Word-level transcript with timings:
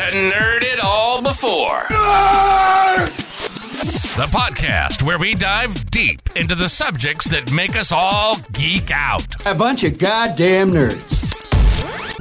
to 0.00 0.06
Nerd 0.06 0.62
It 0.62 0.80
All 0.82 1.20
Before. 1.20 1.84
The 4.16 4.26
podcast 4.30 5.02
where 5.02 5.18
we 5.18 5.34
dive 5.34 5.90
deep 5.90 6.22
into 6.36 6.54
the 6.54 6.70
subjects 6.70 7.28
that 7.28 7.52
make 7.52 7.76
us 7.76 7.92
all 7.92 8.38
geek 8.52 8.90
out. 8.90 9.26
A 9.44 9.54
bunch 9.54 9.84
of 9.84 9.98
goddamn 9.98 10.70
nerds. 10.70 11.29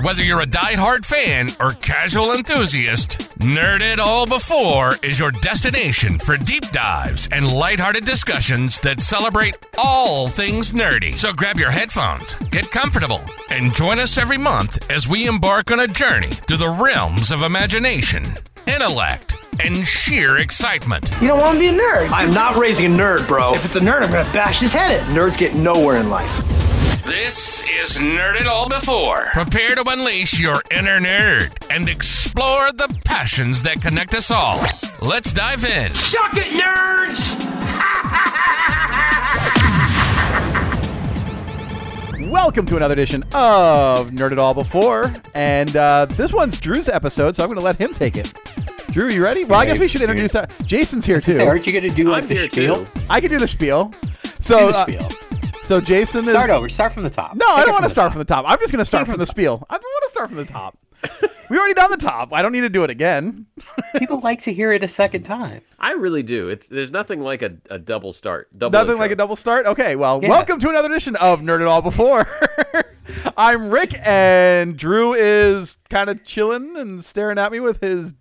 Whether 0.02 0.24
you're 0.24 0.40
a 0.40 0.46
die-hard 0.46 1.06
fan 1.06 1.50
or 1.60 1.72
casual 1.72 2.32
enthusiast, 2.32 3.18
Nerd 3.40 3.82
It 3.82 4.00
All 4.00 4.26
Before 4.26 4.96
is 5.04 5.20
your 5.20 5.32
destination 5.32 6.20
for 6.20 6.38
deep 6.38 6.72
dives 6.72 7.28
and 7.34 7.52
lighthearted 7.52 8.06
discussions 8.06 8.80
that 8.80 9.02
celebrate 9.02 9.58
all 9.78 10.30
things 10.30 10.72
nerdy. 10.72 11.16
So 11.16 11.34
grab 11.34 11.58
your 11.58 11.72
headphones, 11.72 12.36
get 12.50 12.72
comfortable, 12.72 13.20
and 13.50 13.76
join 13.76 14.00
us 14.00 14.18
every 14.18 14.38
month 14.38 14.90
as 14.90 15.06
we 15.06 15.28
embark 15.28 15.70
on 15.70 15.82
a 15.82 15.88
journey 15.88 16.28
through 16.28 16.58
the 16.58 16.70
realms 16.70 17.30
of 17.30 17.42
imagination, 17.42 18.24
intellect, 18.68 19.36
and 19.60 19.86
sheer 19.86 20.38
excitement. 20.38 21.12
You 21.20 21.28
don't 21.28 21.40
want 21.42 21.56
to 21.56 21.60
be 21.60 21.68
a 21.68 21.74
nerd. 21.78 22.10
I'm 22.12 22.32
not 22.32 22.56
raising 22.56 22.86
a 22.86 22.98
nerd, 22.98 23.28
bro. 23.28 23.54
If 23.54 23.66
it's 23.66 23.76
a 23.76 23.82
nerd, 23.82 24.04
I'm 24.04 24.12
gonna 24.12 24.32
bash 24.32 24.62
his 24.62 24.72
head 24.72 24.98
in. 24.98 25.14
Nerds 25.14 25.38
get 25.38 25.56
nowhere 25.56 25.98
in 25.98 26.10
life. 26.10 26.42
This 27.10 27.64
is 27.64 27.98
Nerd 27.98 28.40
It 28.40 28.46
All 28.46 28.70
Before. 28.70 29.26
Prepare 29.34 29.74
to 29.74 29.84
unleash 29.90 30.40
your 30.40 30.62
inner 30.70 31.00
nerd 31.00 31.52
and 31.72 31.90
explore 31.90 32.72
the 32.72 32.88
passions 33.04 33.64
that 33.64 33.82
connect 33.82 34.14
us 34.14 34.30
all. 34.30 34.64
Let's 35.02 35.34
dive 35.34 35.66
in. 35.66 35.90
Suck 35.96 36.38
it, 36.38 36.54
nerds! 36.54 37.18
Welcome 42.32 42.68
to 42.68 42.76
another 42.76 42.94
edition 42.94 43.24
of 43.34 44.12
Nerd 44.12 44.32
It 44.34 44.38
All 44.38 44.54
Before, 44.54 45.12
and 45.34 45.76
uh, 45.76 46.06
this 46.06 46.32
one's 46.32 46.60
Drew's 46.60 46.90
episode, 46.90 47.36
so 47.36 47.44
I'm 47.44 47.50
going 47.50 47.58
to 47.60 47.66
let 47.66 47.78
him 47.78 47.92
take 47.96 48.18
it. 48.18 48.32
Drew, 48.92 49.10
you 49.10 49.24
ready? 49.24 49.46
Well, 49.46 49.60
I 49.60 49.66
guess 49.66 49.80
we 49.80 49.88
should 49.88 50.02
introduce. 50.02 50.36
Uh, 50.36 50.46
Jason's 50.64 51.08
here 51.08 51.20
too. 51.20 51.34
Say, 51.34 51.48
aren't 51.48 51.66
you 51.66 51.74
going 51.74 51.90
to 51.90 51.96
do 51.96 52.12
like 52.12 52.26
I'm 52.26 52.30
the 52.30 52.36
spiel? 52.48 52.86
too. 52.86 52.92
I 53.10 53.20
can 53.20 53.30
do 53.32 53.40
the 53.40 53.48
spiel. 53.48 53.92
So, 54.40 54.68
Do 54.68 54.72
the 54.72 54.78
uh, 54.78 54.86
spiel. 55.10 55.29
So 55.70 55.80
Jason 55.80 56.22
is. 56.24 56.30
Start 56.32 56.50
over. 56.50 56.68
Start 56.68 56.94
from 56.94 57.04
the 57.04 57.12
top. 57.12 57.36
No, 57.36 57.46
Take 57.46 57.58
I 57.60 57.64
don't 57.66 57.74
want 57.74 57.84
to 57.84 57.90
start 57.92 58.06
top. 58.08 58.14
from 58.14 58.20
the 58.20 58.26
top. 58.26 58.44
I'm 58.48 58.58
just 58.58 58.72
going 58.74 58.80
to 58.80 58.86
start 58.86 59.06
from 59.06 59.14
from 59.14 59.20
the 59.20 59.26
the 59.26 59.30
spiel. 59.30 59.64
I 59.70 59.76
don't 59.76 59.84
want 59.84 60.04
to 60.06 60.10
start 60.10 60.28
from 60.30 60.38
the 60.38 60.46
top. 60.46 60.80
we 61.48 61.58
already 61.60 61.76
done 61.76 61.92
the 61.92 61.98
top. 61.98 62.34
I 62.34 62.42
don't 62.42 62.52
need 62.52 62.62
to 62.62 62.70
do 62.70 62.84
it 62.84 62.90
again. 62.90 63.46
People 64.00 64.20
like 64.24 64.42
to 64.42 64.54
hear 64.54 64.72
it 64.72 64.84
a 64.84 64.88
second 64.88 65.24
time. 65.24 65.62
I 65.78 65.92
really 65.92 66.24
do. 66.24 66.50
It's 66.50 66.68
there's 66.68 66.90
nothing 66.90 67.22
like 67.22 67.44
a, 67.44 67.56
a 67.70 67.78
double 67.78 68.14
start. 68.14 68.50
Double 68.58 68.72
Nothing 68.72 68.94
intro. 68.94 69.00
like 69.04 69.12
a 69.12 69.16
double 69.16 69.36
start. 69.36 69.68
Okay, 69.68 69.96
well, 69.96 70.20
Yeah. 70.24 70.30
welcome 70.30 70.60
to 70.60 70.70
another 70.70 70.90
edition 70.90 71.16
of 71.18 71.42
Nerd 71.42 71.62
It 71.62 71.68
All 71.68 71.84
Before. 71.84 72.26
I'm 73.38 73.70
Rick, 73.70 73.94
and 74.04 74.76
Drew 74.76 75.14
is 75.14 75.78
kind 75.92 76.10
of 76.10 76.24
chilling 76.24 76.76
and 76.78 77.04
staring 77.04 77.38
at 77.38 77.52
me 77.52 77.60
with 77.60 77.80
his 77.80 78.16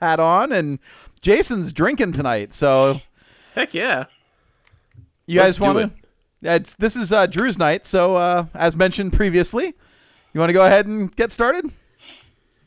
hat 0.00 0.18
on, 0.18 0.50
and 0.50 0.78
Jason's 1.20 1.74
drinking 1.74 2.12
tonight. 2.12 2.54
So 2.54 3.02
Heck 3.54 3.74
yeah. 3.74 4.06
you 5.26 5.40
Let's 5.40 5.58
guys 5.58 5.60
want 5.60 5.78
do 5.78 5.86
to? 6.00 6.05
It's 6.42 6.74
this 6.74 6.96
is 6.96 7.12
uh, 7.12 7.26
Drew's 7.26 7.58
night. 7.58 7.86
So 7.86 8.16
uh, 8.16 8.46
as 8.54 8.76
mentioned 8.76 9.12
previously, 9.12 9.74
you 10.32 10.40
want 10.40 10.50
to 10.50 10.54
go 10.54 10.66
ahead 10.66 10.86
and 10.86 11.14
get 11.16 11.32
started? 11.32 11.70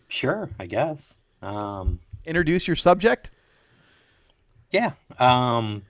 Sure, 0.07 0.49
I 0.59 0.65
guess. 0.65 1.19
Um, 1.41 1.99
Introduce 2.25 2.67
your 2.67 2.75
subject. 2.75 3.31
yeah. 4.71 4.93
Um, 5.19 5.83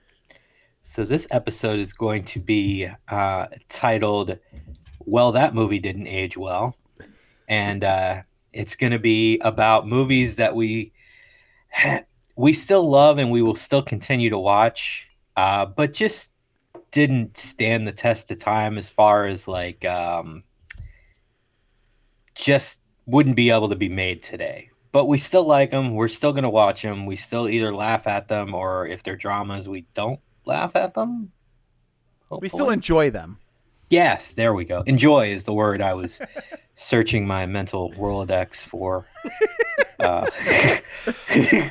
so 0.82 1.04
this 1.04 1.26
episode 1.30 1.78
is 1.78 1.92
going 1.92 2.24
to 2.24 2.40
be 2.40 2.88
uh, 3.08 3.46
titled 3.68 4.38
"Well, 5.00 5.32
that 5.32 5.54
movie 5.54 5.78
didn't 5.78 6.06
age 6.06 6.36
well," 6.36 6.76
and 7.48 7.84
uh, 7.84 8.22
it's 8.52 8.76
going 8.76 8.92
to 8.92 8.98
be 8.98 9.38
about 9.40 9.86
movies 9.86 10.36
that 10.36 10.54
we 10.54 10.92
we 12.36 12.52
still 12.52 12.88
love 12.88 13.18
and 13.18 13.30
we 13.30 13.42
will 13.42 13.54
still 13.54 13.82
continue 13.82 14.30
to 14.30 14.38
watch, 14.38 15.08
uh, 15.36 15.66
but 15.66 15.92
just 15.92 16.32
didn't 16.90 17.36
stand 17.36 17.86
the 17.86 17.92
test 17.92 18.30
of 18.30 18.38
time 18.38 18.78
as 18.78 18.90
far 18.90 19.26
as 19.26 19.46
like 19.46 19.84
um, 19.84 20.42
just 22.34 22.80
wouldn't 23.06 23.36
be 23.36 23.50
able 23.50 23.68
to 23.68 23.76
be 23.76 23.88
made 23.88 24.22
today. 24.22 24.70
But 24.92 25.06
we 25.06 25.18
still 25.18 25.44
like 25.44 25.70
them. 25.70 25.94
We're 25.94 26.08
still 26.08 26.32
going 26.32 26.42
to 26.42 26.50
watch 26.50 26.82
them. 26.82 27.06
We 27.06 27.14
still 27.14 27.48
either 27.48 27.72
laugh 27.72 28.06
at 28.06 28.28
them 28.28 28.54
or 28.54 28.86
if 28.86 29.02
they're 29.02 29.16
dramas, 29.16 29.68
we 29.68 29.86
don't 29.94 30.20
laugh 30.44 30.74
at 30.74 30.94
them. 30.94 31.30
We 32.30 32.48
still 32.48 32.70
enjoy 32.70 33.10
them. 33.10 33.38
Yes, 33.88 34.34
there 34.34 34.54
we 34.54 34.64
go. 34.64 34.82
Enjoy 34.82 35.32
is 35.32 35.44
the 35.44 35.52
word 35.52 35.82
I 35.82 35.94
was 35.94 36.22
searching 36.76 37.26
my 37.26 37.46
mental 37.46 37.90
Rolodex 37.92 38.64
for 38.64 39.06
uh, 39.98 40.26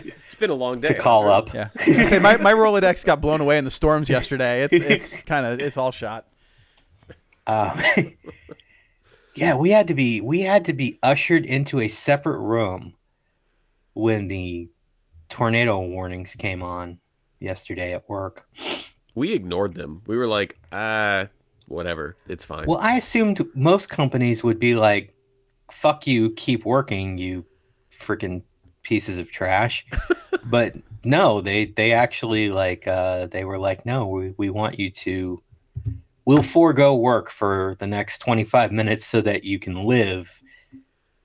been 0.39 0.49
a 0.49 0.55
long 0.55 0.79
day. 0.81 0.89
to 0.89 0.93
call 0.95 1.29
up. 1.29 1.53
Yeah. 1.53 1.69
I 1.79 2.03
say 2.03 2.19
my, 2.19 2.37
my 2.37 2.53
Rolodex 2.53 3.05
got 3.05 3.21
blown 3.21 3.41
away 3.41 3.57
in 3.57 3.65
the 3.65 3.71
storms 3.71 4.09
yesterday. 4.17 4.63
It's 4.63 4.73
it's 4.73 5.23
kind 5.23 5.45
of 5.45 5.59
it's 5.59 5.77
all 5.77 5.91
shot. 5.91 6.27
Um, 7.47 7.79
yeah, 9.35 9.55
we 9.55 9.69
had 9.69 9.87
to 9.87 9.93
be 9.93 10.21
we 10.21 10.41
had 10.41 10.65
to 10.65 10.73
be 10.73 10.99
ushered 11.03 11.45
into 11.45 11.79
a 11.79 11.87
separate 11.87 12.39
room 12.39 12.93
when 13.93 14.27
the 14.27 14.69
tornado 15.29 15.79
warnings 15.79 16.35
came 16.35 16.63
on 16.63 16.99
yesterday 17.39 17.93
at 17.93 18.07
work. 18.09 18.47
We 19.15 19.33
ignored 19.33 19.75
them. 19.75 20.01
We 20.07 20.17
were 20.17 20.27
like, 20.27 20.57
ah, 20.71 21.27
whatever. 21.67 22.15
It's 22.27 22.45
fine. 22.45 22.65
Well, 22.67 22.79
I 22.79 22.97
assumed 22.97 23.45
most 23.55 23.89
companies 23.89 24.43
would 24.43 24.59
be 24.59 24.75
like, 24.75 25.13
"Fuck 25.71 26.07
you, 26.07 26.31
keep 26.31 26.65
working, 26.65 27.17
you 27.17 27.45
freaking 27.91 28.43
pieces 28.83 29.17
of 29.17 29.31
trash." 29.31 29.85
but 30.49 30.75
no, 31.03 31.41
they 31.41 31.65
they 31.65 31.91
actually 31.91 32.49
like 32.49 32.87
uh, 32.87 33.27
they 33.27 33.45
were 33.45 33.57
like, 33.57 33.85
"No, 33.85 34.07
we, 34.07 34.33
we 34.37 34.49
want 34.49 34.79
you 34.79 34.89
to. 34.91 35.41
We'll 36.25 36.43
forego 36.43 36.95
work 36.95 37.29
for 37.29 37.75
the 37.79 37.87
next 37.87 38.19
twenty 38.19 38.43
five 38.43 38.71
minutes 38.71 39.05
so 39.05 39.21
that 39.21 39.43
you 39.43 39.59
can 39.59 39.85
live, 39.85 40.41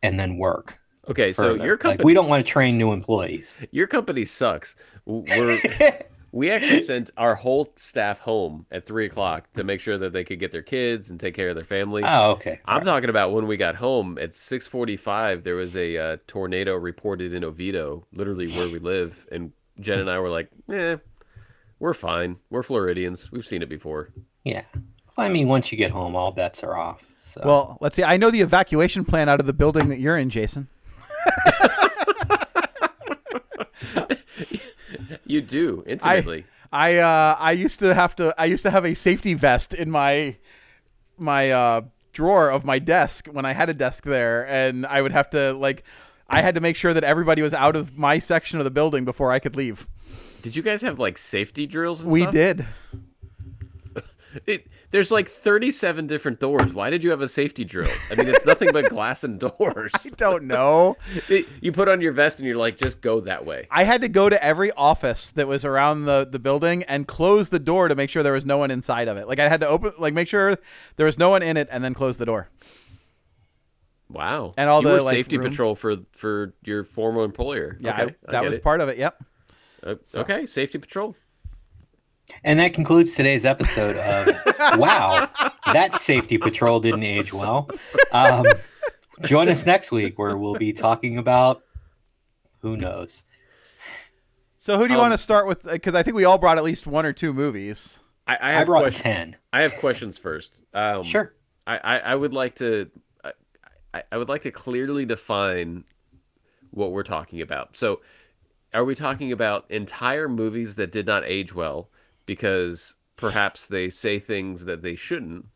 and 0.02 0.18
then 0.18 0.36
work." 0.36 0.78
okay, 1.08 1.32
so 1.32 1.42
further." 1.42 1.64
your 1.64 1.74
Like, 1.74 1.80
company 1.80 2.04
we 2.04 2.14
don't 2.14 2.28
want 2.28 2.44
to 2.46 2.50
train 2.50 2.78
new 2.78 2.92
employees. 2.92 3.58
your 3.70 3.86
company 3.86 4.24
sucks. 4.24 4.76
We're 5.06 5.58
we 6.34 6.50
actually 6.50 6.82
sent 6.82 7.10
our 7.16 7.36
whole 7.36 7.72
staff 7.76 8.18
home 8.18 8.66
at 8.72 8.84
three 8.84 9.06
o'clock 9.06 9.50
to 9.52 9.62
make 9.62 9.80
sure 9.80 9.96
that 9.96 10.12
they 10.12 10.24
could 10.24 10.40
get 10.40 10.50
their 10.50 10.62
kids 10.62 11.08
and 11.08 11.20
take 11.20 11.32
care 11.32 11.48
of 11.48 11.54
their 11.54 11.64
family. 11.64 12.02
Oh, 12.04 12.32
okay. 12.32 12.58
I'm 12.64 12.82
talking 12.82 13.08
about 13.08 13.32
when 13.32 13.46
we 13.46 13.56
got 13.56 13.76
home 13.76 14.18
at 14.18 14.30
6:45. 14.30 15.44
There 15.44 15.54
was 15.54 15.76
a 15.76 15.96
uh, 15.96 16.16
tornado 16.26 16.74
reported 16.74 17.32
in 17.32 17.44
Oviedo, 17.44 18.04
literally 18.12 18.50
where 18.50 18.68
we 18.68 18.80
live, 18.80 19.28
and 19.30 19.52
Jen 19.78 20.00
and 20.00 20.10
I 20.10 20.18
were 20.18 20.28
like, 20.28 20.48
"Eh, 20.68 20.96
we're 21.78 21.94
fine. 21.94 22.38
We're 22.50 22.64
Floridians. 22.64 23.30
We've 23.30 23.46
seen 23.46 23.62
it 23.62 23.68
before." 23.68 24.10
Yeah. 24.42 24.64
Well, 25.16 25.28
I 25.28 25.30
mean, 25.30 25.46
once 25.46 25.70
you 25.70 25.78
get 25.78 25.92
home, 25.92 26.16
all 26.16 26.32
bets 26.32 26.64
are 26.64 26.76
off. 26.76 27.14
So. 27.22 27.42
Well, 27.44 27.78
let's 27.80 27.94
see. 27.94 28.02
I 28.02 28.16
know 28.16 28.32
the 28.32 28.40
evacuation 28.40 29.04
plan 29.04 29.28
out 29.28 29.38
of 29.38 29.46
the 29.46 29.52
building 29.52 29.86
that 29.88 30.00
you're 30.00 30.18
in, 30.18 30.30
Jason. 30.30 30.66
You 35.24 35.40
do 35.40 35.82
intimately. 35.86 36.44
I 36.72 36.96
uh, 36.96 37.36
I 37.38 37.52
used 37.52 37.78
to 37.80 37.94
have 37.94 38.16
to 38.16 38.34
I 38.38 38.46
used 38.46 38.62
to 38.64 38.70
have 38.70 38.84
a 38.84 38.94
safety 38.94 39.34
vest 39.34 39.74
in 39.74 39.90
my 39.90 40.36
my 41.16 41.50
uh, 41.50 41.80
drawer 42.12 42.50
of 42.50 42.64
my 42.64 42.78
desk 42.78 43.26
when 43.28 43.44
I 43.44 43.52
had 43.52 43.68
a 43.70 43.74
desk 43.74 44.04
there, 44.04 44.46
and 44.46 44.84
I 44.86 45.00
would 45.02 45.12
have 45.12 45.30
to 45.30 45.52
like 45.52 45.84
I 46.28 46.42
had 46.42 46.54
to 46.56 46.60
make 46.60 46.76
sure 46.76 46.92
that 46.94 47.04
everybody 47.04 47.42
was 47.42 47.54
out 47.54 47.76
of 47.76 47.96
my 47.96 48.18
section 48.18 48.58
of 48.58 48.64
the 48.64 48.70
building 48.70 49.04
before 49.04 49.30
I 49.30 49.38
could 49.38 49.56
leave. 49.56 49.86
Did 50.42 50.56
you 50.56 50.62
guys 50.62 50.82
have 50.82 50.98
like 50.98 51.16
safety 51.16 51.66
drills? 51.66 52.02
And 52.02 52.10
We 52.10 52.22
stuff? 52.22 52.32
did. 52.32 52.66
It, 54.46 54.68
there's 54.90 55.10
like 55.10 55.28
37 55.28 56.06
different 56.06 56.40
doors. 56.40 56.72
Why 56.72 56.90
did 56.90 57.04
you 57.04 57.10
have 57.10 57.20
a 57.20 57.28
safety 57.28 57.64
drill? 57.64 57.90
I 58.10 58.14
mean, 58.14 58.28
it's 58.28 58.44
nothing 58.46 58.70
but 58.72 58.88
glass 58.88 59.22
and 59.24 59.38
doors. 59.40 59.92
I 60.04 60.08
don't 60.16 60.44
know. 60.44 60.96
It- 61.28 61.46
you 61.60 61.72
put 61.72 61.88
on 61.88 62.00
your 62.00 62.12
vest 62.12 62.38
and 62.38 62.46
you're 62.46 62.56
like, 62.56 62.76
just 62.76 63.00
go 63.00 63.20
that 63.20 63.44
way. 63.46 63.66
I 63.70 63.84
had 63.84 64.00
to 64.02 64.08
go 64.08 64.28
to 64.28 64.42
every 64.44 64.72
office 64.72 65.30
that 65.32 65.46
was 65.46 65.64
around 65.64 66.04
the, 66.04 66.26
the 66.30 66.38
building 66.38 66.82
and 66.84 67.06
close 67.06 67.48
the 67.50 67.58
door 67.58 67.88
to 67.88 67.94
make 67.94 68.10
sure 68.10 68.22
there 68.22 68.32
was 68.32 68.46
no 68.46 68.58
one 68.58 68.70
inside 68.70 69.08
of 69.08 69.16
it. 69.16 69.28
Like 69.28 69.38
I 69.38 69.48
had 69.48 69.60
to 69.60 69.68
open, 69.68 69.92
like 69.98 70.14
make 70.14 70.28
sure 70.28 70.54
there 70.96 71.06
was 71.06 71.18
no 71.18 71.30
one 71.30 71.42
in 71.42 71.56
it, 71.56 71.68
and 71.70 71.82
then 71.84 71.94
close 71.94 72.18
the 72.18 72.26
door. 72.26 72.50
Wow. 74.08 74.52
And 74.56 74.68
all 74.70 74.82
you 74.82 74.88
the, 74.88 75.02
like, 75.02 75.14
safety 75.14 75.38
rooms. 75.38 75.56
pator 75.56 75.74
for 75.74 75.96
for 76.12 76.54
your 76.62 76.84
former 76.84 77.24
employer. 77.24 77.76
Yeah, 77.80 77.92
okay, 77.92 78.02
I, 78.02 78.32
that 78.32 78.40
get 78.42 78.44
was 78.44 78.56
it. 78.56 78.62
part 78.62 78.80
of 78.80 78.88
it. 78.88 78.98
Yep. 78.98 79.24
Uh, 79.82 79.94
Okay, 80.16 80.46
safety 80.46 80.78
patrol. 80.78 81.16
And 82.42 82.58
that 82.60 82.74
concludes 82.74 83.14
today's 83.14 83.44
episode 83.44 83.96
of 83.96 84.26
Wow, 84.78 85.28
that 85.72 85.94
safety 85.94 86.38
patrol 86.38 86.80
didn't 86.80 87.02
age 87.04 87.32
well. 87.32 87.70
Um, 88.12 88.46
join 89.22 89.48
us 89.48 89.64
next 89.66 89.90
week 89.92 90.18
where 90.18 90.36
we'll 90.36 90.54
be 90.56 90.72
talking 90.72 91.18
about 91.18 91.62
who 92.60 92.76
knows. 92.76 93.24
So 94.58 94.78
who 94.78 94.88
do 94.88 94.94
you 94.94 94.98
Um, 94.98 95.04
want 95.04 95.12
to 95.14 95.18
start 95.18 95.46
with? 95.46 95.64
Because 95.64 95.94
I 95.94 96.02
think 96.02 96.16
we 96.16 96.24
all 96.24 96.38
brought 96.38 96.58
at 96.58 96.64
least 96.64 96.86
one 96.86 97.04
or 97.06 97.12
two 97.12 97.32
movies. 97.32 98.00
I, 98.26 98.36
I 98.36 98.38
I 98.50 98.52
have 98.52 98.66
brought 98.66 98.82
questions. 98.82 99.02
10. 99.02 99.36
I 99.52 99.60
have 99.62 99.74
questions 99.76 100.16
first. 100.18 100.60
Um, 100.72 101.02
Sure. 101.02 101.34
I, 101.66 101.76
I, 101.78 101.98
I 101.98 102.14
would 102.14 102.32
like 102.32 102.54
to 102.56 102.90
I, 103.22 103.32
I, 103.92 104.02
I 104.12 104.16
would 104.18 104.28
like 104.28 104.42
to 104.42 104.50
clearly 104.50 105.04
define 105.04 105.84
what 106.70 106.92
we're 106.92 107.02
talking 107.04 107.40
about. 107.42 107.76
So, 107.76 108.00
are 108.72 108.84
we 108.84 108.94
talking 108.94 109.30
about 109.32 109.70
entire 109.70 110.28
movies 110.28 110.76
that 110.76 110.90
did 110.90 111.06
not 111.06 111.22
age 111.24 111.54
well 111.54 111.90
because 112.26 112.96
perhaps 113.16 113.66
they 113.66 113.88
say 113.90 114.18
things 114.18 114.64
that 114.64 114.82
they 114.82 114.94
shouldn't, 114.96 115.46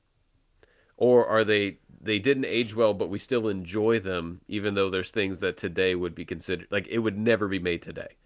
or 0.96 1.26
are 1.26 1.44
they 1.44 1.78
they 2.00 2.18
didn't 2.18 2.44
age 2.44 2.76
well 2.76 2.94
but 2.94 3.08
we 3.08 3.18
still 3.18 3.48
enjoy 3.48 3.98
them 3.98 4.40
even 4.46 4.74
though 4.74 4.88
there's 4.88 5.10
things 5.10 5.40
that 5.40 5.56
today 5.56 5.94
would 5.96 6.14
be 6.14 6.24
considered 6.24 6.68
like 6.70 6.86
it 6.88 6.98
would 6.98 7.18
never 7.18 7.48
be 7.48 7.58
made 7.58 7.82
today? 7.82 8.16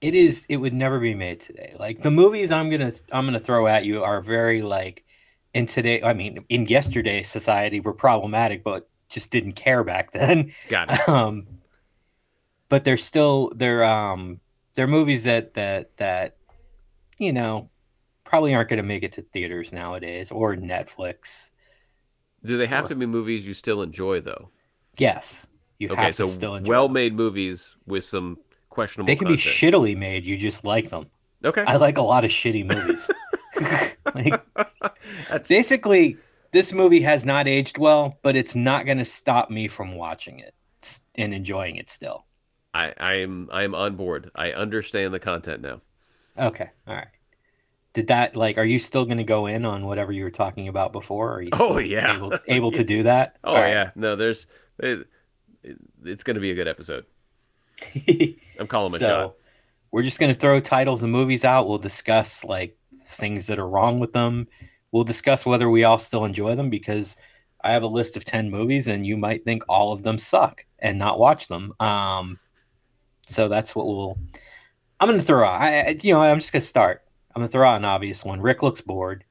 it 0.00 0.14
is 0.14 0.46
it 0.48 0.56
would 0.56 0.72
never 0.72 0.98
be 0.98 1.14
made 1.14 1.38
today 1.40 1.74
like 1.78 2.00
the 2.00 2.10
movies 2.10 2.50
i'm 2.50 2.70
gonna 2.70 2.92
i'm 3.12 3.26
gonna 3.26 3.38
throw 3.38 3.66
at 3.66 3.84
you 3.84 4.02
are 4.02 4.22
very 4.22 4.62
like 4.62 5.04
in 5.52 5.66
today 5.66 6.02
i 6.02 6.14
mean 6.14 6.42
in 6.48 6.64
yesterday's 6.66 7.28
society 7.28 7.80
were 7.80 7.92
problematic 7.92 8.64
but 8.64 8.88
just 9.10 9.30
didn't 9.30 9.52
care 9.52 9.84
back 9.84 10.10
then 10.12 10.50
Got 10.68 10.90
it. 10.90 11.08
um 11.08 11.46
but 12.68 12.84
they're 12.84 12.96
still 12.96 13.52
they're 13.56 13.84
um 13.84 14.40
they're 14.74 14.86
movies 14.86 15.24
that 15.24 15.54
that 15.54 15.96
that 15.98 16.36
you 17.20 17.32
know 17.32 17.70
probably 18.24 18.54
aren't 18.54 18.68
gonna 18.70 18.82
make 18.82 19.04
it 19.04 19.12
to 19.12 19.22
theaters 19.22 19.72
nowadays 19.72 20.32
or 20.32 20.56
netflix 20.56 21.50
Do 22.44 22.58
they 22.58 22.66
have 22.66 22.88
to 22.88 22.94
be 22.96 23.06
movies 23.06 23.46
you 23.46 23.54
still 23.54 23.82
enjoy 23.82 24.20
though? 24.20 24.50
yes 24.98 25.46
you 25.78 25.90
Okay, 25.90 26.02
have 26.02 26.14
so 26.14 26.24
to 26.26 26.30
still 26.30 26.56
enjoy 26.56 26.64
them. 26.64 26.70
well-made 26.70 27.14
movies 27.14 27.76
with 27.86 28.04
some 28.04 28.38
questionable. 28.68 29.06
they 29.06 29.16
can 29.16 29.28
be 29.28 29.36
shittily 29.36 29.96
made 29.96 30.24
you 30.24 30.36
just 30.36 30.64
like 30.64 30.90
them 30.90 31.06
Okay, 31.44 31.64
I 31.66 31.76
like 31.76 31.96
a 31.96 32.02
lot 32.02 32.24
of 32.24 32.30
shitty 32.30 32.66
movies. 32.66 33.10
like, 34.14 34.42
That's- 35.28 35.48
basically, 35.48 36.18
this 36.52 36.72
movie 36.72 37.00
has 37.00 37.24
not 37.24 37.48
aged 37.48 37.78
well, 37.78 38.18
but 38.22 38.36
it's 38.36 38.54
not 38.54 38.84
going 38.84 38.98
to 38.98 39.06
stop 39.06 39.50
me 39.50 39.66
from 39.68 39.94
watching 39.94 40.40
it 40.40 40.54
and 41.14 41.32
enjoying 41.32 41.76
it 41.76 41.88
still. 41.88 42.26
I 42.74 42.92
I'm 43.00 43.48
I'm 43.52 43.74
on 43.74 43.96
board. 43.96 44.30
I 44.36 44.52
understand 44.52 45.14
the 45.14 45.18
content 45.18 45.62
now. 45.62 45.80
Okay, 46.40 46.68
all 46.86 46.94
right. 46.94 47.08
Did 47.92 48.06
that 48.08 48.36
like? 48.36 48.56
Are 48.58 48.64
you 48.64 48.78
still 48.78 49.04
going 49.04 49.18
to 49.18 49.24
go 49.24 49.46
in 49.46 49.64
on 49.64 49.84
whatever 49.84 50.12
you 50.12 50.24
were 50.24 50.30
talking 50.30 50.68
about 50.68 50.92
before? 50.92 51.34
Are 51.34 51.42
you 51.42 51.50
Oh, 51.52 51.78
yeah. 51.78 52.16
able, 52.16 52.32
able 52.48 52.72
to 52.72 52.84
do 52.84 53.02
that? 53.02 53.36
Oh 53.44 53.54
right. 53.54 53.68
yeah, 53.70 53.90
no, 53.94 54.16
there's 54.16 54.46
it, 54.78 55.06
it- 55.62 55.76
it's 56.04 56.22
going 56.24 56.36
to 56.36 56.40
be 56.40 56.50
a 56.50 56.54
good 56.54 56.68
episode. 56.68 57.04
I'm 58.58 58.66
calling 58.66 58.92
my 58.92 58.98
so 58.98 59.06
shot. 59.06 59.34
we're 59.90 60.02
just 60.02 60.18
going 60.18 60.32
to 60.32 60.38
throw 60.38 60.60
titles 60.60 61.02
and 61.02 61.12
movies 61.12 61.44
out. 61.44 61.68
We'll 61.68 61.78
discuss 61.78 62.44
like 62.44 62.76
things 63.06 63.46
that 63.48 63.58
are 63.58 63.68
wrong 63.68 63.98
with 64.00 64.12
them. 64.12 64.46
We'll 64.92 65.04
discuss 65.04 65.44
whether 65.44 65.68
we 65.68 65.84
all 65.84 65.98
still 65.98 66.24
enjoy 66.24 66.54
them 66.54 66.70
because 66.70 67.16
I 67.62 67.72
have 67.72 67.82
a 67.82 67.86
list 67.88 68.16
of 68.16 68.24
10 68.24 68.50
movies 68.50 68.86
and 68.88 69.06
you 69.06 69.16
might 69.16 69.44
think 69.44 69.62
all 69.68 69.92
of 69.92 70.02
them 70.02 70.18
suck 70.18 70.64
and 70.78 70.98
not 70.98 71.18
watch 71.18 71.48
them. 71.48 71.74
Um, 71.80 72.38
so 73.26 73.48
that's 73.48 73.74
what 73.74 73.86
we'll, 73.86 74.18
I'm 75.00 75.08
going 75.08 75.18
to 75.18 75.24
throw 75.24 75.44
out, 75.46 75.60
I, 75.60 75.80
I- 75.80 75.98
you 76.02 76.12
know, 76.14 76.20
I'm 76.20 76.38
just 76.38 76.52
going 76.52 76.60
to 76.60 76.66
start. 76.66 77.02
I'm 77.34 77.40
going 77.40 77.48
to 77.48 77.52
throw 77.52 77.68
out 77.68 77.76
an 77.76 77.84
obvious 77.84 78.24
one. 78.24 78.40
Rick 78.40 78.62
looks 78.62 78.80
bored. 78.80 79.24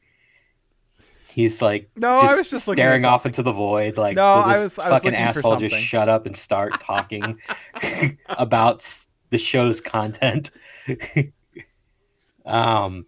He's 1.32 1.62
like, 1.62 1.90
No, 1.96 2.20
I 2.20 2.36
was 2.38 2.50
just 2.50 2.68
looking 2.68 2.82
staring 2.82 3.06
off 3.06 3.26
into 3.26 3.44
the 3.44 3.52
void. 3.52 3.98
Like, 3.98 4.16
No, 4.16 4.24
will 4.38 4.44
I 4.44 4.58
this 4.58 4.78
was- 4.78 4.80
I 4.86 4.90
was 4.90 4.98
fucking 5.02 5.12
looking 5.12 5.26
for 5.34 5.40
asshole 5.40 5.56
just 5.58 5.76
shut 5.76 6.10
up 6.10 6.26
and 6.26 6.36
start 6.36 6.80
talking 6.82 7.40
about 8.30 8.86
the 9.30 9.38
show's 9.38 9.80
content. 9.80 10.50
um, 12.46 13.06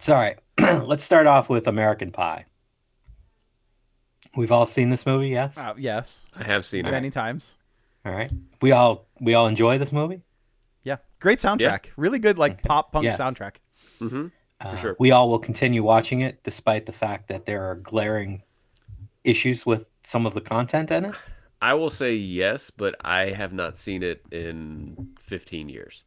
sorry. 0.00 0.34
Let's 0.58 1.04
start 1.04 1.26
off 1.26 1.48
with 1.48 1.66
American 1.68 2.10
Pie. 2.10 2.46
We've 4.36 4.52
all 4.52 4.66
seen 4.66 4.90
this 4.90 5.06
movie, 5.06 5.28
yes. 5.28 5.56
Uh, 5.56 5.74
yes, 5.78 6.24
I 6.34 6.44
have 6.44 6.66
seen 6.66 6.84
it. 6.84 6.90
many 6.90 7.10
times. 7.10 7.56
All 8.04 8.12
right. 8.12 8.30
We 8.60 8.72
all 8.72 9.06
we 9.20 9.34
all 9.34 9.46
enjoy 9.46 9.78
this 9.78 9.92
movie. 9.92 10.22
Yeah, 11.16 11.22
great 11.22 11.38
soundtrack. 11.38 11.86
Really 11.96 12.18
good, 12.18 12.38
like 12.38 12.62
pop 12.62 12.92
punk 12.92 13.04
Yes. 13.04 13.18
soundtrack. 13.18 13.56
Mm-hmm. 14.00 14.26
Uh, 14.60 14.76
sure. 14.76 14.96
We 14.98 15.10
all 15.10 15.28
will 15.28 15.38
continue 15.38 15.82
watching 15.82 16.20
it, 16.20 16.42
despite 16.42 16.86
the 16.86 16.92
fact 16.92 17.28
that 17.28 17.44
there 17.46 17.64
are 17.70 17.74
glaring 17.74 18.42
issues 19.24 19.66
with 19.66 19.88
some 20.02 20.24
of 20.26 20.34
the 20.34 20.40
content 20.40 20.90
in 20.90 21.06
it. 21.06 21.14
I 21.60 21.74
will 21.74 21.90
say 21.90 22.14
yes, 22.14 22.70
but 22.70 22.94
I 23.02 23.30
have 23.30 23.52
not 23.52 23.76
seen 23.76 24.02
it 24.02 24.22
in 24.30 25.08
15 25.20 25.68
years. 25.68 26.04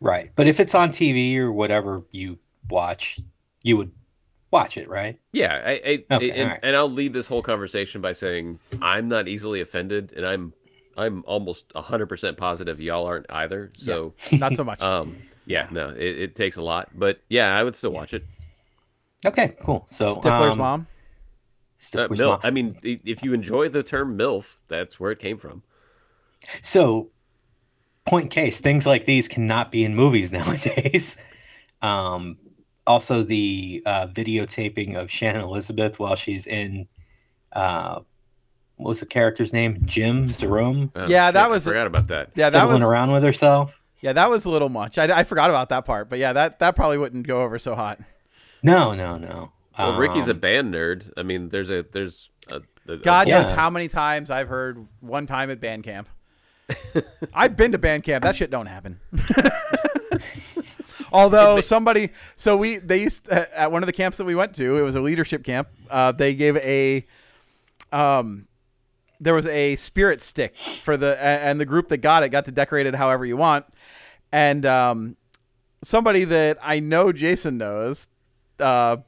Right. 0.00 0.30
But 0.36 0.46
if 0.46 0.60
it's 0.60 0.74
on 0.74 0.90
TV 0.90 1.36
or 1.38 1.50
whatever 1.50 2.02
you 2.12 2.38
watch, 2.68 3.18
you 3.62 3.76
would 3.76 3.92
watch 4.50 4.76
it, 4.76 4.88
right? 4.88 5.18
Yeah, 5.32 5.60
I, 5.64 5.70
I, 6.10 6.14
Okay, 6.16 6.30
and, 6.30 6.40
alright. 6.42 6.60
and 6.62 6.76
I'll 6.76 6.90
lead 6.90 7.12
this 7.12 7.26
whole 7.26 7.42
conversation 7.42 8.00
by 8.00 8.12
saying 8.12 8.60
I'm 8.80 9.08
not 9.08 9.28
easily 9.28 9.60
offended, 9.60 10.12
and 10.16 10.24
I'm 10.26 10.52
I'm 10.98 11.24
almost 11.26 11.68
100% 11.70 12.36
positive 12.36 12.80
y'all 12.80 13.06
aren't 13.06 13.26
either. 13.30 13.70
So, 13.76 14.14
Not 14.32 14.54
so 14.54 14.64
much. 14.64 14.80
um, 14.82 15.16
yeah, 15.46 15.68
no, 15.70 15.88
it, 15.90 16.18
it 16.18 16.34
takes 16.34 16.56
a 16.56 16.62
lot, 16.62 16.90
but 16.94 17.20
yeah, 17.28 17.56
I 17.56 17.64
would 17.64 17.74
still 17.76 17.90
watch 17.90 18.12
it. 18.12 18.24
Okay, 19.24 19.54
cool. 19.62 19.84
So 19.88 20.16
Stifler's 20.16 20.52
um, 20.52 20.58
mom. 20.58 20.80
Uh, 20.82 21.78
Stifler's 21.80 22.20
MILF, 22.20 22.26
Mom. 22.26 22.40
I 22.42 22.50
mean, 22.50 22.76
if 22.82 23.22
you 23.22 23.32
enjoy 23.32 23.68
the 23.68 23.82
term 23.82 24.18
MILF, 24.18 24.56
that's 24.66 24.98
where 24.98 25.12
it 25.12 25.18
came 25.18 25.38
from. 25.38 25.62
So, 26.62 27.10
point 28.04 28.30
case, 28.30 28.60
things 28.60 28.86
like 28.86 29.04
these 29.04 29.28
cannot 29.28 29.70
be 29.70 29.84
in 29.84 29.94
movies 29.94 30.32
nowadays. 30.32 31.16
Um, 31.82 32.38
also, 32.86 33.22
the 33.22 33.82
uh, 33.86 34.06
videotaping 34.08 34.96
of 34.96 35.10
Shannon 35.10 35.42
Elizabeth 35.42 36.00
while 36.00 36.16
she's 36.16 36.46
in, 36.46 36.88
uh, 37.52 38.00
what 38.78 38.88
was 38.88 39.00
the 39.00 39.06
character's 39.06 39.52
name? 39.52 39.78
Jim 39.84 40.30
Jerome, 40.32 40.90
Oh, 40.96 41.06
Yeah, 41.06 41.30
that 41.30 41.50
was- 41.50 41.66
I 41.66 41.70
forgot 41.70 41.86
about 41.86 42.06
that. 42.08 42.30
Yeah, 42.34 42.48
that 42.50 42.60
fiddling 42.60 42.80
was 42.80 42.90
around 42.90 43.12
with 43.12 43.22
herself. 43.22 43.78
yeah, 44.00 44.12
that 44.14 44.30
was 44.30 44.44
a 44.46 44.50
little 44.50 44.68
much. 44.70 44.96
I, 44.98 45.20
I 45.20 45.24
forgot 45.24 45.50
about 45.50 45.68
that 45.68 45.84
part, 45.84 46.08
but 46.08 46.18
yeah, 46.18 46.32
that 46.32 46.58
that 46.60 46.74
probably 46.76 46.96
wouldn't 46.98 47.26
go 47.26 47.42
over 47.42 47.58
so 47.58 47.74
hot. 47.74 48.00
No, 48.62 48.94
no, 48.94 49.18
no. 49.18 49.52
Well, 49.78 49.96
Ricky's 49.96 50.26
a 50.28 50.32
Um, 50.32 50.38
band 50.40 50.74
nerd. 50.74 51.12
I 51.16 51.22
mean, 51.22 51.50
there's 51.50 51.70
a 51.70 51.84
there's 51.92 52.30
a, 52.50 52.56
a- 52.88 52.92
a- 52.94 52.96
God 52.96 53.28
Yeah. 53.28 53.42
knows 53.42 53.50
how 53.50 53.70
many 53.70 53.86
times 53.88 54.30
I've 54.30 54.48
heard 54.48 54.86
one 55.00 55.26
time 55.26 55.50
at 55.50 55.60
band 55.60 55.84
camp. 55.84 56.08
I've 57.34 57.56
been 57.56 57.72
to 57.72 57.78
band 57.78 58.04
camp. 58.04 58.24
That 58.24 58.36
shit 58.36 58.50
don't 58.50 58.66
happen. 58.66 59.00
Although 61.12 61.60
somebody, 61.62 62.10
so 62.36 62.56
we 62.56 62.78
they 62.78 63.02
used 63.02 63.28
at 63.28 63.72
one 63.72 63.82
of 63.82 63.86
the 63.86 63.92
camps 63.92 64.18
that 64.18 64.24
we 64.24 64.34
went 64.34 64.54
to, 64.56 64.76
it 64.76 64.82
was 64.82 64.94
a 64.94 65.00
leadership 65.00 65.42
camp. 65.44 65.68
Uh, 65.90 66.12
they 66.12 66.34
gave 66.34 66.56
a, 66.58 67.06
um, 67.92 68.46
there 69.20 69.34
was 69.34 69.46
a 69.46 69.76
spirit 69.76 70.22
stick 70.22 70.56
for 70.56 70.96
the 70.96 71.20
and 71.22 71.60
the 71.60 71.66
group 71.66 71.88
that 71.88 71.98
got 71.98 72.22
it 72.22 72.28
got 72.30 72.44
to 72.46 72.52
decorate 72.52 72.86
it 72.86 72.94
however 72.94 73.24
you 73.24 73.36
want, 73.36 73.66
and 74.32 74.64
um, 74.66 75.16
somebody 75.82 76.24
that 76.24 76.58
I 76.62 76.80
know 76.80 77.12
Jason 77.12 77.58
knows, 77.58 78.08
uh, 78.58 78.98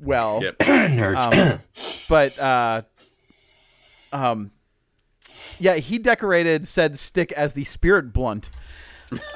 well, 0.00 0.42
Yep. 0.42 0.62
um, 1.16 1.60
but 2.08 2.38
uh, 2.38 2.82
um, 4.12 4.50
yeah, 5.58 5.76
he 5.76 5.98
decorated 5.98 6.66
said 6.66 6.98
stick 6.98 7.32
as 7.32 7.52
the 7.52 7.64
spirit 7.64 8.12
blunt. 8.12 8.50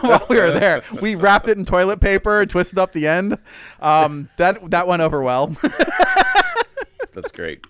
While 0.00 0.26
we 0.30 0.36
were 0.36 0.52
there, 0.52 0.82
we 1.02 1.14
wrapped 1.14 1.48
it 1.48 1.58
in 1.58 1.66
toilet 1.66 2.00
paper, 2.00 2.46
twisted 2.46 2.78
up 2.78 2.92
the 2.92 3.06
end. 3.06 3.36
Um, 3.78 4.30
that 4.38 4.70
that 4.70 4.86
went 4.86 5.02
over 5.02 5.22
well. 5.22 5.48
That's 7.12 7.30
great. 7.30 7.64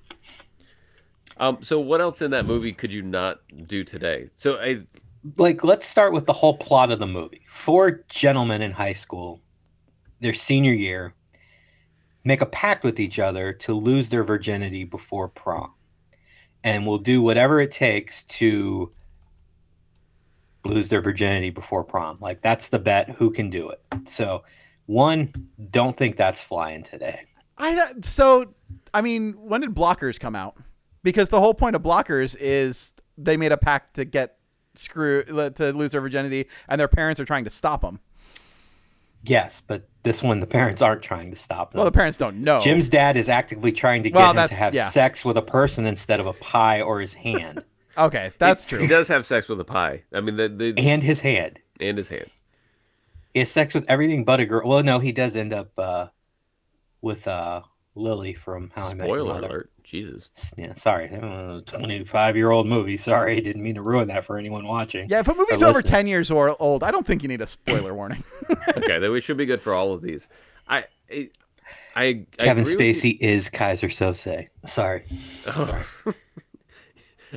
Um, 1.39 1.59
so 1.63 1.79
what 1.79 2.01
else 2.01 2.21
in 2.23 2.31
that 2.33 2.47
movie 2.47 2.73
could 2.73 2.93
you 2.93 3.03
not 3.03 3.41
do 3.67 3.85
today? 3.85 4.29
So 4.37 4.57
I, 4.57 4.81
like 5.37 5.65
let's 5.65 5.87
start 5.87 6.13
with 6.13 6.27
the 6.27 6.33
whole 6.33 6.57
plot 6.57 6.91
of 6.91 6.99
the 6.99 7.07
movie. 7.07 7.43
Four 7.49 8.05
gentlemen 8.09 8.63
in 8.63 8.73
high 8.73 8.93
school 8.93 9.41
their 10.21 10.35
senior 10.35 10.73
year 10.73 11.15
make 12.25 12.41
a 12.41 12.47
pact 12.47 12.85
with 12.85 12.99
each 13.01 13.19
other 13.19 13.53
to 13.53 13.73
lose 13.73 14.11
their 14.11 14.25
virginity 14.25 14.85
before 14.85 15.29
prom. 15.29 15.73
And 16.65 16.87
will 16.87 16.99
do 16.99 17.23
whatever 17.23 17.61
it 17.61 17.71
takes 17.71 18.25
to 18.25 18.93
lose 20.65 20.89
their 20.89 21.01
virginity 21.01 21.51
before 21.51 21.85
prom. 21.85 22.19
Like 22.21 22.43
that's 22.43 22.69
the 22.69 22.81
bet. 22.81 23.11
Who 23.11 23.31
can 23.31 23.49
do 23.49 23.71
it? 23.71 23.81
So 24.07 24.43
one 24.87 25.33
don't 25.71 25.97
think 25.97 26.17
that's 26.17 26.41
flying 26.41 26.83
today. 26.83 27.21
I 27.57 27.95
so 28.03 28.55
I 28.93 29.01
mean, 29.01 29.35
when 29.35 29.61
did 29.61 29.75
blockers 29.75 30.19
come 30.19 30.35
out? 30.35 30.57
Because 31.03 31.29
the 31.29 31.41
whole 31.41 31.55
point 31.55 31.77
of 31.77 31.83
blockers 31.83 32.37
is 32.39 32.95
they 33.17 33.37
made 33.37 33.53
a 33.53 33.57
pact 33.57 33.95
to 33.97 34.05
get 34.05 34.37
screw 34.75 35.25
to 35.25 35.73
lose 35.73 35.93
their 35.93 36.01
virginity, 36.01 36.47
and 36.69 36.81
their 36.81 36.89
parents 36.89 37.19
are 37.21 37.25
trying 37.25 37.45
to 37.45 37.51
stop 37.51 37.81
them. 37.83 37.99
yes 39.25 39.61
but 39.61 39.89
this 40.05 40.23
one 40.23 40.39
the 40.41 40.47
parents 40.47 40.81
aren't 40.81 41.03
trying 41.03 41.31
to 41.31 41.37
stop 41.37 41.73
them 41.73 41.79
Well, 41.81 41.85
the 41.85 41.93
parents 41.93 42.17
don't 42.19 42.37
know. 42.43 42.61
Jim's 42.61 42.89
dad 42.89 43.17
is 43.17 43.29
actively 43.29 43.73
trying 43.73 44.03
to 44.05 44.11
get 44.11 44.17
Well, 44.19 44.31
him 44.37 44.49
to 44.49 44.55
have 44.55 44.75
yeah. 44.75 44.87
sex 44.87 45.25
with 45.25 45.37
a 45.37 45.43
person 45.43 45.85
instead 45.87 46.21
of 46.21 46.27
a 46.27 46.33
pie 46.35 46.81
or 46.81 47.01
his 47.01 47.15
hand. 47.15 47.65
Okay, 47.99 48.31
that's 48.39 48.65
he 48.65 48.69
true. 48.71 48.79
He 48.79 48.87
does 48.87 49.09
have 49.09 49.27
sex 49.27 49.49
with 49.49 49.59
a 49.59 49.65
pie. 49.65 50.05
I 50.15 50.21
mean, 50.21 50.37
the, 50.37 50.49
the 50.49 50.73
and 50.79 51.03
his 51.03 51.19
hand. 51.19 51.59
and 51.81 51.99
his 51.99 52.09
hand. 52.09 52.31
He 53.35 53.41
has 53.41 53.51
sex 53.51 53.75
with 53.75 53.85
everything 53.91 54.25
but 54.25 54.39
a 54.39 54.47
girl. 54.47 54.69
Well, 54.69 54.85
no, 54.85 55.01
he 55.01 55.11
does 55.11 55.35
end 55.35 55.53
up 55.53 55.77
uh, 55.77 56.07
with 57.03 57.27
uh, 57.27 57.63
Lily 57.99 58.33
from 58.35 58.71
How 58.75 58.89
I 58.89 58.95
Met 58.95 59.07
Your 59.07 59.17
Spoiler 59.19 59.35
Mother. 59.35 59.47
alert. 59.47 59.71
Jesus. 59.83 60.29
Yeah, 60.57 60.75
sorry, 60.75 61.09
twenty-five-year-old 61.09 62.67
movie. 62.67 62.97
Sorry, 62.97 63.41
didn't 63.41 63.63
mean 63.63 63.75
to 63.77 63.83
ruin 63.83 64.09
that 64.09 64.25
for 64.25 64.37
anyone 64.39 64.67
watching. 64.67 65.09
Yeah, 65.09 65.21
if 65.21 65.29
a 65.29 65.35
movie's 65.35 65.63
over 65.63 65.75
listening. 65.75 65.91
ten 65.91 66.07
years 66.07 66.31
or 66.31 66.55
old, 66.61 66.83
I 66.83 66.91
don't 66.91 67.07
think 67.07 67.23
you 67.23 67.29
need 67.29 67.41
a 67.41 67.47
spoiler 67.47 67.95
warning. 67.95 68.23
Okay, 68.77 68.99
then 68.99 69.13
we 69.13 69.21
should 69.21 69.37
be 69.37 69.45
good 69.47 69.61
for 69.61 69.75
all 69.75 69.93
of 69.93 70.01
these. 70.03 70.29
I 70.69 70.85
I 71.11 71.31
I, 71.97 72.05
I 72.05 72.45
Kevin 72.45 72.63
agree 72.65 72.77
with 72.77 73.05
you- 73.05 73.15
Spacey 73.15 73.19
is 73.21 73.51
Keyser 73.51 73.89
Söze. 73.91 74.49
Sorry. 74.67 75.05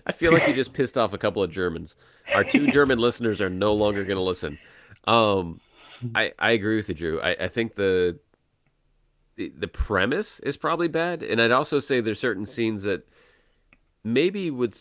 I 0.05 0.11
feel 0.13 0.31
like 0.31 0.47
you 0.47 0.53
just 0.53 0.73
pissed 0.79 0.97
off 0.97 1.13
a 1.13 1.17
couple 1.17 1.43
of 1.43 1.51
Germans. 1.51 1.95
Our 2.35 2.43
two 2.43 2.67
German 2.67 2.99
listeners 2.99 3.41
are 3.41 3.49
no 3.49 3.73
longer 3.73 4.03
going 4.05 4.17
to 4.17 4.23
listen. 4.23 4.57
Um, 5.05 5.59
I 6.15 6.31
I 6.39 6.51
agree 6.51 6.77
with 6.77 6.87
you, 6.89 6.95
Drew. 6.95 7.21
I, 7.21 7.31
I 7.41 7.47
think 7.47 7.75
the, 7.75 8.17
the 9.35 9.51
the 9.57 9.67
premise 9.67 10.39
is 10.41 10.57
probably 10.57 10.87
bad, 10.87 11.23
and 11.23 11.41
I'd 11.41 11.51
also 11.51 11.79
say 11.79 12.01
there's 12.01 12.19
certain 12.19 12.45
scenes 12.45 12.83
that 12.83 13.07
maybe 14.03 14.49
would 14.51 14.75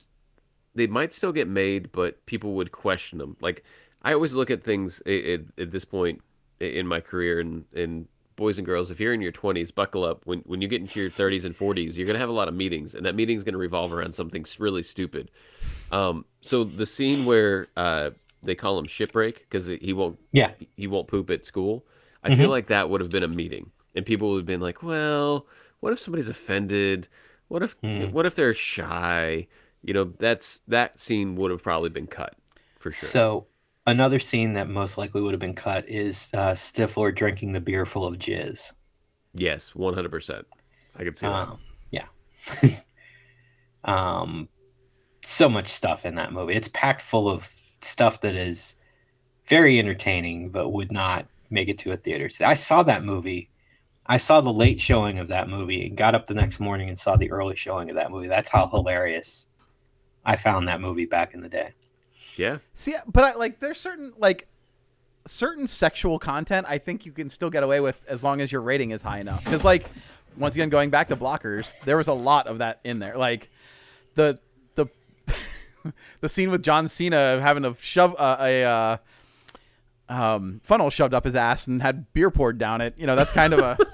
they 0.74 0.86
might 0.86 1.12
still 1.12 1.32
get 1.32 1.48
made, 1.48 1.90
but 1.92 2.24
people 2.26 2.54
would 2.54 2.72
question 2.72 3.18
them. 3.18 3.36
Like 3.40 3.64
I 4.02 4.12
always 4.14 4.34
look 4.34 4.50
at 4.50 4.62
things 4.62 5.02
at, 5.06 5.40
at 5.58 5.70
this 5.70 5.84
point 5.84 6.22
in 6.60 6.86
my 6.86 7.00
career, 7.00 7.40
and 7.40 7.64
and 7.74 8.06
boys 8.36 8.56
and 8.56 8.64
girls, 8.66 8.90
if 8.90 8.98
you're 9.00 9.12
in 9.12 9.20
your 9.20 9.32
20s, 9.32 9.74
buckle 9.74 10.04
up. 10.04 10.22
When 10.24 10.40
when 10.40 10.62
you 10.62 10.68
get 10.68 10.80
into 10.80 11.00
your 11.00 11.10
30s 11.10 11.44
and 11.44 11.56
40s, 11.56 11.96
you're 11.96 12.06
gonna 12.06 12.18
have 12.18 12.28
a 12.28 12.32
lot 12.32 12.48
of 12.48 12.54
meetings, 12.54 12.94
and 12.94 13.04
that 13.06 13.14
meeting's 13.14 13.44
gonna 13.44 13.58
revolve 13.58 13.92
around 13.92 14.14
something 14.14 14.44
really 14.58 14.82
stupid. 14.82 15.30
Um, 15.92 16.24
so 16.40 16.64
the 16.64 16.86
scene 16.86 17.24
where 17.24 17.66
uh, 17.76 18.10
they 18.42 18.54
call 18.54 18.78
him 18.78 18.86
Shitbreak 18.86 19.38
because 19.40 19.66
he 19.66 19.92
won't 19.92 20.18
Yeah. 20.32 20.52
he 20.76 20.86
won't 20.86 21.08
poop 21.08 21.30
at 21.30 21.44
school. 21.44 21.84
I 22.22 22.36
feel 22.36 22.50
like 22.50 22.66
that 22.66 22.90
would 22.90 23.00
have 23.00 23.08
been 23.10 23.22
a 23.22 23.28
meeting, 23.28 23.70
and 23.94 24.06
people 24.06 24.30
would 24.30 24.38
have 24.38 24.46
been 24.46 24.60
like, 24.60 24.82
"Well, 24.82 25.46
what 25.80 25.92
if 25.92 25.98
somebody's 25.98 26.28
offended? 26.28 27.08
What 27.48 27.62
if 27.62 27.76
what 27.82 28.26
if 28.26 28.34
they're 28.36 28.54
shy? 28.54 29.46
You 29.82 29.94
know, 29.94 30.04
that's 30.18 30.60
that 30.68 31.00
scene 31.00 31.36
would 31.36 31.50
have 31.50 31.62
probably 31.62 31.90
been 31.90 32.06
cut 32.06 32.36
for 32.78 32.90
sure." 32.90 33.08
So 33.08 33.46
another 33.86 34.18
scene 34.18 34.52
that 34.54 34.68
most 34.68 34.98
likely 34.98 35.20
would 35.20 35.32
have 35.32 35.40
been 35.40 35.54
cut 35.54 35.88
is 35.88 36.30
uh, 36.34 36.52
Stifler 36.52 37.14
drinking 37.14 37.52
the 37.52 37.60
beer 37.60 37.86
full 37.86 38.04
of 38.04 38.16
jizz. 38.18 38.72
yes, 39.34 39.74
one 39.74 39.94
hundred 39.94 40.10
percent. 40.10 40.46
I 40.96 41.04
could 41.04 41.16
see 41.16 41.26
that. 41.26 41.48
Um, 41.48 41.58
yeah. 41.90 42.06
um, 43.84 44.48
so 45.24 45.48
much 45.48 45.68
stuff 45.68 46.04
in 46.04 46.14
that 46.16 46.32
movie. 46.32 46.54
It's 46.54 46.68
packed 46.68 47.00
full 47.00 47.28
of 47.28 47.48
stuff 47.80 48.20
that 48.22 48.34
is 48.34 48.76
very 49.46 49.78
entertaining, 49.78 50.50
but 50.50 50.70
would 50.70 50.92
not 50.92 51.26
make 51.50 51.68
it 51.68 51.78
to 51.78 51.92
a 51.92 51.96
theater. 51.96 52.28
I 52.44 52.54
saw 52.54 52.82
that 52.84 53.04
movie. 53.04 53.49
I 54.10 54.16
saw 54.16 54.40
the 54.40 54.52
late 54.52 54.80
showing 54.80 55.20
of 55.20 55.28
that 55.28 55.48
movie 55.48 55.86
and 55.86 55.96
got 55.96 56.16
up 56.16 56.26
the 56.26 56.34
next 56.34 56.58
morning 56.58 56.88
and 56.88 56.98
saw 56.98 57.14
the 57.14 57.30
early 57.30 57.54
showing 57.54 57.90
of 57.90 57.94
that 57.94 58.10
movie. 58.10 58.26
That's 58.26 58.48
how 58.48 58.66
hilarious 58.66 59.46
I 60.24 60.34
found 60.34 60.66
that 60.66 60.80
movie 60.80 61.06
back 61.06 61.32
in 61.32 61.42
the 61.42 61.48
day. 61.48 61.74
Yeah, 62.34 62.58
See, 62.74 62.96
but 63.06 63.22
I, 63.22 63.34
like, 63.34 63.60
there's 63.60 63.78
certain 63.78 64.12
like 64.18 64.48
certain 65.28 65.68
sexual 65.68 66.18
content 66.18 66.66
I 66.68 66.78
think 66.78 67.06
you 67.06 67.12
can 67.12 67.28
still 67.28 67.50
get 67.50 67.62
away 67.62 67.78
with 67.78 68.04
as 68.08 68.24
long 68.24 68.40
as 68.40 68.50
your 68.50 68.62
rating 68.62 68.90
is 68.90 69.00
high 69.00 69.20
enough. 69.20 69.44
Because 69.44 69.64
like, 69.64 69.86
once 70.36 70.56
again, 70.56 70.70
going 70.70 70.90
back 70.90 71.10
to 71.10 71.16
blockers, 71.16 71.74
there 71.84 71.96
was 71.96 72.08
a 72.08 72.12
lot 72.12 72.48
of 72.48 72.58
that 72.58 72.80
in 72.82 72.98
there. 72.98 73.14
Like, 73.16 73.48
the 74.16 74.40
the 74.74 74.86
the 76.20 76.28
scene 76.28 76.50
with 76.50 76.64
John 76.64 76.88
Cena 76.88 77.40
having 77.40 77.62
to 77.62 77.76
shove 77.80 78.16
uh, 78.18 78.38
a 78.40 78.64
uh, 78.64 78.96
um, 80.08 80.60
funnel 80.64 80.90
shoved 80.90 81.14
up 81.14 81.24
his 81.24 81.36
ass 81.36 81.68
and 81.68 81.80
had 81.80 82.12
beer 82.12 82.32
poured 82.32 82.58
down 82.58 82.80
it. 82.80 82.94
You 82.98 83.06
know, 83.06 83.14
that's 83.14 83.32
kind 83.32 83.54
of 83.54 83.60
a. 83.60 83.78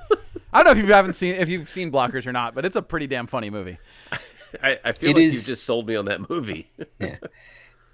I 0.56 0.62
don't 0.62 0.74
know 0.74 0.80
if 0.82 0.88
you 0.88 0.94
haven't 0.94 1.12
seen 1.12 1.34
if 1.36 1.48
you've 1.48 1.68
seen 1.68 1.92
Blockers 1.92 2.26
or 2.26 2.32
not, 2.32 2.54
but 2.54 2.64
it's 2.64 2.76
a 2.76 2.82
pretty 2.82 3.06
damn 3.06 3.26
funny 3.26 3.50
movie. 3.50 3.78
I, 4.62 4.78
I 4.84 4.92
feel 4.92 5.10
It 5.10 5.14
like 5.16 5.22
is- 5.24 5.48
you 5.48 5.54
just 5.54 5.64
sold 5.64 5.86
me 5.86 5.96
on 5.96 6.06
that 6.06 6.30
movie. 6.30 6.70
yeah 7.00 7.16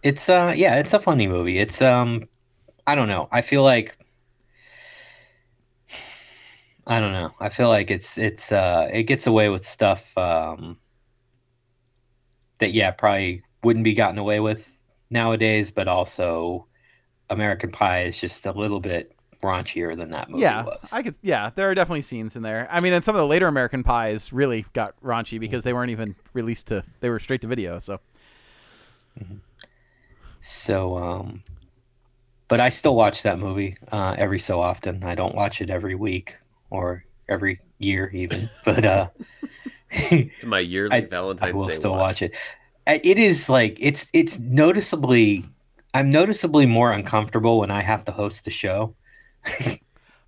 it's 0.03 0.29
uh 0.29 0.53
yeah 0.57 0.77
it's 0.79 0.93
a 0.95 0.99
funny 1.01 1.29
movie 1.29 1.59
it's 1.59 1.81
um 1.83 2.29
i 2.87 2.95
don't 2.95 3.09
know 3.09 3.29
i 3.33 3.41
feel 3.43 3.63
like 3.63 3.97
i 6.87 7.01
don't 7.01 7.13
know 7.13 7.33
i 7.41 7.49
feel 7.49 7.69
like 7.69 7.91
it's 7.91 8.19
it's 8.19 8.51
uh 8.53 8.89
it 8.93 9.05
gets 9.05 9.27
away 9.27 9.49
with 9.49 9.65
stuff 9.65 10.17
um 10.19 10.79
that 12.59 12.73
yeah 12.73 12.91
probably 12.91 13.43
wouldn't 13.63 13.85
be 13.85 13.95
gotten 13.95 14.19
away 14.19 14.41
with 14.41 14.81
nowadays 15.11 15.71
but 15.71 15.89
also 15.89 16.67
american 17.31 17.71
pie 17.71 18.03
is 18.03 18.21
just 18.21 18.47
a 18.47 18.53
little 18.53 18.81
bit 18.81 19.15
raunchier 19.43 19.97
than 19.97 20.11
that 20.11 20.31
movie 20.31 20.43
yeah, 20.43 20.63
was 20.63 20.93
I 20.93 21.03
could. 21.03 21.17
Yeah, 21.23 21.51
there 21.55 21.71
are 21.71 21.75
definitely 21.75 22.03
scenes 22.03 22.37
in 22.37 22.43
there. 22.43 22.69
I 22.71 22.81
mean, 22.81 22.93
and 22.93 23.05
some 23.05 23.15
of 23.15 23.19
the 23.19 23.27
later 23.27 23.49
American 23.49 23.83
Pies 23.83 24.33
really 24.33 24.67
got 24.73 24.95
raunchy 25.03 25.39
because 25.41 25.65
they 25.65 25.73
weren't 25.73 25.91
even 25.91 26.17
released 26.33 26.69
to. 26.69 26.85
They 27.01 27.11
were 27.11 27.19
straight 27.19 27.41
to 27.43 27.47
video. 27.49 27.79
So 27.79 28.01
So, 30.41 30.97
um, 30.99 31.43
but 32.49 32.61
I 32.61 32.69
still 32.69 32.95
watch 32.95 33.23
that 33.23 33.39
movie 33.39 33.77
uh, 33.91 34.15
every 34.19 34.39
so 34.39 34.61
often. 34.61 35.05
I 35.05 35.15
don't 35.15 35.35
watch 35.35 35.61
it 35.61 35.71
every 35.71 35.95
week 35.95 36.37
or 36.71 37.05
every 37.29 37.61
year 37.79 38.11
even, 38.13 38.51
but 38.65 38.85
uh, 38.85 39.09
It's 40.37 40.45
my 40.47 40.59
yearly 40.61 41.05
I, 41.05 41.09
Valentine's 41.09 41.51
I 41.53 41.53
will 41.53 41.69
Day 41.69 41.71
still 41.71 41.93
watch. 41.93 41.99
watch 41.99 42.23
it. 42.23 42.35
It 42.87 43.19
is 43.19 43.49
like 43.49 43.77
it's 43.81 44.09
it's 44.13 44.39
noticeably. 44.39 45.45
I'm 45.95 46.11
noticeably 46.11 46.67
more 46.67 46.93
uncomfortable 46.93 47.59
when 47.61 47.71
I 47.71 47.83
have 47.83 48.05
to 48.07 48.13
host 48.13 48.45
the 48.45 48.51
show 48.51 48.97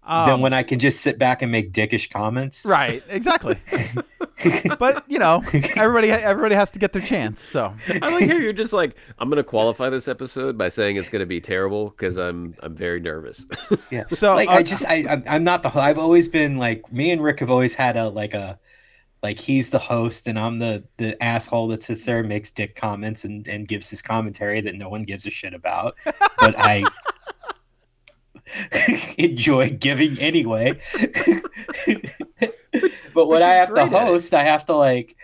um, 0.07 0.29
than 0.29 0.41
when 0.41 0.53
I 0.53 0.63
can 0.63 0.79
just 0.79 1.01
sit 1.01 1.19
back 1.19 1.43
and 1.43 1.51
make 1.51 1.73
dickish 1.73 2.11
comments. 2.11 2.65
right, 2.65 3.03
exactly. 3.09 3.57
but 4.79 5.05
you 5.09 5.19
know, 5.19 5.43
everybody 5.77 6.11
everybody 6.11 6.55
has 6.55 6.71
to 6.73 6.79
get 6.79 6.93
their 6.93 7.03
chance. 7.03 7.43
So 7.43 7.75
I 8.03 8.13
like 8.13 8.29
how 8.29 8.37
you're 8.37 8.53
just 8.53 8.73
like, 8.73 8.97
I'm 9.19 9.29
gonna 9.29 9.45
qualify 9.45 9.91
this 9.91 10.09
episode 10.09 10.59
by 10.59 10.69
saying 10.69 10.97
it's 10.97 11.09
gonna 11.09 11.27
be 11.27 11.41
terrible 11.41 11.91
because 11.91 12.17
I'm 12.17 12.55
I'm 12.63 12.75
very 12.75 13.01
nervous. 13.01 13.47
Yeah. 13.91 14.05
So, 14.09 14.35
like 14.35 14.49
uh, 14.49 14.53
I 14.53 14.63
just 14.63 14.85
I 14.87 15.07
I'm, 15.09 15.23
I'm 15.29 15.45
not 15.45 15.63
the 15.63 15.71
ho- 15.71 15.81
I've 15.81 15.99
always 15.99 16.29
been 16.29 16.59
like 16.59 16.93
me 16.93 17.11
and 17.11 17.23
Rick 17.23 17.41
have 17.41 17.51
always 17.51 17.75
had 17.75 17.97
a 17.97 18.09
like 18.09 18.35
a 18.35 18.59
like 19.23 19.41
he's 19.41 19.71
the 19.71 19.79
host 19.79 20.27
and 20.27 20.39
I'm 20.39 20.59
the 20.59 20.85
the 20.99 21.21
asshole 21.23 21.69
that 21.69 21.83
sits 21.83 22.05
there 22.05 22.21
and 22.21 22.29
makes 22.29 22.51
dick 22.51 22.77
comments 22.77 23.25
and 23.25 23.49
and 23.49 23.67
gives 23.67 23.89
his 23.89 24.03
commentary 24.03 24.61
that 24.61 24.75
no 24.75 24.89
one 24.89 25.05
gives 25.05 25.27
a 25.27 25.31
shit 25.31 25.55
about, 25.55 25.97
but 26.05 26.55
I 26.59 26.85
enjoy 29.19 29.71
giving 29.71 30.19
anyway. 30.19 30.79
but 33.15 33.29
when 33.29 33.43
I 33.43 33.55
have 33.55 33.69
to 33.69 33.75
great 33.75 33.93
at 33.93 33.93
it. 33.93 34.09
host, 34.09 34.35
I 34.35 34.45
have 34.45 34.65
to 34.67 34.77
like 34.77 35.17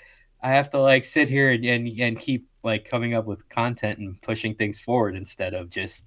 I 0.43 0.53
have 0.53 0.71
to 0.71 0.79
like 0.79 1.05
sit 1.05 1.29
here 1.29 1.51
and, 1.51 1.65
and 1.65 1.89
and 2.01 2.19
keep 2.19 2.49
like 2.63 2.89
coming 2.89 3.15
up 3.15 3.27
with 3.27 3.49
content 3.49 3.99
and 3.99 4.21
pushing 4.23 4.55
things 4.55 4.81
forward 4.81 5.17
instead 5.17 5.55
of 5.55 5.71
just 5.71 6.07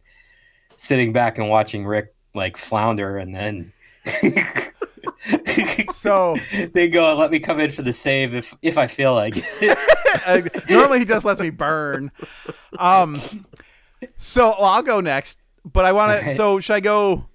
sitting 0.76 1.12
back 1.12 1.38
and 1.38 1.50
watching 1.50 1.86
Rick 1.86 2.16
like 2.36 2.58
flounder 2.58 3.18
and 3.18 3.36
then 3.36 3.72
so 5.92 6.36
they 6.74 6.90
go 6.90 7.12
and 7.12 7.20
let 7.20 7.32
me 7.32 7.40
come 7.40 7.60
in 7.60 7.70
for 7.70 7.84
the 7.84 7.94
save 7.94 8.34
if 8.34 8.54
if 8.62 8.78
I 8.78 8.88
feel 8.88 9.14
like 9.14 9.36
it. 9.38 10.70
normally 10.70 11.00
he 11.00 11.06
just 11.06 11.26
lets 11.26 11.40
me 11.40 11.50
burn. 11.50 12.12
Um, 12.78 13.22
so 14.18 14.56
well, 14.60 14.66
I'll 14.66 14.82
go 14.82 15.00
next, 15.00 15.42
but 15.66 15.86
I 15.86 15.92
want 15.92 16.22
to. 16.24 16.30
So 16.36 16.60
should 16.60 16.74
I 16.74 16.80
go 16.80 17.26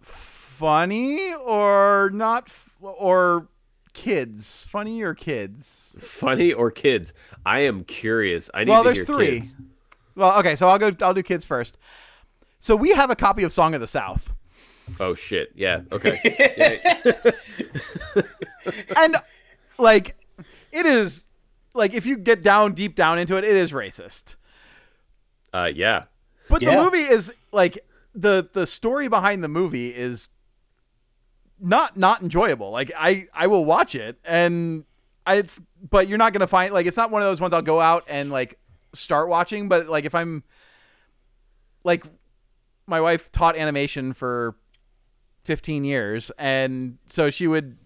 funny 0.00 1.34
or 1.34 2.10
not, 2.12 2.44
f- 2.46 2.70
or 2.80 3.48
kids? 3.92 4.64
Funny 4.70 5.02
or 5.02 5.14
kids? 5.14 5.96
Funny 5.98 6.52
or 6.52 6.70
kids? 6.70 7.12
I 7.44 7.60
am 7.60 7.84
curious. 7.84 8.50
I 8.54 8.64
need 8.64 8.70
Well, 8.70 8.82
to 8.82 8.88
there's 8.88 8.98
hear 8.98 9.06
three. 9.06 9.40
kids. 9.40 9.54
Well, 10.16 10.38
okay, 10.38 10.54
so 10.56 10.68
I'll 10.68 10.78
go. 10.78 10.92
I'll 11.02 11.14
do 11.14 11.22
kids 11.22 11.44
first. 11.44 11.76
So 12.60 12.76
we 12.76 12.90
have 12.90 13.10
a 13.10 13.16
copy 13.16 13.42
of 13.42 13.52
Song 13.52 13.74
of 13.74 13.80
the 13.80 13.86
South, 13.86 14.32
Oh 15.00 15.14
shit! 15.14 15.52
Yeah. 15.54 15.80
Okay. 15.92 16.18
Yeah. 17.04 17.32
and 18.96 19.16
like, 19.78 20.16
it 20.72 20.86
is 20.86 21.26
like 21.74 21.92
if 21.94 22.06
you 22.06 22.16
get 22.16 22.42
down 22.42 22.72
deep 22.72 22.94
down 22.94 23.18
into 23.18 23.36
it, 23.36 23.44
it 23.44 23.56
is 23.56 23.72
racist. 23.72 24.36
Uh, 25.52 25.70
yeah. 25.74 26.04
But 26.54 26.62
Yeah. 26.62 26.76
the 26.76 26.84
movie 26.84 27.02
is 27.02 27.32
like 27.50 27.80
the 28.14 28.48
the 28.52 28.64
story 28.64 29.08
behind 29.08 29.42
the 29.42 29.48
movie 29.48 29.88
is 29.88 30.28
not 31.58 31.96
not 31.96 32.22
enjoyable. 32.22 32.70
Like 32.70 32.92
I 32.96 33.26
I 33.34 33.48
will 33.48 33.64
watch 33.64 33.96
it 33.96 34.18
and 34.24 34.84
I, 35.26 35.34
it's 35.36 35.60
but 35.90 36.06
you're 36.06 36.16
not 36.18 36.32
gonna 36.32 36.46
find 36.46 36.72
like 36.72 36.86
it's 36.86 36.96
not 36.96 37.10
one 37.10 37.22
of 37.22 37.26
those 37.26 37.40
ones 37.40 37.52
I'll 37.52 37.60
go 37.62 37.80
out 37.80 38.04
and 38.08 38.30
like 38.30 38.56
start 38.92 39.28
watching. 39.28 39.68
But 39.68 39.88
like 39.88 40.04
if 40.04 40.14
I'm 40.14 40.44
like 41.82 42.04
my 42.86 43.00
wife 43.00 43.32
taught 43.32 43.56
animation 43.56 44.12
for 44.12 44.54
15 45.46 45.82
years 45.82 46.30
and 46.38 46.98
so 47.06 47.30
she 47.30 47.48
would 47.48 47.78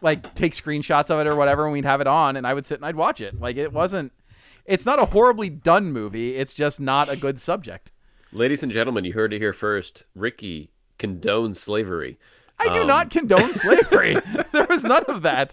like 0.00 0.34
take 0.34 0.54
screenshots 0.54 1.08
of 1.08 1.20
it 1.24 1.28
or 1.28 1.36
whatever 1.36 1.64
and 1.64 1.72
we'd 1.72 1.84
have 1.84 2.00
it 2.00 2.08
on 2.08 2.34
and 2.36 2.48
I 2.48 2.52
would 2.54 2.66
sit 2.66 2.78
and 2.80 2.84
I'd 2.84 2.96
watch 2.96 3.20
it. 3.20 3.38
Like 3.40 3.56
it 3.56 3.72
wasn't 3.72 4.10
it's 4.64 4.86
not 4.86 4.98
a 5.00 5.06
horribly 5.06 5.50
done 5.50 5.92
movie. 5.92 6.36
It's 6.36 6.54
just 6.54 6.80
not 6.80 7.08
a 7.08 7.16
good 7.16 7.40
subject. 7.40 7.90
Ladies 8.32 8.62
and 8.62 8.72
gentlemen, 8.72 9.04
you 9.04 9.12
heard 9.12 9.32
it 9.32 9.40
here 9.40 9.52
first. 9.52 10.04
Ricky 10.14 10.70
condones 10.98 11.56
slavery. 11.56 12.18
I 12.58 12.72
do 12.72 12.82
Um, 12.82 12.86
not 12.86 13.10
condone 13.10 13.52
slavery. 13.52 14.16
there 14.52 14.66
was 14.68 14.84
none 14.84 15.04
of 15.08 15.22
that. 15.22 15.52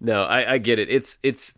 No, 0.00 0.24
I, 0.24 0.54
I 0.54 0.58
get 0.58 0.78
it. 0.78 0.88
It's 0.88 1.18
it's 1.22 1.54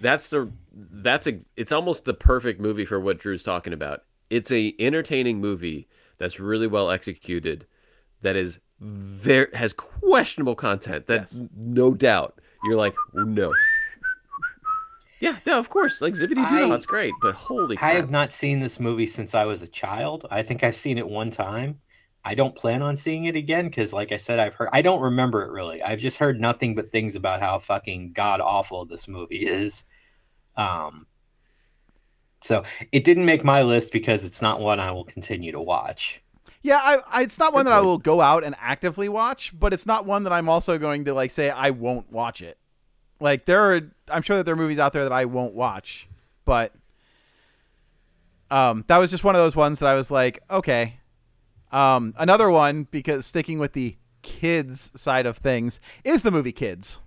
that's 0.00 0.30
the 0.30 0.50
that's 0.72 1.26
a 1.26 1.38
it's 1.56 1.72
almost 1.72 2.04
the 2.04 2.14
perfect 2.14 2.60
movie 2.60 2.84
for 2.84 2.98
what 3.00 3.18
Drew's 3.18 3.42
talking 3.42 3.72
about. 3.72 4.02
It's 4.30 4.50
a 4.50 4.74
entertaining 4.78 5.40
movie 5.40 5.88
that's 6.18 6.40
really 6.40 6.66
well 6.66 6.90
executed, 6.90 7.66
that 8.22 8.34
is 8.36 8.58
very 8.80 9.48
has 9.54 9.72
questionable 9.72 10.54
content. 10.54 11.06
That's 11.06 11.36
Yes. 11.36 11.48
no 11.56 11.94
doubt 11.94 12.38
you're 12.64 12.76
like 12.76 12.94
no. 13.14 13.52
Yeah, 15.20 15.38
no, 15.46 15.58
of 15.58 15.68
course. 15.68 16.00
Like 16.00 16.14
Zippity 16.14 16.48
Doo, 16.48 16.68
that's 16.68 16.86
great. 16.86 17.14
But 17.22 17.34
holy 17.34 17.78
I 17.78 17.94
have 17.94 18.10
not 18.10 18.32
seen 18.32 18.60
this 18.60 18.78
movie 18.78 19.06
since 19.06 19.34
I 19.34 19.44
was 19.44 19.62
a 19.62 19.68
child. 19.68 20.26
I 20.30 20.42
think 20.42 20.62
I've 20.62 20.76
seen 20.76 20.98
it 20.98 21.08
one 21.08 21.30
time. 21.30 21.80
I 22.24 22.34
don't 22.34 22.56
plan 22.56 22.82
on 22.82 22.96
seeing 22.96 23.26
it 23.26 23.36
again 23.36 23.66
because, 23.66 23.92
like 23.92 24.10
I 24.12 24.16
said, 24.16 24.40
I've 24.40 24.54
heard. 24.54 24.68
I 24.72 24.82
don't 24.82 25.00
remember 25.00 25.42
it 25.42 25.52
really. 25.52 25.82
I've 25.82 26.00
just 26.00 26.18
heard 26.18 26.40
nothing 26.40 26.74
but 26.74 26.90
things 26.90 27.14
about 27.14 27.40
how 27.40 27.58
fucking 27.58 28.12
god 28.12 28.40
awful 28.40 28.84
this 28.84 29.08
movie 29.08 29.46
is. 29.46 29.86
Um. 30.56 31.06
So 32.42 32.64
it 32.92 33.04
didn't 33.04 33.24
make 33.24 33.44
my 33.44 33.62
list 33.62 33.92
because 33.92 34.24
it's 34.24 34.42
not 34.42 34.60
one 34.60 34.80
I 34.80 34.92
will 34.92 35.04
continue 35.04 35.52
to 35.52 35.60
watch. 35.60 36.20
Yeah, 36.62 36.80
I, 36.82 36.98
I 37.10 37.22
it's 37.22 37.38
not 37.38 37.54
one 37.54 37.64
that 37.66 37.72
I 37.72 37.80
will 37.80 37.98
go 37.98 38.20
out 38.20 38.42
and 38.42 38.56
actively 38.58 39.08
watch, 39.08 39.56
but 39.56 39.72
it's 39.72 39.86
not 39.86 40.04
one 40.04 40.24
that 40.24 40.32
I'm 40.32 40.48
also 40.48 40.78
going 40.78 41.04
to 41.04 41.14
like 41.14 41.30
say 41.30 41.48
I 41.48 41.70
won't 41.70 42.10
watch 42.10 42.42
it. 42.42 42.58
Like 43.20 43.44
there 43.46 43.72
are 43.74 43.80
I'm 44.10 44.22
sure 44.22 44.36
that 44.36 44.44
there 44.44 44.54
are 44.54 44.56
movies 44.58 44.78
out 44.78 44.92
there 44.92 45.02
that 45.04 45.12
I 45.12 45.24
won't 45.24 45.54
watch, 45.54 46.08
but 46.44 46.72
um 48.50 48.84
that 48.88 48.98
was 48.98 49.10
just 49.10 49.24
one 49.24 49.34
of 49.34 49.40
those 49.40 49.56
ones 49.56 49.78
that 49.80 49.88
I 49.88 49.94
was 49.94 50.10
like, 50.10 50.42
okay. 50.50 51.00
Um 51.72 52.14
another 52.18 52.50
one 52.50 52.86
because 52.90 53.26
sticking 53.26 53.58
with 53.58 53.72
the 53.72 53.96
kids 54.22 54.90
side 54.94 55.26
of 55.26 55.36
things 55.36 55.80
is 56.04 56.22
the 56.22 56.30
movie 56.30 56.52
Kids. 56.52 57.00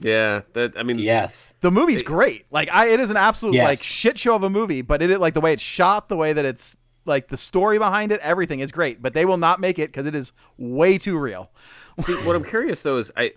yeah, 0.00 0.42
that 0.52 0.72
I 0.76 0.82
mean, 0.82 0.98
Yes. 0.98 1.54
The 1.60 1.70
movie's 1.70 2.02
great. 2.02 2.46
Like 2.50 2.68
I 2.72 2.88
it 2.88 3.00
is 3.00 3.10
an 3.10 3.16
absolute 3.16 3.54
Yes. 3.54 3.64
like 3.68 3.82
shit 3.82 4.18
show 4.18 4.34
of 4.36 4.42
a 4.42 4.50
movie, 4.50 4.82
but 4.82 5.02
it 5.02 5.20
like 5.20 5.34
the 5.34 5.40
way 5.40 5.52
it's 5.52 5.62
shot, 5.62 6.08
the 6.08 6.16
way 6.16 6.32
that 6.32 6.44
it's 6.44 6.76
like 7.04 7.28
the 7.28 7.36
story 7.36 7.78
behind 7.78 8.10
it, 8.12 8.20
everything 8.20 8.60
is 8.60 8.72
great, 8.72 9.00
but 9.00 9.14
they 9.14 9.24
will 9.24 9.36
not 9.38 9.60
make 9.60 9.78
it 9.78 9.92
cuz 9.92 10.06
it 10.06 10.14
is 10.14 10.32
way 10.58 10.98
too 10.98 11.18
real. 11.18 11.50
See, 12.00 12.14
what 12.26 12.36
I'm 12.36 12.44
curious 12.54 12.82
though 12.82 12.98
is 12.98 13.10
I, 13.16 13.32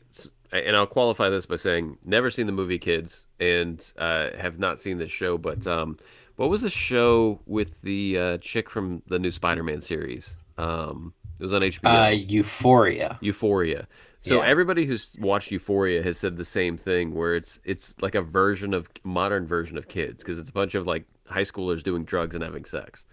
and 0.52 0.76
I'll 0.76 0.88
qualify 0.88 1.30
this 1.30 1.46
by 1.46 1.56
saying 1.58 1.98
never 2.04 2.32
seen 2.32 2.46
the 2.46 2.52
movie 2.52 2.80
Kids 2.80 3.28
and 3.40 3.86
uh, 3.98 4.30
have 4.38 4.60
not 4.60 4.80
seen 4.80 4.98
this 4.98 5.12
show. 5.12 5.38
But 5.38 5.66
um, 5.68 5.98
what 6.36 6.50
was 6.50 6.62
the 6.62 6.70
show 6.70 7.40
with 7.46 7.82
the 7.82 8.18
uh, 8.18 8.38
chick 8.40 8.70
from 8.70 9.02
the 9.08 9.20
new 9.20 9.32
Spider-Man 9.32 9.82
series? 9.82 10.36
Um, 10.58 11.14
it 11.40 11.44
was 11.44 11.54
on 11.54 11.62
HBO. 11.62 12.08
Uh, 12.08 12.10
Euphoria. 12.12 13.18
Euphoria. 13.22 13.88
So 14.22 14.42
Yeah. 14.42 14.48
everybody 14.48 14.86
who's 14.86 15.16
watched 15.20 15.52
Euphoria 15.52 16.04
has 16.04 16.18
said 16.18 16.36
the 16.36 16.44
same 16.44 16.78
thing, 16.78 17.14
where 17.14 17.36
it's 17.36 17.60
it's 17.64 17.96
like 18.02 18.16
a 18.16 18.22
version 18.22 18.74
of 18.74 18.90
modern 19.04 19.48
version 19.48 19.78
of 19.78 19.88
Kids 19.88 20.22
because 20.24 20.38
it's 20.38 20.50
a 20.50 20.54
bunch 20.54 20.76
of 20.76 20.86
like 20.86 21.06
high 21.28 21.44
schoolers 21.44 21.84
doing 21.84 22.04
drugs 22.04 22.36
and 22.36 22.44
having 22.44 22.66
sex. 22.66 23.06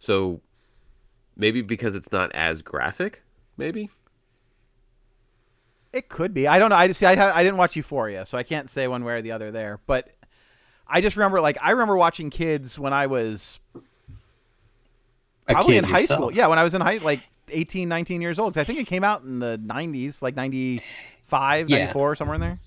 So 0.00 0.40
maybe 1.36 1.62
because 1.62 1.94
it's 1.94 2.10
not 2.10 2.34
as 2.34 2.62
graphic, 2.62 3.22
maybe. 3.56 3.90
It 5.92 6.08
could 6.08 6.34
be. 6.34 6.46
I 6.46 6.58
don't 6.58 6.70
know. 6.70 6.76
I 6.76 6.86
just 6.86 7.00
see. 7.00 7.06
I 7.06 7.38
I 7.38 7.42
didn't 7.42 7.56
watch 7.56 7.76
Euphoria, 7.76 8.26
so 8.26 8.36
I 8.36 8.42
can't 8.42 8.68
say 8.68 8.86
one 8.88 9.04
way 9.04 9.14
or 9.14 9.22
the 9.22 9.32
other 9.32 9.50
there. 9.50 9.80
But 9.86 10.10
I 10.86 11.00
just 11.00 11.16
remember, 11.16 11.40
like, 11.40 11.56
I 11.62 11.70
remember 11.70 11.96
watching 11.96 12.30
Kids 12.30 12.78
when 12.78 12.92
I 12.92 13.06
was 13.06 13.58
probably 15.46 15.76
in 15.78 15.84
high 15.84 16.04
school. 16.04 16.30
Yeah, 16.32 16.46
when 16.48 16.58
I 16.58 16.64
was 16.64 16.74
in 16.74 16.80
high, 16.80 16.98
like 16.98 17.20
18, 17.48 17.88
19 17.88 18.20
years 18.20 18.38
old. 18.38 18.56
I 18.58 18.64
think 18.64 18.78
it 18.78 18.86
came 18.86 19.04
out 19.04 19.22
in 19.22 19.38
the 19.38 19.58
'90s, 19.64 20.20
like 20.22 20.36
95, 20.36 21.70
Yeah. 21.70 21.78
94, 21.78 22.16
somewhere 22.16 22.34
in 22.34 22.40
there. 22.40 22.58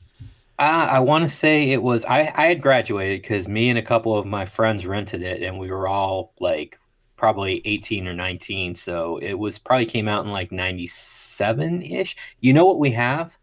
Uh, 0.59 0.89
I 0.91 0.99
want 0.99 1.23
to 1.23 1.29
say 1.29 1.71
it 1.71 1.81
was 1.81 2.05
I, 2.05 2.31
I 2.35 2.45
had 2.47 2.61
graduated 2.61 3.21
because 3.23 3.47
me 3.47 3.69
and 3.69 3.79
a 3.79 3.81
couple 3.81 4.15
of 4.15 4.25
my 4.27 4.45
friends 4.45 4.85
rented 4.85 5.23
it 5.23 5.41
and 5.41 5.57
we 5.59 5.71
were 5.71 5.87
all 5.87 6.33
like 6.39 6.77
probably 7.21 7.61
18 7.65 8.07
or 8.07 8.13
19 8.15 8.73
so 8.73 9.17
it 9.17 9.35
was 9.35 9.59
probably 9.59 9.85
came 9.85 10.07
out 10.07 10.25
in 10.25 10.31
like 10.31 10.51
97 10.51 11.83
ish 11.83 12.15
you 12.39 12.51
know 12.51 12.65
what 12.65 12.79
we 12.79 12.89
have 12.89 13.37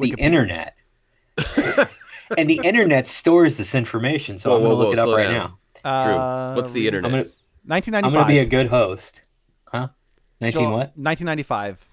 the 0.00 0.10
Wikipedia. 0.10 0.18
internet 0.18 0.74
and 2.36 2.50
the 2.50 2.58
internet 2.64 3.06
stores 3.06 3.58
this 3.58 3.76
information 3.76 4.38
so 4.38 4.50
Whoa, 4.50 4.56
i'm 4.56 4.62
gonna 4.64 4.74
whoa, 4.74 4.78
look 4.80 4.86
whoa, 4.88 4.92
it 5.04 5.08
up 5.10 5.16
right 5.16 5.28
down. 5.30 5.52
now 5.84 6.02
Drew, 6.04 6.14
Uh, 6.16 6.54
what's 6.54 6.72
the 6.72 6.84
internet? 6.88 7.04
I'm 7.06 7.10
gonna- 7.12 7.30
1995. 7.66 8.04
i'm 8.04 8.12
gonna 8.12 8.26
be 8.34 8.38
a 8.40 8.44
good 8.44 8.66
host 8.70 9.20
huh 9.68 9.88
19 10.40 10.60
Jul- 10.62 10.70
what 10.72 10.92
1995. 10.98 11.84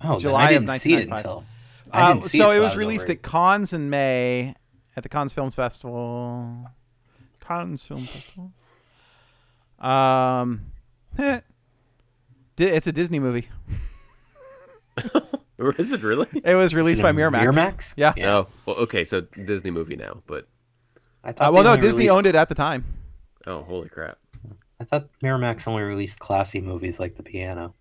oh 0.00 0.18
July 0.18 0.20
July 0.20 0.40
I 0.40 0.44
of 0.44 0.62
didn't 0.62 0.80
see 0.80 0.94
it 0.94 1.08
1995. 1.10 1.18
until 1.18 1.46
I 1.92 2.00
Uh, 2.00 2.12
didn't 2.14 2.24
see 2.24 2.38
so 2.38 2.44
it, 2.44 2.48
it 2.48 2.54
till 2.54 2.62
I 2.62 2.64
was 2.64 2.76
released 2.76 3.04
over 3.04 3.12
at 3.12 3.22
Cannes 3.22 3.72
in 3.74 3.90
May, 3.90 4.54
at 4.96 5.02
the 5.02 5.08
Cannes 5.10 5.32
Films 5.34 5.54
Festival. 5.54 6.66
Cannes 7.40 7.76
Film 7.86 8.06
Festival. 8.06 8.52
Um, 9.78 10.72
eh. 11.18 11.40
It's 12.58 12.86
a 12.86 12.92
Disney 12.92 13.18
movie. 13.18 13.48
Is 15.78 15.92
it 15.92 16.02
really? 16.02 16.26
It 16.44 16.54
was 16.54 16.74
released 16.74 17.02
by 17.02 17.12
Miramax. 17.12 17.42
Miramax? 17.52 17.94
Yeah. 17.96 18.12
Yeah. 18.16 18.24
No. 18.26 18.48
Well, 18.66 18.76
okay, 18.76 19.04
so 19.04 19.20
Disney 19.22 19.70
movie 19.70 19.96
now, 19.96 20.22
but 20.26 20.46
I 21.24 21.32
thought 21.32 21.48
Uh, 21.48 21.52
well, 21.52 21.64
no, 21.64 21.76
Disney 21.76 22.04
released- 22.04 22.12
owned 22.14 22.26
it 22.26 22.34
at 22.34 22.48
the 22.48 22.54
time. 22.54 22.84
oh, 23.46 23.62
holy 23.62 23.88
crap! 23.88 24.18
I 24.80 24.84
thought 24.84 25.08
Miramax 25.22 25.66
only 25.66 25.82
released 25.82 26.18
classy 26.18 26.60
movies 26.60 27.00
like 27.00 27.16
The 27.16 27.22
Piano. 27.22 27.74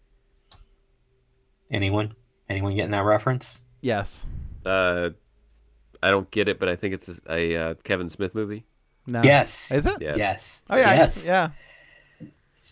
Anyone? 1.71 2.13
Anyone 2.49 2.75
getting 2.75 2.91
that 2.91 3.03
reference? 3.03 3.61
Yes. 3.81 4.25
Uh, 4.65 5.09
I 6.01 6.11
don't 6.11 6.29
get 6.31 6.47
it, 6.47 6.59
but 6.59 6.69
I 6.69 6.75
think 6.75 6.93
it's 6.93 7.09
a, 7.09 7.33
a 7.33 7.57
uh, 7.57 7.73
Kevin 7.83 8.09
Smith 8.09 8.33
movie. 8.35 8.65
No. 9.07 9.21
Yes. 9.23 9.71
Is 9.71 9.85
it? 9.85 10.01
Yeah. 10.01 10.15
Yes. 10.15 10.63
Oh 10.69 10.77
yeah. 10.77 10.93
Yes. 10.95 11.27
Yeah. 11.27 11.49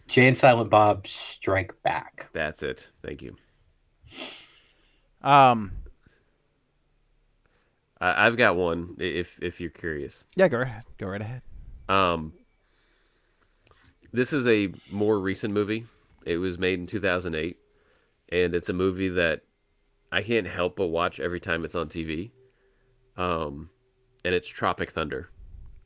Jay 0.07 0.27
and 0.27 0.37
Silent 0.37 0.69
Bob 0.69 1.05
Strike 1.07 1.73
Back. 1.83 2.29
That's 2.33 2.63
it. 2.63 2.87
Thank 3.05 3.21
you. 3.21 3.35
Um. 5.21 5.71
I, 8.01 8.25
I've 8.27 8.37
got 8.37 8.55
one. 8.55 8.95
If 8.99 9.39
if 9.41 9.61
you're 9.61 9.69
curious, 9.69 10.27
Yeah. 10.35 10.47
Go 10.47 10.61
ahead. 10.61 10.83
Go 10.97 11.07
right 11.07 11.21
ahead. 11.21 11.41
um, 11.89 12.33
this 14.11 14.33
is 14.33 14.47
a 14.47 14.73
more 14.91 15.19
recent 15.19 15.53
movie. 15.53 15.85
It 16.25 16.37
was 16.37 16.57
made 16.57 16.79
in 16.79 16.87
2008, 16.87 17.57
and 18.29 18.55
it's 18.55 18.69
a 18.69 18.73
movie 18.73 19.09
that 19.09 19.41
I 20.11 20.21
can't 20.21 20.47
help 20.47 20.75
but 20.77 20.87
watch 20.87 21.19
every 21.19 21.39
time 21.39 21.65
it's 21.65 21.75
on 21.75 21.89
TV. 21.89 22.31
Um, 23.17 23.69
and 24.25 24.33
it's 24.33 24.47
Tropic 24.47 24.91
Thunder. 24.91 25.29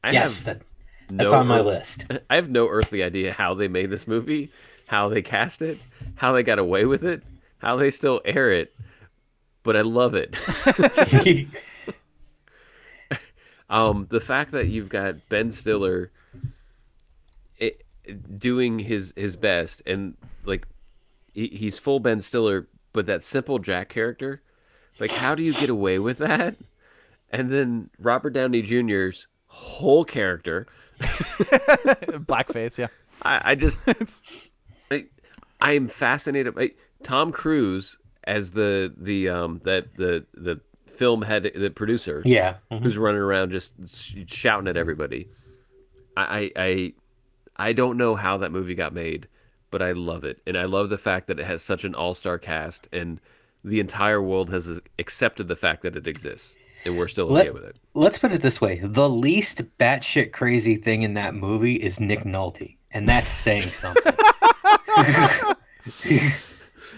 I 0.03 0.11
yes, 0.11 0.43
have 0.43 0.59
that, 0.59 0.65
that's 1.09 1.31
no 1.31 1.39
on 1.39 1.47
my 1.47 1.59
earth- 1.59 1.65
list. 1.65 2.05
I 2.29 2.35
have 2.35 2.49
no 2.49 2.67
earthly 2.67 3.03
idea 3.03 3.33
how 3.33 3.53
they 3.53 3.67
made 3.67 3.89
this 3.89 4.07
movie, 4.07 4.49
how 4.87 5.09
they 5.09 5.21
cast 5.21 5.61
it, 5.61 5.79
how 6.15 6.33
they 6.33 6.43
got 6.43 6.59
away 6.59 6.85
with 6.85 7.03
it, 7.03 7.23
how 7.59 7.75
they 7.75 7.89
still 7.91 8.21
air 8.25 8.51
it, 8.51 8.75
but 9.63 9.75
I 9.75 9.81
love 9.81 10.13
it. 10.15 10.35
um, 13.69 14.07
the 14.09 14.19
fact 14.19 14.51
that 14.51 14.67
you've 14.67 14.89
got 14.89 15.27
Ben 15.29 15.51
Stiller 15.51 16.11
it, 17.57 17.83
doing 18.37 18.79
his 18.79 19.13
his 19.15 19.35
best 19.35 19.81
and 19.85 20.15
like 20.45 20.67
he, 21.33 21.47
he's 21.47 21.77
full 21.77 21.99
Ben 21.99 22.21
Stiller, 22.21 22.67
but 22.93 23.05
that 23.05 23.23
simple 23.23 23.59
Jack 23.59 23.89
character, 23.89 24.41
like 24.99 25.11
how 25.11 25.35
do 25.35 25.43
you 25.43 25.53
get 25.53 25.69
away 25.69 25.99
with 25.99 26.17
that? 26.17 26.55
And 27.29 27.49
then 27.49 27.89
Robert 27.99 28.31
Downey 28.31 28.61
Jr.'s 28.61 29.27
whole 29.47 30.05
character. 30.05 30.67
Blackface. 30.99 32.77
Yeah. 32.77 32.87
I, 33.23 33.51
I 33.51 33.55
just 33.55 33.79
I, 34.91 35.05
I 35.59 35.73
am 35.73 35.87
fascinated 35.87 36.55
by 36.55 36.71
Tom 37.03 37.31
Cruise 37.31 37.97
as 38.23 38.51
the 38.51 38.93
the 38.97 39.29
um 39.29 39.61
that 39.63 39.95
the 39.95 40.25
the 40.33 40.59
film 40.85 41.21
head 41.21 41.51
the 41.55 41.69
producer 41.69 42.21
yeah. 42.25 42.55
mhm. 42.71 42.81
who's 42.81 42.97
running 42.97 43.21
around 43.21 43.51
just 43.51 43.73
sh- 43.87 44.25
shouting 44.27 44.67
at 44.67 44.77
everybody. 44.77 45.29
I, 46.15 46.51
I 46.57 46.63
I 46.63 46.93
I 47.69 47.73
don't 47.73 47.97
know 47.97 48.15
how 48.15 48.37
that 48.37 48.51
movie 48.51 48.75
got 48.75 48.93
made, 48.93 49.27
but 49.71 49.81
I 49.81 49.91
love 49.93 50.23
it, 50.23 50.41
and 50.45 50.57
I 50.57 50.65
love 50.65 50.89
the 50.89 50.97
fact 50.97 51.27
that 51.27 51.39
it 51.39 51.45
has 51.45 51.61
such 51.61 51.83
an 51.83 51.95
all 51.95 52.13
star 52.13 52.37
cast, 52.37 52.87
and 52.91 53.19
the 53.63 53.79
entire 53.79 54.21
world 54.21 54.49
has 54.49 54.81
accepted 54.99 55.47
the 55.47 55.55
fact 55.55 55.83
that 55.83 55.95
it 55.95 56.07
exists, 56.07 56.55
and 56.85 56.97
we're 56.97 57.07
still 57.07 57.25
okay 57.25 57.45
Let- 57.45 57.53
with 57.53 57.63
it. 57.63 57.77
Let's 57.93 58.17
put 58.17 58.33
it 58.33 58.41
this 58.41 58.61
way: 58.61 58.79
the 58.83 59.09
least 59.09 59.63
batshit 59.77 60.31
crazy 60.31 60.75
thing 60.75 61.01
in 61.01 61.15
that 61.15 61.33
movie 61.33 61.75
is 61.75 61.99
Nick 61.99 62.19
Nolte, 62.19 62.77
and 62.91 63.07
that's 63.07 63.31
saying 63.31 63.71
something. 63.71 64.13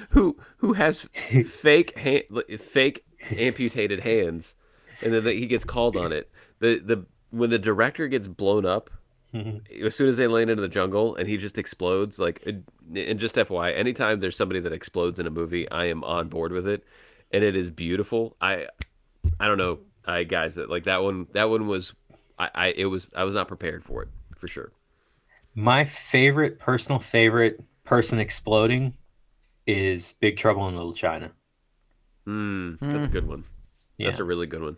who 0.10 0.38
who 0.58 0.74
has 0.74 1.04
fake 1.04 1.98
hand, 1.98 2.24
fake 2.60 3.06
amputated 3.38 4.02
hands, 4.02 4.56
and 5.02 5.14
then 5.14 5.24
he 5.26 5.46
gets 5.46 5.64
called 5.64 5.96
on 5.96 6.12
it. 6.12 6.30
The 6.60 6.80
the 6.80 7.06
when 7.32 7.50
the 7.50 7.60
director 7.60 8.08
gets 8.08 8.28
blown 8.28 8.66
up 8.66 8.90
mm-hmm. 9.34 9.86
as 9.86 9.96
soon 9.96 10.08
as 10.08 10.18
they 10.18 10.28
land 10.28 10.50
into 10.50 10.62
the 10.62 10.68
jungle 10.68 11.16
and 11.16 11.28
he 11.28 11.38
just 11.38 11.58
explodes, 11.58 12.20
like, 12.20 12.42
and 12.46 13.20
just 13.20 13.36
FYI, 13.36 13.78
anytime 13.78 14.20
there's 14.20 14.36
somebody 14.36 14.60
that 14.62 14.74
explodes 14.74 15.20
in 15.20 15.28
a 15.28 15.32
movie, 15.32 15.70
I 15.70 15.86
am 15.86 16.04
on 16.04 16.28
board 16.30 16.52
with 16.52 16.68
it, 16.68 16.84
and 17.32 17.44
it 17.44 17.56
is 17.56 17.70
beautiful. 17.70 18.36
I, 18.42 18.68
I 19.40 19.48
don't 19.48 19.58
know, 19.58 19.80
I 20.06 20.24
guys 20.24 20.56
that 20.56 20.70
like 20.70 20.86
that 20.86 21.04
one. 21.04 21.28
That 21.34 21.50
one 21.50 21.68
was, 21.68 21.94
I, 22.38 22.50
I, 22.54 22.68
it 22.68 22.86
was, 22.86 23.10
I 23.16 23.24
was 23.24 23.36
not 23.36 23.48
prepared 23.48 23.84
for 23.84 24.04
it 24.04 24.10
for 24.36 24.48
sure. 24.48 24.72
My 25.56 25.84
favorite, 25.84 26.60
personal 26.60 27.00
favorite 27.00 27.62
person 27.84 28.20
exploding 28.20 28.96
is 29.66 30.14
Big 30.14 30.38
Trouble 30.38 30.68
in 30.68 30.76
Little 30.76 30.94
China. 30.94 31.32
Mm, 32.28 32.78
that's 32.80 33.08
a 33.08 33.10
good 33.10 33.28
one. 33.28 33.44
That's 33.98 34.20
a 34.20 34.24
really 34.24 34.48
good 34.48 34.62
one. 34.62 34.78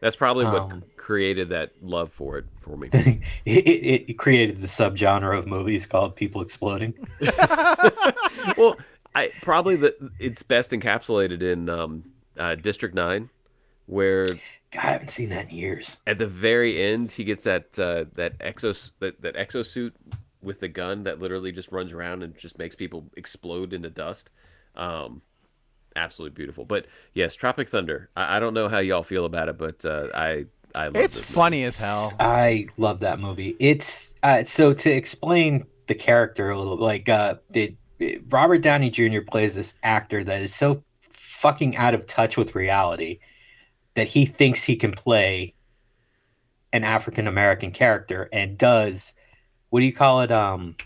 That's 0.00 0.16
probably 0.16 0.46
what 0.46 0.62
Um, 0.62 0.84
created 0.96 1.50
that 1.50 1.72
love 1.82 2.12
for 2.12 2.38
it 2.38 2.46
for 2.60 2.76
me. 2.76 2.88
it, 2.92 3.22
it, 3.44 4.10
it 4.10 4.14
created 4.14 4.60
the 4.60 4.66
subgenre 4.66 5.36
of 5.36 5.46
movies 5.46 5.86
called 5.86 6.16
people 6.16 6.40
exploding. 6.40 6.94
well, 8.56 8.76
I 9.14 9.30
probably 9.42 9.76
the 9.76 9.94
it's 10.18 10.42
best 10.42 10.70
encapsulated 10.70 11.42
in 11.42 11.68
um, 11.68 12.04
uh, 12.38 12.54
District 12.54 12.94
Nine, 12.94 13.28
where 13.90 14.26
God, 14.26 14.38
I 14.84 14.92
haven't 14.92 15.08
seen 15.10 15.28
that 15.30 15.48
in 15.50 15.56
years. 15.56 15.98
at 16.06 16.18
the 16.18 16.26
very 16.26 16.80
end 16.82 17.12
he 17.12 17.24
gets 17.24 17.42
that 17.44 17.78
uh, 17.78 18.04
that 18.14 18.38
exos 18.38 18.92
that, 19.00 19.20
that 19.22 19.34
exosuit 19.36 19.92
with 20.42 20.60
the 20.60 20.68
gun 20.68 21.02
that 21.04 21.18
literally 21.18 21.52
just 21.52 21.70
runs 21.72 21.92
around 21.92 22.22
and 22.22 22.36
just 22.38 22.56
makes 22.58 22.74
people 22.74 23.04
explode 23.16 23.72
into 23.72 23.90
dust. 23.90 24.30
Um, 24.74 25.22
absolutely 25.96 26.34
beautiful. 26.34 26.64
But 26.64 26.86
yes, 27.14 27.34
Tropic 27.34 27.68
Thunder. 27.68 28.08
I, 28.16 28.36
I 28.36 28.40
don't 28.40 28.54
know 28.54 28.68
how 28.68 28.78
y'all 28.78 29.02
feel 29.02 29.24
about 29.26 29.48
it, 29.48 29.58
but 29.58 29.84
uh, 29.84 30.08
I 30.14 30.46
I 30.74 30.84
love 30.86 30.96
it. 30.96 31.00
It's 31.04 31.14
this. 31.16 31.34
funny 31.34 31.64
as 31.64 31.78
hell. 31.78 32.12
I 32.20 32.68
love 32.76 33.00
that 33.00 33.18
movie. 33.18 33.56
It's 33.58 34.14
uh, 34.22 34.44
so 34.44 34.72
to 34.72 34.90
explain 34.90 35.64
the 35.88 35.94
character 35.96 36.50
a 36.50 36.58
little, 36.58 36.76
like 36.76 37.08
uh, 37.08 37.34
it, 37.52 37.74
it- 37.98 38.22
Robert 38.28 38.58
Downey 38.62 38.88
Jr. 38.88 39.20
plays 39.28 39.56
this 39.56 39.78
actor 39.82 40.22
that 40.24 40.42
is 40.42 40.54
so 40.54 40.82
fucking 41.10 41.76
out 41.76 41.92
of 41.94 42.06
touch 42.06 42.36
with 42.36 42.54
reality 42.54 43.18
that 43.94 44.08
he 44.08 44.24
thinks 44.26 44.62
he 44.64 44.76
can 44.76 44.92
play 44.92 45.54
an 46.72 46.84
African 46.84 47.26
American 47.26 47.72
character 47.72 48.28
and 48.32 48.56
does 48.56 49.14
what 49.70 49.80
do 49.80 49.86
you 49.86 49.92
call 49.92 50.20
it? 50.22 50.32
Um, 50.32 50.76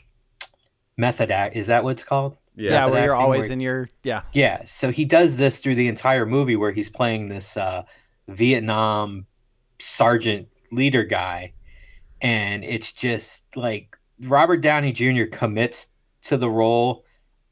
method 0.96 1.30
act. 1.30 1.56
Is 1.56 1.66
that 1.68 1.84
what 1.84 1.90
it's 1.90 2.04
called? 2.04 2.36
Yeah, 2.56 2.70
Yeah. 2.70 2.86
where 2.86 3.04
you're 3.04 3.14
always 3.14 3.40
where- 3.42 3.52
in 3.52 3.60
your 3.60 3.88
yeah. 4.02 4.22
Yeah, 4.32 4.62
so 4.64 4.90
he 4.90 5.04
does 5.04 5.36
this 5.38 5.60
through 5.60 5.74
the 5.74 5.88
entire 5.88 6.26
movie 6.26 6.56
where 6.56 6.70
he's 6.72 6.90
playing 6.90 7.28
this 7.28 7.56
uh, 7.56 7.82
Vietnam 8.28 9.26
sergeant 9.80 10.48
leader 10.70 11.02
guy, 11.04 11.52
and 12.20 12.64
it's 12.64 12.92
just 12.92 13.44
like 13.56 13.96
Robert 14.22 14.58
Downey 14.58 14.92
Jr. 14.92 15.24
commits 15.32 15.88
to 16.22 16.36
the 16.36 16.50
role 16.50 17.04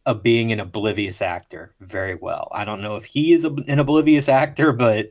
of 0.06 0.22
being 0.22 0.52
an 0.52 0.60
oblivious 0.60 1.20
actor 1.22 1.74
very 1.80 2.14
well. 2.14 2.48
I 2.52 2.64
don't 2.64 2.80
know 2.80 2.96
if 2.96 3.04
he 3.04 3.32
is 3.32 3.44
a, 3.44 3.52
an 3.68 3.78
oblivious 3.78 4.28
actor, 4.28 4.72
but 4.72 5.08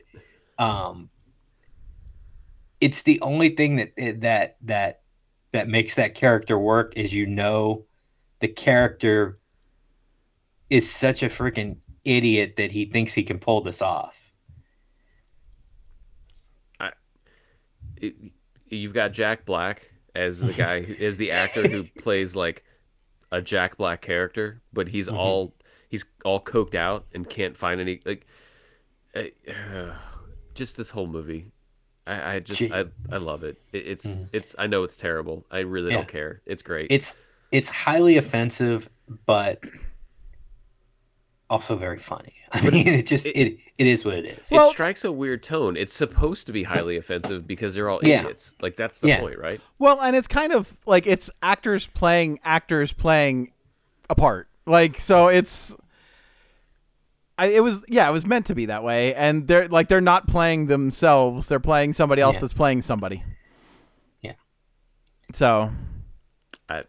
um, 0.62 1.10
it's 2.80 3.02
the 3.02 3.20
only 3.20 3.50
thing 3.50 3.76
that 3.76 3.92
that 4.20 4.56
that 4.62 5.02
that 5.52 5.68
makes 5.68 5.96
that 5.96 6.14
character 6.14 6.58
work 6.58 6.92
is 6.96 7.12
you 7.12 7.26
know 7.26 7.84
the 8.40 8.48
character 8.48 9.38
is 10.70 10.90
such 10.90 11.22
a 11.22 11.26
freaking 11.28 11.76
idiot 12.04 12.56
that 12.56 12.72
he 12.72 12.84
thinks 12.86 13.14
he 13.14 13.22
can 13.22 13.38
pull 13.38 13.60
this 13.60 13.82
off. 13.82 14.32
it, 17.96 18.14
you've 18.68 18.94
got 18.94 19.12
Jack 19.12 19.44
Black 19.44 19.90
as 20.14 20.40
the 20.40 20.52
guy 20.52 20.82
who 20.82 20.94
is 20.94 21.16
the 21.16 21.30
actor 21.32 21.66
who 21.68 21.84
plays 21.98 22.34
like 22.36 22.64
a 23.30 23.40
Jack 23.40 23.76
Black 23.76 24.02
character, 24.02 24.60
but 24.72 24.88
he's 24.88 25.08
Mm-hmm. 25.08 25.16
all 25.16 25.54
he's 25.88 26.04
all 26.24 26.40
coked 26.40 26.74
out 26.74 27.06
and 27.14 27.28
can't 27.28 27.56
find 27.56 27.80
any 27.80 28.00
like 28.04 28.26
uh, 29.16 29.92
just 30.54 30.76
this 30.76 30.90
whole 30.90 31.06
movie. 31.06 31.50
I, 32.06 32.34
I 32.34 32.38
just 32.40 32.58
Gee. 32.58 32.72
I, 32.72 32.84
I 33.10 33.18
love 33.18 33.44
it. 33.44 33.58
it 33.72 33.86
it's 33.86 34.06
mm-hmm. 34.06 34.24
it's 34.32 34.54
I 34.58 34.66
know 34.66 34.82
it's 34.84 34.96
terrible. 34.96 35.44
I 35.50 35.60
really 35.60 35.90
Yeah. 35.90 35.98
don't 35.98 36.08
care. 36.08 36.40
It's 36.46 36.62
great. 36.62 36.88
It's 36.90 37.14
it's 37.52 37.68
highly 37.68 38.16
offensive, 38.16 38.88
but 39.26 39.64
also 41.50 41.76
very 41.76 41.98
funny. 41.98 42.32
I 42.52 42.62
mean, 42.70 42.88
it 42.88 43.06
just 43.06 43.26
it 43.26 43.58
it 43.78 43.86
is 43.86 44.04
what 44.04 44.14
it 44.14 44.24
is. 44.26 44.50
it 44.50 44.72
strikes 44.72 45.04
a 45.04 45.12
weird 45.12 45.42
tone. 45.42 45.76
It's 45.76 45.94
supposed 45.94 46.46
to 46.46 46.52
be 46.52 46.62
highly 46.64 46.96
offensive 46.96 47.46
because 47.46 47.74
they're 47.74 47.88
all 47.88 48.00
Yeah. 48.02 48.20
idiots. 48.20 48.52
Like 48.60 48.76
that's 48.76 48.98
the 49.00 49.08
Yeah. 49.08 49.20
point, 49.20 49.38
right? 49.38 49.60
Well, 49.78 50.00
and 50.00 50.16
it's 50.16 50.28
kind 50.28 50.52
of 50.52 50.76
like 50.86 51.06
it's 51.06 51.30
actors 51.42 51.86
playing 51.88 52.40
actors 52.42 52.92
playing 52.92 53.52
a 54.10 54.14
part. 54.14 54.48
Like 54.66 54.98
so 54.98 55.28
it's 55.28 55.76
I, 57.42 57.46
it 57.46 57.60
was 57.62 57.84
yeah, 57.88 58.08
it 58.08 58.12
was 58.12 58.24
meant 58.24 58.46
to 58.46 58.54
be 58.54 58.66
that 58.66 58.82
way 58.84 59.14
and 59.14 59.48
they're 59.48 59.66
like 59.68 59.88
they're 59.88 60.00
not 60.00 60.28
playing 60.28 60.66
themselves, 60.66 61.46
they're 61.48 61.58
playing 61.60 61.92
somebody 61.92 62.22
else 62.22 62.36
Yeah. 62.36 62.40
that's 62.42 62.52
playing 62.52 62.82
somebody. 62.82 63.24
Yeah. 64.20 64.34
So 65.32 65.70
I, 66.68 66.84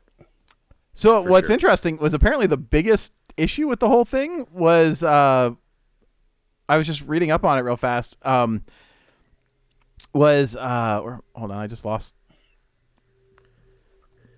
So 0.94 1.22
what's 1.24 1.48
sure. 1.48 1.54
interesting 1.54 1.98
was 1.98 2.14
apparently 2.14 2.46
the 2.48 2.58
biggest 2.58 3.14
issue 3.36 3.68
with 3.68 3.80
the 3.80 3.88
whole 3.88 4.06
thing 4.06 4.46
was 4.52 5.02
uh 5.02 5.52
I 6.70 6.78
was 6.78 6.86
just 6.88 7.02
reading 7.08 7.32
up 7.32 7.44
on 7.44 7.58
it 7.58 7.62
real 7.62 7.78
fast. 7.78 8.16
Um 8.22 8.64
was 10.14 10.56
uh 10.56 11.00
or, 11.04 11.22
hold 11.34 11.50
on, 11.52 11.58
I 11.58 11.66
just 11.68 11.84
lost 11.86 12.16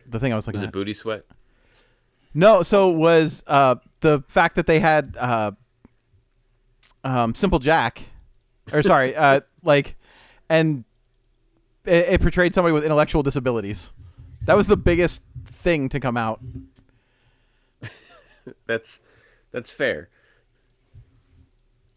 the 0.08 0.20
thing 0.20 0.32
I 0.32 0.36
was 0.36 0.48
looking 0.48 0.60
was 0.62 0.64
at. 0.64 0.70
it 0.70 0.74
booty 0.74 0.94
sweat? 0.94 1.26
No, 2.34 2.62
so 2.64 2.90
was 2.90 3.44
uh 3.48 3.76
the 4.02 4.24
fact 4.28 4.56
that 4.56 4.68
they 4.68 4.80
had 4.80 5.18
uh 5.20 5.52
um 7.06 7.34
Simple 7.34 7.60
Jack 7.60 8.02
or 8.74 8.84
sorry, 8.84 9.16
uh 9.16 9.40
like 9.64 9.96
and 10.50 10.84
it, 11.86 12.14
it 12.16 12.22
portrayed 12.22 12.54
somebody 12.54 12.74
with 12.74 12.84
intellectual 12.84 13.24
disabilities. 13.24 13.94
That 14.46 14.58
was 14.58 14.68
the 14.68 14.76
biggest 14.78 15.24
thing 15.46 15.88
to 15.90 16.00
come 16.00 16.18
out. 16.18 16.40
That's 18.68 19.00
that's 19.52 19.72
fair. 19.72 20.10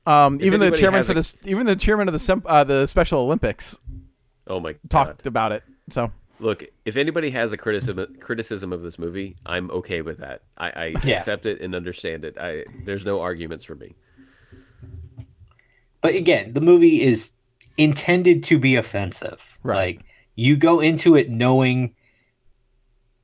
Um, 0.07 0.38
even 0.40 0.61
the 0.61 0.71
chairman 0.71 1.03
for 1.05 1.12
a- 1.12 1.14
this, 1.16 1.37
even 1.44 1.66
the 1.66 1.77
chairman 1.77 2.09
of 2.09 2.12
the 2.12 2.18
Sem- 2.18 2.42
uh, 2.47 2.64
the 2.64 2.87
Special 2.87 3.21
Olympics 3.21 3.79
Oh 4.47 4.59
my 4.61 4.75
talked 4.88 5.25
god. 5.25 5.27
about 5.27 5.53
it. 5.53 5.62
So 5.90 6.11
Look, 6.40 6.64
if 6.87 6.97
anybody 6.97 7.31
has 7.31 7.53
a 7.53 7.57
criticism 7.59 8.14
criticism 8.21 8.73
of 8.73 8.83
this 8.83 8.99
movie, 8.99 9.37
I'm 9.44 9.71
okay 9.73 10.01
with 10.03 10.18
that. 10.18 10.42
I, 10.57 10.71
I 10.71 10.94
Yeah. 11.05 11.18
accept 11.18 11.44
it 11.47 11.61
and 11.61 11.75
understand 11.75 12.25
it. 12.25 12.38
I 12.38 12.64
there's 12.85 13.05
no 13.05 13.21
arguments 13.21 13.64
for 13.64 13.75
me. 13.75 13.94
But 16.00 16.14
again, 16.14 16.52
the 16.54 16.61
movie 16.61 17.02
is 17.02 17.32
intended 17.76 18.42
to 18.44 18.58
be 18.58 18.76
offensive. 18.76 19.58
Right. 19.62 19.96
Like 19.96 20.04
you 20.34 20.56
go 20.56 20.80
into 20.80 21.16
it 21.16 21.30
knowing 21.30 21.94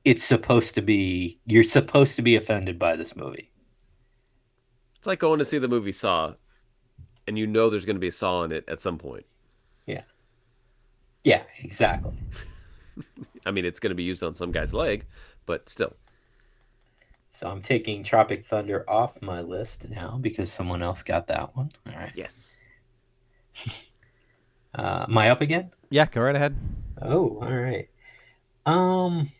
it's 0.03 0.23
supposed 0.23 0.75
to 0.75 0.81
be 0.81 1.39
you're 1.45 1.63
supposed 1.63 2.15
to 2.15 2.21
be 2.21 2.35
offended 2.35 2.77
by 2.77 2.95
this 2.95 3.15
movie. 3.15 3.51
It's 4.97 5.07
like 5.07 5.19
going 5.19 5.39
to 5.39 5.45
see 5.45 5.57
the 5.57 5.67
movie 5.67 5.91
Saw, 5.91 6.33
and 7.27 7.37
you 7.37 7.47
know 7.47 7.69
there's 7.69 7.85
going 7.85 7.95
to 7.95 8.01
be 8.01 8.07
a 8.07 8.11
saw 8.11 8.43
in 8.43 8.51
it 8.51 8.65
at 8.67 8.79
some 8.79 8.97
point. 8.97 9.25
Yeah. 9.85 10.01
Yeah, 11.23 11.43
exactly. 11.63 12.13
I 13.45 13.51
mean, 13.51 13.65
it's 13.65 13.79
going 13.79 13.91
to 13.91 13.95
be 13.95 14.03
used 14.03 14.23
on 14.23 14.33
some 14.33 14.51
guy's 14.51 14.73
leg, 14.73 15.05
but 15.45 15.69
still. 15.69 15.93
So 17.29 17.47
I'm 17.47 17.61
taking 17.61 18.03
Tropic 18.03 18.45
Thunder 18.45 18.89
off 18.89 19.21
my 19.21 19.41
list 19.41 19.89
now 19.89 20.17
because 20.21 20.51
someone 20.51 20.81
else 20.81 21.03
got 21.03 21.27
that 21.27 21.55
one. 21.55 21.69
All 21.87 21.93
right. 21.93 22.11
Yes. 22.15 22.53
Uh, 24.77 25.05
am 25.07 25.17
I 25.17 25.29
up 25.29 25.39
again? 25.39 25.71
yeah, 25.89 26.05
go 26.05 26.19
right 26.19 26.35
ahead. 26.35 26.53
Oh, 27.01 27.39
all 27.41 27.55
right. 27.55 27.87
Um. 28.65 29.31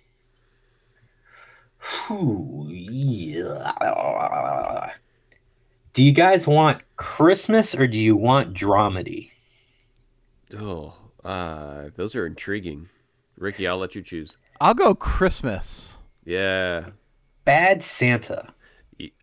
whew, 2.07 2.69
yeah. 2.69 3.73
Do 5.91 6.03
you 6.03 6.13
guys 6.13 6.47
want 6.47 6.83
Christmas 6.95 7.75
or 7.75 7.85
do 7.85 7.97
you 7.97 8.15
want 8.15 8.53
dramedy? 8.53 9.31
Oh, 10.57 10.93
uh, 11.25 11.89
those 11.95 12.15
are 12.15 12.25
intriguing. 12.25 12.87
Ricky, 13.37 13.67
I'll 13.67 13.77
let 13.77 13.93
you 13.93 14.01
choose. 14.01 14.37
I'll 14.61 14.73
go 14.73 14.95
Christmas. 14.95 15.99
Yeah. 16.23 16.91
Bad 17.43 17.83
Santa. 17.83 18.53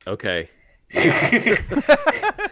Okay. 0.07 0.51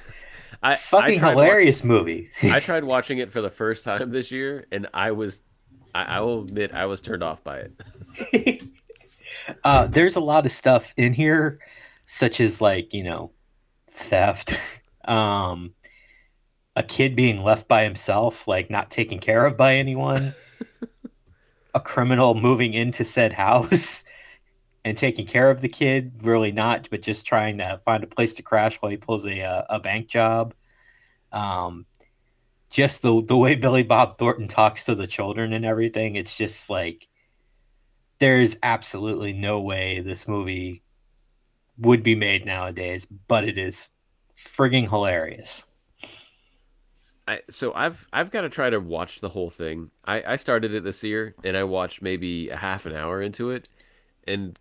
I, 0.62 0.72
I 0.72 0.76
Fucking 0.76 1.20
wa- 1.20 1.30
hilarious 1.30 1.82
movie. 1.84 2.30
I 2.42 2.60
tried 2.60 2.84
watching 2.84 3.18
it 3.18 3.30
for 3.30 3.40
the 3.40 3.50
first 3.50 3.84
time 3.84 4.10
this 4.10 4.30
year, 4.30 4.66
and 4.70 4.88
I 4.92 5.12
was, 5.12 5.42
I, 5.94 6.04
I 6.04 6.20
will 6.20 6.42
admit, 6.42 6.74
I 6.74 6.86
was 6.86 7.00
turned 7.00 7.22
off 7.22 7.42
by 7.42 7.64
it. 8.22 8.62
uh, 9.64 9.86
there's 9.86 10.16
a 10.16 10.20
lot 10.20 10.44
of 10.46 10.52
stuff 10.52 10.92
in 10.96 11.12
here, 11.12 11.58
such 12.04 12.40
as 12.40 12.60
like 12.60 12.92
you 12.92 13.02
know, 13.02 13.32
theft, 13.88 14.58
um, 15.06 15.74
a 16.76 16.82
kid 16.82 17.16
being 17.16 17.42
left 17.42 17.66
by 17.66 17.84
himself, 17.84 18.46
like 18.46 18.70
not 18.70 18.90
taken 18.90 19.18
care 19.18 19.46
of 19.46 19.56
by 19.56 19.74
anyone. 19.74 20.34
a 21.74 21.80
criminal 21.80 22.34
moving 22.34 22.74
into 22.74 23.04
said 23.04 23.32
house 23.32 24.04
and 24.84 24.96
taking 24.96 25.26
care 25.26 25.50
of 25.50 25.60
the 25.60 25.68
kid, 25.68 26.12
really 26.22 26.52
not, 26.52 26.88
but 26.90 27.02
just 27.02 27.26
trying 27.26 27.58
to 27.58 27.80
find 27.84 28.02
a 28.02 28.06
place 28.06 28.34
to 28.34 28.42
crash 28.42 28.76
while 28.76 28.90
he 28.90 28.96
pulls 28.96 29.26
a 29.26 29.42
uh, 29.42 29.62
a 29.68 29.80
bank 29.80 30.08
job. 30.08 30.54
Um, 31.32 31.86
just 32.70 33.02
the 33.02 33.22
the 33.22 33.36
way 33.36 33.54
Billy 33.56 33.82
Bob 33.82 34.18
Thornton 34.18 34.48
talks 34.48 34.84
to 34.84 34.94
the 34.94 35.06
children 35.06 35.52
and 35.52 35.64
everything, 35.64 36.16
it's 36.16 36.36
just 36.36 36.70
like 36.70 37.08
there's 38.18 38.56
absolutely 38.62 39.32
no 39.32 39.60
way 39.60 40.00
this 40.00 40.28
movie 40.28 40.82
would 41.78 42.02
be 42.02 42.14
made 42.14 42.44
nowadays, 42.44 43.06
but 43.06 43.44
it 43.44 43.58
is 43.58 43.88
frigging 44.36 44.88
hilarious. 44.88 45.66
I, 47.26 47.40
so 47.50 47.72
I've 47.74 48.06
I've 48.12 48.30
got 48.30 48.42
to 48.42 48.48
try 48.48 48.70
to 48.70 48.80
watch 48.80 49.20
the 49.20 49.28
whole 49.28 49.50
thing. 49.50 49.90
I, 50.04 50.22
I 50.32 50.36
started 50.36 50.74
it 50.74 50.84
this 50.84 51.02
year 51.04 51.34
and 51.44 51.56
I 51.56 51.64
watched 51.64 52.02
maybe 52.02 52.48
a 52.48 52.56
half 52.56 52.86
an 52.86 52.94
hour 52.94 53.22
into 53.22 53.50
it, 53.50 53.68
and 54.26 54.58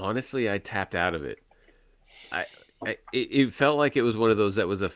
honestly, 0.00 0.50
I 0.50 0.58
tapped 0.58 0.94
out 0.94 1.14
of 1.14 1.24
it. 1.24 1.38
I, 2.32 2.46
I 2.84 2.96
it, 3.12 3.52
felt 3.52 3.78
like 3.78 3.96
it 3.96 4.02
was 4.02 4.16
one 4.16 4.30
of 4.30 4.36
those 4.36 4.56
that 4.56 4.68
was 4.68 4.82
a. 4.82 4.90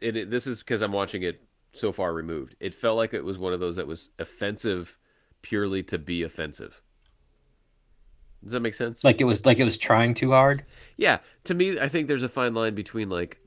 And 0.00 0.16
it, 0.16 0.30
this 0.30 0.46
is 0.46 0.60
because 0.60 0.82
I'm 0.82 0.92
watching 0.92 1.22
it 1.22 1.42
so 1.72 1.92
far 1.92 2.12
removed. 2.12 2.56
It 2.60 2.74
felt 2.74 2.96
like 2.96 3.14
it 3.14 3.24
was 3.24 3.38
one 3.38 3.52
of 3.52 3.60
those 3.60 3.76
that 3.76 3.86
was 3.86 4.10
offensive, 4.18 4.96
purely 5.42 5.82
to 5.84 5.98
be 5.98 6.22
offensive. 6.22 6.80
Does 8.42 8.52
that 8.52 8.60
make 8.60 8.74
sense? 8.74 9.02
Like 9.02 9.20
it 9.20 9.24
was 9.24 9.44
like 9.44 9.58
it 9.58 9.64
was 9.64 9.78
trying 9.78 10.14
too 10.14 10.30
hard. 10.30 10.64
Yeah, 10.96 11.18
to 11.44 11.54
me, 11.54 11.78
I 11.78 11.88
think 11.88 12.06
there's 12.06 12.22
a 12.22 12.28
fine 12.28 12.54
line 12.54 12.74
between 12.74 13.08
like 13.08 13.38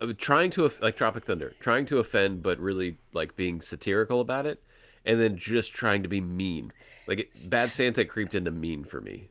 uh, 0.00 0.12
trying 0.16 0.50
to 0.52 0.70
like 0.80 0.96
Tropic 0.96 1.24
Thunder, 1.24 1.54
trying 1.60 1.86
to 1.86 1.98
offend 1.98 2.42
but 2.42 2.58
really 2.58 2.98
like 3.12 3.36
being 3.36 3.60
satirical 3.60 4.20
about 4.20 4.46
it, 4.46 4.62
and 5.04 5.20
then 5.20 5.36
just 5.36 5.74
trying 5.74 6.02
to 6.02 6.08
be 6.08 6.20
mean. 6.20 6.72
Like 7.06 7.20
it, 7.20 7.36
Bad 7.50 7.68
Santa 7.68 8.04
creeped 8.04 8.34
into 8.34 8.50
mean 8.50 8.84
for 8.84 9.00
me. 9.00 9.28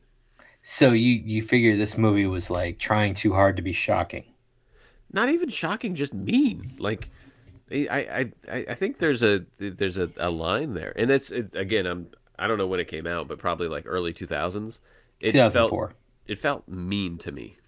So 0.66 0.92
you 0.92 1.20
you 1.22 1.42
figure 1.42 1.76
this 1.76 1.98
movie 1.98 2.24
was 2.24 2.48
like 2.48 2.78
trying 2.78 3.12
too 3.12 3.34
hard 3.34 3.56
to 3.56 3.62
be 3.62 3.74
shocking. 3.74 4.24
Not 5.12 5.28
even 5.28 5.50
shocking, 5.50 5.94
just 5.94 6.14
mean. 6.14 6.72
Like 6.78 7.10
I 7.70 8.30
I 8.50 8.64
I, 8.70 8.74
think 8.74 8.96
there's 8.98 9.22
a 9.22 9.44
there's 9.58 9.98
a, 9.98 10.08
a 10.16 10.30
line 10.30 10.72
there, 10.72 10.94
and 10.96 11.10
it's 11.10 11.30
it, 11.30 11.54
again 11.54 11.84
I'm 11.84 12.06
I 12.38 12.46
don't 12.46 12.56
know 12.56 12.66
when 12.66 12.80
it 12.80 12.88
came 12.88 13.06
out, 13.06 13.28
but 13.28 13.38
probably 13.38 13.68
like 13.68 13.84
early 13.86 14.14
2000s. 14.14 14.78
It 15.20 15.32
2004. 15.32 15.88
felt 15.88 15.92
it 16.26 16.38
felt 16.38 16.66
mean 16.66 17.18
to 17.18 17.30
me, 17.30 17.58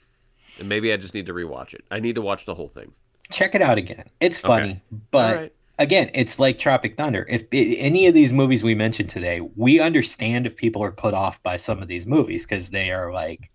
and 0.59 0.67
maybe 0.67 0.91
I 0.91 0.97
just 0.97 1.13
need 1.13 1.27
to 1.27 1.35
rewatch 1.35 1.75
it. 1.75 1.85
I 1.91 2.01
need 2.01 2.15
to 2.15 2.23
watch 2.23 2.47
the 2.47 2.55
whole 2.55 2.71
thing. 2.71 2.93
Check 3.31 3.55
it 3.55 3.61
out 3.61 3.77
again. 3.77 4.09
It's 4.21 4.39
funny, 4.39 4.71
Okay. 4.71 4.81
but 5.11 5.37
right. 5.37 5.53
Again, 5.79 6.11
it's 6.15 6.39
like 6.39 6.59
Tropic 6.59 6.97
Thunder. 6.97 7.27
If 7.29 7.45
any 7.53 8.07
of 8.07 8.15
these 8.15 8.33
movies 8.33 8.63
we 8.63 8.75
mentioned 8.75 9.09
today, 9.11 9.41
we 9.57 9.81
understand 9.81 10.47
if 10.47 10.57
people 10.57 10.83
are 10.83 10.93
put 10.93 11.15
off 11.15 11.43
by 11.43 11.57
some 11.57 11.81
of 11.83 11.89
these 11.89 12.07
movies 12.07 12.47
because 12.47 12.71
they 12.71 12.91
are 12.91 13.13
like 13.13 13.51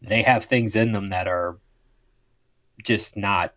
they 0.00 0.22
have 0.22 0.44
things 0.44 0.74
in 0.74 0.92
them 0.92 1.10
that 1.10 1.28
are 1.28 1.58
just 2.82 3.16
not 3.16 3.54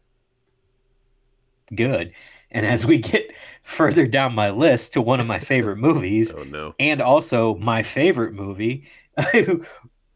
good. 1.74 2.13
And 2.52 2.65
as 2.65 2.86
we 2.86 3.00
get 3.00 3.32
further 3.63 4.08
down 4.08 4.36
my 4.36 4.52
list 4.52 4.94
to 4.94 5.02
one 5.02 5.20
of 5.20 5.28
my 5.28 5.39
favorite 5.39 5.78
movies, 5.78 6.34
Oh 6.38 6.44
no. 6.44 6.76
and 6.80 7.02
also 7.02 7.56
my 7.56 7.84
favorite 7.84 8.34
movie. 8.34 8.88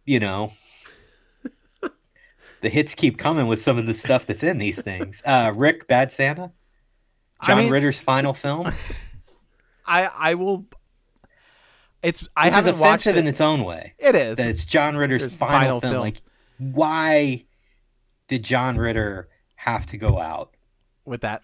you 0.06 0.20
know, 0.20 0.52
the 2.62 2.70
hits 2.70 2.94
keep 2.94 3.18
coming 3.18 3.48
with 3.48 3.62
some 3.62 3.78
of 3.78 3.86
the 3.88 3.94
stuff 3.94 4.26
that's 4.26 4.44
in 4.44 4.58
these 4.58 4.82
things. 4.82 5.24
Uh, 5.26 5.54
Rick, 5.56 5.88
Bad 5.88 6.12
Santa, 6.12 6.52
I 7.42 7.48
John 7.48 7.58
mean- 7.58 7.72
Ritter's 7.72 8.00
final 8.02 8.34
film, 8.34 8.72
I 9.86 10.06
I 10.06 10.34
will. 10.36 10.66
It's 12.02 12.28
I 12.36 12.48
which 12.48 12.56
haven't 12.56 12.80
watched 12.80 13.02
offensive 13.08 13.18
it. 13.18 13.20
in 13.20 13.28
its 13.28 13.42
own 13.42 13.64
way. 13.66 13.94
it 14.00 14.16
is. 14.16 14.38
That 14.38 14.48
it's 14.48 14.64
John 14.66 14.96
Ritter's 14.96 15.24
Ritter's 15.24 15.38
final, 15.38 15.60
final 15.60 15.82
film. 15.82 15.92
film. 15.94 16.02
Like, 16.02 16.22
why 16.58 17.46
did 18.28 18.44
John 18.44 18.78
Ritter 18.78 19.28
have 19.56 19.86
to 19.88 19.98
go 19.98 20.20
out? 20.20 20.56
with 21.06 21.22
that. 21.22 21.44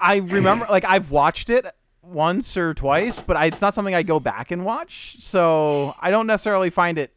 I 0.00 0.16
remember, 0.18 0.64
like, 0.70 0.84
I've 0.84 1.10
watched 1.10 1.50
it 1.50 1.66
once 2.02 2.56
or 2.56 2.72
twice, 2.72 3.20
but 3.20 3.36
I, 3.36 3.46
it's 3.46 3.60
not 3.60 3.74
something 3.74 3.94
I 3.96 4.04
go 4.04 4.20
back 4.20 4.52
and 4.52 4.64
watch. 4.64 5.16
So 5.18 5.96
I 6.00 6.12
don't 6.12 6.28
necessarily 6.28 6.70
find 6.70 6.96
it 6.96 7.12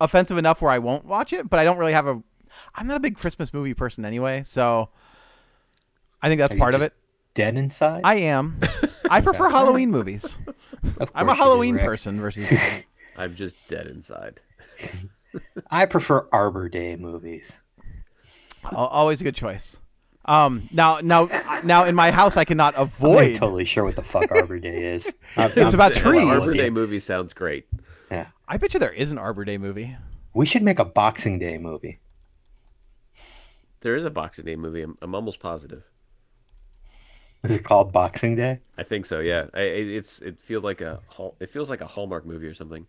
offensive 0.00 0.38
enough 0.38 0.62
where 0.62 0.70
I 0.72 0.78
won't 0.78 1.04
watch 1.04 1.32
it. 1.34 1.50
But 1.50 1.58
I 1.60 1.64
don't 1.64 1.76
really 1.78 1.92
have 1.92 2.06
a. 2.06 2.22
I'm 2.74 2.86
not 2.86 2.96
a 2.96 3.00
big 3.00 3.16
Christmas 3.18 3.52
movie 3.52 3.74
person 3.74 4.04
anyway, 4.04 4.42
so 4.44 4.88
I 6.22 6.28
think 6.28 6.38
that's 6.38 6.52
Are 6.52 6.56
you 6.56 6.60
part 6.60 6.74
of 6.74 6.82
it. 6.82 6.92
Dead 7.34 7.56
inside. 7.56 8.02
I 8.04 8.14
am. 8.16 8.60
I 9.10 9.20
prefer 9.20 9.48
Halloween 9.50 9.90
movies. 9.90 10.38
I'm 11.14 11.28
a 11.28 11.34
course 11.34 11.36
do, 11.38 11.42
Halloween 11.42 11.74
Rick. 11.76 11.84
person 11.84 12.20
versus. 12.20 12.48
I'm 13.16 13.34
just 13.34 13.56
dead 13.68 13.86
inside. 13.88 14.40
I 15.70 15.86
prefer 15.86 16.28
Arbor 16.32 16.68
Day 16.68 16.96
movies. 16.96 17.60
Always 18.72 19.20
a 19.20 19.24
good 19.24 19.34
choice. 19.34 19.78
Um, 20.24 20.68
now, 20.72 21.00
now, 21.02 21.28
now, 21.64 21.84
in 21.84 21.96
my 21.96 22.10
house, 22.12 22.36
I 22.36 22.44
cannot 22.44 22.76
I'm 22.76 22.82
avoid. 22.82 23.34
totally 23.36 23.64
sure 23.64 23.82
what 23.82 23.96
the 23.96 24.02
fuck 24.04 24.30
Arbor 24.30 24.58
Day 24.60 24.92
is. 24.94 25.12
I'm- 25.36 25.50
It's 25.56 25.72
I'm 25.72 25.74
about 25.74 25.94
trees. 25.94 26.24
Arbor. 26.24 26.52
Day 26.54 26.70
movie 26.70 27.00
sounds 27.00 27.34
great. 27.34 27.66
Yeah. 28.10 28.28
I 28.46 28.56
bet 28.58 28.72
you 28.74 28.78
there 28.80 28.92
is 28.92 29.10
an 29.10 29.18
Arbor 29.18 29.44
Day 29.44 29.58
movie. 29.58 29.96
We 30.34 30.46
should 30.46 30.62
make 30.62 30.78
a 30.78 30.84
Boxing 30.84 31.38
Day 31.40 31.58
movie. 31.58 31.98
There 33.80 33.96
is 33.96 34.04
a 34.04 34.10
Boxing 34.10 34.44
Day 34.44 34.54
movie. 34.56 34.82
I'm, 34.82 34.96
I'm 35.02 35.14
almost 35.14 35.40
positive. 35.40 35.82
Is 37.44 37.56
it 37.56 37.64
called 37.64 37.92
Boxing 37.92 38.36
Day? 38.36 38.60
I 38.78 38.84
think 38.84 39.04
so. 39.06 39.18
Yeah. 39.20 39.46
I, 39.54 39.60
it- 39.62 39.88
it's 39.88 40.20
it 40.20 40.38
feels 40.38 40.62
like 40.64 40.80
a 40.80 41.00
it 41.40 41.50
feels 41.50 41.68
like 41.70 41.80
a 41.80 41.86
Hallmark 41.86 42.24
movie 42.26 42.46
or 42.46 42.54
something. 42.54 42.86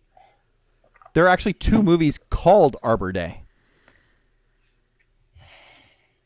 There 1.12 1.24
are 1.24 1.28
actually 1.28 1.52
two 1.54 1.82
movies 1.82 2.18
called 2.30 2.76
Arbor 2.82 3.12
Day. 3.12 3.42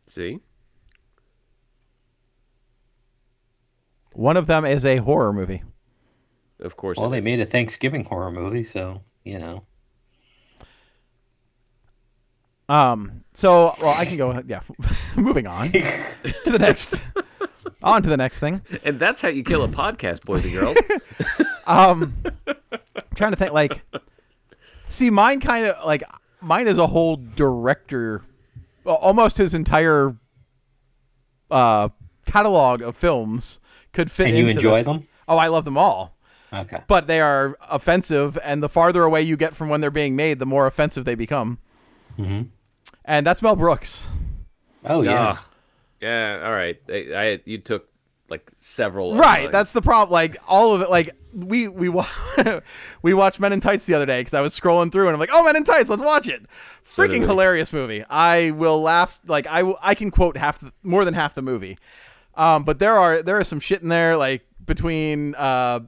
See? 0.09 0.41
One 4.15 4.37
of 4.37 4.47
them 4.47 4.65
is 4.65 4.85
a 4.85 4.97
horror 4.97 5.33
movie. 5.33 5.63
Of 6.61 6.77
course. 6.77 6.99
Well, 6.99 7.07
it 7.09 7.11
they 7.13 7.19
is. 7.19 7.25
made 7.25 7.41
a 7.41 7.47
Thanksgiving 7.47 8.05
horror 8.05 8.33
movie, 8.33 8.65
so 8.65 9.03
you 9.25 9.39
know. 9.39 9.65
Um. 12.69 13.25
So, 13.35 13.75
well, 13.81 13.95
I 13.97 14.05
can 14.05 14.17
go. 14.17 14.43
Yeah. 14.47 14.61
moving 15.17 15.47
on 15.47 15.71
to 15.73 16.51
the 16.51 16.59
next. 16.59 16.97
on 17.83 18.03
to 18.03 18.09
the 18.09 18.17
next 18.17 18.39
thing. 18.41 18.63
And 18.85 18.99
that's 18.99 19.21
how 19.23 19.29
you 19.29 19.43
kill 19.43 19.63
a 19.65 19.69
podcast, 19.69 20.25
boys 20.25 20.45
and 20.45 20.53
girls. 20.55 20.77
Um. 21.67 22.15
trying 23.15 23.33
to 23.33 23.37
think. 23.37 23.53
Like, 23.53 23.83
see, 24.89 25.11
mine 25.11 25.39
kind 25.41 25.67
of 25.67 25.85
like 25.85 26.03
mine 26.41 26.67
is 26.67 26.79
a 26.79 26.87
whole 26.87 27.17
director, 27.17 28.23
well, 28.85 28.97
almost 28.97 29.37
his 29.37 29.53
entire 29.53 30.17
uh 31.51 31.91
catalog 32.25 32.81
of 32.81 32.97
films 32.97 33.61
could 33.93 34.11
fit. 34.11 34.29
And 34.29 34.37
you 34.39 34.49
enjoy 34.49 34.79
this. 34.79 34.87
them? 34.87 35.09
Oh, 35.27 35.37
I 35.37 35.49
love 35.49 35.65
them 35.67 35.77
all. 35.77 36.15
Okay. 36.51 36.81
but 36.87 37.07
they 37.07 37.21
are 37.21 37.59
offensive, 37.69 38.39
and 38.43 38.63
the 38.63 38.71
farther 38.71 39.03
away 39.03 39.21
you 39.21 39.37
get 39.37 39.55
from 39.55 39.69
when 39.69 39.83
they're 39.83 39.91
being 39.91 40.17
made, 40.17 40.39
the 40.39 40.47
more 40.47 40.67
offensive 40.67 41.05
they 41.05 41.15
become. 41.15 41.59
Mm-hmm. 42.19 42.45
And 43.05 43.27
that's 43.27 43.43
Mel 43.43 43.55
Brooks. 43.57 44.09
Oh 44.87 45.03
yeah. 45.03 45.37
Ah, 45.37 45.45
yeah. 46.01 46.43
All 46.45 46.53
right. 46.53 46.81
I, 46.89 47.15
I 47.15 47.41
you 47.45 47.59
took 47.59 47.89
like 48.29 48.51
several. 48.59 49.17
Right, 49.17 49.51
that's 49.51 49.73
the 49.73 49.83
problem. 49.83 50.13
Like 50.13 50.37
all 50.47 50.75
of 50.75 50.83
it. 50.83 50.91
Like 50.91 51.17
we 51.33 51.69
we 51.69 51.89
wa- 51.89 52.07
we 53.03 53.15
watched 53.15 53.41
Men 53.41 53.53
in 53.53 53.61
Tights 53.61 53.87
the 53.87 53.95
other 53.95 54.07
day 54.07 54.21
because 54.21 54.35
I 54.35 54.41
was 54.41 54.59
scrolling 54.59 54.93
through 54.93 55.07
and 55.07 55.15
I'm 55.15 55.21
like, 55.21 55.31
oh, 55.33 55.45
Men 55.45 55.57
in 55.57 55.65
Tights, 55.65 55.89
let's 55.91 56.03
watch 56.03 56.29
it. 56.29 56.47
Freaking 56.85 57.21
hilarious 57.27 57.73
movie. 57.73 58.05
I 58.09 58.51
will 58.53 58.81
laugh. 58.83 59.21
Like 59.27 59.47
I 59.49 59.73
I 59.81 59.95
can 59.95 60.11
quote 60.11 60.37
half 60.37 60.61
the, 60.61 60.73
more 60.83 61.05
than 61.05 61.15
half 61.15 61.35
the 61.35 61.43
movie. 61.43 61.79
Um, 62.35 62.65
but 62.65 62.79
there 62.79 62.97
are 62.97 63.23
there 63.23 63.41
is 63.41 63.49
some 63.49 63.61
shit 63.61 63.83
in 63.83 63.89
there 63.89 64.17
like 64.17 64.47
between 64.65 65.35
uh 65.35 65.81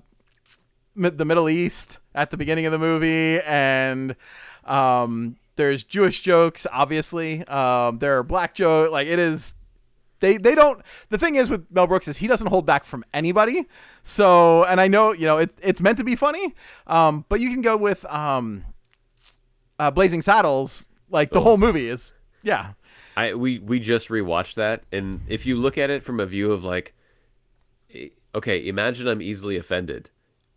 mi- 0.95 1.11
the 1.11 1.25
Middle 1.25 1.49
East 1.49 1.99
at 2.15 2.31
the 2.31 2.37
beginning 2.37 2.67
of 2.67 2.73
the 2.73 2.79
movie, 2.79 3.41
and 3.43 4.17
um, 4.65 5.37
there's 5.57 5.85
Jewish 5.85 6.21
jokes. 6.23 6.67
Obviously, 6.73 7.45
um, 7.47 7.99
there 7.99 8.19
are 8.19 8.23
black 8.23 8.55
jokes. 8.55 8.93
Like 8.93 9.09
it 9.09 9.19
is, 9.19 9.55
they 10.21 10.37
they 10.37 10.55
don't. 10.55 10.81
The 11.09 11.19
thing 11.19 11.35
is 11.37 11.51
with 11.51 11.67
Mel 11.71 11.87
Brooks 11.87 12.07
is 12.09 12.19
he 12.19 12.27
doesn't 12.27 12.47
hold 12.47 12.65
back 12.67 12.85
from 12.85 13.05
anybody. 13.13 13.67
So, 14.03 14.65
and 14.65 14.81
I 14.81 14.89
know 14.89 15.13
you 15.13 15.27
know 15.27 15.39
it, 15.39 15.51
it's 15.63 15.81
meant 15.81 15.99
to 15.99 16.05
be 16.05 16.17
funny, 16.17 16.55
um, 16.87 17.25
but 17.29 17.41
you 17.41 17.51
can 17.51 17.63
go 17.63 17.77
with 17.77 18.05
um, 18.07 18.65
uh, 19.79 19.91
Blazing 19.91 20.23
Saddles. 20.23 20.91
Like 21.11 21.31
the 21.31 21.41
whole 21.41 21.57
movie 21.57 21.89
is, 21.89 22.15
yeah, 22.43 22.75
I 23.17 23.35
we 23.35 23.59
we 23.59 23.81
just 23.81 24.09
rewatched 24.09 24.55
that, 24.55 24.85
and 24.93 25.23
if 25.27 25.45
you 25.45 25.57
look 25.57 25.77
at 25.77 25.91
it 25.91 26.03
from 26.05 26.21
a 26.21 26.27
view 26.27 26.53
of 26.53 26.65
like, 26.65 26.95
okay, 28.35 28.67
imagine 28.67 29.09
I'm 29.09 29.21
easily 29.23 29.57
offended. 29.57 30.11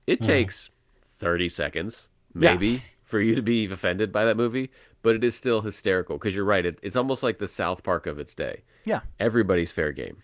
It 0.06 0.22
takes 0.22 0.70
thirty 1.04 1.50
seconds, 1.50 2.10
Yeah. 2.36 2.52
maybe, 2.54 2.84
for 3.04 3.20
you 3.20 3.34
to 3.36 3.42
be 3.42 3.66
offended 3.72 4.12
by 4.12 4.26
that 4.26 4.38
movie, 4.38 4.70
but 5.04 5.16
it 5.16 5.24
is 5.24 5.36
still 5.36 5.62
hysterical 5.62 6.18
because 6.18 6.34
you're 6.36 6.44
right. 6.46 6.66
It, 6.66 6.80
it's 6.82 6.96
almost 6.96 7.22
like 7.22 7.38
the 7.38 7.48
South 7.48 7.84
Park 7.84 8.08
of 8.08 8.18
its 8.18 8.34
day. 8.34 8.64
yeah. 8.86 9.02
Everybody's 9.20 9.72
fair 9.72 9.92
game. 9.92 10.18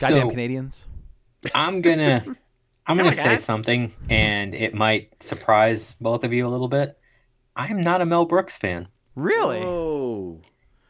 Goddamn 0.00 0.30
Canadians. 0.30 0.86
I'm 1.54 1.80
gonna 1.80 2.24
I'm 2.86 2.96
going 2.96 3.10
to 3.10 3.16
say 3.16 3.36
something, 3.36 3.92
and 4.08 4.54
it 4.54 4.72
might 4.74 5.22
surprise 5.22 5.94
both 6.00 6.24
of 6.24 6.32
you 6.32 6.46
a 6.46 6.48
little 6.48 6.68
bit. 6.68 6.98
I 7.54 7.66
am 7.66 7.82
not 7.82 8.00
a 8.00 8.06
Mel 8.06 8.24
Brooks 8.24 8.56
fan. 8.56 8.88
Really? 9.14 9.60
Oh, 9.62 10.40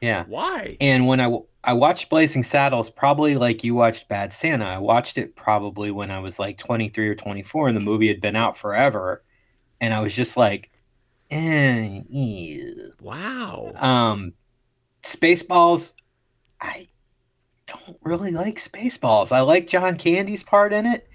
Yeah. 0.01 0.25
why? 0.29 0.77
And 0.81 1.09
when 1.09 1.21
I 1.21 1.37
I 1.65 1.73
watched 1.73 2.09
Blazing 2.09 2.45
Saddles, 2.45 2.89
probably 2.89 3.35
like 3.37 3.65
you 3.65 3.75
watched 3.75 4.09
Bad 4.09 4.33
Santa, 4.33 4.65
I 4.65 4.79
watched 4.79 5.19
it 5.19 5.35
probably 5.35 5.91
when 5.91 6.13
I 6.13 6.21
was 6.21 6.39
like 6.39 6.57
23 6.57 7.09
or 7.09 7.15
24, 7.17 7.67
and 7.69 7.77
the 7.77 7.81
movie 7.81 8.07
had 8.09 8.21
been 8.21 8.37
out 8.37 8.57
forever. 8.57 9.25
And 9.81 9.93
I 9.93 10.01
was 10.01 10.15
just 10.15 10.37
like, 10.37 10.71
eh, 11.31 12.01
ew. 12.09 12.93
Wow. 13.01 13.73
Um, 13.77 14.35
Spaceballs, 15.03 15.95
I 16.61 16.87
don't 17.67 17.99
really 18.03 18.33
like 18.33 18.57
Spaceballs. 18.57 19.33
I 19.33 19.41
like 19.41 19.67
John 19.67 19.97
Candy's 19.97 20.43
part 20.43 20.73
in 20.73 20.87
it, 20.87 21.09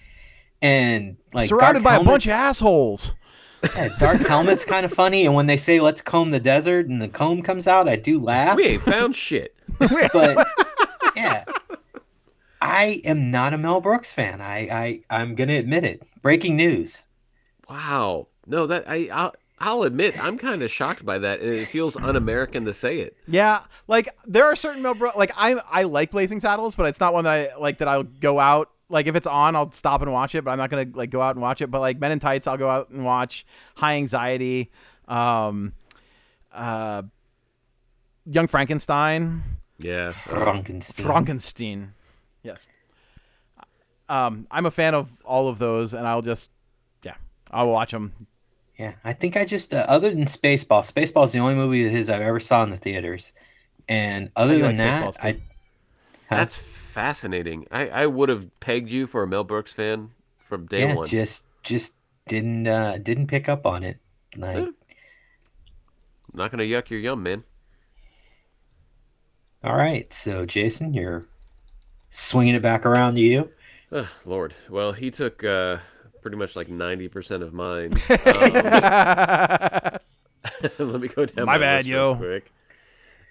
and 0.62 1.17
like 1.34 1.49
Surrounded 1.49 1.84
Dark 1.84 1.97
by 1.99 2.02
a 2.02 2.06
bunch 2.06 2.26
of 2.26 2.32
assholes. 2.32 3.15
yeah, 3.76 3.89
Dark 3.97 4.21
Helmet's 4.21 4.65
kind 4.65 4.86
of 4.86 4.91
funny, 4.91 5.26
and 5.26 5.36
when 5.36 5.47
they 5.47 5.58
say 5.58 5.80
"Let's 5.80 6.02
comb 6.02 6.32
the 6.32 6.39
desert" 6.39 6.88
and 6.88 7.02
the 7.02 7.08
comb 7.08 7.41
comes 7.41 7.67
out, 7.67 7.88
I 7.88 7.95
do 7.95 8.19
laugh. 8.19 8.58
We 8.58 8.65
ain't 8.65 8.84
found 8.84 9.15
shit. 9.15 9.56
But 9.80 10.47
yeah, 11.15 11.45
I 12.62 13.02
am 13.06 13.32
not 13.32 13.54
a 13.54 13.58
Mel 13.58 13.82
Brooks 13.82 14.13
fan. 14.13 14.39
I, 14.39 14.58
I 14.69 15.02
I'm 15.10 15.36
gonna 15.36 15.58
admit 15.58 15.84
it. 15.84 16.04
Breaking 16.21 16.56
news. 16.56 17.04
Wow. 17.69 18.28
No, 18.45 18.67
that 18.67 18.86
I 18.88 19.10
I'll, 19.12 19.34
I'll 19.65 19.84
admit 19.84 20.21
I'm 20.21 20.38
kind 20.38 20.62
of 20.62 20.69
shocked 20.69 21.06
by 21.06 21.17
that, 21.19 21.39
and 21.39 21.54
it 21.54 21.65
feels 21.67 21.95
un-American 21.95 22.65
to 22.65 22.73
say 22.73 22.99
it. 22.99 23.15
Yeah, 23.28 23.62
like 23.88 24.10
there 24.28 24.45
are 24.45 24.56
certain 24.58 24.82
Mel 24.84 24.93
Brooks. 24.93 25.15
Like 25.15 25.32
I, 25.38 25.54
I 25.71 25.84
like 25.84 26.12
Blazing 26.12 26.39
Saddles, 26.41 26.76
but 26.76 26.86
it's 26.88 26.99
not 26.99 27.13
one 27.13 27.23
that 27.23 27.32
I 27.54 27.58
like 27.58 27.78
that 27.78 27.88
I'll 27.88 28.04
go 28.04 28.39
out. 28.39 28.69
Like 28.89 29.08
if 29.08 29.15
it's 29.15 29.26
on, 29.26 29.56
I'll 29.56 29.71
stop 29.71 30.02
and 30.02 30.12
watch 30.12 30.36
it, 30.36 30.43
but 30.43 30.52
I'm 30.52 30.58
not 30.58 30.69
gonna 30.69 30.88
like 30.93 31.10
go 31.10 31.21
out 31.21 31.36
and 31.36 31.41
watch 31.41 31.62
it. 31.62 31.71
But 31.71 31.80
like 31.80 31.97
Men 31.97 32.12
in 32.12 32.19
Tights, 32.19 32.45
I'll 32.45 32.58
go 32.58 32.69
out 32.69 32.89
and 32.89 33.06
watch. 33.06 33.45
High 33.76 33.95
Anxiety, 33.95 34.69
um, 35.08 35.73
uh, 36.52 37.04
Young 38.26 38.47
Frankenstein, 38.47 39.43
Yeah. 39.80 40.12
Frankenstein. 40.12 41.06
Frankenstein. 41.06 41.93
Yes. 42.43 42.67
Um, 44.10 44.47
I'm 44.52 44.65
a 44.65 44.71
fan 44.71 44.93
of 44.93 45.10
all 45.23 45.47
of 45.47 45.58
those, 45.60 45.93
and 45.93 46.06
I'll 46.06 46.21
just, 46.21 46.52
yeah, 47.04 47.15
I'll 47.52 47.69
watch 47.69 47.91
them. 47.91 48.13
Yeah, 48.84 48.96
I 49.04 49.13
think 49.13 49.38
I 49.38 49.46
just 49.46 49.74
uh, 49.74 49.86
other 49.88 50.13
than 50.13 50.26
Spaceball, 50.26 50.82
Spaceball's 50.91 51.32
the 51.32 51.39
only 51.39 51.56
movie 51.56 51.86
of 51.86 51.91
his 51.91 52.10
I've 52.10 52.22
ever 52.22 52.39
saw 52.39 52.63
in 52.63 52.69
the 52.69 52.78
theaters, 52.78 53.34
and 53.88 54.32
other 54.36 54.60
than 54.60 54.78
like 54.78 54.78
that, 54.78 55.13
I 55.22 55.41
Huh? 56.30 56.36
That's 56.38 56.56
fascinating. 56.56 57.67
I, 57.72 57.89
I 57.89 58.08
would 58.08 58.30
have 58.30 58.60
pegged 58.60 58.89
you 58.89 59.08
for 59.08 59.24
a 59.24 59.28
Mel 59.28 59.43
Brooks 59.43 59.72
fan 59.74 60.12
from 60.39 60.65
day 60.67 60.86
yeah 60.88 60.96
one. 60.96 61.10
just 61.10 61.46
just 61.63 61.96
didn't 62.28 62.67
uh 62.67 62.98
didn't 63.02 63.28
pick 63.28 63.50
up 63.50 63.65
on 63.65 63.84
it. 63.84 64.00
Like, 64.36 64.72
Not 66.34 66.52
gonna 66.52 66.63
yuck 66.63 66.89
your 66.89 67.00
yum, 67.00 67.24
man. 67.24 67.46
all 69.63 69.76
right, 69.76 70.12
so 70.12 70.46
Jason, 70.46 70.93
you're 70.93 71.26
swinging 72.10 72.56
it 72.56 72.62
back 72.62 72.86
around 72.86 73.15
to 73.15 73.22
you. 73.22 73.52
Ugh, 73.93 74.08
Lord. 74.26 74.56
Well, 74.69 74.91
he 74.93 75.10
took 75.12 75.43
uh, 75.43 75.78
pretty 76.24 76.38
much 76.38 76.56
like 76.56 76.70
ninety 76.70 77.08
percent 77.08 77.44
of 77.44 77.54
mine. 77.54 77.94
Um, 80.66 80.70
let 80.92 81.00
me 81.02 81.08
go 81.08 81.26
down. 81.26 81.46
My 81.46 81.58
bad, 81.58 81.86
list 81.86 81.90
real 81.90 81.98
yo. 82.12 82.16
Quick. 82.16 82.52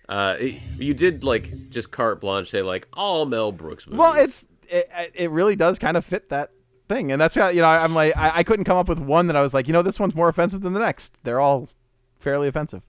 Uh, 0.09 0.37
it- 0.41 0.61
you 0.79 0.95
did 0.95 1.25
like 1.25 1.69
just 1.69 1.91
carte 1.91 2.21
blanche 2.23 2.51
say 2.51 2.63
like 2.63 2.89
all 2.95 3.27
Mel 3.27 3.53
Brooks 3.53 3.87
movies. 3.87 3.99
Well, 3.99 4.15
it's 4.15 4.47
it, 4.69 4.87
it 5.15 5.31
really 5.31 5.55
does 5.57 5.79
kind 5.79 5.97
of 5.99 6.05
fit 6.07 6.31
that 6.31 6.51
thing, 6.89 7.13
and 7.13 7.21
that's 7.21 7.35
how 7.35 7.49
you 7.49 7.61
know 7.61 7.69
I'm 7.69 7.95
like 7.95 8.17
I, 8.17 8.39
I 8.39 8.43
couldn't 8.45 8.65
come 8.65 8.79
up 8.79 8.89
with 8.89 8.99
one 8.99 9.27
that 9.27 9.37
I 9.37 9.43
was 9.43 9.53
like 9.53 9.67
you 9.67 9.73
know 9.75 9.83
this 9.83 10.01
one's 10.01 10.15
more 10.15 10.29
offensive 10.29 10.63
than 10.63 10.73
the 10.73 10.81
next. 10.81 11.23
They're 11.23 11.41
all 11.41 11.69
fairly 12.19 12.49
offensive. 12.49 12.83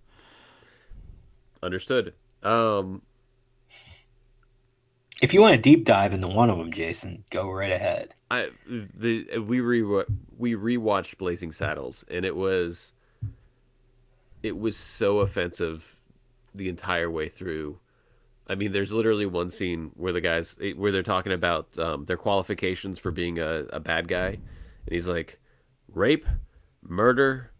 understood. 1.61 2.13
Um, 2.43 3.01
If 5.21 5.33
you 5.33 5.41
want 5.41 5.55
to 5.55 5.61
deep 5.61 5.83
dive 5.85 6.13
into 6.13 6.27
one 6.27 6.49
of 6.49 6.57
them, 6.57 6.71
Jason, 6.71 7.23
go 7.29 7.51
right 7.51 7.71
ahead. 7.71 8.13
I 8.33 8.49
the 8.67 9.37
we 9.37 9.59
re 9.61 9.83
we 10.37 10.55
rewatched 10.55 11.19
Blazing 11.19 11.51
Saddles, 11.51 12.03
and 12.09 12.25
it 12.25 12.35
was 12.35 12.93
it 14.41 14.57
was 14.57 14.75
so 14.75 15.19
offensive 15.19 15.95
the 16.55 16.67
entire 16.67 17.11
way 17.11 17.29
through. 17.29 17.79
I 18.47 18.55
mean, 18.55 18.71
there's 18.71 18.91
literally 18.91 19.27
one 19.27 19.49
scene 19.49 19.91
where 19.95 20.11
the 20.11 20.19
guys 20.19 20.57
where 20.75 20.91
they're 20.91 21.03
talking 21.03 21.31
about 21.31 21.77
um, 21.77 22.05
their 22.05 22.17
qualifications 22.17 22.97
for 22.97 23.11
being 23.11 23.37
a, 23.37 23.65
a 23.71 23.79
bad 23.79 24.07
guy, 24.07 24.29
and 24.29 24.89
he's 24.89 25.07
like, 25.07 25.39
rape, 25.93 26.25
murder, 26.81 27.51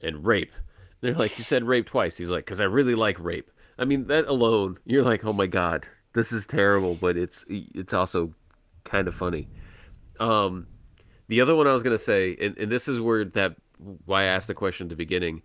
and 0.00 0.24
rape. 0.24 0.52
And 0.54 1.10
they're 1.10 1.18
like, 1.18 1.36
you 1.36 1.44
said 1.44 1.64
rape 1.64 1.86
twice. 1.86 2.16
He's 2.16 2.30
like, 2.30 2.46
because 2.46 2.60
I 2.60 2.64
really 2.64 2.94
like 2.94 3.20
rape. 3.20 3.50
I 3.78 3.84
mean, 3.84 4.06
that 4.06 4.26
alone, 4.26 4.78
you're 4.86 5.04
like, 5.04 5.22
oh 5.24 5.34
my 5.34 5.46
god, 5.46 5.86
this 6.14 6.32
is 6.32 6.46
terrible, 6.46 6.94
but 6.94 7.18
it's 7.18 7.44
it's 7.48 7.92
also 7.92 8.34
kind 8.84 9.06
of 9.06 9.14
funny. 9.14 9.48
Um, 10.20 10.66
the 11.28 11.40
other 11.40 11.54
one 11.54 11.66
I 11.66 11.72
was 11.72 11.82
gonna 11.82 11.98
say, 11.98 12.36
and, 12.40 12.56
and 12.58 12.70
this 12.72 12.88
is 12.88 13.00
where 13.00 13.24
that 13.24 13.56
why 14.04 14.22
I 14.22 14.24
asked 14.26 14.48
the 14.48 14.54
question 14.54 14.86
at 14.86 14.90
the 14.90 14.96
beginning. 14.96 15.42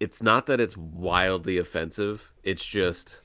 It's 0.00 0.22
not 0.22 0.46
that 0.46 0.60
it's 0.60 0.76
wildly 0.76 1.58
offensive. 1.58 2.32
It's 2.42 2.64
just 2.64 3.20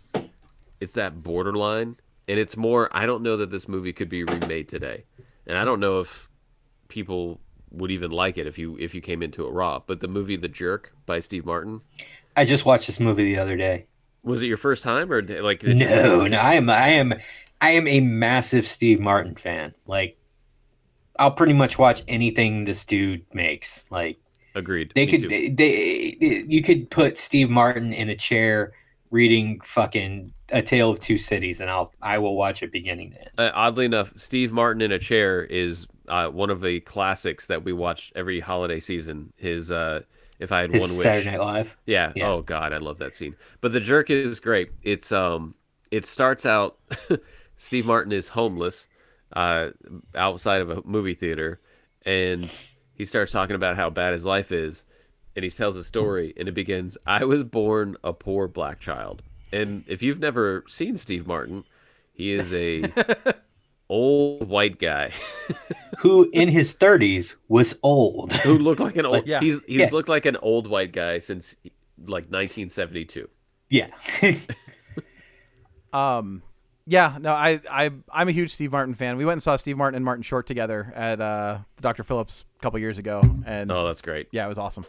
it's 0.80 0.93
that 0.93 1.21
borderline, 1.24 1.97
and 2.28 2.39
it's 2.39 2.56
more. 2.58 2.89
I 2.91 3.06
don't 3.06 3.24
know 3.24 3.38
that 3.38 3.50
this 3.52 3.67
movie 3.67 3.93
could 3.93 4.10
be 4.10 4.24
remade 4.24 4.69
today, 4.69 5.06
and 5.47 5.58
I 5.58 5.65
don't 5.65 5.80
know 5.80 6.00
if 6.00 6.30
people 6.88 7.39
would 7.71 7.91
even 7.91 8.12
like 8.12 8.38
it 8.38 8.47
if 8.47 8.58
you 8.58 8.78
if 8.80 8.93
you 8.93 9.02
came 9.02 9.24
into 9.24 9.45
it 9.47 9.50
raw. 9.52 9.80
But 9.86 10.00
the 10.02 10.08
movie 10.08 10.36
The 10.36 10.50
Jerk 10.50 10.93
by 11.06 11.19
Steve 11.19 11.45
Martin 11.45 11.82
I 12.36 12.43
just 12.45 12.65
watched 12.65 12.88
this 12.88 13.00
movie 13.00 13.24
the 13.34 13.39
other 13.39 13.56
day. 13.58 13.88
was 14.24 14.43
it 14.43 14.47
your 14.47 14.58
first 14.58 14.84
time 14.84 15.12
or 15.12 15.21
like 15.21 15.60
did 15.62 15.80
you- 15.80 15.86
No, 15.86 16.28
no, 16.28 16.38
I 16.38 16.56
am 16.56 16.69
I 16.69 16.88
am 16.89 17.13
I 17.62 17.71
am 17.71 17.88
a 17.88 18.02
massive 18.02 18.65
Steve 18.65 19.00
Martin 19.00 19.36
fan. 19.36 19.74
Like 19.86 20.17
I'll 21.21 21.31
pretty 21.31 21.53
much 21.53 21.77
watch 21.77 22.03
anything 22.07 22.65
this 22.65 22.84
dude 22.84 23.23
makes. 23.34 23.86
Like 23.91 24.19
agreed? 24.55 24.91
they 24.95 25.05
Me 25.05 25.12
could 25.12 25.29
they, 25.29 25.49
they 25.49 26.45
you 26.47 26.62
could 26.63 26.89
put 26.89 27.17
Steve 27.17 27.49
Martin 27.49 27.93
in 27.93 28.10
a 28.10 28.15
chair 28.15 28.73
reading 29.12 29.62
fucking 29.62 30.34
A 30.51 30.62
Tale 30.62 30.89
of 30.89 30.99
Two 30.99 31.17
Cities 31.19 31.60
and 31.62 31.69
I'll 31.69 31.93
I 32.01 32.17
will 32.17 32.36
watch 32.36 32.63
it 32.63 32.71
beginning 32.71 33.12
to 33.12 33.19
end. 33.19 33.29
uh, 33.38 33.51
oddly 33.53 33.86
enough, 33.86 34.12
Steve 34.17 34.51
Martin 34.51 34.81
in 34.81 34.91
a 34.91 34.99
chair 34.99 35.43
is 35.43 35.86
uh, 36.07 36.27
one 36.27 36.49
of 36.49 36.60
the 36.62 36.79
classics 36.81 37.47
that 37.47 37.63
we 37.63 37.71
watch 37.71 38.12
every 38.15 38.39
holiday 38.39 38.79
season. 38.79 39.31
His 39.38 39.71
uh, 39.71 40.01
"If 40.39 40.51
I 40.51 40.62
Had 40.62 40.73
His 40.73 40.81
One 40.81 40.97
Wish," 40.97 41.03
Saturday 41.03 41.31
Night 41.31 41.39
Live. 41.39 41.77
Yeah. 41.86 42.13
Yeah. 42.15 42.29
Oh 42.29 42.41
God, 42.41 42.73
I 42.73 42.77
love 42.77 42.97
that 42.97 43.13
scene. 43.13 43.36
But 43.62 43.73
the 43.73 43.79
jerk 43.79 44.10
is 44.10 44.39
great. 44.39 44.71
It's 44.84 45.12
um, 45.12 45.53
it 45.91 46.05
starts 46.07 46.45
out. 46.45 46.79
Steve 47.57 47.86
Martin 47.86 48.12
is 48.12 48.27
homeless, 48.27 48.88
uh, 49.33 49.69
outside 50.15 50.61
of 50.61 50.69
a 50.69 50.81
movie 50.85 51.13
theater, 51.13 51.59
and 52.05 52.49
he 52.93 53.05
starts 53.05 53.31
talking 53.31 53.55
about 53.55 53.75
how 53.75 53.89
bad 53.89 54.13
his 54.13 54.25
life 54.25 54.51
is, 54.51 54.83
and 55.35 55.43
he 55.43 55.49
tells 55.51 55.75
a 55.77 55.83
story, 55.83 56.33
and 56.37 56.47
it 56.47 56.53
begins, 56.53 56.97
"I 57.05 57.25
was 57.25 57.43
born 57.43 57.97
a 58.03 58.13
poor 58.13 58.47
black 58.47 58.79
child." 58.79 59.21
And 59.51 59.83
if 59.87 60.01
you've 60.01 60.19
never 60.19 60.63
seen 60.67 60.95
Steve 60.97 61.27
Martin, 61.27 61.63
he 62.13 62.31
is 62.31 62.53
a 62.53 62.83
old 63.89 64.47
white 64.47 64.79
guy 64.79 65.11
Who 65.99 66.29
in 66.31 66.47
his 66.47 66.73
thirties 66.73 67.35
was 67.49 67.77
old. 67.83 68.31
who 68.43 68.57
looked 68.57 68.79
like 68.79 68.95
an 68.95 69.05
old. 69.05 69.27
yeah. 69.27 69.39
He's 69.41 69.61
he's 69.67 69.79
Yeah. 69.81 69.89
looked 69.91 70.07
like 70.09 70.25
an 70.25 70.37
old 70.37 70.67
white 70.67 70.93
guy 70.93 71.19
since 71.19 71.55
like 71.97 72.31
1972. 72.31 73.27
yeah. 73.69 73.87
Um, 75.93 76.41
yeah, 76.91 77.17
no, 77.21 77.32
I, 77.32 77.62
I, 77.71 77.89
I'm 78.12 78.27
a 78.27 78.32
huge 78.34 78.51
Steve 78.51 78.71
Martin 78.73 78.93
fan. 78.95 79.15
We 79.15 79.23
went 79.23 79.34
and 79.36 79.43
saw 79.43 79.56
Steve 79.56 79.77
Martin 79.77 79.95
and 79.95 80.04
Martin 80.04 80.23
Short 80.23 80.45
together 80.45 80.91
at 80.93 81.21
uh, 81.21 81.60
Dr. 81.80 82.04
Phillips 82.04 82.43
a 82.60 82.62
couple 82.62 82.77
years 82.80 82.97
ago, 82.97 83.21
and 83.45 83.71
Oh, 83.71 83.88
that's 83.88 84.01
great. 84.01 84.27
yeah, 84.32 84.45
it 84.45 84.49
was 84.49 84.58
awesome. 84.58 84.86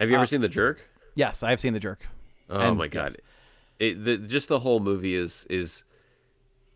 Have 0.00 0.10
you 0.10 0.16
ever 0.16 0.26
seen 0.26 0.40
The 0.40 0.48
Jerk? 0.48 0.88
Yes, 1.14 1.42
I 1.44 1.50
have 1.50 1.60
seen 1.60 1.72
The 1.72 1.80
Jerk. 1.80 2.06
Oh 2.50 2.58
And- 2.58 2.76
my 2.78 2.88
god, 2.88 3.16
it 3.78 4.04
the, 4.04 4.16
just 4.18 4.48
the 4.48 4.58
whole 4.60 4.80
movie 4.80 5.14
is 5.14 5.46
is 5.48 5.84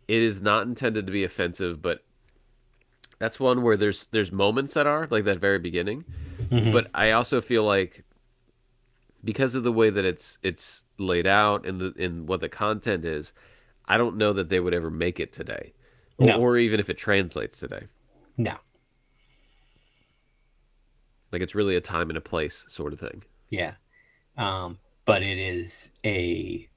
it 0.07 0.21
is 0.21 0.41
not 0.41 0.67
intended 0.67 1.05
to 1.05 1.11
be 1.11 1.23
offensive, 1.23 1.81
but 1.81 2.03
that's 3.19 3.39
one 3.39 3.61
where 3.63 3.75
there's 3.77 4.05
there's 4.07 4.31
moments 4.31 4.73
that 4.75 4.87
are 4.87 5.07
like 5.09 5.25
that 5.25 5.39
very 5.39 5.59
beginning, 5.59 6.05
but 6.49 6.87
I 6.93 7.11
also 7.11 7.41
feel 7.41 7.63
like 7.63 8.03
because 9.23 9.53
of 9.55 9.63
the 9.63 9.71
way 9.71 9.89
that 9.89 10.05
it's 10.05 10.37
it's 10.43 10.83
laid 10.97 11.27
out 11.27 11.65
and 11.65 11.79
the 11.81 11.93
and 11.99 12.27
what 12.27 12.39
the 12.41 12.49
content 12.49 13.05
is, 13.05 13.33
I 13.85 13.97
don't 13.97 14.17
know 14.17 14.33
that 14.33 14.49
they 14.49 14.59
would 14.59 14.73
ever 14.73 14.89
make 14.89 15.19
it 15.19 15.33
today, 15.33 15.73
or, 16.17 16.25
No. 16.27 16.39
or 16.39 16.57
even 16.57 16.79
if 16.79 16.89
it 16.89 16.97
translates 16.97 17.59
today. 17.59 17.87
no. 18.37 18.53
Like 21.31 21.41
it's 21.41 21.55
really 21.55 21.75
a 21.77 21.81
time 21.81 22.09
and 22.09 22.17
a 22.17 22.21
place 22.21 22.65
sort 22.67 22.91
of 22.93 22.99
thing. 22.99 23.23
Yeah. 23.49 23.75
Um, 24.37 24.79
but 25.05 25.23
it 25.23 25.37
is 25.37 25.89
a 26.05 26.67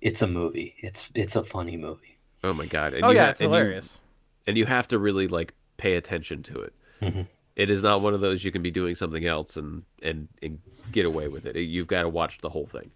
it's 0.00 0.22
a 0.22 0.26
movie. 0.26 0.74
It's 0.78 1.10
it's 1.14 1.36
a 1.36 1.42
funny 1.44 1.76
movie. 1.76 2.18
Oh 2.44 2.52
my 2.54 2.66
god! 2.66 2.94
And 2.94 3.04
Oh 3.04 3.10
yeah, 3.10 3.24
ha- 3.24 3.30
it's 3.30 3.40
and 3.40 3.50
you- 3.50 3.56
hilarious. 3.56 4.00
and 4.46 4.56
you 4.56 4.64
have 4.66 4.88
to 4.88 4.98
really 4.98 5.28
like 5.28 5.52
pay 5.76 5.96
attention 5.96 6.42
to 6.44 6.60
it. 6.60 6.72
Mm-hmm. 7.02 7.22
It 7.56 7.70
is 7.70 7.82
not 7.82 8.00
one 8.02 8.14
of 8.14 8.20
those 8.20 8.44
you 8.44 8.52
can 8.52 8.62
be 8.62 8.70
doing 8.70 8.94
something 8.94 9.26
else 9.26 9.56
and 9.56 9.82
and, 10.02 10.28
and 10.42 10.58
get 10.92 11.04
away 11.04 11.28
with 11.28 11.44
it. 11.46 11.56
You've 11.56 11.86
got 11.88 12.02
to 12.02 12.08
watch 12.08 12.38
the 12.38 12.48
whole 12.50 12.66
thing. 12.66 12.90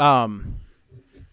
Um, 0.00 0.56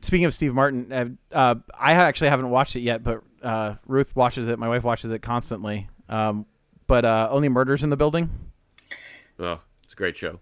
speaking 0.02 0.26
of 0.26 0.34
Steve 0.34 0.54
Martin, 0.54 0.92
uh, 0.92 1.06
uh, 1.32 1.56
I 1.78 1.94
actually 1.94 2.30
haven't 2.30 2.50
watched 2.50 2.76
it 2.76 2.82
yet, 2.82 3.04
but 3.04 3.24
uh, 3.42 3.76
Ruth 3.86 4.16
watches 4.16 4.48
it. 4.48 4.60
My 4.60 4.68
wife 4.68 4.84
watches 4.84 5.10
it 5.10 5.22
constantly. 5.22 5.88
Um, 6.10 6.46
but 6.88 7.06
uh, 7.06 7.28
only 7.32 7.50
murders 7.50 7.84
in 7.84 7.90
the 7.90 7.98
building. 7.98 8.30
Oh, 9.40 9.60
it's 9.84 9.94
a 9.94 9.96
great 9.96 10.16
show. 10.18 10.40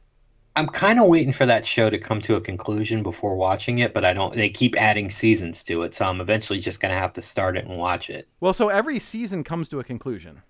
I'm 0.58 0.68
kind 0.68 1.00
of 1.00 1.08
waiting 1.08 1.34
for 1.34 1.46
that 1.46 1.66
show 1.66 1.90
to 1.90 1.98
come 1.98 2.22
to 2.22 2.36
a 2.36 2.42
conclusion 2.42 3.04
before 3.04 3.36
watching 3.36 3.80
it, 3.80 3.94
but 3.94 4.06
I 4.06 4.14
don't. 4.14 4.34
They 4.34 4.50
keep 4.50 4.76
adding 4.78 5.10
seasons 5.10 5.64
to 5.64 5.82
it, 5.82 5.94
so 5.94 6.06
I'm 6.06 6.22
eventually 6.22 6.60
just 6.60 6.80
gonna 6.80 6.94
have 6.94 7.12
to 7.14 7.22
start 7.22 7.58
it 7.58 7.66
and 7.66 7.78
watch 7.78 8.10
it. 8.10 8.30
Well, 8.40 8.54
so 8.54 8.70
every 8.70 9.00
season 9.00 9.44
comes 9.44 9.68
to 9.70 9.80
a 9.80 9.84
conclusion. 9.84 10.44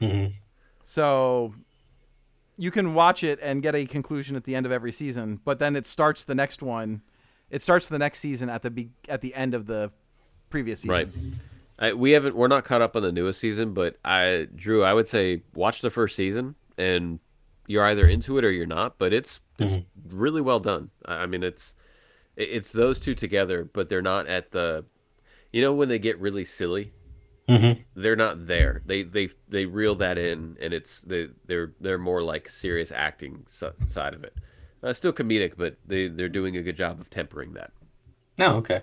Mhm. 0.00 0.34
So 0.82 1.54
you 2.58 2.70
can 2.70 2.92
watch 2.92 3.22
it 3.22 3.38
and 3.40 3.62
get 3.62 3.74
a 3.74 3.86
conclusion 3.86 4.36
at 4.36 4.44
the 4.44 4.54
end 4.54 4.66
of 4.66 4.72
every 4.72 4.92
season, 4.92 5.40
but 5.44 5.58
then 5.58 5.76
it 5.76 5.86
starts 5.86 6.24
the 6.24 6.34
next 6.34 6.60
one. 6.60 7.02
It 7.50 7.62
starts 7.62 7.88
the 7.88 7.98
next 7.98 8.18
season 8.18 8.50
at 8.50 8.62
the 8.62 8.70
be- 8.70 8.90
at 9.08 9.20
the 9.20 9.34
end 9.34 9.54
of 9.54 9.66
the 9.66 9.92
previous 10.50 10.82
season. 10.82 11.12
Right. 11.14 11.34
I, 11.78 11.92
we 11.92 12.10
haven't. 12.10 12.34
We're 12.34 12.48
not 12.48 12.64
caught 12.64 12.82
up 12.82 12.96
on 12.96 13.02
the 13.02 13.12
newest 13.12 13.40
season, 13.40 13.72
but 13.72 13.96
I, 14.04 14.48
Drew, 14.54 14.82
I 14.82 14.92
would 14.92 15.06
say 15.06 15.42
watch 15.54 15.80
the 15.80 15.90
first 15.90 16.16
season, 16.16 16.56
and 16.76 17.20
you're 17.68 17.84
either 17.84 18.04
into 18.04 18.36
it 18.38 18.44
or 18.44 18.50
you're 18.50 18.66
not. 18.66 18.98
But 18.98 19.12
it's 19.12 19.40
it's 19.58 19.74
mm-hmm. 19.74 20.16
really 20.16 20.40
well 20.40 20.60
done. 20.60 20.90
I 21.04 21.14
I 21.14 21.26
mean, 21.26 21.44
it's 21.44 21.74
it's 22.36 22.72
those 22.72 22.98
two 22.98 23.14
together, 23.14 23.64
but 23.64 23.88
they're 23.88 24.02
not 24.02 24.26
at 24.26 24.50
the. 24.50 24.84
You 25.52 25.62
know 25.62 25.72
when 25.72 25.88
they 25.88 25.98
get 25.98 26.18
really 26.18 26.44
silly, 26.44 26.92
Mhm. 27.48 27.82
they're 27.94 28.16
not 28.16 28.46
there. 28.46 28.82
They 28.84 29.02
they 29.04 29.30
they 29.48 29.64
reel 29.64 29.94
that 29.96 30.18
in, 30.18 30.56
and 30.60 30.74
it's 30.74 31.00
they 31.00 31.28
they're 31.46 31.72
they're 31.80 31.98
more 31.98 32.22
like 32.22 32.48
serious 32.48 32.92
acting 32.92 33.44
si- 33.48 33.68
side 33.86 34.12
of 34.14 34.22
it. 34.24 34.34
Uh, 34.82 34.92
still 34.92 35.12
comedic, 35.12 35.54
but 35.56 35.76
they 35.86 36.08
they're 36.08 36.28
doing 36.28 36.56
a 36.56 36.62
good 36.62 36.76
job 36.76 37.00
of 37.00 37.08
tempering 37.10 37.54
that. 37.54 37.72
No, 38.38 38.56
okay. 38.56 38.82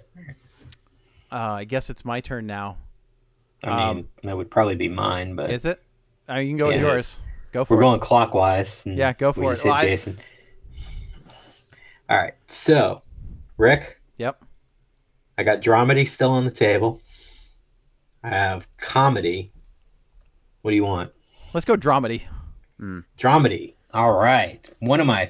Uh, 1.32 1.36
I 1.36 1.63
guess 1.63 1.89
it's 1.89 2.03
my 2.03 2.22
turn 2.22 2.47
now. 2.47 2.78
I 3.63 3.93
mean, 3.93 4.07
that 4.24 4.36
would 4.36 4.51
probably 4.51 4.76
be 4.76 4.89
mine, 4.89 5.36
but 5.36 5.51
Is 5.51 5.66
it? 5.66 5.82
Uh, 6.30 6.36
you 6.36 6.49
can 6.49 6.57
go 6.57 6.68
with 6.68 6.76
Yeah, 6.76 6.82
it 6.82 6.86
yours. 6.86 7.20
Go 7.51 7.66
for 7.66 7.76
we're 7.76 7.82
it. 7.82 7.86
going 7.86 7.99
clockwise. 7.99 8.84
Yeah, 8.86 9.13
go 9.13 9.30
we 9.30 9.34
for 9.34 9.51
just 9.53 9.61
it. 9.63 9.68
hit 9.68 9.72
Well, 9.72 9.80
I- 9.80 9.86
Jason. 9.86 10.18
All 12.09 12.18
right, 12.18 12.34
so 12.47 13.01
Rick, 13.57 13.99
Yep. 14.18 14.43
I 15.38 15.43
got 15.43 15.61
dramedy 15.61 16.07
still 16.07 16.32
on 16.32 16.45
the 16.45 16.51
table. 16.51 17.01
I 18.26 18.30
have 18.30 18.67
comedy. 18.78 19.51
What 20.63 20.71
do 20.71 20.76
you 20.76 20.84
want? 20.84 21.11
Let's 21.53 21.63
go 21.65 21.78
dramedy. 21.78 22.23
Hmm. 22.80 23.01
Dramedy. 23.19 23.76
All 23.93 24.13
right. 24.13 24.67
One 24.80 24.99
of 24.99 25.05
my 25.05 25.30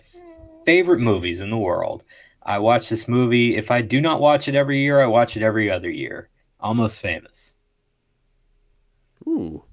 favorite 0.65 1.01
movies 1.01 1.41
in 1.41 1.49
the 1.49 1.57
world. 1.57 2.05
I 2.41 2.59
watch 2.59 2.87
this 2.87 3.05
movie. 3.05 3.57
If 3.57 3.69
I 3.69 3.81
do 3.81 3.99
not 3.99 4.21
watch 4.21 4.47
it 4.47 4.55
every 4.55 4.77
year, 4.77 5.01
I 5.01 5.07
watch 5.07 5.35
it 5.35 5.43
every 5.43 5.69
other 5.69 5.89
year. 5.89 6.29
Almost 6.61 7.01
famous. 7.01 7.57
Ooh. 9.27 9.65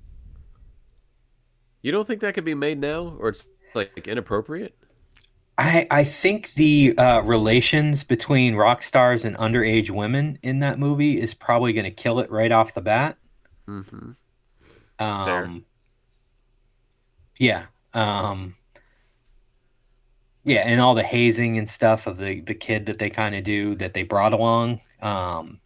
You 1.80 1.92
don't 1.92 2.06
think 2.06 2.22
that 2.22 2.34
could 2.34 2.44
be 2.44 2.54
made 2.54 2.80
now, 2.80 3.16
or 3.20 3.28
it's 3.28 3.46
like 3.72 4.08
inappropriate? 4.08 4.76
I, 5.58 5.86
I 5.90 6.04
think 6.04 6.54
the 6.54 6.96
uh, 6.96 7.20
relations 7.20 8.04
between 8.04 8.56
rock 8.56 8.82
stars 8.82 9.24
and 9.24 9.36
underage 9.36 9.90
women 9.90 10.38
in 10.42 10.60
that 10.60 10.78
movie 10.78 11.20
is 11.20 11.34
probably 11.34 11.72
going 11.72 11.84
to 11.84 11.90
kill 11.90 12.20
it 12.20 12.30
right 12.30 12.50
off 12.50 12.74
the 12.74 12.80
bat. 12.80 13.18
Mm-hmm. 13.68 14.12
Um, 14.98 15.64
yeah. 17.38 17.66
Um, 17.92 18.56
yeah, 20.44 20.62
and 20.64 20.80
all 20.80 20.94
the 20.94 21.02
hazing 21.02 21.56
and 21.58 21.68
stuff 21.68 22.06
of 22.06 22.18
the 22.18 22.40
the 22.40 22.54
kid 22.54 22.86
that 22.86 22.98
they 22.98 23.10
kind 23.10 23.34
of 23.34 23.44
do 23.44 23.74
that 23.76 23.94
they 23.94 24.02
brought 24.02 24.32
along, 24.32 24.80
um, 25.00 25.60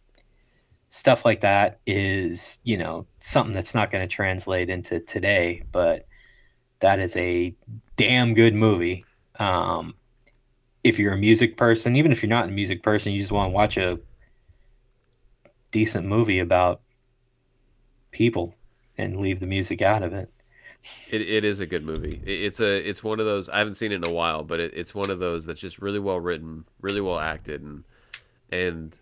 stuff 0.87 1.25
like 1.25 1.41
that 1.41 1.79
is 1.87 2.59
you 2.63 2.77
know 2.77 3.07
something 3.19 3.53
that's 3.53 3.73
not 3.73 3.89
going 3.91 4.07
to 4.07 4.13
translate 4.13 4.69
into 4.69 4.99
today, 4.99 5.63
but 5.71 6.05
that 6.79 6.99
is 6.99 7.15
a 7.17 7.55
damn 7.95 8.35
good 8.35 8.53
movie. 8.53 9.03
Um, 9.39 9.95
if 10.83 10.99
you're 10.99 11.13
a 11.13 11.17
music 11.17 11.57
person, 11.57 11.95
even 11.95 12.11
if 12.11 12.21
you're 12.21 12.29
not 12.29 12.49
a 12.49 12.51
music 12.51 12.81
person, 12.81 13.11
you 13.11 13.19
just 13.19 13.31
want 13.31 13.51
to 13.51 13.53
watch 13.53 13.77
a 13.77 13.99
decent 15.71 16.05
movie 16.05 16.39
about 16.39 16.81
people 18.11 18.55
and 18.97 19.19
leave 19.19 19.39
the 19.39 19.47
music 19.47 19.81
out 19.81 20.03
of 20.03 20.13
it. 20.13 20.31
It, 21.09 21.21
it 21.21 21.43
is 21.43 21.59
a 21.59 21.65
good 21.65 21.83
movie. 21.83 22.21
It, 22.25 22.43
it's 22.43 22.59
a 22.59 22.77
it's 22.87 23.03
one 23.03 23.19
of 23.19 23.25
those 23.25 23.49
I 23.49 23.59
haven't 23.59 23.75
seen 23.75 23.91
it 23.91 23.95
in 23.95 24.07
a 24.07 24.13
while, 24.13 24.43
but 24.43 24.59
it, 24.59 24.73
it's 24.73 24.95
one 24.95 25.09
of 25.09 25.19
those 25.19 25.45
that's 25.45 25.59
just 25.59 25.79
really 25.81 25.99
well 25.99 26.19
written, 26.19 26.65
really 26.81 27.01
well 27.01 27.19
acted, 27.19 27.61
and 27.61 27.83
and 28.51 28.97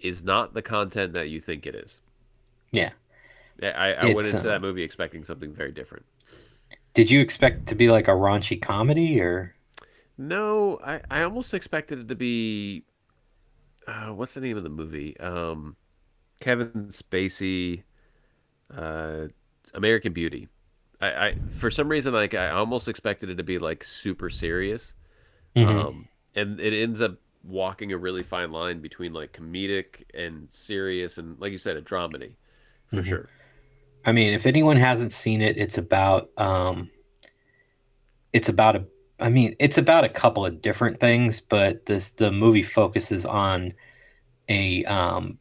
is 0.00 0.24
not 0.24 0.54
the 0.54 0.62
content 0.62 1.14
that 1.14 1.28
you 1.28 1.40
think 1.40 1.66
it 1.66 1.74
is. 1.74 1.98
Yeah. 2.70 2.90
I, 3.62 3.92
I 3.92 4.14
went 4.14 4.26
into 4.26 4.38
uh, 4.38 4.42
that 4.42 4.62
movie 4.62 4.82
expecting 4.82 5.24
something 5.24 5.52
very 5.52 5.70
different. 5.70 6.04
Did 6.94 7.10
you 7.10 7.20
expect 7.20 7.66
to 7.66 7.74
be 7.74 7.90
like 7.90 8.08
a 8.08 8.12
raunchy 8.12 8.60
comedy 8.60 9.20
or? 9.20 9.54
No, 10.18 10.78
I, 10.84 11.00
I 11.10 11.22
almost 11.22 11.54
expected 11.54 11.98
it 12.00 12.08
to 12.08 12.14
be 12.14 12.84
uh, 13.86 14.08
what's 14.08 14.34
the 14.34 14.40
name 14.40 14.56
of 14.56 14.62
the 14.62 14.68
movie? 14.68 15.18
Um, 15.18 15.76
Kevin 16.40 16.88
Spacey, 16.88 17.82
uh, 18.74 19.28
American 19.74 20.12
Beauty. 20.12 20.48
I, 21.00 21.06
I 21.28 21.36
for 21.50 21.70
some 21.70 21.88
reason 21.88 22.14
like 22.14 22.34
I 22.34 22.50
almost 22.50 22.88
expected 22.88 23.30
it 23.30 23.36
to 23.36 23.42
be 23.42 23.58
like 23.58 23.84
super 23.84 24.30
serious, 24.30 24.94
um, 25.62 26.08
and 26.34 26.60
it 26.60 26.74
ends 26.74 27.00
up 27.00 27.16
walking 27.44 27.92
a 27.92 27.98
really 27.98 28.22
fine 28.22 28.52
line 28.52 28.80
between 28.80 29.12
like 29.12 29.32
comedic 29.32 30.04
and 30.14 30.50
serious, 30.52 31.18
and 31.18 31.38
like 31.40 31.52
you 31.52 31.58
said, 31.58 31.76
a 31.76 31.82
dramedy, 31.82 32.32
for 32.92 33.02
sure. 33.02 33.28
I 34.04 34.12
mean, 34.12 34.32
if 34.32 34.46
anyone 34.46 34.76
hasn't 34.76 35.12
seen 35.12 35.40
it, 35.40 35.56
it's 35.56 35.78
about 35.78 36.30
um, 36.36 36.90
it's 38.32 38.48
about 38.48 38.76
a. 38.76 38.84
I 39.20 39.28
mean, 39.28 39.54
it's 39.60 39.78
about 39.78 40.04
a 40.04 40.08
couple 40.08 40.44
of 40.44 40.60
different 40.60 40.98
things, 40.98 41.40
but 41.40 41.86
this 41.86 42.12
the 42.12 42.32
movie 42.32 42.62
focuses 42.62 43.24
on 43.24 43.72
a 44.48 44.84
um, 44.84 45.38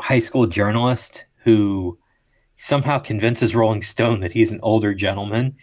high 0.00 0.20
school 0.20 0.46
journalist 0.46 1.24
who 1.42 1.98
somehow 2.56 2.98
convinces 2.98 3.54
Rolling 3.54 3.82
Stone 3.82 4.20
that 4.20 4.32
he's 4.32 4.52
an 4.52 4.60
older 4.62 4.94
gentleman 4.94 5.56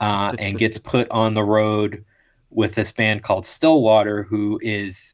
uh, 0.00 0.34
and 0.38 0.58
gets 0.58 0.78
put 0.78 1.10
on 1.10 1.34
the 1.34 1.44
road 1.44 2.04
with 2.50 2.74
this 2.74 2.92
band 2.92 3.22
called 3.22 3.44
Stillwater, 3.44 4.22
who 4.22 4.58
is. 4.62 5.12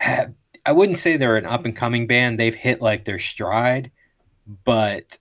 I 0.00 0.72
wouldn't 0.72 0.98
say 0.98 1.16
they're 1.16 1.36
an 1.36 1.46
up 1.46 1.64
and 1.64 1.76
coming 1.76 2.08
band. 2.08 2.40
They've 2.40 2.54
hit 2.54 2.82
like 2.82 3.04
their 3.04 3.20
stride, 3.20 3.92
but 4.64 5.16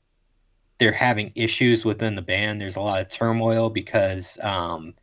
they're 0.77 0.91
having 0.91 1.31
issues 1.35 1.85
within 1.85 2.15
the 2.15 2.21
band. 2.21 2.59
There's 2.59 2.75
a 2.75 2.81
lot 2.81 3.01
of 3.01 3.09
turmoil 3.09 3.69
because 3.69 4.37
um, 4.41 4.93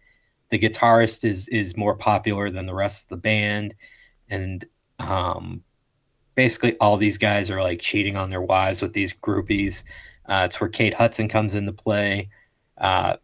the 0.51 0.59
guitarist 0.59 1.25
is 1.25 1.49
is 1.49 1.77
more 1.77 1.95
popular 1.97 2.51
than 2.51 2.66
the 2.66 2.75
rest 2.75 3.05
of 3.05 3.09
the 3.09 3.16
band, 3.16 3.75
and 4.29 4.64
um, 4.99 5.62
basically 6.35 6.77
all 6.79 6.97
these 6.97 7.18
guys 7.18 7.51
are 7.51 7.62
like 7.62 7.81
cheating 7.81 8.16
on 8.16 8.31
their 8.31 8.43
wives 8.43 8.83
with 8.83 8.93
these 8.93 9.14
groupies. 9.14 9.85
Uh, 10.27 10.43
it's 10.47 10.61
where 10.61 10.70
Kate 10.70 10.95
Hudson 10.95 11.29
comes 11.29 11.55
into 11.55 11.73
play. 11.73 12.29
Uh, 12.79 13.16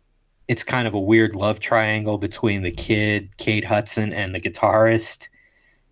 it's 0.49 0.65
kind 0.65 0.89
of 0.89 0.95
a 0.95 1.01
weird 1.01 1.37
love 1.37 1.61
triangle 1.61 2.19
between 2.19 2.63
the 2.63 2.71
kid, 2.71 3.31
Kate 3.37 3.65
Hudson, 3.65 4.13
and 4.13 4.35
the 4.35 4.41
guitarist. 4.41 5.29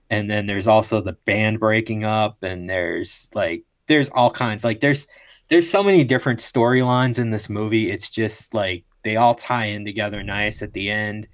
And 0.09 0.30
then 0.30 0.46
there's 0.46 0.66
also 0.66 1.00
the 1.00 1.12
band 1.12 1.61
breaking 1.61 2.04
up, 2.04 2.42
and 2.42 2.68
there's 2.70 3.28
like 3.34 3.64
there's 3.86 4.09
all 4.11 4.30
kinds 4.30 4.64
like 4.64 4.80
there's 4.80 5.07
there's 5.49 5.70
so 5.70 5.82
many 5.82 6.05
different 6.05 6.40
storylines 6.40 7.18
in 7.18 7.30
this 7.30 7.49
movie. 7.49 7.90
It's 7.90 8.11
just 8.11 8.55
like 8.55 8.84
they 9.05 9.16
all 9.16 9.34
tie 9.34 9.66
in 9.66 9.84
together 9.84 10.22
nice 10.22 10.62
at 10.62 10.72
the 10.72 10.90
end. 10.90 11.28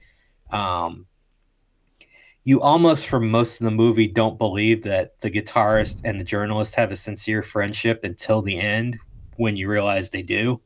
Um, 0.50 1.06
you 2.44 2.60
almost, 2.60 3.06
for 3.06 3.20
most 3.20 3.60
of 3.60 3.64
the 3.64 3.70
movie, 3.70 4.08
don't 4.08 4.36
believe 4.36 4.82
that 4.82 5.20
the 5.20 5.30
guitarist 5.30 6.02
and 6.04 6.18
the 6.18 6.24
journalist 6.24 6.74
have 6.74 6.90
a 6.90 6.96
sincere 6.96 7.42
friendship 7.42 8.00
until 8.02 8.42
the 8.42 8.58
end 8.58 8.98
when 9.36 9.56
you 9.56 9.68
realize 9.68 10.10
they 10.10 10.22
do. 10.22 10.60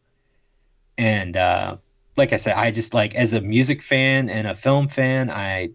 And 0.98 1.36
uh, 1.36 1.76
like 2.16 2.32
I 2.32 2.36
said, 2.36 2.54
I 2.56 2.70
just 2.70 2.94
like 2.94 3.14
as 3.14 3.34
a 3.34 3.40
music 3.40 3.82
fan 3.82 4.30
and 4.30 4.46
a 4.46 4.54
film 4.54 4.88
fan, 4.88 5.30
I 5.30 5.70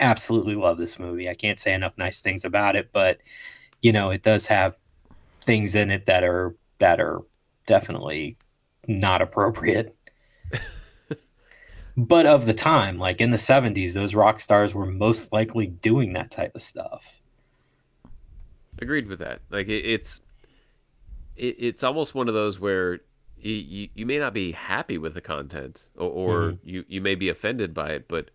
absolutely 0.00 0.56
love 0.56 0.76
this 0.76 0.98
movie. 0.98 1.28
I 1.28 1.34
can't 1.34 1.58
say 1.58 1.72
enough 1.72 1.96
nice 1.96 2.20
things 2.20 2.44
about 2.44 2.76
it, 2.76 2.90
but 2.92 3.20
you 3.80 3.92
know, 3.92 4.10
it 4.10 4.22
does 4.22 4.46
have 4.46 4.76
things 5.40 5.76
in 5.76 5.90
it 5.90 6.06
that 6.06 6.24
are 6.24 6.54
that 6.78 7.00
are 7.00 7.20
definitely 7.66 8.38
not 8.86 9.22
appropriate. 9.22 9.96
but 11.96 12.26
of 12.26 12.46
the 12.46 12.54
time, 12.54 12.98
like 12.98 13.20
in 13.20 13.30
the 13.30 13.36
70s, 13.36 13.92
those 13.94 14.14
rock 14.14 14.40
stars 14.40 14.74
were 14.74 14.86
most 14.86 15.32
likely 15.32 15.66
doing 15.66 16.12
that 16.12 16.30
type 16.30 16.54
of 16.54 16.62
stuff. 16.62 17.20
Agreed 18.80 19.08
with 19.08 19.18
that. 19.18 19.40
Like 19.50 19.68
it, 19.68 19.84
it's 19.84 20.20
it, 21.36 21.56
it's 21.58 21.82
almost 21.82 22.14
one 22.14 22.28
of 22.28 22.34
those 22.34 22.60
where 22.60 23.00
you, 23.36 23.52
you, 23.54 23.88
you 23.94 24.06
may 24.06 24.18
not 24.18 24.34
be 24.34 24.52
happy 24.52 24.98
with 24.98 25.14
the 25.14 25.20
content 25.20 25.88
or, 25.96 26.08
or 26.10 26.52
Mm-hmm. 26.52 26.68
you, 26.68 26.84
you 26.88 27.00
may 27.00 27.14
be 27.14 27.28
offended 27.28 27.74
by 27.74 27.90
it, 27.90 28.08
but 28.08 28.30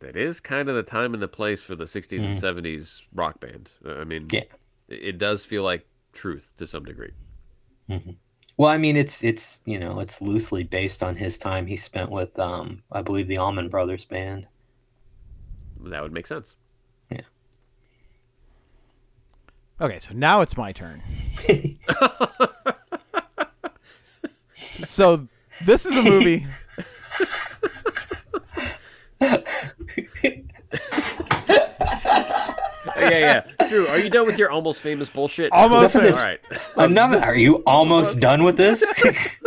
that 0.00 0.16
is 0.16 0.40
kind 0.40 0.68
of 0.68 0.74
the 0.76 0.82
time 0.82 1.14
and 1.14 1.22
the 1.22 1.28
place 1.28 1.62
for 1.62 1.74
the 1.76 1.84
60s 1.84 2.24
and 2.24 2.36
70s 2.36 3.02
rock 3.12 3.40
band. 3.40 3.70
I 3.86 4.04
mean, 4.04 4.28
Mm-hmm. 4.28 4.34
Yeah. 4.34 4.42
it, 4.88 4.94
it 5.02 5.18
does 5.18 5.44
feel 5.44 5.62
like 5.62 5.86
truth 6.12 6.52
to 6.58 6.66
some 6.66 6.84
degree. 6.84 7.12
Well, 8.58 8.70
I 8.70 8.76
mean, 8.76 8.96
it's 8.96 9.22
it's 9.22 9.60
you 9.64 9.78
know 9.78 10.00
it's 10.00 10.20
loosely 10.20 10.64
based 10.64 11.02
on 11.02 11.14
his 11.16 11.38
time 11.38 11.66
he 11.66 11.76
spent 11.76 12.10
with 12.10 12.36
um 12.38 12.82
I 12.90 13.02
believe 13.02 13.28
the 13.28 13.38
Allman 13.38 13.68
Brothers 13.68 14.04
band. 14.04 14.48
That 15.84 16.02
would 16.02 16.12
make 16.12 16.26
sense. 16.26 16.56
Yeah. 17.10 17.20
Okay, 19.80 20.00
so 20.00 20.12
now 20.12 20.40
it's 20.40 20.56
my 20.56 20.72
turn. 20.72 21.02
so 24.84 25.28
this 25.64 25.86
is 25.86 25.96
a 25.96 26.02
movie. 26.02 26.44
yeah, 29.20 29.42
yeah. 32.96 33.46
Drew, 33.68 33.86
are 33.88 33.98
you 33.98 34.10
done 34.10 34.26
with 34.26 34.38
your 34.38 34.50
almost 34.50 34.80
famous 34.80 35.08
bullshit? 35.08 35.52
Almost 35.52 35.94
All 35.94 36.02
famous. 36.02 36.22
right. 36.22 36.40
Enough. 36.76 37.22
Are 37.22 37.36
you 37.36 37.62
almost 37.66 38.20
done 38.20 38.44
with 38.44 38.56
this? 38.56 38.84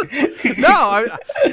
No, 0.57 0.67
I, 0.67 1.05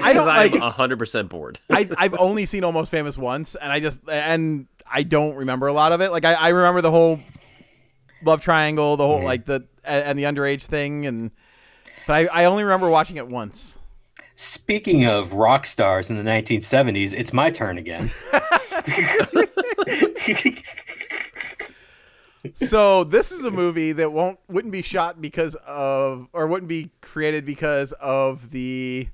I 0.02 0.12
don't 0.12 0.28
I'm 0.28 0.50
like. 0.50 0.52
100% 0.52 1.28
bored. 1.28 1.60
I, 1.70 1.88
I've 1.96 2.14
only 2.14 2.46
seen 2.46 2.64
Almost 2.64 2.90
Famous 2.90 3.16
once, 3.16 3.54
and 3.54 3.70
I 3.70 3.80
just 3.80 4.00
and 4.08 4.66
I 4.90 5.02
don't 5.02 5.36
remember 5.36 5.66
a 5.68 5.72
lot 5.72 5.92
of 5.92 6.00
it. 6.00 6.10
Like 6.10 6.24
I, 6.24 6.34
I 6.34 6.48
remember 6.48 6.80
the 6.80 6.90
whole 6.90 7.20
love 8.22 8.40
triangle, 8.40 8.96
the 8.96 9.06
whole 9.06 9.22
like 9.22 9.44
the 9.44 9.66
and, 9.84 10.04
and 10.04 10.18
the 10.18 10.24
underage 10.24 10.64
thing, 10.64 11.06
and 11.06 11.30
but 12.06 12.28
I, 12.32 12.42
I 12.42 12.44
only 12.46 12.64
remember 12.64 12.90
watching 12.90 13.16
it 13.16 13.28
once. 13.28 13.78
Speaking 14.34 15.06
of 15.06 15.32
rock 15.32 15.66
stars 15.66 16.10
in 16.10 16.16
the 16.16 16.28
1970s, 16.28 17.12
it's 17.12 17.32
my 17.32 17.50
turn 17.50 17.78
again. 17.78 18.10
So 22.54 23.04
this 23.04 23.32
is 23.32 23.44
a 23.44 23.50
movie 23.50 23.92
that 23.92 24.12
won't 24.12 24.38
wouldn't 24.48 24.72
be 24.72 24.82
shot 24.82 25.20
because 25.20 25.54
of 25.66 26.28
or 26.32 26.46
wouldn't 26.46 26.68
be 26.68 26.90
created 27.00 27.44
because 27.44 27.92
of 27.92 28.50
the. 28.50 29.08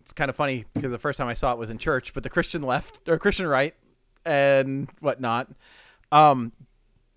It's 0.00 0.12
kind 0.12 0.28
of 0.28 0.36
funny 0.36 0.64
because 0.74 0.90
the 0.90 0.98
first 0.98 1.16
time 1.16 1.28
I 1.28 1.34
saw 1.34 1.52
it 1.52 1.58
was 1.58 1.70
in 1.70 1.78
church, 1.78 2.12
but 2.12 2.22
the 2.22 2.30
Christian 2.30 2.62
left 2.62 3.08
or 3.08 3.18
Christian 3.18 3.46
right 3.46 3.74
and 4.24 4.88
whatnot. 5.00 5.50
Um, 6.12 6.52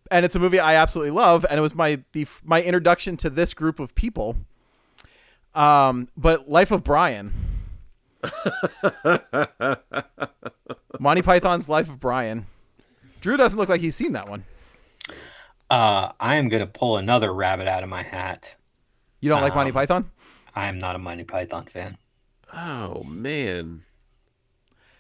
and 0.10 0.26
it's 0.26 0.36
a 0.36 0.40
movie 0.40 0.60
I 0.60 0.76
absolutely 0.76 1.12
love, 1.12 1.46
and 1.50 1.58
it 1.60 1.62
was 1.62 1.76
my 1.76 2.04
the 2.14 2.26
my 2.44 2.62
introduction 2.62 3.18
to 3.18 3.30
this 3.30 3.54
group 3.54 3.80
of 3.80 3.94
people. 3.96 4.38
Um, 5.54 6.08
but 6.16 6.50
Life 6.50 6.72
of 6.72 6.84
Brian, 6.84 7.34
Monty 11.00 11.22
Python's 11.22 11.68
Life 11.68 11.90
of 11.90 12.00
Brian. 12.00 12.46
Drew 13.28 13.36
doesn't 13.36 13.60
look 13.60 13.68
like 13.68 13.82
he's 13.82 13.98
seen 13.98 14.14
that 14.14 14.30
one. 14.30 14.46
Uh, 15.70 16.14
I 16.18 16.36
am 16.36 16.48
going 16.48 16.62
to 16.62 16.66
pull 16.66 16.96
another 16.96 17.34
rabbit 17.34 17.68
out 17.68 17.84
of 17.84 17.90
my 17.90 18.02
hat. 18.02 18.56
You 19.20 19.28
don't 19.28 19.42
like 19.42 19.54
Monty 19.54 19.74
Python? 19.74 20.10
I 20.56 20.68
am 20.68 20.80
not 20.80 20.96
a 20.96 20.98
Monty 20.98 21.26
Python 21.26 21.66
fan. 21.66 21.98
Oh, 22.54 23.04
man. 23.04 23.84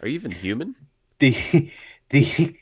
Are 0.01 0.09
you 0.09 0.15
even 0.15 0.31
human? 0.31 0.75
The 1.19 1.71
the 2.09 2.53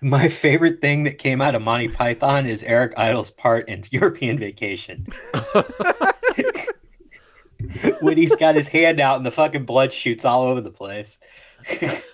my 0.00 0.28
favorite 0.28 0.80
thing 0.80 1.02
that 1.02 1.18
came 1.18 1.42
out 1.42 1.54
of 1.54 1.60
Monty 1.60 1.88
Python 1.88 2.46
is 2.46 2.62
Eric 2.62 2.94
Idle's 2.96 3.28
part 3.28 3.68
in 3.68 3.84
European 3.90 4.38
Vacation. 4.38 5.06
when 8.00 8.16
he's 8.16 8.34
got 8.36 8.54
his 8.54 8.68
hand 8.68 9.00
out 9.00 9.18
and 9.18 9.26
the 9.26 9.30
fucking 9.30 9.66
blood 9.66 9.92
shoots 9.92 10.24
all 10.24 10.44
over 10.44 10.62
the 10.62 10.70
place. 10.70 11.20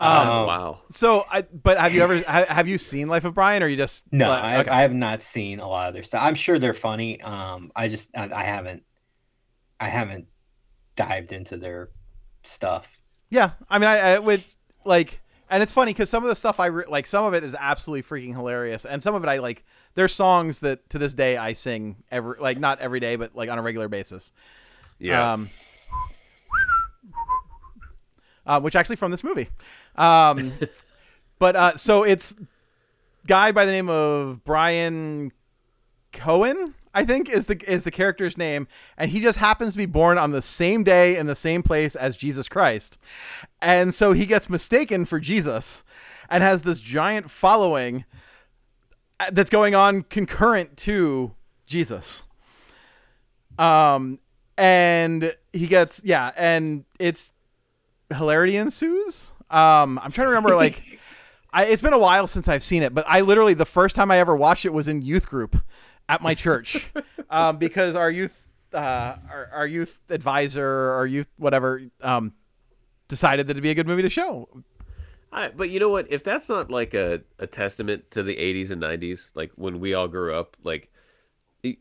Oh, 0.00 0.46
wow. 0.46 0.78
So, 0.90 1.24
I 1.30 1.42
but 1.42 1.78
have 1.78 1.94
you 1.94 2.02
ever 2.02 2.18
ha- 2.22 2.46
have 2.48 2.66
you 2.68 2.78
seen 2.78 3.08
Life 3.08 3.24
of 3.24 3.34
Brian, 3.34 3.62
or 3.62 3.68
you 3.68 3.76
just 3.76 4.10
No, 4.12 4.28
like- 4.28 4.42
I, 4.44 4.58
okay. 4.60 4.70
I 4.70 4.80
have 4.82 4.94
not 4.94 5.22
seen 5.22 5.60
a 5.60 5.68
lot 5.68 5.88
of 5.88 5.94
their 5.94 6.02
stuff. 6.02 6.22
I'm 6.22 6.34
sure 6.34 6.58
they're 6.58 6.72
funny. 6.74 7.20
Um, 7.20 7.70
I 7.76 7.88
just 7.88 8.16
I, 8.16 8.30
I 8.32 8.44
haven't 8.44 8.82
I 9.78 9.88
haven't 9.88 10.26
dived 10.96 11.32
into 11.32 11.56
their 11.56 11.88
stuff. 12.44 12.98
yeah, 13.30 13.50
I 13.68 13.78
mean, 13.78 13.88
I, 13.88 13.98
I 14.14 14.18
would 14.18 14.44
like, 14.84 15.20
and 15.48 15.62
it's 15.62 15.72
funny 15.72 15.92
because 15.92 16.08
some 16.10 16.22
of 16.22 16.28
the 16.28 16.34
stuff 16.34 16.58
I 16.60 16.66
re- 16.66 16.84
like, 16.88 17.06
some 17.06 17.24
of 17.24 17.34
it 17.34 17.44
is 17.44 17.54
absolutely 17.58 18.02
freaking 18.02 18.34
hilarious, 18.34 18.84
and 18.84 19.02
some 19.02 19.14
of 19.14 19.22
it 19.22 19.28
I 19.28 19.38
like. 19.38 19.64
There's 19.96 20.14
songs 20.14 20.60
that 20.60 20.88
to 20.90 20.98
this 20.98 21.14
day 21.14 21.36
I 21.36 21.52
sing 21.54 21.96
every 22.10 22.36
like 22.40 22.58
not 22.58 22.78
every 22.80 23.00
day, 23.00 23.16
but 23.16 23.34
like 23.34 23.50
on 23.50 23.58
a 23.58 23.62
regular 23.62 23.88
basis. 23.88 24.32
Yeah. 24.98 25.32
Um, 25.34 25.50
uh, 28.50 28.60
which 28.60 28.74
actually 28.74 28.96
from 28.96 29.12
this 29.12 29.22
movie. 29.22 29.48
Um, 29.94 30.52
but 31.38 31.54
uh, 31.54 31.76
so 31.76 32.02
it's 32.02 32.34
guy 33.26 33.52
by 33.52 33.64
the 33.64 33.70
name 33.70 33.88
of 33.88 34.44
Brian 34.44 35.30
Cohen, 36.12 36.74
I 36.92 37.04
think 37.04 37.28
is 37.28 37.46
the 37.46 37.62
is 37.70 37.84
the 37.84 37.92
character's 37.92 38.36
name, 38.36 38.66
and 38.96 39.12
he 39.12 39.20
just 39.20 39.38
happens 39.38 39.74
to 39.74 39.78
be 39.78 39.86
born 39.86 40.18
on 40.18 40.32
the 40.32 40.42
same 40.42 40.82
day 40.82 41.16
in 41.16 41.26
the 41.26 41.36
same 41.36 41.62
place 41.62 41.94
as 41.94 42.16
Jesus 42.16 42.48
Christ, 42.48 42.98
and 43.62 43.94
so 43.94 44.12
he 44.12 44.26
gets 44.26 44.50
mistaken 44.50 45.04
for 45.04 45.20
Jesus, 45.20 45.84
and 46.28 46.42
has 46.42 46.62
this 46.62 46.80
giant 46.80 47.30
following 47.30 48.04
uh, 49.20 49.30
that's 49.30 49.50
going 49.50 49.76
on 49.76 50.02
concurrent 50.02 50.76
to 50.78 51.36
Jesus. 51.66 52.24
Um, 53.60 54.18
and 54.58 55.36
he 55.52 55.68
gets 55.68 56.02
yeah, 56.04 56.32
and 56.36 56.84
it's 56.98 57.32
hilarity 58.10 58.56
ensues. 58.56 59.32
Um, 59.50 59.98
I'm 60.02 60.12
trying 60.12 60.26
to 60.26 60.30
remember 60.30 60.54
like. 60.54 60.82
I, 61.52 61.64
it's 61.64 61.82
been 61.82 61.92
a 61.92 61.98
while 61.98 62.28
since 62.28 62.46
I've 62.46 62.62
seen 62.62 62.84
it, 62.84 62.94
but 62.94 63.04
I 63.08 63.22
literally 63.22 63.54
the 63.54 63.66
first 63.66 63.96
time 63.96 64.12
I 64.12 64.18
ever 64.18 64.36
watched 64.36 64.64
it 64.64 64.72
was 64.72 64.86
in 64.86 65.02
youth 65.02 65.28
group 65.28 65.60
at 66.08 66.22
my 66.22 66.32
church, 66.32 66.92
um, 67.30 67.56
because 67.56 67.96
our 67.96 68.08
youth, 68.08 68.46
uh, 68.72 69.16
our, 69.28 69.50
our 69.52 69.66
youth 69.66 70.00
advisor, 70.10 70.92
our 70.92 71.06
youth 71.06 71.28
whatever, 71.38 71.82
um, 72.02 72.34
decided 73.08 73.48
that 73.48 73.52
it'd 73.52 73.64
be 73.64 73.70
a 73.70 73.74
good 73.74 73.88
movie 73.88 74.02
to 74.02 74.08
show. 74.08 74.48
I, 75.32 75.48
but 75.48 75.70
you 75.70 75.78
know 75.78 75.88
what? 75.88 76.06
If 76.10 76.24
that's 76.24 76.48
not 76.48 76.70
like 76.70 76.94
a, 76.94 77.22
a 77.38 77.46
testament 77.46 78.10
to 78.12 78.22
the 78.22 78.36
80s 78.36 78.70
and 78.70 78.82
90s, 78.82 79.30
like 79.34 79.52
when 79.54 79.80
we 79.80 79.94
all 79.94 80.08
grew 80.08 80.34
up, 80.34 80.56
like 80.64 80.92
y- 81.62 81.76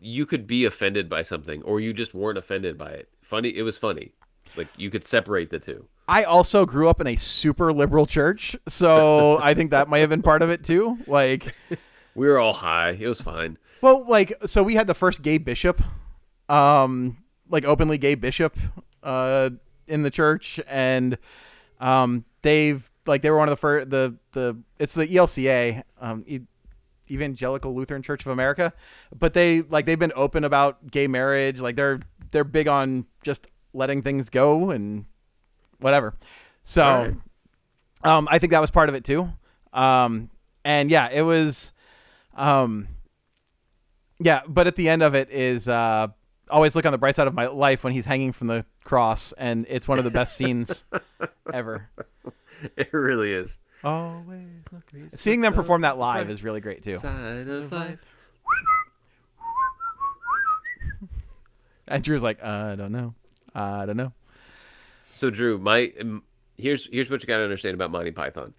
you 0.00 0.26
could 0.26 0.46
be 0.46 0.64
offended 0.64 1.08
by 1.08 1.22
something 1.22 1.62
or 1.62 1.80
you 1.80 1.92
just 1.92 2.14
weren't 2.14 2.38
offended 2.38 2.76
by 2.76 2.90
it. 2.90 3.08
Funny, 3.22 3.56
it 3.56 3.62
was 3.62 3.78
funny. 3.78 4.12
Like 4.56 4.68
you 4.76 4.90
could 4.90 5.04
separate 5.04 5.50
the 5.50 5.58
two. 5.58 5.86
I 6.08 6.24
also 6.24 6.66
grew 6.66 6.88
up 6.88 7.00
in 7.00 7.06
a 7.06 7.16
super 7.16 7.72
liberal 7.72 8.04
church, 8.06 8.56
so 8.68 9.38
I 9.42 9.54
think 9.54 9.70
that 9.70 9.88
might 9.88 10.00
have 10.00 10.10
been 10.10 10.22
part 10.22 10.42
of 10.42 10.50
it 10.50 10.64
too. 10.64 10.98
Like, 11.06 11.54
We 12.16 12.26
were 12.26 12.38
all 12.38 12.52
high. 12.54 12.90
It 12.98 13.06
was 13.06 13.20
fine. 13.20 13.58
well, 13.80 14.04
like 14.08 14.32
so 14.46 14.62
we 14.62 14.74
had 14.74 14.86
the 14.88 14.94
first 14.94 15.22
gay 15.22 15.38
bishop, 15.38 15.80
um, 16.48 17.18
like 17.48 17.64
openly 17.64 17.96
gay 17.98 18.14
bishop, 18.16 18.56
uh, 19.02 19.50
in 19.86 20.02
the 20.02 20.10
church, 20.10 20.60
and 20.68 21.16
um, 21.80 22.24
they've 22.42 22.90
like 23.06 23.22
they 23.22 23.30
were 23.30 23.38
one 23.38 23.48
of 23.48 23.52
the 23.52 23.56
first 23.56 23.90
the 23.90 24.16
the 24.32 24.56
it's 24.78 24.94
the 24.94 25.06
ELCA, 25.06 25.82
um, 26.00 26.24
e- 26.26 26.40
Evangelical 27.10 27.74
Lutheran 27.74 28.02
Church 28.02 28.24
of 28.26 28.32
America, 28.32 28.72
but 29.16 29.34
they 29.34 29.62
like 29.62 29.86
they've 29.86 29.98
been 29.98 30.12
open 30.14 30.44
about 30.44 30.90
gay 30.90 31.06
marriage. 31.06 31.60
Like 31.60 31.76
they're 31.76 32.00
they're 32.32 32.44
big 32.44 32.68
on 32.68 33.06
just 33.22 33.46
letting 33.72 34.02
things 34.02 34.30
go 34.30 34.70
and 34.70 35.04
whatever. 35.78 36.14
So, 36.62 36.82
Alright. 36.82 37.14
um, 38.04 38.28
I 38.30 38.38
think 38.38 38.52
that 38.52 38.60
was 38.60 38.70
part 38.70 38.88
of 38.88 38.94
it 38.94 39.04
too. 39.04 39.32
Um, 39.72 40.30
and 40.64 40.90
yeah, 40.90 41.08
it 41.10 41.22
was, 41.22 41.72
um, 42.36 42.88
yeah, 44.18 44.42
but 44.46 44.66
at 44.66 44.76
the 44.76 44.88
end 44.88 45.02
of 45.02 45.14
it 45.14 45.30
is, 45.30 45.68
uh, 45.68 46.08
always 46.50 46.74
look 46.74 46.84
on 46.84 46.92
the 46.92 46.98
bright 46.98 47.16
side 47.16 47.26
of 47.26 47.34
my 47.34 47.46
life 47.46 47.84
when 47.84 47.92
he's 47.92 48.06
hanging 48.06 48.32
from 48.32 48.48
the 48.48 48.66
cross, 48.84 49.32
and 49.32 49.66
it's 49.68 49.86
one 49.86 49.98
of 49.98 50.04
the 50.04 50.10
best 50.10 50.36
scenes 50.36 50.84
ever. 51.54 51.88
It 52.76 52.92
really 52.92 53.32
is. 53.32 53.56
Always 53.82 54.46
look. 54.72 54.82
Seeing 55.14 55.40
them 55.40 55.54
perform 55.54 55.82
that 55.82 55.96
live 55.96 56.28
is 56.28 56.44
really 56.44 56.60
great 56.60 56.82
too. 56.82 56.98
Side 56.98 57.48
of 57.48 57.72
life. 57.72 57.98
And 61.88 62.04
Drew's 62.04 62.22
like, 62.22 62.42
I 62.42 62.76
don't 62.76 62.92
know, 62.92 63.14
I 63.54 63.86
don't 63.86 63.96
know. 63.96 64.12
So 65.14 65.30
Drew, 65.30 65.58
my 65.58 65.92
here's 66.56 66.88
here's 66.90 67.10
what 67.10 67.22
you 67.22 67.26
got 67.26 67.38
to 67.38 67.44
understand 67.44 67.74
about 67.74 67.90
Monty 67.90 68.10
Python. 68.10 68.54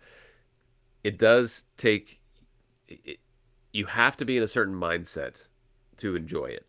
It 1.03 1.17
does 1.17 1.65
take 1.77 2.21
it, 2.87 3.19
you 3.73 3.85
have 3.85 4.17
to 4.17 4.25
be 4.25 4.37
in 4.37 4.43
a 4.43 4.47
certain 4.47 4.75
mindset 4.75 5.47
to 5.97 6.15
enjoy 6.15 6.45
it. 6.45 6.65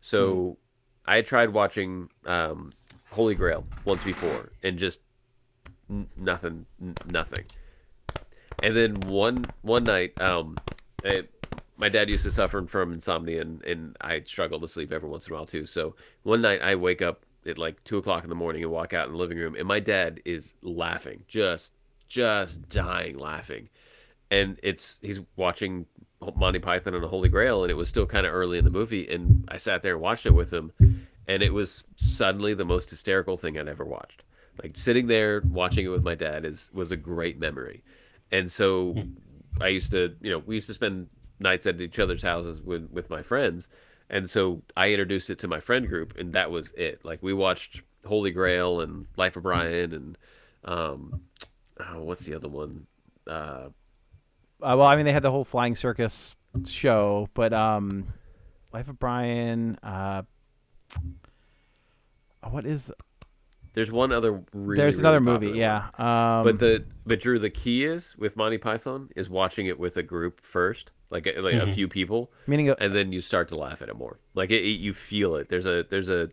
So 0.00 0.58
I 1.06 1.22
tried 1.22 1.50
watching 1.50 2.08
um, 2.26 2.72
Holy 3.10 3.34
Grail 3.34 3.64
once 3.84 4.04
before 4.04 4.52
and 4.62 4.78
just 4.78 5.00
n- 5.90 6.08
nothing, 6.16 6.66
n- 6.80 6.94
nothing. 7.10 7.44
And 8.62 8.76
then 8.76 8.94
one 9.08 9.44
one 9.62 9.84
night, 9.84 10.20
um, 10.20 10.56
eh, 11.04 11.22
my 11.76 11.88
dad 11.88 12.08
used 12.08 12.22
to 12.24 12.30
suffer 12.30 12.64
from 12.66 12.92
insomnia, 12.92 13.40
and, 13.40 13.64
and 13.64 13.96
I 14.00 14.20
struggle 14.20 14.60
to 14.60 14.68
sleep 14.68 14.92
every 14.92 15.08
once 15.08 15.26
in 15.26 15.32
a 15.32 15.36
while 15.36 15.46
too. 15.46 15.66
So 15.66 15.96
one 16.22 16.42
night 16.42 16.62
I 16.62 16.76
wake 16.76 17.02
up 17.02 17.24
at 17.46 17.58
like 17.58 17.82
two 17.84 17.98
o'clock 17.98 18.24
in 18.24 18.30
the 18.30 18.36
morning 18.36 18.62
and 18.62 18.72
walk 18.72 18.92
out 18.92 19.06
in 19.06 19.12
the 19.12 19.18
living 19.18 19.38
room, 19.38 19.54
and 19.54 19.66
my 19.66 19.80
dad 19.80 20.20
is 20.24 20.54
laughing, 20.62 21.24
just 21.28 21.72
just 22.08 22.68
dying 22.68 23.18
laughing, 23.18 23.68
and 24.30 24.58
it's 24.62 24.98
he's 25.02 25.20
watching 25.36 25.86
Monty 26.36 26.58
Python 26.58 26.94
and 26.94 27.02
the 27.02 27.08
Holy 27.08 27.28
Grail, 27.28 27.62
and 27.62 27.70
it 27.70 27.74
was 27.74 27.88
still 27.88 28.06
kind 28.06 28.26
of 28.26 28.32
early 28.32 28.58
in 28.58 28.64
the 28.64 28.70
movie, 28.70 29.08
and 29.08 29.44
I 29.48 29.58
sat 29.58 29.82
there 29.82 29.94
and 29.94 30.02
watched 30.02 30.26
it 30.26 30.34
with 30.34 30.52
him, 30.52 30.72
and 31.26 31.42
it 31.42 31.52
was 31.52 31.84
suddenly 31.96 32.54
the 32.54 32.64
most 32.64 32.90
hysterical 32.90 33.36
thing 33.36 33.58
I'd 33.58 33.68
ever 33.68 33.84
watched. 33.84 34.22
Like 34.62 34.76
sitting 34.76 35.06
there 35.06 35.40
watching 35.40 35.86
it 35.86 35.88
with 35.88 36.02
my 36.02 36.14
dad 36.14 36.44
is 36.44 36.70
was 36.72 36.92
a 36.92 36.96
great 36.96 37.38
memory, 37.38 37.82
and 38.30 38.50
so 38.50 38.92
hmm. 38.92 39.10
I 39.60 39.68
used 39.68 39.90
to, 39.92 40.14
you 40.20 40.30
know, 40.30 40.38
we 40.38 40.56
used 40.56 40.66
to 40.68 40.74
spend 40.74 41.08
nights 41.40 41.66
at 41.66 41.80
each 41.80 41.98
other's 41.98 42.22
houses 42.22 42.60
with 42.60 42.90
with 42.90 43.10
my 43.10 43.22
friends, 43.22 43.68
and 44.12 44.30
so 44.30 44.62
I 44.76 44.90
introduced 44.90 45.30
it 45.30 45.40
to 45.40 45.48
my 45.48 45.58
friend 45.58 45.88
group, 45.88 46.16
and 46.16 46.34
that 46.34 46.50
was 46.50 46.70
it. 46.76 47.04
Like 47.04 47.20
we 47.22 47.32
watched 47.32 47.82
Holy 48.06 48.30
Grail 48.30 48.80
and 48.80 49.06
Life 49.16 49.36
of 49.36 49.42
Brian, 49.42 49.92
and 49.92 50.18
um, 50.64 51.22
oh, 51.80 52.02
what's 52.04 52.24
the 52.24 52.34
other 52.34 52.48
one? 52.48 52.86
Uh, 53.26 53.70
Uh, 54.60 54.76
well, 54.76 54.82
I 54.82 54.94
mean, 54.94 55.06
they 55.06 55.12
had 55.12 55.24
the 55.24 55.30
whole 55.30 55.44
flying 55.44 55.74
circus 55.74 56.36
show, 56.66 57.28
but 57.34 57.52
um, 57.52 58.12
Life 58.72 58.88
of 58.88 58.98
Brian. 58.98 59.78
Uh, 59.82 60.22
what 62.48 62.64
is? 62.64 62.92
there's 63.74 63.90
one 63.90 64.12
other. 64.12 64.42
Really, 64.52 64.76
There's 64.76 64.96
really 64.96 65.02
another 65.04 65.20
movie. 65.20 65.46
popular 65.46 65.90
Yeah. 65.98 66.38
Um, 66.38 66.44
but 66.44 66.58
the 66.58 66.84
but 67.06 67.20
Drew, 67.20 67.38
the 67.38 67.50
key 67.50 67.84
is 67.84 68.14
with 68.18 68.36
Monty 68.36 68.58
Python 68.58 69.08
is 69.16 69.30
watching 69.30 69.66
it 69.66 69.78
with 69.78 69.96
a 69.96 70.02
group 70.02 70.44
first, 70.44 70.90
like 71.12 71.26
a, 71.26 71.40
like 71.40 71.54
a 71.54 71.72
few 71.72 71.86
people, 71.88 72.30
meaning 72.46 72.70
uh, 72.70 72.74
and 72.78 72.94
then 72.96 73.12
you 73.12 73.20
start 73.20 73.48
to 73.50 73.56
laugh 73.56 73.82
at 73.82 73.88
it 73.88 73.96
more. 73.96 74.18
Like 74.34 74.50
it, 74.50 74.64
it- 74.64 74.80
you 74.80 74.92
feel 74.94 75.36
it. 75.36 75.48
There's 75.48 75.66
a 75.66 75.84
there's 75.88 76.08
a 76.08 76.30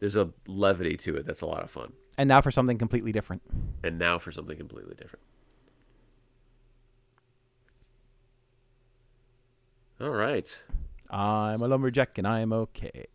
there's 0.00 0.16
a 0.16 0.30
levity 0.46 0.96
to 0.98 1.16
it 1.16 1.24
that's 1.24 1.40
a 1.40 1.46
lot 1.46 1.62
of 1.62 1.70
fun. 1.70 1.92
and 2.18 2.28
now 2.28 2.40
for 2.42 2.50
something 2.50 2.76
completely 2.78 3.12
different. 3.12 3.42
And 3.82 3.98
now 3.98 4.18
for 4.18 4.30
something 4.32 4.56
completely 4.58 4.94
different. 4.94 5.24
All 10.00 10.10
right. 10.10 10.56
I'm 11.08 11.62
a 11.62 11.68
lumberjack 11.68 12.18
and 12.18 12.26
I'm 12.26 12.52
okay. 12.52 13.06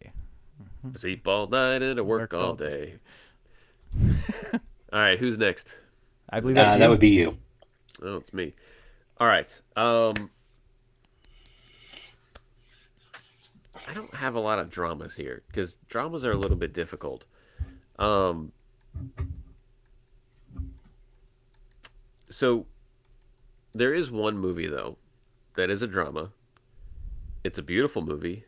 Sleep 0.95 1.27
all 1.27 1.47
night 1.47 1.81
and 1.83 1.99
I 1.99 2.01
work, 2.01 2.21
Work 2.21 2.33
all 2.33 2.45
all 2.49 2.53
day. 2.55 2.95
all 4.53 4.59
right, 4.91 5.19
who's 5.19 5.37
next? 5.37 5.75
I 6.29 6.39
believe 6.39 6.55
that's 6.55 6.71
Uh, 6.71 6.73
you. 6.75 6.79
that 6.79 6.89
would 6.89 6.99
be 6.99 7.09
you. 7.09 7.37
Oh, 8.03 8.15
it's 8.17 8.33
me. 8.33 8.53
All 9.19 9.27
right. 9.27 9.61
Um 9.75 10.31
I 13.87 13.93
don't 13.93 14.13
have 14.13 14.35
a 14.35 14.39
lot 14.39 14.59
of 14.59 14.69
dramas 14.69 15.15
here 15.15 15.43
because 15.47 15.77
dramas 15.87 16.23
are 16.23 16.31
a 16.31 16.37
little 16.37 16.57
bit 16.57 16.73
difficult. 16.73 17.25
Um 17.99 18.51
So 22.29 22.65
there 23.75 23.93
is 23.93 24.09
one 24.09 24.37
movie 24.37 24.67
though 24.67 24.97
that 25.55 25.69
is 25.69 25.81
a 25.81 25.87
drama. 25.87 26.31
It's 27.43 27.57
a 27.57 27.63
beautiful 27.63 28.01
movie, 28.01 28.45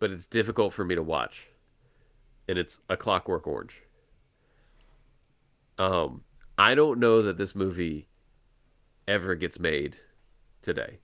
but 0.00 0.10
it's 0.10 0.26
difficult 0.26 0.72
for 0.72 0.84
me 0.84 0.94
to 0.94 1.02
watch. 1.02 1.50
And 2.48 2.58
it's 2.58 2.80
A 2.88 2.96
Clockwork 2.96 3.46
Orange. 3.46 3.82
Um 5.78 6.22
I 6.56 6.74
don't 6.74 6.98
know 6.98 7.22
that 7.22 7.36
this 7.36 7.54
movie 7.54 8.08
ever 9.06 9.34
gets 9.34 9.58
made 9.58 9.96
today. 10.62 10.98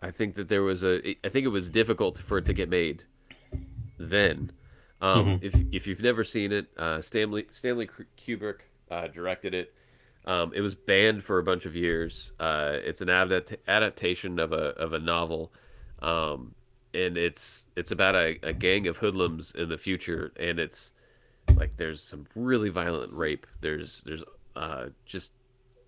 I 0.00 0.10
think 0.10 0.34
that 0.34 0.48
there 0.48 0.62
was 0.62 0.84
a. 0.84 1.16
I 1.24 1.28
think 1.28 1.44
it 1.46 1.50
was 1.50 1.70
difficult 1.70 2.18
for 2.18 2.38
it 2.38 2.44
to 2.46 2.52
get 2.52 2.68
made 2.68 3.04
then. 3.98 4.52
Um, 5.00 5.28
If 5.42 5.54
if 5.72 5.86
you've 5.86 6.02
never 6.02 6.24
seen 6.24 6.52
it, 6.52 6.66
uh, 6.76 7.00
Stanley 7.00 7.46
Stanley 7.50 7.88
Kubrick 8.18 8.60
uh, 8.90 9.08
directed 9.08 9.54
it. 9.54 9.74
Um, 10.26 10.52
it 10.54 10.62
was 10.62 10.74
banned 10.74 11.22
for 11.22 11.38
a 11.38 11.42
bunch 11.42 11.66
of 11.66 11.76
years. 11.76 12.32
Uh, 12.40 12.78
it's 12.82 13.02
an 13.02 13.10
adapt- 13.10 13.56
adaptation 13.68 14.38
of 14.38 14.52
a 14.52 14.70
of 14.76 14.92
a 14.94 14.98
novel, 14.98 15.52
um, 16.00 16.54
and 16.94 17.18
it's 17.18 17.64
it's 17.76 17.90
about 17.90 18.14
a, 18.14 18.38
a 18.42 18.52
gang 18.52 18.86
of 18.86 18.96
hoodlums 18.96 19.52
in 19.54 19.68
the 19.68 19.76
future, 19.76 20.32
and 20.38 20.58
it's 20.58 20.92
like 21.56 21.76
there's 21.76 22.02
some 22.02 22.26
really 22.34 22.70
violent 22.70 23.12
rape. 23.12 23.46
There's 23.60 24.00
there's 24.06 24.24
uh, 24.56 24.86
just 25.04 25.32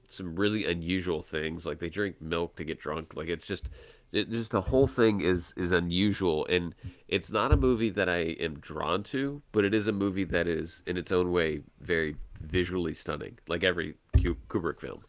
some 0.09 0.37
really 0.37 0.67
unusual 0.67 1.23
things 1.23 1.67
like 1.67 1.79
they 1.79 1.89
drink 1.89 2.21
milk 2.21 2.55
to 2.57 2.65
get 2.65 2.79
drunk 2.79 3.15
like 3.17 3.29
it's 3.29 3.47
just 3.47 3.69
it, 4.17 4.31
just 4.31 4.51
the 4.51 4.61
whole 4.61 4.87
thing 4.87 5.21
is 5.21 5.53
is 5.57 5.73
unusual 5.73 6.47
and 6.47 6.75
it's 7.09 7.31
not 7.31 7.53
a 7.53 7.57
movie 7.57 7.91
that 7.91 8.09
i 8.09 8.19
am 8.19 8.59
drawn 8.59 9.03
to 9.03 9.43
but 9.53 9.64
it 9.64 9.75
is 9.75 9.87
a 9.87 9.93
movie 9.93 10.25
that 10.25 10.47
is 10.47 10.83
in 10.87 10.97
its 10.97 11.12
own 11.12 11.33
way 11.33 11.62
very 11.81 12.17
visually 12.41 12.95
stunning 12.95 13.39
like 13.49 13.64
every 13.64 13.95
kubrick 14.17 14.81
film 14.81 15.03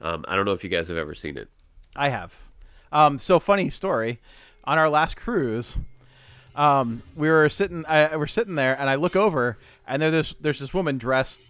um, 0.00 0.24
i 0.28 0.36
don't 0.36 0.44
know 0.44 0.52
if 0.52 0.64
you 0.64 0.70
guys 0.70 0.88
have 0.88 0.96
ever 0.96 1.14
seen 1.14 1.36
it 1.36 1.48
I 1.96 2.08
have. 2.08 2.48
Um, 2.92 3.18
so 3.18 3.38
funny 3.38 3.70
story. 3.70 4.20
On 4.64 4.78
our 4.78 4.88
last 4.88 5.16
cruise, 5.16 5.76
um, 6.56 7.02
we 7.14 7.28
were 7.28 7.48
sitting. 7.48 7.84
I, 7.86 8.16
we're 8.16 8.26
sitting 8.26 8.54
there, 8.54 8.78
and 8.78 8.88
I 8.88 8.94
look 8.94 9.14
over, 9.14 9.58
and 9.86 10.00
there, 10.00 10.10
there's 10.10 10.34
there's 10.40 10.58
this 10.60 10.72
woman 10.72 10.96
dressed 10.96 11.42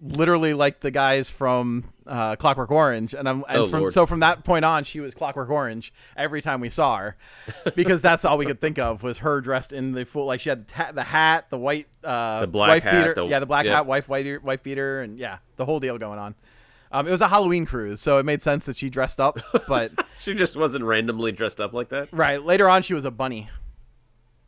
literally 0.00 0.52
like 0.54 0.80
the 0.80 0.90
guys 0.90 1.30
from 1.30 1.84
uh, 2.06 2.36
Clockwork 2.36 2.70
Orange, 2.70 3.14
and 3.14 3.28
I'm 3.28 3.44
and 3.48 3.58
Oh, 3.58 3.68
from 3.68 3.90
so 3.90 4.06
from 4.06 4.20
that 4.20 4.44
point 4.44 4.64
on, 4.64 4.84
she 4.84 5.00
was 5.00 5.14
Clockwork 5.14 5.48
Orange 5.50 5.92
every 6.16 6.42
time 6.42 6.60
we 6.60 6.68
saw 6.70 6.96
her, 6.98 7.16
because 7.74 8.02
that's 8.02 8.24
all 8.24 8.36
we 8.38 8.44
could 8.46 8.60
think 8.60 8.78
of 8.78 9.02
was 9.02 9.18
her 9.18 9.40
dressed 9.40 9.72
in 9.72 9.92
the 9.92 10.04
full 10.04 10.26
like 10.26 10.40
she 10.40 10.48
had 10.50 10.66
the, 10.66 10.72
ta- 10.74 10.92
the 10.92 11.04
hat, 11.04 11.48
the 11.50 11.58
white 11.58 11.86
uh, 12.02 12.40
The 12.42 12.46
black 12.48 12.68
wife 12.68 12.84
hat, 12.84 12.92
beater, 12.92 13.14
the- 13.14 13.26
yeah, 13.26 13.38
the 13.38 13.46
black 13.46 13.64
yeah. 13.66 13.76
hat, 13.76 13.86
wife 13.86 14.08
white 14.08 14.42
wife 14.42 14.62
beater, 14.62 15.00
and 15.00 15.18
yeah, 15.18 15.38
the 15.56 15.64
whole 15.64 15.80
deal 15.80 15.96
going 15.98 16.18
on. 16.18 16.34
Um, 16.92 17.08
it 17.08 17.10
was 17.10 17.20
a 17.22 17.28
Halloween 17.28 17.66
cruise, 17.66 18.00
so 18.00 18.18
it 18.18 18.24
made 18.24 18.40
sense 18.42 18.66
that 18.66 18.76
she 18.76 18.88
dressed 18.88 19.18
up, 19.18 19.38
but. 19.68 19.90
she 20.20 20.32
just 20.34 20.56
wasn't 20.56 20.84
randomly 20.84 21.32
dressed 21.32 21.60
up 21.60 21.72
like 21.72 21.88
that 21.88 22.08
Right. 22.12 22.40
Later 22.40 22.68
on, 22.68 22.82
she 22.82 22.94
was 22.94 23.04
a 23.04 23.10
bunny. 23.10 23.48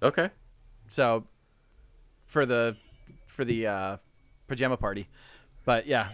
okay 0.02 0.30
So 0.88 1.26
for 2.26 2.46
the 2.46 2.76
for 3.26 3.44
the 3.44 3.66
uh, 3.66 3.96
pajama 4.46 4.76
party, 4.76 5.08
but 5.66 5.86
yeah, 5.86 6.08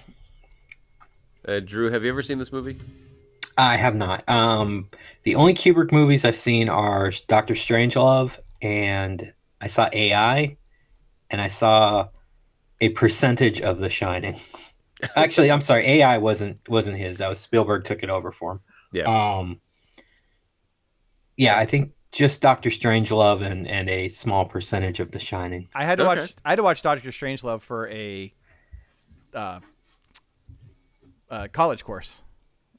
uh, 1.46 1.60
drew 1.60 1.90
have 1.92 2.02
you 2.02 2.10
ever 2.10 2.22
seen 2.22 2.38
this 2.38 2.50
movie 2.52 2.76
I 3.58 3.76
have 3.76 3.94
not. 3.94 4.26
Um, 4.30 4.88
the 5.24 5.34
only 5.34 5.52
Kubrick 5.52 5.92
movies 5.92 6.24
I've 6.24 6.34
seen 6.34 6.70
are 6.70 7.12
Doctor 7.28 7.52
Strangelove, 7.52 8.38
and 8.62 9.30
I 9.60 9.66
saw 9.66 9.90
AI, 9.92 10.56
and 11.28 11.38
I 11.40 11.48
saw 11.48 12.08
a 12.80 12.88
percentage 12.88 13.60
of 13.60 13.78
The 13.78 13.90
Shining. 13.90 14.40
Actually, 15.16 15.50
I'm 15.50 15.60
sorry, 15.60 15.86
AI 15.86 16.16
wasn't 16.16 16.66
wasn't 16.66 16.96
his. 16.96 17.18
That 17.18 17.28
was 17.28 17.40
Spielberg 17.40 17.84
took 17.84 18.02
it 18.02 18.08
over 18.08 18.32
for 18.32 18.52
him. 18.52 18.60
yeah 18.92 19.04
Um, 19.38 19.60
yeah, 21.36 21.58
I 21.58 21.66
think 21.66 21.92
just 22.10 22.40
Doctor 22.40 22.70
Strangelove 22.70 23.42
and 23.42 23.68
and 23.68 23.90
a 23.90 24.08
small 24.08 24.46
percentage 24.46 24.98
of 24.98 25.10
The 25.10 25.18
Shining. 25.18 25.68
I 25.74 25.84
had 25.84 25.98
to 25.98 26.04
Okay. 26.06 26.20
watch. 26.22 26.34
I 26.44 26.50
had 26.50 26.56
to 26.56 26.62
watch 26.62 26.80
Doctor 26.80 27.10
Strangelove 27.10 27.60
for 27.60 27.88
a 27.90 28.32
uh, 29.34 29.60
uh, 31.30 31.48
college 31.52 31.84
course. 31.84 32.22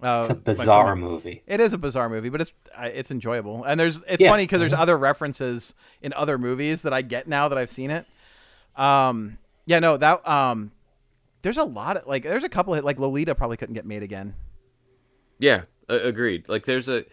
Uh, 0.01 0.19
It's 0.21 0.29
a 0.29 0.35
bizarre 0.35 0.95
movie. 0.95 1.43
It 1.47 1.61
is 1.61 1.71
a 1.73 1.77
bizarre 1.77 2.09
movie, 2.09 2.29
but 2.29 2.41
it's 2.41 2.51
I- 2.75 2.87
it's 2.89 3.09
enjoyable. 3.09 3.63
And 3.63 3.79
there's 3.79 4.03
it's 4.07 4.21
Yeah. 4.21 4.29
funny 4.31 4.43
because 4.43 4.59
there's 4.59 4.73
other 4.73 4.97
references 4.97 5.75
in 6.01 6.11
other 6.13 6.37
movies 6.37 6.81
that 6.81 6.93
I 6.93 7.01
get 7.01 7.27
now 7.27 7.47
that 7.47 7.57
I've 7.57 7.69
seen 7.69 7.89
it. 7.89 8.05
Um, 8.75 9.37
yeah, 9.65 9.79
no, 9.79 9.95
that 9.97 10.27
um, 10.27 10.71
there's 11.41 11.57
a 11.57 11.63
lot 11.63 11.95
of 11.97 12.05
like 12.07 12.23
there's 12.23 12.43
a 12.43 12.49
couple 12.49 12.73
of 12.75 12.83
like 12.83 12.99
Lolita 12.99 13.33
probably 13.33 13.55
couldn't 13.55 13.75
get 13.75 13.85
made 13.85 14.03
again. 14.03 14.33
Yeah, 15.39 15.63
a- 15.87 16.07
agreed. 16.07 16.49
Like 16.49 16.65
there's 16.65 16.89
a 16.89 17.05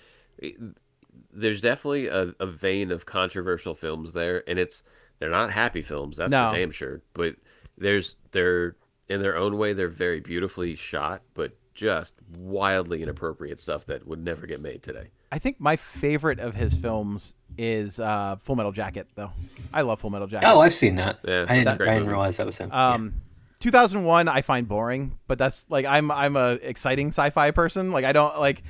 there's 1.32 1.61
definitely 1.61 2.09
a, 2.09 2.34
a 2.41 2.47
vein 2.47 2.91
of 2.91 3.07
controversial 3.07 3.74
films 3.76 4.12
there, 4.14 4.43
and 4.49 4.59
it's 4.59 4.82
they're 5.20 5.30
not 5.30 5.53
happy 5.53 5.82
films. 5.82 6.16
That's 6.16 6.30
No. 6.32 6.51
for 6.51 6.57
damn 6.59 6.70
sure. 6.72 7.03
But 7.14 7.36
there's 7.78 8.16
they're 8.32 8.74
in 9.11 9.20
their 9.20 9.36
own 9.36 9.58
way 9.58 9.72
they're 9.72 9.88
very 9.88 10.20
beautifully 10.20 10.76
shot, 10.76 11.22
but 11.34 11.52
just 11.74 12.14
wildly 12.38 13.02
inappropriate 13.02 13.58
stuff 13.61 13.86
that 13.86 14.06
would 14.06 14.22
never 14.24 14.46
get 14.46 14.61
made 14.61 14.82
today. 14.82 15.08
I 15.32 15.38
think 15.38 15.61
my 15.61 15.76
favorite 15.76 16.38
of 16.40 16.54
his 16.54 16.74
films 16.74 17.34
is 17.58 18.00
uh, 18.00 18.36
Full 18.40 18.56
Metal 18.56 18.72
Jacket, 18.72 19.08
though. 19.14 19.30
I 19.72 19.82
love 19.82 20.00
Full 20.00 20.11
Metal 20.11 20.26
Jacket. 20.26 20.48
Oh, 20.48 20.61
I've 20.61 20.74
seen 20.74 20.96
that. 20.96 21.20
Yeah, 21.24 21.46
I 21.48 21.58
didn't, 21.58 21.76
great 21.76 21.88
I 21.90 21.94
didn't 21.94 22.08
realize 22.08 22.36
that 22.38 22.46
was 22.46 22.56
him. 22.58 22.70
Yeah. 22.72 22.92
Um, 22.94 23.14
2001 23.61 24.26
I 24.28 24.42
find 24.42 24.66
boring, 24.66 25.18
but 25.26 25.38
that's 25.38 25.66
like 25.68 25.84
I'm 25.84 26.11
I'm 26.11 26.36
a 26.36 26.52
exciting 26.62 27.08
sci-fi 27.08 27.50
person. 27.50 27.92
Like 27.92 28.04
I 28.06 28.12
don't 28.12 28.38
like 28.40 28.62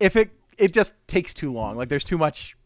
if 0.00 0.16
it 0.16 0.30
it 0.58 0.72
just 0.72 0.92
takes 1.06 1.34
too 1.34 1.52
long. 1.52 1.76
Like 1.76 1.88
there's 1.88 2.04
too 2.04 2.18
much 2.18 2.56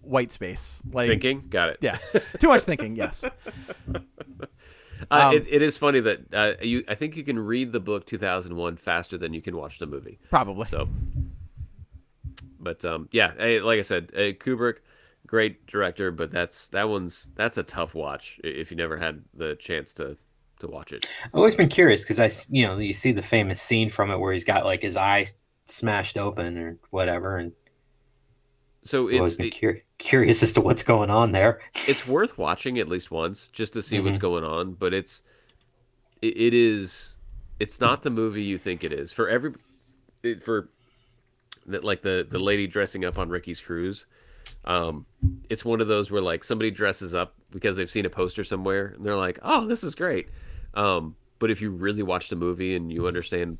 white 0.00 0.32
space. 0.32 0.82
Like 0.90 1.08
Thinking, 1.10 1.44
got 1.50 1.68
it. 1.68 1.78
yeah, 1.82 1.98
too 2.38 2.48
much 2.48 2.62
thinking. 2.62 2.96
Yes. 2.96 3.24
Uh, 5.10 5.28
Um, 5.28 5.36
it, 5.36 5.46
it 5.48 5.62
is 5.62 5.78
funny 5.78 6.00
that 6.00 6.20
uh, 6.32 6.52
you. 6.62 6.84
I 6.88 6.94
think 6.94 7.16
you 7.16 7.24
can 7.24 7.38
read 7.38 7.72
the 7.72 7.80
book 7.80 8.06
2001 8.06 8.76
faster 8.76 9.18
than 9.18 9.32
you 9.32 9.42
can 9.42 9.56
watch 9.56 9.78
the 9.78 9.86
movie. 9.86 10.18
Probably. 10.30 10.66
So 10.66 10.88
But 12.60 12.84
um, 12.84 13.08
yeah, 13.12 13.32
like 13.62 13.78
I 13.78 13.82
said, 13.82 14.10
eh, 14.14 14.32
Kubrick, 14.32 14.78
great 15.26 15.66
director, 15.66 16.10
but 16.10 16.30
that's 16.30 16.68
that 16.68 16.88
one's 16.88 17.30
that's 17.34 17.58
a 17.58 17.62
tough 17.62 17.94
watch 17.94 18.40
if 18.42 18.70
you 18.70 18.76
never 18.76 18.96
had 18.96 19.22
the 19.34 19.54
chance 19.56 19.92
to 19.94 20.16
to 20.60 20.66
watch 20.66 20.92
it. 20.92 21.06
I've 21.24 21.34
always 21.34 21.54
been 21.54 21.68
curious 21.68 22.02
because 22.02 22.20
I, 22.20 22.30
you 22.48 22.66
know, 22.66 22.78
you 22.78 22.94
see 22.94 23.12
the 23.12 23.22
famous 23.22 23.60
scene 23.60 23.90
from 23.90 24.10
it 24.10 24.18
where 24.18 24.32
he's 24.32 24.44
got 24.44 24.64
like 24.64 24.82
his 24.82 24.96
eye 24.96 25.26
smashed 25.66 26.16
open 26.16 26.58
or 26.58 26.78
whatever, 26.90 27.36
and 27.36 27.52
So 28.84 29.08
I've 29.08 29.16
always 29.16 29.36
been 29.36 29.46
it- 29.46 29.58
cur- 29.60 29.82
curious 29.98 30.42
as 30.42 30.52
to 30.54 30.60
what's 30.60 30.82
going 30.82 31.10
on 31.10 31.32
there. 31.32 31.60
it's 31.88 32.06
worth 32.16 32.36
watching 32.38 32.78
at 32.78 32.88
least 32.88 33.10
once 33.10 33.48
just 33.48 33.72
to 33.74 33.82
see 33.82 33.96
Mm-hmm. 33.96 34.06
what's 34.06 34.18
going 34.18 34.44
on. 34.44 34.72
But 34.74 34.92
it's 34.94 35.22
it, 36.22 36.36
it 36.36 36.54
is 36.54 37.16
it's 37.60 37.80
not 37.80 38.02
the 38.02 38.10
movie 38.10 38.42
you 38.42 38.58
think 38.58 38.84
it 38.84 38.92
is 38.92 39.12
for 39.12 39.28
every 39.28 39.54
it, 40.22 40.42
for 40.42 40.68
that 41.66 41.82
like 41.84 42.02
the 42.02 42.26
the 42.28 42.38
lady 42.38 42.66
dressing 42.66 43.04
up 43.04 43.18
on 43.18 43.28
Ricky's 43.30 43.60
cruise. 43.60 44.06
Um, 44.66 45.06
it's 45.48 45.64
one 45.64 45.80
of 45.80 45.88
those 45.88 46.10
where 46.10 46.20
like 46.20 46.44
somebody 46.44 46.70
dresses 46.70 47.14
up 47.14 47.34
because 47.50 47.76
they've 47.78 47.90
seen 47.90 48.04
a 48.04 48.10
poster 48.10 48.44
somewhere 48.44 48.88
and 48.96 49.04
they're 49.06 49.16
like, 49.16 49.38
"Oh, 49.42 49.66
this 49.66 49.82
is 49.82 49.94
great." 49.94 50.28
Um, 50.74 51.16
but 51.38 51.50
if 51.50 51.62
you 51.62 51.70
really 51.70 52.02
watch 52.02 52.28
the 52.28 52.36
movie 52.36 52.74
and 52.76 52.92
you 52.92 53.06
understand 53.06 53.56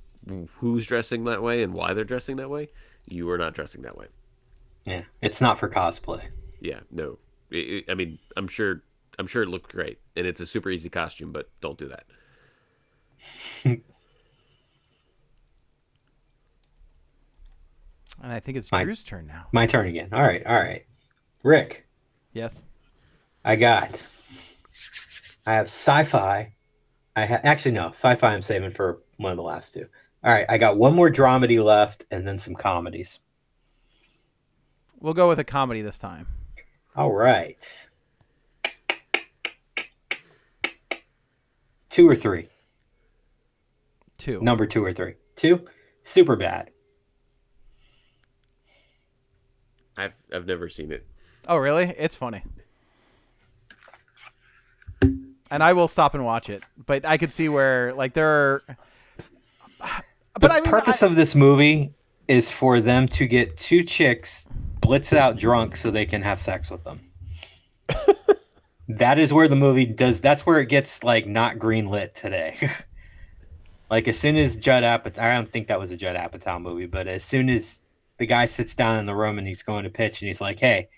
who's 0.57 0.87
dressing 0.87 1.25
that 1.25 1.43
way 1.43 1.63
and 1.63 1.73
why 1.73 1.95
they're 1.95 2.05
dressing 2.05 2.37
that 2.37 2.51
way, 2.51 2.69
you 3.07 3.31
are 3.31 3.39
not 3.39 3.55
dressing 3.55 3.83
that 3.83 3.97
way. 3.97 4.07
Yeah, 4.85 5.03
it's 5.23 5.41
not 5.41 5.59
for 5.59 5.69
cosplay. 5.69 6.23
Yeah, 6.61 6.81
no. 6.91 7.19
I- 7.53 7.83
I 7.89 7.93
I 7.93 7.95
mean, 7.95 8.19
I'm 8.37 8.49
sure 8.49 8.83
I'm 9.19 9.27
sure 9.27 9.43
it 9.43 9.49
looked 9.49 9.71
great 9.73 9.99
and 10.17 10.27
it's 10.27 10.41
a 10.41 10.47
super 10.47 10.71
easy 10.71 10.89
costume, 10.91 11.33
but 11.33 11.49
don't 11.61 11.79
do 11.79 11.89
that. 11.89 12.05
And 18.23 18.33
I 18.33 18.41
think 18.41 18.57
it's 18.57 18.71
Mike. 18.73 18.85
Drew's 18.85 19.05
turn 19.05 19.27
now. 19.27 19.47
My 19.53 19.67
turn 19.67 19.87
again. 19.87 20.09
All 20.13 20.23
right, 20.23 20.45
all 20.47 20.55
right. 20.55 20.85
Rick, 21.43 21.87
Yes. 22.33 22.65
I 23.45 23.57
got. 23.57 23.91
I 25.47 25.53
have 25.55 25.67
sci-fi. 25.67 26.55
I 27.15 27.27
ha- 27.27 27.41
actually 27.45 27.73
no 27.73 27.89
sci-fi. 27.89 28.33
I'm 28.33 28.41
saving 28.43 28.71
for 28.71 29.03
one 29.19 29.31
of 29.31 29.37
the 29.37 29.43
last 29.43 29.75
two. 29.75 29.85
All 30.25 30.33
right, 30.33 30.47
I 30.49 30.57
got 30.57 30.79
one 30.79 30.95
more 30.95 31.11
dramedy 31.11 31.63
left, 31.63 32.05
and 32.11 32.27
then 32.27 32.39
some 32.39 32.55
comedies. 32.55 33.21
We'll 35.05 35.13
go 35.13 35.29
with 35.29 35.39
a 35.39 35.45
comedy 35.45 35.83
this 35.83 35.99
time. 35.99 36.27
All 36.97 37.13
right. 37.13 37.63
Two 41.91 42.09
or 42.09 42.15
three. 42.17 42.49
Two. 44.17 44.41
Number 44.41 44.65
two 44.65 44.83
or 44.83 44.95
three. 44.95 45.17
Two. 45.37 45.67
Super 46.05 46.37
bad. 46.37 46.71
I've 49.95 50.15
I've 50.33 50.47
never 50.47 50.71
seen 50.71 50.91
it. 50.91 51.07
Oh, 51.47 51.59
really? 51.59 51.95
It's 51.99 52.17
funny. 52.17 52.43
And 55.03 55.63
I 55.63 55.75
will 55.75 55.87
stop 55.87 56.15
and 56.15 56.25
watch 56.25 56.49
it, 56.49 56.63
but 56.87 57.05
I 57.05 57.19
could 57.19 57.31
see 57.31 57.51
where 57.51 57.93
like 57.93 58.15
there 58.15 58.27
are. 58.27 58.63
But 59.79 60.49
the 60.49 60.51
I 60.51 60.55
mean, 60.55 60.65
purpose 60.65 61.03
I- 61.03 61.09
of 61.09 61.15
this 61.15 61.35
movie 61.35 61.93
is 62.27 62.51
for 62.51 62.81
them 62.81 63.07
to 63.09 63.27
get 63.27 63.59
two 63.59 63.85
chicks 63.85 64.47
blitz 64.85 65.15
out 65.15 65.39
drunk 65.39 65.77
so 65.77 65.91
they 65.91 66.05
can 66.05 66.21
have 66.21 66.39
sex 66.39 66.71
with 66.71 66.85
them. 66.85 67.01
that 68.89 69.19
is 69.19 69.33
where 69.33 69.49
the 69.49 69.57
movie 69.57 69.87
does. 69.87 70.21
That's 70.21 70.45
where 70.45 70.61
it 70.61 70.69
gets 70.69 71.03
like 71.03 71.27
not 71.27 71.59
green 71.59 71.89
lit 71.89 72.15
today. 72.15 72.71
like 73.91 74.07
as 74.09 74.19
soon 74.19 74.37
as 74.37 74.59
Judd 74.59 74.83
Apatow, 74.83 75.19
I 75.19 75.35
don't 75.35 75.51
think 75.51 75.69
that 75.69 75.81
was 75.81 75.91
a 75.91 75.97
Judd 75.97 76.17
Apatow 76.17 76.61
movie, 76.61 76.87
but 76.87 77.09
as 77.09 77.25
soon 77.25 77.49
as 77.49 77.83
the 78.19 78.27
guy 78.27 78.45
sits 78.45 78.75
down 78.75 78.99
in 78.99 79.07
the 79.07 79.15
room 79.15 79.39
and 79.39 79.49
he's 79.49 79.63
going 79.63 79.85
to 79.85 79.91
pitch 79.91 80.21
and 80.21 80.29
he's 80.29 80.43
like, 80.43 80.59
"Hey, 80.59 80.89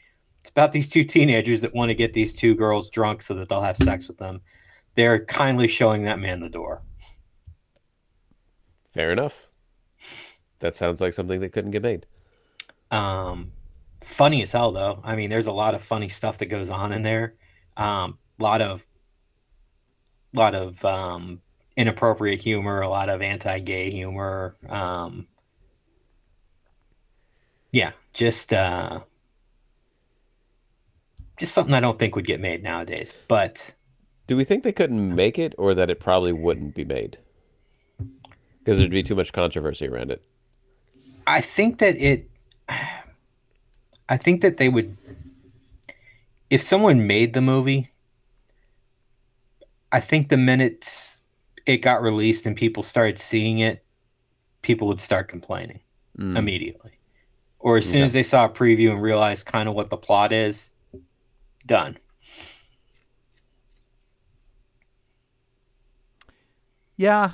it's 0.40 0.50
about 0.50 0.72
these 0.72 0.90
two 0.90 1.04
teenagers 1.04 1.60
that 1.60 1.72
want 1.72 1.90
to 1.90 1.94
get 1.94 2.12
these 2.12 2.34
two 2.34 2.56
girls 2.56 2.90
drunk 2.90 3.22
so 3.22 3.34
that 3.34 3.48
they'll 3.48 3.62
have 3.62 3.76
sex 3.76 4.08
with 4.08 4.18
them." 4.18 4.40
They're 4.96 5.24
kindly 5.24 5.68
showing 5.68 6.04
that 6.04 6.18
man 6.18 6.40
the 6.40 6.48
door. 6.48 6.82
Fair 8.88 9.12
enough. 9.12 9.46
That 10.58 10.74
sounds 10.74 11.00
like 11.00 11.12
something 11.12 11.40
that 11.40 11.52
couldn't 11.52 11.70
get 11.70 11.82
made. 11.82 12.06
Um, 12.90 13.52
funny 14.06 14.42
as 14.42 14.52
hell 14.52 14.72
though. 14.72 15.00
I 15.04 15.16
mean, 15.16 15.28
there's 15.28 15.48
a 15.48 15.52
lot 15.52 15.74
of 15.74 15.82
funny 15.82 16.08
stuff 16.08 16.38
that 16.38 16.46
goes 16.46 16.70
on 16.70 16.92
in 16.92 17.02
there. 17.02 17.34
Um, 17.76 18.18
a 18.38 18.42
lot 18.42 18.62
of, 18.62 18.86
lot 20.32 20.54
of 20.54 20.84
um, 20.84 21.40
inappropriate 21.76 22.40
humor, 22.40 22.80
a 22.80 22.88
lot 22.88 23.08
of 23.08 23.20
anti-gay 23.20 23.90
humor. 23.90 24.56
Um, 24.68 25.26
yeah, 27.72 27.92
just 28.12 28.52
uh, 28.52 29.00
just 31.36 31.52
something 31.52 31.74
I 31.74 31.80
don't 31.80 31.98
think 31.98 32.16
would 32.16 32.26
get 32.26 32.40
made 32.40 32.62
nowadays. 32.62 33.12
But 33.28 33.74
Do 34.26 34.36
we 34.36 34.44
think 34.44 34.64
they 34.64 34.72
couldn't 34.72 35.14
make 35.14 35.38
it, 35.38 35.54
or 35.58 35.74
that 35.74 35.90
it 35.90 36.00
probably 36.00 36.32
wouldn't 36.32 36.74
be 36.74 36.84
made? 36.84 37.18
Because 38.58 38.78
there'd 38.78 38.90
be 38.90 39.02
too 39.02 39.14
much 39.14 39.32
controversy 39.32 39.86
around 39.86 40.10
it. 40.10 40.22
I 41.26 41.40
think 41.40 41.78
that 41.78 41.96
it 41.98 42.28
I 44.08 44.16
think 44.16 44.40
that 44.42 44.56
they 44.56 44.68
would 44.68 44.96
if 46.50 46.62
someone 46.62 47.06
made 47.06 47.32
the 47.34 47.40
movie 47.40 47.90
I 49.90 50.00
think 50.00 50.28
the 50.28 50.36
minute 50.36 50.88
it 51.64 51.78
got 51.78 52.02
released 52.02 52.46
and 52.46 52.56
people 52.56 52.82
started 52.82 53.18
seeing 53.18 53.58
it 53.58 53.84
people 54.62 54.88
would 54.88 55.00
start 55.00 55.28
complaining 55.28 55.80
Mm. 56.18 56.38
immediately. 56.38 56.92
Or 57.58 57.76
as 57.76 57.84
soon 57.84 58.02
as 58.02 58.14
they 58.14 58.22
saw 58.22 58.46
a 58.46 58.48
preview 58.48 58.90
and 58.90 59.02
realized 59.02 59.44
kind 59.44 59.68
of 59.68 59.74
what 59.74 59.90
the 59.90 59.98
plot 59.98 60.32
is, 60.32 60.72
done. 61.66 61.98
Yeah. 66.96 67.32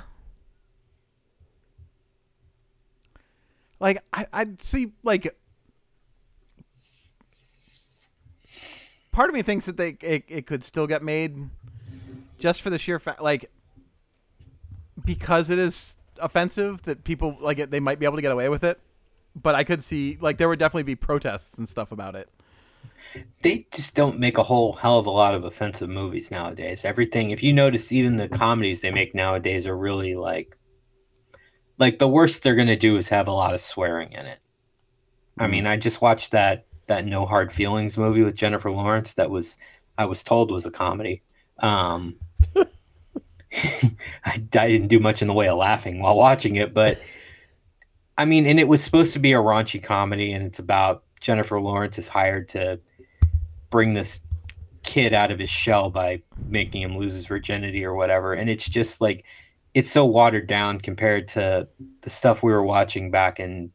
Like 3.79 4.03
I, 4.11 4.27
I'd 4.33 4.61
see 4.61 4.91
like 5.03 5.33
part 9.13 9.29
of 9.29 9.33
me 9.33 9.41
thinks 9.41 9.65
that 9.65 9.77
they 9.77 9.95
it, 10.01 10.25
it 10.27 10.45
could 10.45 10.63
still 10.65 10.85
get 10.85 11.01
made 11.01 11.49
just 12.37 12.61
for 12.61 12.69
the 12.69 12.77
sheer 12.77 12.99
fact 12.99 13.21
like 13.21 13.49
because 15.05 15.49
it 15.49 15.57
is 15.57 15.95
offensive 16.19 16.81
that 16.81 17.05
people 17.05 17.37
like 17.39 17.59
it 17.59 17.71
they 17.71 17.79
might 17.79 17.99
be 17.99 18.05
able 18.05 18.17
to 18.17 18.21
get 18.21 18.31
away 18.31 18.49
with 18.49 18.63
it 18.63 18.79
but 19.41 19.55
i 19.55 19.63
could 19.63 19.81
see 19.81 20.17
like 20.19 20.37
there 20.37 20.49
would 20.49 20.59
definitely 20.59 20.83
be 20.83 20.95
protests 20.95 21.57
and 21.57 21.69
stuff 21.69 21.91
about 21.91 22.15
it 22.15 22.27
they 23.41 23.67
just 23.71 23.95
don't 23.95 24.19
make 24.19 24.37
a 24.37 24.43
whole 24.43 24.73
hell 24.73 24.99
of 24.99 25.05
a 25.05 25.11
lot 25.11 25.35
of 25.35 25.43
offensive 25.43 25.89
movies 25.89 26.31
nowadays. 26.31 26.85
Everything, 26.85 27.31
if 27.31 27.43
you 27.43 27.53
notice, 27.53 27.91
even 27.91 28.15
the 28.15 28.29
comedies 28.29 28.81
they 28.81 28.91
make 28.91 29.13
nowadays 29.13 29.67
are 29.67 29.77
really 29.77 30.15
like, 30.15 30.57
like 31.77 31.99
the 31.99 32.07
worst 32.07 32.43
they're 32.43 32.55
gonna 32.55 32.75
do 32.75 32.97
is 32.97 33.09
have 33.09 33.27
a 33.27 33.33
lot 33.33 33.53
of 33.53 33.61
swearing 33.61 34.11
in 34.13 34.25
it. 34.25 34.39
I 35.37 35.47
mean, 35.47 35.65
mm. 35.65 35.69
I 35.69 35.77
just 35.77 36.01
watched 36.01 36.31
that 36.31 36.65
that 36.87 37.05
No 37.05 37.25
Hard 37.25 37.51
Feelings 37.51 37.97
movie 37.97 38.23
with 38.23 38.35
Jennifer 38.35 38.71
Lawrence. 38.71 39.13
That 39.15 39.29
was, 39.29 39.57
I 39.97 40.05
was 40.05 40.23
told, 40.23 40.51
was 40.51 40.65
a 40.65 40.71
comedy. 40.71 41.21
Um, 41.59 42.15
I, 42.55 43.91
I 44.25 44.37
didn't 44.67 44.87
do 44.87 44.99
much 44.99 45.21
in 45.21 45.27
the 45.27 45.33
way 45.33 45.47
of 45.47 45.57
laughing 45.57 46.01
while 46.01 46.17
watching 46.17 46.55
it, 46.55 46.73
but 46.73 46.99
I 48.17 48.25
mean, 48.25 48.45
and 48.45 48.59
it 48.59 48.67
was 48.67 48.83
supposed 48.83 49.13
to 49.13 49.19
be 49.19 49.33
a 49.33 49.37
raunchy 49.37 49.81
comedy, 49.81 50.33
and 50.33 50.45
it's 50.45 50.59
about 50.59 51.03
Jennifer 51.19 51.59
Lawrence 51.59 51.97
is 51.97 52.07
hired 52.07 52.47
to 52.49 52.79
bring 53.69 53.93
this 53.93 54.19
kid 54.83 55.13
out 55.13 55.31
of 55.31 55.39
his 55.39 55.49
shell 55.49 55.89
by 55.89 56.21
making 56.47 56.81
him 56.81 56.97
lose 56.97 57.13
his 57.13 57.25
virginity 57.25 57.83
or 57.83 57.95
whatever. 57.95 58.33
And 58.33 58.49
it's 58.49 58.69
just 58.69 59.01
like 59.01 59.25
it's 59.73 59.89
so 59.89 60.05
watered 60.05 60.47
down 60.47 60.79
compared 60.79 61.27
to 61.29 61.67
the 62.01 62.09
stuff 62.09 62.43
we 62.43 62.51
were 62.51 62.63
watching 62.63 63.09
back 63.09 63.39
in 63.39 63.71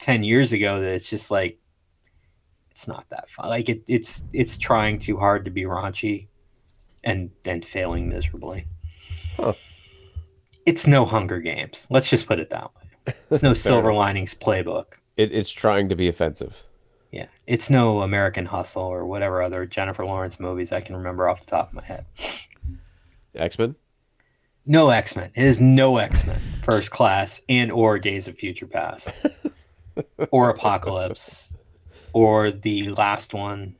10 0.00 0.24
years 0.24 0.52
ago 0.52 0.80
that 0.80 0.94
it's 0.94 1.08
just 1.08 1.30
like 1.30 1.58
it's 2.72 2.88
not 2.88 3.06
that 3.10 3.28
fun. 3.28 3.50
Like 3.50 3.68
it, 3.68 3.82
it's 3.86 4.24
it's 4.32 4.56
trying 4.56 4.98
too 4.98 5.18
hard 5.18 5.44
to 5.44 5.50
be 5.50 5.64
raunchy 5.64 6.28
and 7.04 7.30
and 7.44 7.62
failing 7.64 8.08
miserably. 8.08 8.66
Huh. 9.36 9.52
It's 10.64 10.86
no 10.86 11.04
Hunger 11.04 11.38
Games. 11.38 11.86
Let's 11.90 12.08
just 12.08 12.26
put 12.26 12.38
it 12.40 12.48
that 12.48 12.70
way. 12.74 13.14
It's 13.30 13.42
no 13.42 13.52
Silver 13.68 13.92
Linings 13.92 14.34
Playbook. 14.34 14.94
It, 15.18 15.32
it's 15.32 15.50
trying 15.50 15.90
to 15.90 15.96
be 15.96 16.08
offensive. 16.08 16.62
Yeah, 17.10 17.26
it's 17.46 17.68
no 17.68 18.00
American 18.00 18.46
Hustle 18.46 18.84
or 18.84 19.04
whatever 19.04 19.42
other 19.42 19.66
Jennifer 19.66 20.06
Lawrence 20.06 20.40
movies 20.40 20.72
I 20.72 20.80
can 20.80 20.96
remember 20.96 21.28
off 21.28 21.40
the 21.40 21.50
top 21.50 21.68
of 21.68 21.74
my 21.74 21.84
head. 21.84 22.06
X 23.34 23.58
Men. 23.58 23.74
No 24.64 24.88
X 24.88 25.14
Men. 25.14 25.30
It 25.34 25.44
is 25.44 25.60
no 25.60 25.98
X 25.98 26.24
Men. 26.24 26.40
First 26.62 26.90
Class 26.90 27.42
and 27.50 27.70
or 27.70 27.98
Days 27.98 28.28
of 28.28 28.38
Future 28.38 28.66
Past, 28.66 29.26
or 30.30 30.48
Apocalypse, 30.48 31.52
or 32.12 32.50
the 32.50 32.88
last 32.90 33.34
one 33.34 33.76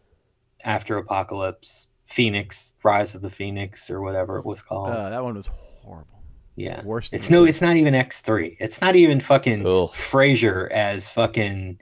after 0.64 0.96
Apocalypse, 0.96 1.88
Phoenix, 2.06 2.74
Rise 2.82 3.14
of 3.14 3.22
the 3.22 3.30
Phoenix, 3.30 3.90
or 3.90 4.00
whatever 4.00 4.38
it 4.38 4.44
was 4.44 4.62
called. 4.62 4.90
uh, 4.90 5.10
that 5.10 5.22
one 5.22 5.34
was 5.34 5.48
horrible 5.82 6.12
yeah, 6.56 6.82
worst 6.84 7.14
It's 7.14 7.30
no. 7.30 7.44
It's 7.44 7.62
not 7.62 7.76
even 7.76 7.94
X 7.94 8.20
three. 8.20 8.56
It's 8.60 8.80
not 8.80 8.94
even 8.94 9.20
fucking 9.20 9.60
Ugh. 9.60 9.88
Frasier 9.90 10.70
as 10.70 11.08
fucking 11.08 11.80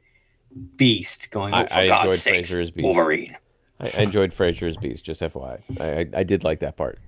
Beast 0.77 1.31
going, 1.31 1.55
oh, 1.55 1.67
for 1.67 1.75
I 1.75 1.89
God's 1.89 2.05
enjoyed 2.07 2.19
sakes, 2.19 2.53
Frasier 2.53 2.63
as 2.63 2.71
Beast. 2.71 2.85
Wolverine. 2.85 3.37
I, 3.81 3.93
I 3.97 4.01
enjoyed 4.03 4.33
Frasier 4.33 4.69
as 4.69 4.77
Beast, 4.77 5.05
just 5.05 5.21
FYI. 5.23 5.61
I, 5.81 5.85
I 5.85 6.21
I 6.21 6.23
did 6.23 6.45
like 6.45 6.61
that 6.61 6.77
part. 6.77 6.99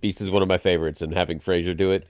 Beast 0.00 0.20
is 0.20 0.30
one 0.30 0.42
of 0.42 0.48
my 0.48 0.58
favorites, 0.58 1.00
and 1.00 1.14
having 1.14 1.40
Frasier 1.40 1.74
do 1.74 1.90
it, 1.90 2.08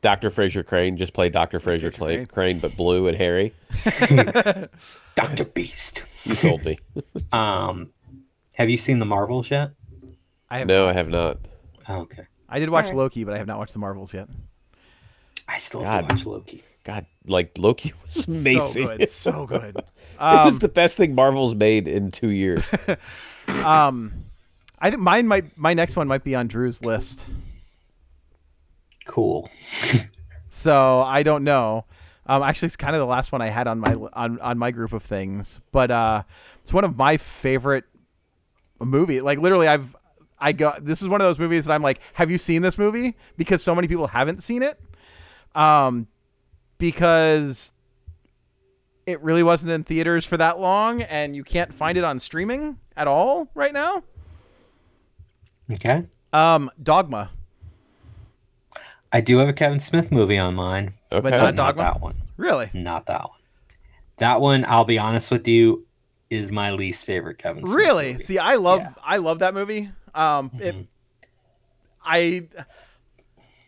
Doctor 0.00 0.30
Frasier 0.30 0.64
Crane 0.64 0.96
just 0.96 1.12
played 1.12 1.32
Doctor 1.32 1.58
Frasier 1.58 1.96
Crane, 1.96 2.26
Crane, 2.26 2.58
but 2.58 2.76
blue 2.76 3.08
and 3.08 3.16
hairy. 3.16 3.52
Doctor 5.16 5.44
Beast. 5.44 6.04
You 6.24 6.34
sold 6.34 6.64
me. 6.64 6.78
Um, 7.32 7.90
have 8.54 8.70
you 8.70 8.78
seen 8.78 8.98
the 9.00 9.04
Marvels 9.04 9.50
yet? 9.50 9.72
I 10.48 10.58
have 10.58 10.66
no, 10.66 10.88
I 10.88 10.92
have 10.94 11.08
not. 11.08 11.38
Oh, 11.88 12.00
okay. 12.00 12.26
I 12.48 12.58
did 12.58 12.70
watch 12.70 12.92
Loki, 12.92 13.24
but 13.24 13.34
I 13.34 13.38
have 13.38 13.46
not 13.46 13.58
watched 13.58 13.74
the 13.74 13.78
Marvels 13.78 14.14
yet. 14.14 14.28
I 15.46 15.58
still 15.58 15.82
God. 15.82 16.00
to 16.00 16.06
watch 16.06 16.24
Loki. 16.26 16.62
God, 16.84 17.06
like 17.26 17.58
Loki 17.58 17.92
was 18.04 18.26
amazing. 18.26 18.86
So 18.86 18.96
good, 18.96 19.08
so 19.08 19.46
good. 19.74 19.76
it 19.76 19.84
was 20.18 20.58
the 20.58 20.68
best 20.68 20.96
thing 20.96 21.14
Marvel's 21.14 21.54
made 21.54 21.86
in 21.86 22.10
two 22.10 22.30
years. 22.30 22.64
Um, 23.64 24.12
I 24.80 24.90
think 24.90 25.02
mine 25.02 25.26
might 25.26 25.56
my 25.58 25.74
next 25.74 25.96
one 25.96 26.08
might 26.08 26.24
be 26.24 26.34
on 26.34 26.46
Drew's 26.48 26.84
list. 26.84 27.26
Cool. 29.08 29.50
So 30.50 31.02
I 31.02 31.22
don't 31.22 31.44
know. 31.44 31.86
Um, 32.26 32.42
actually, 32.42 32.66
it's 32.66 32.76
kind 32.76 32.94
of 32.94 33.00
the 33.00 33.06
last 33.06 33.32
one 33.32 33.40
I 33.40 33.48
had 33.48 33.66
on 33.66 33.80
my 33.80 33.94
on 33.94 34.38
on 34.40 34.58
my 34.58 34.70
group 34.70 34.92
of 34.92 35.02
things, 35.02 35.60
but 35.72 35.90
uh, 35.90 36.22
it's 36.62 36.72
one 36.72 36.84
of 36.84 36.96
my 36.96 37.16
favorite 37.16 37.84
movie. 38.78 39.20
Like 39.20 39.38
literally, 39.38 39.66
I've 39.66 39.96
I 40.38 40.52
got 40.52 40.84
this 40.84 41.00
is 41.00 41.08
one 41.08 41.20
of 41.20 41.26
those 41.26 41.38
movies 41.38 41.64
that 41.64 41.72
I'm 41.72 41.82
like, 41.82 42.00
have 42.14 42.30
you 42.30 42.36
seen 42.36 42.62
this 42.62 42.76
movie? 42.76 43.16
Because 43.36 43.62
so 43.62 43.74
many 43.74 43.88
people 43.88 44.08
haven't 44.08 44.42
seen 44.42 44.62
it. 44.62 44.78
Um, 45.54 46.06
because 46.76 47.72
it 49.06 49.22
really 49.22 49.42
wasn't 49.42 49.72
in 49.72 49.84
theaters 49.84 50.26
for 50.26 50.36
that 50.36 50.60
long, 50.60 51.00
and 51.02 51.34
you 51.34 51.44
can't 51.44 51.72
find 51.72 51.96
it 51.96 52.04
on 52.04 52.18
streaming 52.18 52.78
at 52.96 53.08
all 53.08 53.48
right 53.54 53.72
now. 53.72 54.02
Okay. 55.72 56.04
Um, 56.32 56.70
Dogma, 56.82 57.30
I 59.12 59.20
do 59.20 59.38
have 59.38 59.48
a 59.48 59.52
Kevin 59.52 59.80
Smith 59.80 60.12
movie 60.12 60.38
on 60.38 60.54
mine, 60.54 60.94
Okay. 61.10 61.20
but 61.22 61.30
but 61.30 61.54
not 61.54 61.54
not 61.54 61.76
that 61.76 62.00
one. 62.00 62.16
Really? 62.36 62.70
Not 62.74 63.06
that 63.06 63.22
one. 63.22 63.38
That 64.18 64.40
one, 64.40 64.64
I'll 64.66 64.84
be 64.84 64.98
honest 64.98 65.30
with 65.30 65.46
you, 65.48 65.86
is 66.30 66.50
my 66.50 66.72
least 66.72 67.04
favorite 67.06 67.38
Kevin 67.38 67.62
Smith. 67.62 67.74
Really? 67.74 68.12
movie. 68.12 68.24
See, 68.24 68.38
I 68.38 68.56
love 68.56 68.80
Yeah. 68.80 68.92
I 69.02 69.16
love 69.18 69.38
that 69.38 69.54
movie. 69.54 69.90
Um, 70.14 70.50
it, 70.60 70.86
I 72.04 72.48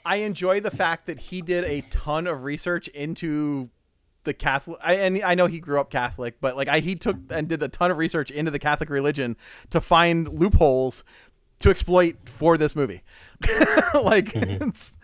I 0.05 0.16
enjoy 0.16 0.61
the 0.61 0.70
fact 0.70 1.07
that 1.07 1.18
he 1.20 1.43
did 1.43 1.64
a 1.64 1.82
ton 1.82 2.26
of 2.26 2.45
research 2.45 2.88
into 2.88 3.70
the 4.24 4.34
Catholic. 4.34 4.78
I, 4.82 4.95
and 4.95 5.22
I 5.22 5.34
know 5.34 5.47
he 5.47 5.61
grew 5.61 5.80
up 5.80 5.91
Catholic, 5.91 6.36
but 6.41 6.57
like 6.57 6.68
I 6.68 6.80
he 6.80 6.95
took 6.95 7.16
and 7.30 7.49
did 7.49 7.62
a 7.62 7.68
ton 7.68 7.91
of 7.91 7.97
research 7.99 8.30
into 8.30 8.51
the 8.51 8.59
Catholic 8.59 8.91
religion 8.91 9.36
to 9.70 9.80
find 9.80 10.28
loopholes 10.28 11.05
to 11.61 11.71
exploit 11.71 12.17
for 12.27 12.59
this 12.59 12.75
movie. 12.77 13.03
like 13.95 14.33
it's 14.35 14.99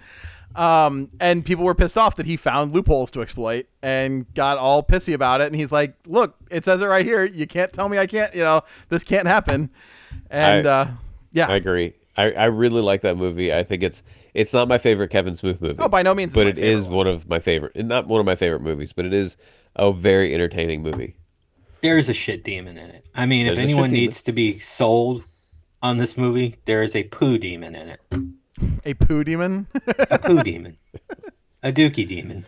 um 0.55 1.11
and 1.21 1.45
people 1.45 1.65
were 1.65 1.75
pissed 1.75 1.99
off 1.99 2.17
that 2.17 2.25
he 2.27 2.37
found 2.37 2.73
loopholes 2.73 3.11
to 3.11 3.21
exploit 3.21 3.67
and 3.83 4.33
got 4.35 4.57
all 4.59 4.83
pissy 4.83 5.13
about 5.13 5.41
it 5.43 5.47
and 5.49 5.57
he's 5.57 5.71
like 5.73 5.95
look 6.07 6.35
it 6.51 6.65
says 6.65 6.81
it 6.81 6.87
right 6.87 7.05
here 7.05 7.25
you 7.25 7.47
can't 7.47 7.73
tell 7.75 7.89
me 7.91 7.99
i 7.99 8.07
can't 8.07 8.35
you 8.35 8.43
know 8.43 8.63
this 8.89 9.05
can't 9.05 9.27
happen 9.27 9.69
and 10.31 10.67
I- 10.67 10.71
uh 10.83 10.89
yeah 11.33 11.49
I 11.49 11.57
agree. 11.57 11.93
I, 12.19 12.31
I 12.33 12.45
really 12.47 12.81
like 12.81 13.03
that 13.03 13.19
movie. 13.19 13.53
I 13.53 13.63
think 13.63 13.83
it's 13.83 14.03
it's 14.33 14.55
not 14.55 14.69
my 14.69 14.79
favorite 14.79 15.09
Kevin 15.11 15.37
Smith 15.37 15.61
movie. 15.61 15.77
Oh, 15.79 15.89
by 15.89 16.01
no 16.03 16.15
means 16.15 16.33
But 16.33 16.47
it 16.47 16.57
is 16.57 16.85
favorite 16.85 16.97
one 16.97 17.07
of 17.07 17.29
my 17.29 17.39
favorite. 17.41 17.77
Not 17.77 18.07
one 18.07 18.21
of 18.21 18.25
my 18.25 18.37
favorite 18.37 18.63
movies, 18.63 18.95
but 18.95 19.05
it 19.05 19.13
is 19.13 19.37
a 19.75 19.93
very 19.93 20.33
entertaining 20.33 20.83
movie. 20.83 21.17
There's 21.83 22.09
a 22.09 22.15
shit 22.15 22.43
demon 22.43 22.79
in 22.79 22.89
it. 22.89 23.05
I 23.15 23.27
mean, 23.27 23.45
There's 23.45 23.59
if 23.59 23.65
a 23.65 23.67
shit 23.67 23.71
anyone 23.71 23.91
demon. 23.91 24.01
needs 24.05 24.23
to 24.23 24.33
be 24.33 24.59
sold 24.59 25.25
on 25.87 25.99
this 25.99 26.17
movie, 26.17 26.57
there 26.65 26.83
is 26.83 26.95
a 26.97 27.05
poo 27.05 27.39
demon 27.39 27.75
in 27.75 27.89
it. 27.89 28.01
a 28.85 28.95
poo 28.95 29.23
demon 29.25 29.67
A 30.11 30.19
poo 30.19 30.43
demon. 30.43 30.77
A 31.63 31.73
dookie 31.73 32.07
demon. 32.09 32.45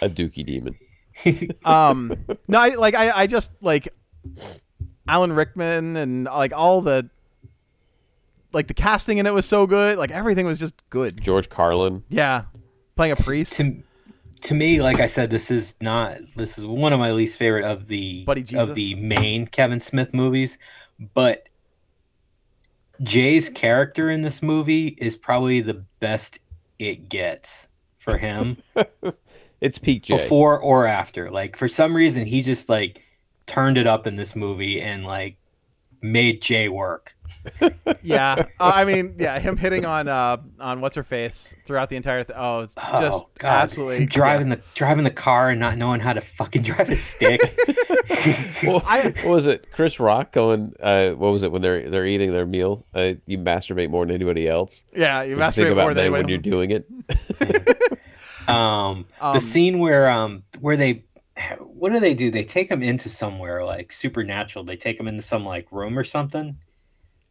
A 0.00 0.08
Dookie 0.08 0.44
Demon. 0.46 0.76
um 1.66 2.16
no 2.48 2.58
i 2.58 2.70
like 2.70 2.94
i 2.94 3.10
i 3.10 3.26
just 3.26 3.52
like 3.60 3.86
alan 5.06 5.30
rickman 5.30 5.94
and 5.94 6.24
like 6.24 6.54
all 6.54 6.80
the 6.80 7.08
like 8.54 8.66
the 8.66 8.72
casting 8.74 9.18
in 9.18 9.26
it 9.26 9.34
was 9.34 9.44
so 9.44 9.66
good 9.66 9.98
like 9.98 10.10
everything 10.10 10.46
was 10.46 10.58
just 10.58 10.74
good 10.88 11.20
George 11.20 11.50
Carlin. 11.50 12.02
yeah 12.08 12.44
playing 12.96 13.12
a 13.12 13.16
priest 13.16 13.52
To, 13.58 13.76
to 14.42 14.54
me, 14.54 14.80
like 14.82 15.00
I 15.00 15.06
said, 15.06 15.28
this 15.30 15.50
is 15.52 15.76
not. 15.80 16.16
This 16.34 16.58
is 16.58 16.64
one 16.66 16.92
of 16.92 16.98
my 16.98 17.12
least 17.12 17.38
favorite 17.38 17.64
of 17.64 17.86
the 17.88 18.24
Buddy 18.24 18.42
Jesus? 18.42 18.68
of 18.70 18.74
the 18.74 18.94
main 18.96 19.46
Kevin 19.46 19.78
Smith 19.80 20.12
movies. 20.14 20.58
But 21.14 21.48
Jay's 23.02 23.48
character 23.48 24.10
in 24.10 24.22
this 24.22 24.42
movie 24.42 24.88
is 24.98 25.16
probably 25.16 25.60
the 25.60 25.84
best 26.00 26.38
it 26.78 27.08
gets 27.08 27.68
for 27.98 28.16
him. 28.18 28.56
It's 29.62 29.78
peak 29.78 30.02
Jay. 30.02 30.16
before 30.16 30.58
or 30.58 30.86
after. 30.86 31.30
Like 31.30 31.56
for 31.56 31.68
some 31.68 31.94
reason, 31.94 32.26
he 32.26 32.42
just 32.42 32.68
like 32.68 33.00
turned 33.46 33.78
it 33.78 33.86
up 33.86 34.08
in 34.08 34.16
this 34.16 34.34
movie 34.34 34.80
and 34.80 35.06
like 35.06 35.36
made 36.02 36.42
Jay 36.42 36.68
work. 36.68 37.14
yeah 38.02 38.34
uh, 38.60 38.70
i 38.72 38.84
mean 38.84 39.16
yeah 39.18 39.36
him 39.40 39.56
hitting 39.56 39.84
on 39.84 40.06
uh 40.06 40.36
on 40.60 40.80
what's 40.80 40.94
her 40.94 41.02
face 41.02 41.56
throughout 41.66 41.88
the 41.88 41.96
entire 41.96 42.22
th- 42.22 42.38
oh 42.38 42.62
just 42.66 42.78
oh, 42.78 43.28
God. 43.38 43.48
absolutely 43.64 43.98
Him 43.98 44.06
driving 44.06 44.48
the 44.48 44.60
driving 44.74 45.02
the 45.02 45.10
car 45.10 45.48
and 45.50 45.58
not 45.58 45.76
knowing 45.76 45.98
how 45.98 46.12
to 46.12 46.20
fucking 46.20 46.62
drive 46.62 46.88
a 46.90 46.96
stick. 46.96 47.40
Well, 48.64 48.80
I- 48.86 49.12
what 49.22 49.24
was 49.26 49.46
it? 49.48 49.72
Chris 49.72 49.98
Rock 49.98 50.30
going? 50.30 50.72
Uh, 50.80 51.10
what 51.10 51.32
was 51.32 51.42
it 51.42 51.50
when 51.50 51.62
they're 51.62 51.88
they're 51.88 52.06
eating 52.06 52.30
their 52.30 52.46
meal? 52.46 52.86
Uh, 52.94 53.14
you 53.26 53.38
masturbate 53.38 53.90
more 53.90 54.06
than 54.06 54.14
anybody 54.14 54.46
else. 54.46 54.84
yeah 54.94 55.22
you 55.22 55.34
Just 55.34 55.56
think 55.56 55.66
masturbate 55.68 55.72
about 55.72 55.82
more 55.82 55.94
than 55.94 56.04
men 56.04 56.12
when 56.12 56.20
anyone 56.24 56.28
you're 56.28 56.38
doing 56.38 56.70
it. 56.70 58.48
um, 58.48 59.06
Um, 59.20 59.34
the 59.34 59.40
scene 59.40 59.78
where 59.80 60.08
um 60.08 60.44
where 60.60 60.76
they 60.76 61.04
what 61.60 61.92
do 61.92 62.00
they 62.00 62.14
do? 62.14 62.30
They 62.30 62.44
take 62.44 62.70
him 62.70 62.82
into 62.82 63.08
somewhere 63.08 63.64
like 63.64 63.92
supernatural. 63.92 64.64
They 64.64 64.76
take 64.76 64.98
him 65.00 65.08
into 65.08 65.22
some 65.22 65.44
like 65.44 65.70
room 65.72 65.98
or 65.98 66.04
something. 66.04 66.58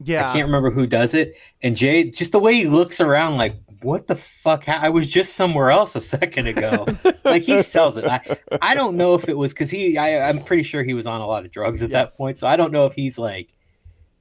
yeah 0.03 0.27
I 0.29 0.33
can't 0.33 0.45
remember 0.47 0.71
who 0.71 0.87
does 0.87 1.13
it. 1.13 1.35
And 1.61 1.75
Jay, 1.77 2.09
just 2.09 2.31
the 2.31 2.39
way 2.39 2.55
he 2.55 2.65
looks 2.67 2.99
around, 2.99 3.37
like, 3.37 3.55
what 3.83 4.07
the 4.07 4.15
fuck? 4.15 4.67
I 4.69 4.89
was 4.89 5.07
just 5.09 5.35
somewhere 5.35 5.71
else 5.71 5.95
a 5.95 6.01
second 6.15 6.47
ago. 6.47 6.85
like 7.23 7.43
he 7.43 7.61
sells 7.61 7.97
it. 7.97 8.05
I, 8.05 8.21
I 8.61 8.75
don't 8.75 8.95
know 8.97 9.13
if 9.15 9.27
it 9.29 9.37
was 9.37 9.53
because 9.53 9.69
he. 9.69 9.97
I, 9.97 10.29
I'm 10.29 10.43
pretty 10.43 10.63
sure 10.63 10.83
he 10.83 10.93
was 10.93 11.07
on 11.07 11.21
a 11.21 11.27
lot 11.27 11.45
of 11.45 11.51
drugs 11.51 11.81
at 11.83 11.89
Yes. 11.89 12.11
that 12.13 12.17
point. 12.17 12.37
So 12.37 12.47
I 12.47 12.55
don't 12.55 12.71
know 12.71 12.85
if 12.85 12.93
he's 12.93 13.17
like, 13.19 13.53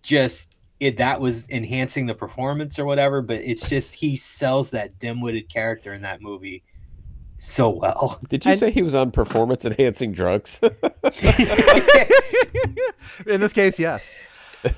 just 0.02 0.56
it 0.78 0.96
that 0.96 1.20
was 1.20 1.46
enhancing 1.50 2.06
the 2.06 2.14
performance 2.14 2.78
or 2.78 2.86
whatever. 2.86 3.20
But 3.22 3.40
it's 3.40 3.68
just 3.68 3.94
he 3.94 4.16
sells 4.16 4.70
that 4.70 4.98
dim-witted 4.98 5.48
character 5.50 5.92
in 5.92 6.02
that 6.02 6.22
movie 6.22 6.62
so 7.42 7.70
well. 7.70 8.20
Did 8.28 8.44
you 8.44 8.50
And- 8.52 8.60
say 8.60 8.70
he 8.70 8.82
was 8.82 8.94
on 8.94 9.10
performance 9.10 9.64
enhancing 9.64 10.12
drugs? 10.12 10.60
in 13.26 13.40
this 13.40 13.52
case 13.52 13.78
yes 13.78 14.14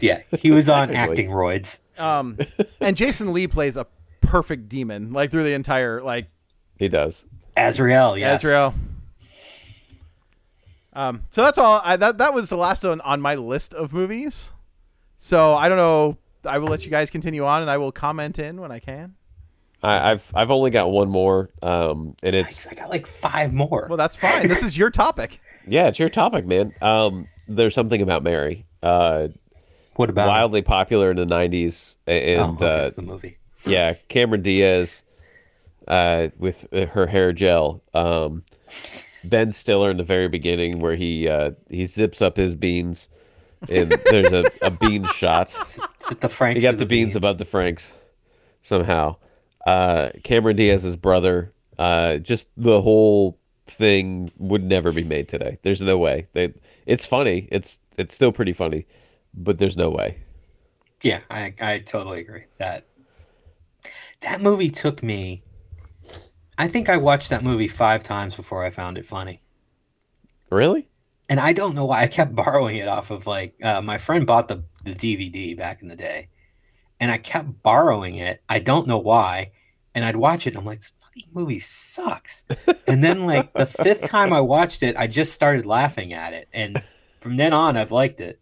yeah, 0.01 0.23
he 0.39 0.51
was 0.53 0.69
on 0.69 0.89
Technically. 0.89 1.25
acting 1.25 1.31
roids. 1.31 1.79
um 1.99 2.39
and 2.81 2.97
jason 2.97 3.33
lee 3.33 3.49
plays 3.49 3.77
a 3.77 3.87
perfect 4.21 4.69
demon 4.69 5.13
like 5.13 5.31
through 5.31 5.43
the 5.45 5.53
entire 5.55 6.01
like 6.03 6.29
he 6.79 6.89
does. 6.89 7.25
Azrael, 7.57 8.17
yes. 8.19 8.41
Azrael. 8.41 8.75
Um, 10.95 11.23
so 11.31 11.43
that's 11.43 11.59
all. 11.59 11.81
I, 11.85 11.97
that 11.97 12.19
that 12.19 12.35
was 12.35 12.49
the 12.49 12.57
last 12.57 12.83
one 12.83 13.01
on 13.03 13.21
my 13.21 13.35
list 13.37 13.73
of 13.75 13.93
movies. 13.93 14.53
So 15.17 15.55
I 15.55 15.69
don't 15.69 15.77
know. 15.79 16.17
I 16.45 16.59
will 16.59 16.69
let 16.69 16.85
you 16.85 16.91
guys 16.91 17.09
continue 17.11 17.45
on, 17.45 17.61
and 17.63 17.71
I 17.71 17.77
will 17.77 17.93
comment 17.93 18.39
in 18.39 18.61
when 18.61 18.73
I 18.73 18.79
can. 18.81 19.15
I, 19.83 20.13
I've 20.13 20.31
I've 20.35 20.51
only 20.51 20.71
got 20.71 20.91
one 20.91 21.09
more, 21.09 21.51
um, 21.63 22.15
and 22.23 22.37
it's 22.37 22.67
I 22.67 22.75
got 22.75 22.89
like 22.91 23.07
five 23.07 23.53
more. 23.53 23.87
Well, 23.89 23.97
that's 23.99 24.17
fine. 24.17 24.49
this 24.49 24.63
is 24.63 24.79
your 24.79 24.91
topic. 24.91 25.41
yeah, 25.67 25.89
it's 25.89 25.99
your 25.99 26.09
topic, 26.09 26.47
man. 26.47 26.73
Um, 26.81 27.27
there's 27.49 27.75
something 27.75 28.01
about 28.01 28.23
Mary. 28.23 28.65
Uh, 28.83 29.29
what 29.97 30.09
about 30.09 30.29
wildly 30.29 30.63
popular 30.63 31.11
in 31.11 31.17
the 31.17 31.25
'90s, 31.27 31.97
a- 32.07 32.37
Oh, 32.37 32.45
and 32.51 32.63
okay, 32.63 32.87
uh, 32.87 32.91
the 32.91 33.03
movie? 33.03 33.39
yeah, 33.67 33.95
Cameron 34.09 34.43
Diaz 34.43 35.03
uh, 35.89 36.29
with 36.39 36.67
uh, 36.73 36.87
her 36.87 37.07
hair 37.07 37.33
gel. 37.33 37.83
Um, 37.93 38.45
ben 39.25 39.53
Stiller 39.53 39.91
in 39.91 39.97
the 39.97 40.03
very 40.05 40.29
beginning, 40.29 40.79
where 40.81 40.95
he 40.97 41.29
uh, 41.29 41.53
he 41.69 41.85
zips 41.87 42.23
up 42.23 42.37
his 42.37 42.55
beans, 42.55 43.09
and 43.69 43.91
there's 44.11 44.33
a, 44.33 44.45
a 44.63 44.71
bean 44.71 45.05
shot. 45.15 45.49
Is 45.67 45.79
it 46.11 46.21
the 46.21 46.29
Frank? 46.29 46.57
He 46.57 46.63
got 46.63 46.79
the 46.79 46.87
beans 46.87 47.17
above 47.17 47.39
the 47.39 47.45
Franks 47.45 47.93
somehow. 48.63 49.17
Uh, 49.67 50.11
Cameron 50.25 50.57
Diaz's 50.57 50.97
brother. 50.97 51.53
Uh, 51.79 52.19
just 52.19 52.49
the 52.57 52.81
whole 52.83 53.39
thing 53.67 54.31
would 54.39 54.63
never 54.63 54.93
be 54.93 55.05
made 55.05 55.29
today. 55.29 55.59
There's 55.63 55.81
no 55.81 55.99
way. 55.99 56.29
They, 56.33 56.53
it's 56.87 57.07
funny. 57.07 57.49
It's 57.51 57.81
it's 57.97 58.15
still 58.15 58.33
pretty 58.33 58.53
funny, 58.53 58.87
but 59.35 59.59
there's 59.59 59.77
no 59.77 59.91
way. 59.91 60.19
Yeah, 61.03 61.21
I 61.31 61.55
I 61.61 61.79
totally 61.81 62.21
agree. 62.21 62.45
That 62.59 62.87
that 64.21 64.41
movie 64.41 64.71
took 64.71 65.03
me. 65.03 65.43
I 66.59 66.69
think 66.69 66.89
I 66.89 66.97
watched 66.99 67.31
that 67.31 67.43
movie 67.43 67.69
five 67.69 68.03
times 68.03 68.35
before 68.35 68.65
I 68.65 68.71
found 68.71 68.99
it 68.99 69.07
funny. 69.07 69.43
Really? 70.51 70.89
and 71.29 71.41
I 71.41 71.53
don't 71.55 71.75
know 71.75 71.87
why 71.87 72.03
I 72.03 72.09
kept 72.09 72.35
borrowing 72.37 72.77
it 72.77 72.89
off 72.89 73.11
of 73.11 73.27
like 73.27 73.55
uh, 73.65 73.81
my 73.81 73.99
friend 73.99 74.27
bought 74.27 74.49
the 74.49 74.63
the 74.85 74.95
DVD 74.95 75.57
back 75.57 75.81
in 75.83 75.89
the 75.89 75.97
day, 75.97 76.29
and 77.03 77.11
I 77.11 77.19
kept 77.19 77.63
borrowing 77.65 78.15
it. 78.17 78.41
I 78.49 78.61
don't 78.61 78.87
know 78.87 78.99
why, 78.99 79.51
and 79.93 80.05
I'd 80.05 80.15
watch 80.15 80.47
it. 80.47 80.51
and 80.51 80.59
I'm 80.59 80.65
like, 80.65 80.79
this 80.79 80.93
fucking 81.03 81.29
movie 81.35 81.59
sucks. 81.59 82.45
and 82.87 83.03
then 83.03 83.27
like 83.27 83.53
the 83.55 83.67
fifth 83.67 84.03
time 84.09 84.33
I 84.33 84.41
watched 84.41 84.85
it, 84.85 84.97
I 84.97 85.09
just 85.09 85.33
started 85.35 85.67
laughing 85.67 86.13
at 86.13 86.33
it, 86.33 86.49
and 86.53 86.81
from 87.21 87.35
then 87.35 87.53
on, 87.53 87.77
I've 87.77 87.91
liked 87.91 88.21
it. 88.21 88.41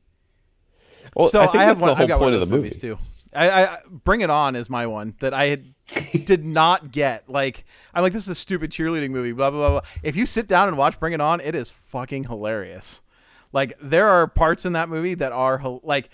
Well, 1.16 1.28
so 1.28 1.40
I 1.40 1.46
think 1.46 1.64
have 1.64 1.78
that's 1.78 1.80
one. 1.80 1.88
the 1.88 1.94
whole 1.96 2.02
I've 2.04 2.08
got 2.08 2.18
point 2.18 2.24
one 2.26 2.34
of 2.34 2.42
of 2.42 2.48
the 2.50 2.56
those 2.56 2.62
movie. 2.62 2.68
movies 2.68 2.80
too. 2.80 2.98
I, 3.32 3.64
I 3.64 3.78
Bring 3.88 4.20
It 4.20 4.30
On 4.30 4.54
is 4.56 4.68
my 4.68 4.86
one 4.86 5.14
that 5.20 5.32
I 5.32 5.46
had 5.46 5.74
did 6.26 6.44
not 6.61 6.92
get. 6.92 7.28
Like 7.30 7.64
I'm 7.94 8.02
like 8.02 8.12
this 8.12 8.24
is 8.24 8.28
a 8.28 8.34
stupid 8.34 8.70
cheerleading 8.70 9.11
movie. 9.11 9.32
Blah 9.32 9.50
blah 9.50 9.58
blah. 9.70 9.80
blah. 9.80 9.88
If 10.02 10.16
you 10.16 10.26
sit 10.26 10.46
down 10.46 10.68
and 10.68 10.76
watch 10.76 11.00
Bring 11.00 11.12
It 11.14 11.20
On, 11.20 11.40
it 11.40 11.54
is 11.54 11.70
fucking 11.70 12.24
hilarious. 12.24 13.02
Like 13.52 13.72
there 13.80 14.08
are 14.08 14.26
parts 14.26 14.66
in 14.66 14.74
that 14.74 14.88
movie 14.90 15.14
that 15.14 15.32
are 15.32 15.62
like. 15.82 16.11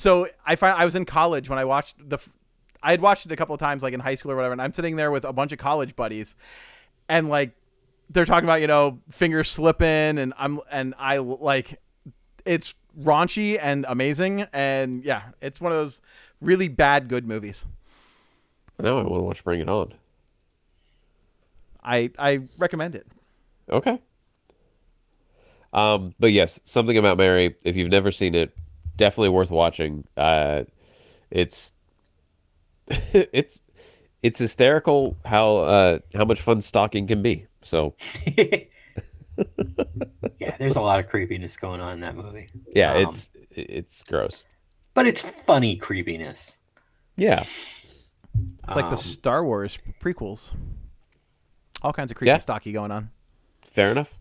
So 0.00 0.26
I 0.46 0.56
find 0.56 0.74
I 0.78 0.86
was 0.86 0.94
in 0.94 1.04
college 1.04 1.50
when 1.50 1.58
I 1.58 1.66
watched 1.66 1.96
the. 2.08 2.16
I 2.82 2.92
had 2.92 3.02
watched 3.02 3.26
it 3.26 3.32
a 3.32 3.36
couple 3.36 3.54
of 3.54 3.60
times, 3.60 3.82
like 3.82 3.92
in 3.92 4.00
high 4.00 4.14
school 4.14 4.32
or 4.32 4.36
whatever, 4.36 4.52
and 4.52 4.62
I'm 4.62 4.72
sitting 4.72 4.96
there 4.96 5.10
with 5.10 5.24
a 5.24 5.32
bunch 5.34 5.52
of 5.52 5.58
college 5.58 5.94
buddies, 5.94 6.36
and 7.06 7.28
like 7.28 7.50
they're 8.08 8.24
talking 8.24 8.48
about 8.48 8.62
you 8.62 8.66
know 8.66 9.00
fingers 9.10 9.50
slipping, 9.50 10.16
and 10.18 10.32
I'm 10.38 10.58
and 10.72 10.94
I 10.98 11.18
like 11.18 11.82
it's 12.46 12.74
raunchy 12.98 13.58
and 13.60 13.84
amazing, 13.86 14.46
and 14.54 15.04
yeah, 15.04 15.20
it's 15.42 15.60
one 15.60 15.70
of 15.70 15.76
those 15.76 16.00
really 16.40 16.68
bad 16.68 17.08
good 17.08 17.28
movies. 17.28 17.66
Now 18.78 19.00
I 19.00 19.02
want 19.02 19.08
to 19.08 19.20
watch 19.20 19.44
Bring 19.44 19.60
It 19.60 19.68
On. 19.68 19.92
I 21.84 22.10
I 22.18 22.48
recommend 22.56 22.94
it. 22.94 23.06
Okay. 23.68 24.00
Um, 25.74 26.14
but 26.18 26.32
yes, 26.32 26.58
something 26.64 26.96
about 26.96 27.18
Mary. 27.18 27.56
If 27.64 27.76
you've 27.76 27.90
never 27.90 28.10
seen 28.10 28.34
it, 28.34 28.56
definitely 29.00 29.30
worth 29.30 29.50
watching. 29.50 30.04
Uh, 30.16 30.64
it's 31.30 31.72
it's 32.88 33.62
it's 34.22 34.38
hysterical 34.38 35.16
how 35.24 35.56
uh, 35.58 35.98
how 36.14 36.24
much 36.24 36.40
fun 36.40 36.60
stalking 36.60 37.06
can 37.06 37.22
be. 37.22 37.46
So 37.62 37.94
Yeah, 40.38 40.56
there's 40.58 40.76
a 40.76 40.80
lot 40.80 41.00
of 41.00 41.06
creepiness 41.08 41.56
going 41.56 41.80
on 41.80 41.94
in 41.94 42.00
that 42.00 42.16
movie. 42.16 42.48
yeah, 42.74 42.92
Um, 42.94 43.02
it's 43.08 43.30
it's 43.50 44.02
gross. 44.04 44.44
but 44.94 45.06
it's 45.06 45.22
funny 45.22 45.76
creepiness. 45.76 46.56
Yeah, 47.16 47.44
It's 48.64 48.76
like 48.76 48.86
the 48.86 48.92
Um, 48.92 48.96
Star 48.96 49.44
Wars 49.44 49.78
prequels. 50.00 50.54
All 51.82 51.92
kinds 51.92 52.10
of 52.10 52.16
creepy 52.16 52.28
Yeah. 52.28 52.38
stocky 52.38 52.72
going 52.72 52.90
on. 52.90 53.10
fair 53.64 53.90
enough. 53.90 54.18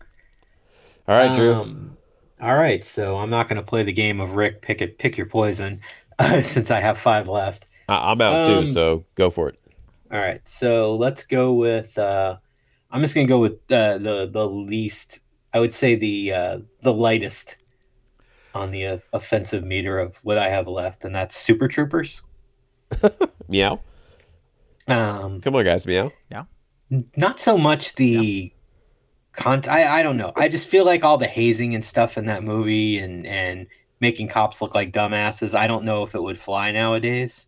All 1.07 1.15
right, 1.15 1.35
Drew. 1.35 1.95
All 2.41 2.55
right, 2.55 2.83
so 2.85 3.17
I'm 3.17 3.29
not 3.29 3.49
going 3.49 3.57
to 3.57 3.67
play 3.67 3.83
the 3.83 3.91
game 3.93 4.19
of 4.21 4.35
Rick 4.35 4.61
pick 4.61 4.81
it, 4.81 4.97
pick 4.97 5.17
your 5.17 5.25
poison, 5.25 5.81
uh, 6.19 6.41
since 6.41 6.71
I 6.71 6.79
have 6.79 6.97
five 6.97 7.27
left. 7.27 7.65
I- 7.87 8.11
I'm 8.11 8.21
out 8.21 8.49
um, 8.49 8.65
too, 8.65 8.71
so 8.71 9.05
go 9.15 9.29
for 9.29 9.49
it. 9.49 9.59
All 10.11 10.19
right, 10.19 10.45
so 10.47 10.95
let's 10.95 11.23
go 11.23 11.53
with. 11.53 11.97
Uh, 11.97 12.37
I'm 12.91 13.01
just 13.01 13.13
going 13.13 13.27
to 13.27 13.31
go 13.31 13.39
with 13.39 13.53
uh, 13.71 13.97
the 13.99 14.27
the 14.31 14.47
least. 14.47 15.19
I 15.53 15.59
would 15.59 15.73
say 15.73 15.95
the 15.95 16.33
uh, 16.33 16.59
the 16.81 16.93
lightest 16.93 17.57
on 18.55 18.71
the 18.71 18.85
uh, 18.85 18.97
offensive 19.13 19.63
meter 19.63 19.99
of 19.99 20.17
what 20.23 20.37
I 20.39 20.49
have 20.49 20.67
left, 20.67 21.03
and 21.03 21.13
that's 21.13 21.35
Super 21.35 21.67
Troopers. 21.67 22.23
Meow. 23.47 23.79
Um, 24.87 25.41
Come 25.41 25.55
on, 25.55 25.65
guys. 25.65 25.85
Meow. 25.85 26.11
Yeah. 26.31 26.45
Not 27.15 27.39
so 27.39 27.57
much 27.57 27.93
the 27.95 28.51
con 29.39 29.61
I, 29.69 29.99
I 29.99 30.03
don't 30.03 30.17
know 30.17 30.31
i 30.35 30.47
just 30.47 30.67
feel 30.67 30.85
like 30.85 31.03
all 31.03 31.17
the 31.17 31.27
hazing 31.27 31.73
and 31.73 31.83
stuff 31.83 32.17
in 32.17 32.25
that 32.25 32.43
movie 32.43 32.99
and 32.99 33.25
and 33.25 33.67
making 33.99 34.27
cops 34.27 34.61
look 34.61 34.75
like 34.75 34.91
dumbasses 34.91 35.57
i 35.57 35.67
don't 35.67 35.85
know 35.85 36.03
if 36.03 36.13
it 36.13 36.21
would 36.21 36.39
fly 36.39 36.71
nowadays 36.71 37.47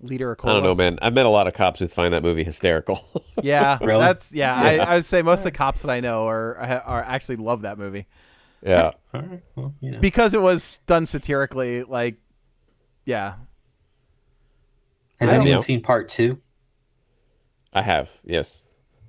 Leader 0.00 0.30
of 0.30 0.38
I 0.44 0.52
don't 0.52 0.62
know, 0.62 0.76
man. 0.76 0.96
I've 1.02 1.12
met 1.12 1.26
a 1.26 1.28
lot 1.28 1.48
of 1.48 1.54
cops 1.54 1.80
who 1.80 1.88
find 1.88 2.14
that 2.14 2.22
movie 2.22 2.44
hysterical. 2.44 3.04
Yeah, 3.42 3.78
Really? 3.82 4.00
that's 4.00 4.32
yeah. 4.32 4.54
I, 4.54 4.76
I 4.76 4.94
would 4.94 5.04
say 5.04 5.22
most 5.22 5.40
of 5.40 5.44
the 5.44 5.50
cops 5.50 5.82
that 5.82 5.90
I 5.90 5.98
know 5.98 6.28
are 6.28 6.56
are 6.56 7.02
actually 7.02 7.36
love 7.36 7.62
that 7.62 7.78
movie 7.78 8.06
yeah. 8.62 8.90
all 9.14 9.20
right 9.20 9.42
well 9.54 9.74
you 9.80 9.90
know 9.90 10.00
because 10.00 10.34
it 10.34 10.40
was 10.42 10.78
done 10.86 11.06
satirically. 11.06 11.84
Like, 11.84 12.16
yeah, 13.04 13.34
has 15.20 15.30
anyone 15.30 15.52
know. 15.52 15.58
seen 15.58 15.82
part 15.82 16.08
two 16.08 16.40
I 17.72 17.82
have. 17.82 18.10
Yes. 18.24 18.62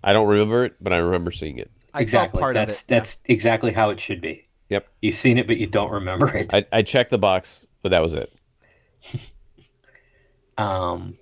I 0.03 0.13
don't 0.13 0.27
remember 0.27 0.65
it, 0.65 0.75
but 0.81 0.93
I 0.93 0.97
remember 0.97 1.31
seeing 1.31 1.57
it. 1.57 1.69
I 1.93 2.01
exactly 2.01 2.37
saw 2.37 2.41
part 2.41 2.53
that's 2.53 2.83
of 2.83 2.89
it. 2.89 2.91
yeah. 2.93 2.99
that's 2.99 3.17
exactly 3.25 3.71
how 3.73 3.89
it 3.89 3.99
should 3.99 4.21
be 4.21 4.47
Yep. 4.69 4.87
you've 5.01 5.15
seen 5.15 5.39
it 5.39 5.47
but 5.47 5.57
you 5.57 5.65
don't 5.65 5.91
remember 5.91 6.27
it 6.35 6.53
I, 6.53 6.63
I 6.71 6.81
checked 6.83 7.09
the 7.09 7.17
box, 7.17 7.65
but 7.81 7.89
that 7.89 8.01
was 8.01 8.13
it. 8.13 8.31
Um, 10.57 11.17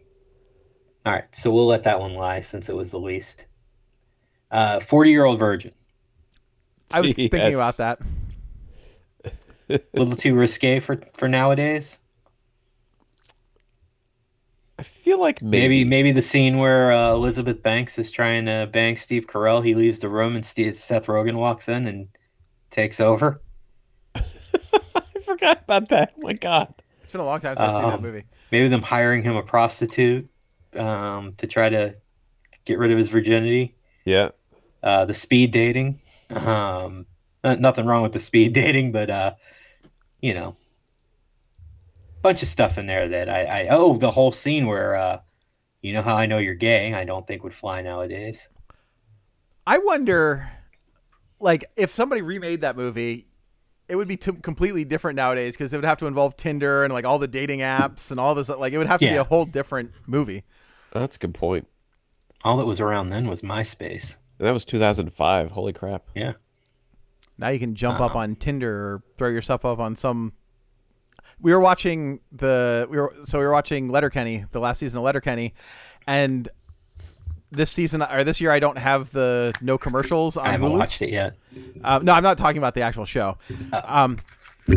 all 1.06 1.14
right, 1.14 1.26
so 1.36 1.52
we'll 1.52 1.68
let 1.68 1.84
that 1.84 2.00
one 2.00 2.16
lie 2.16 2.40
since 2.42 2.70
it 2.70 2.76
was 2.76 2.90
the 2.90 3.00
least. 3.00 3.46
Uh, 4.50 4.80
forty-year-old 4.80 5.38
virgin, 5.38 5.74
I 6.92 7.02
was 7.02 7.14
thinking 7.14 7.54
about 7.54 7.78
that. 7.78 8.00
a 9.70 9.80
little 9.94 10.16
too 10.16 10.34
risque 10.34 10.80
for 10.80 11.00
for 11.14 11.28
nowadays. 11.28 12.00
I 14.80 14.84
feel 14.84 15.20
like 15.20 15.42
maybe. 15.42 15.84
Maybe 15.84 15.84
maybe 15.90 16.12
the 16.12 16.22
scene 16.22 16.58
where 16.58 16.92
uh, 16.92 17.12
Elizabeth 17.12 17.64
Banks 17.64 17.98
is 17.98 18.12
trying 18.12 18.46
to 18.46 18.70
bang 18.72 18.96
Steve 18.96 19.26
Carell. 19.28 19.64
He 19.66 19.74
leaves 19.76 20.00
the 20.00 20.10
room 20.10 20.36
and 20.36 20.46
Steve, 20.46 20.76
Seth 20.76 21.08
Rogen 21.08 21.36
walks 21.36 21.68
in 21.68 21.88
and 21.88 22.08
takes 22.70 23.00
over. 23.00 23.42
I 24.16 24.22
forgot 25.26 25.62
about 25.64 25.90
that. 25.90 26.14
Oh 26.18 26.22
my 26.22 26.34
god. 26.34 26.74
It's 27.02 27.12
been 27.12 27.22
a 27.22 27.26
long 27.26 27.40
time 27.40 27.56
since 27.56 27.62
I've 27.70 27.76
seen 27.76 27.90
that 27.90 27.96
Um, 27.96 28.02
movie. 28.02 28.24
Maybe 28.52 28.68
them 28.68 28.82
hiring 28.82 29.24
him 29.24 29.36
a 29.36 29.42
prostitute 29.44 30.30
um, 30.76 31.34
to 31.38 31.48
try 31.48 31.70
to 31.70 31.96
get 32.66 32.78
rid 32.78 32.92
of 32.92 32.98
his 32.98 33.10
virginity. 33.10 33.76
Yeah. 34.06 34.30
uh, 34.84 35.06
the 35.06 35.14
speed 35.14 35.52
dating. 35.52 36.00
Um, 36.30 37.06
nothing 37.44 37.86
wrong 37.86 38.04
with 38.04 38.12
the 38.14 38.20
speed 38.20 38.54
dating, 38.62 38.92
but 38.92 39.10
uh, 39.10 39.34
you 40.22 40.34
know, 40.34 40.56
bunch 42.22 42.42
of 42.42 42.48
stuff 42.48 42.78
in 42.78 42.86
there 42.86 43.08
that 43.08 43.30
I, 43.30 43.44
I 43.44 43.68
oh 43.70 43.98
the 43.98 44.12
whole 44.12 44.32
scene 44.32 44.68
where 44.68 44.96
uh, 44.96 45.20
you 45.82 45.94
know 45.94 46.02
how 46.02 46.16
I 46.16 46.26
know 46.26 46.38
you're 46.38 46.56
gay. 46.56 46.94
I 46.94 47.06
don't 47.06 47.26
think 47.26 47.44
would 47.44 47.54
fly 47.54 47.82
nowadays. 47.82 48.50
I 49.66 49.80
wonder, 49.80 50.50
like, 51.40 51.66
if 51.76 51.92
somebody 51.92 52.22
remade 52.22 52.62
that 52.62 52.78
movie, 52.78 53.26
it 53.90 53.98
would 53.98 54.08
be 54.08 54.16
t- 54.16 54.32
completely 54.32 54.86
different 54.86 55.18
nowadays 55.18 55.56
because 55.56 55.74
it 55.74 55.78
would 55.78 55.86
have 55.86 55.98
to 55.98 56.08
involve 56.08 56.38
Tinder 56.38 56.86
and 56.86 56.94
like 56.94 57.06
all 57.06 57.20
the 57.20 57.28
dating 57.28 57.60
apps 57.60 58.10
and 58.12 58.20
all 58.20 58.34
this. 58.34 58.48
Like, 58.48 58.72
it 58.72 58.78
would 58.78 58.88
have 58.88 59.02
to 59.02 59.10
be 59.10 59.16
a 59.16 59.26
whole 59.26 59.46
different 59.46 59.92
movie. 60.06 60.44
That's 60.94 61.18
a 61.18 61.20
good 61.20 61.34
point. 61.34 61.68
All 62.44 62.58
that 62.58 62.66
was 62.66 62.80
around 62.80 63.10
then 63.10 63.28
was 63.28 63.42
MySpace. 63.42 64.16
That 64.38 64.52
was 64.52 64.64
2005. 64.64 65.52
Holy 65.52 65.74
crap. 65.74 66.04
Yeah. 66.16 66.34
Now 67.38 67.50
you 67.50 67.60
can 67.60 67.76
jump 67.76 68.00
up 68.00 68.16
on 68.16 68.36
Tinder 68.36 68.72
or 68.72 69.04
throw 69.18 69.30
yourself 69.30 69.66
up 69.66 69.80
on 69.80 69.96
some. 69.96 70.34
We 71.40 71.54
were 71.54 71.60
watching 71.60 72.20
the 72.32 72.88
we 72.90 72.98
were 72.98 73.14
so 73.24 73.40
we 73.40 73.46
were 73.46 73.52
watching 73.52 73.90
Letterkenny, 73.90 74.46
the 74.52 74.60
last 74.60 74.80
season 74.80 74.98
of 75.00 75.04
Letterkenny, 75.04 75.54
and 76.08 76.50
this 77.52 77.72
season 77.72 78.02
or 78.02 78.24
this 78.24 78.42
year 78.42 78.52
I 78.52 78.60
don't 78.60 78.78
have 78.78 79.12
the 79.12 79.54
no 79.62 79.78
commercials 79.78 80.36
on 80.36 80.46
I 80.48 80.52
haven't 80.52 80.72
Hulu. 80.72 80.80
watched 80.80 81.02
it 81.02 81.12
yet. 81.12 81.36
Uh, 81.84 82.00
no, 82.02 82.14
I'm 82.14 82.24
not 82.24 82.38
talking 82.38 82.58
about 82.58 82.74
the 82.74 82.82
actual 82.82 83.06
show. 83.06 83.38
Um, 83.72 84.18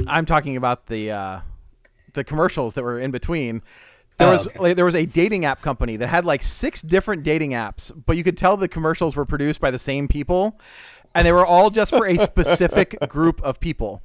I'm 0.07 0.27
talking 0.27 0.57
about 0.57 0.87
the 0.87 1.11
uh, 1.11 1.41
the 2.13 2.25
commercials 2.25 2.75
that 2.75 2.83
were 2.85 2.99
in 3.01 3.11
between. 3.11 3.63
There 4.19 4.29
Oh, 4.29 4.33
was 4.33 4.47
okay. 4.49 4.59
like, 4.59 4.77
there 4.77 4.85
was 4.85 4.95
a 4.95 5.07
dating 5.07 5.47
app 5.47 5.63
company 5.63 5.97
that 5.97 6.09
had 6.09 6.27
like 6.27 6.43
six 6.43 6.83
different 6.83 7.23
dating 7.23 7.53
apps, 7.53 7.91
but 8.05 8.19
you 8.19 8.23
could 8.23 8.37
tell 8.37 8.57
the 8.59 8.69
commercials 8.69 9.17
were 9.17 9.25
produced 9.25 9.61
by 9.63 9.71
the 9.71 9.79
same 9.79 10.09
people, 10.09 10.61
and 11.15 11.27
they 11.27 11.33
were 11.33 11.47
all 11.47 11.71
just 11.71 11.91
for 11.91 12.07
a 12.07 12.19
specific 12.19 12.97
group 13.09 13.41
of 13.43 13.61
people. 13.61 14.03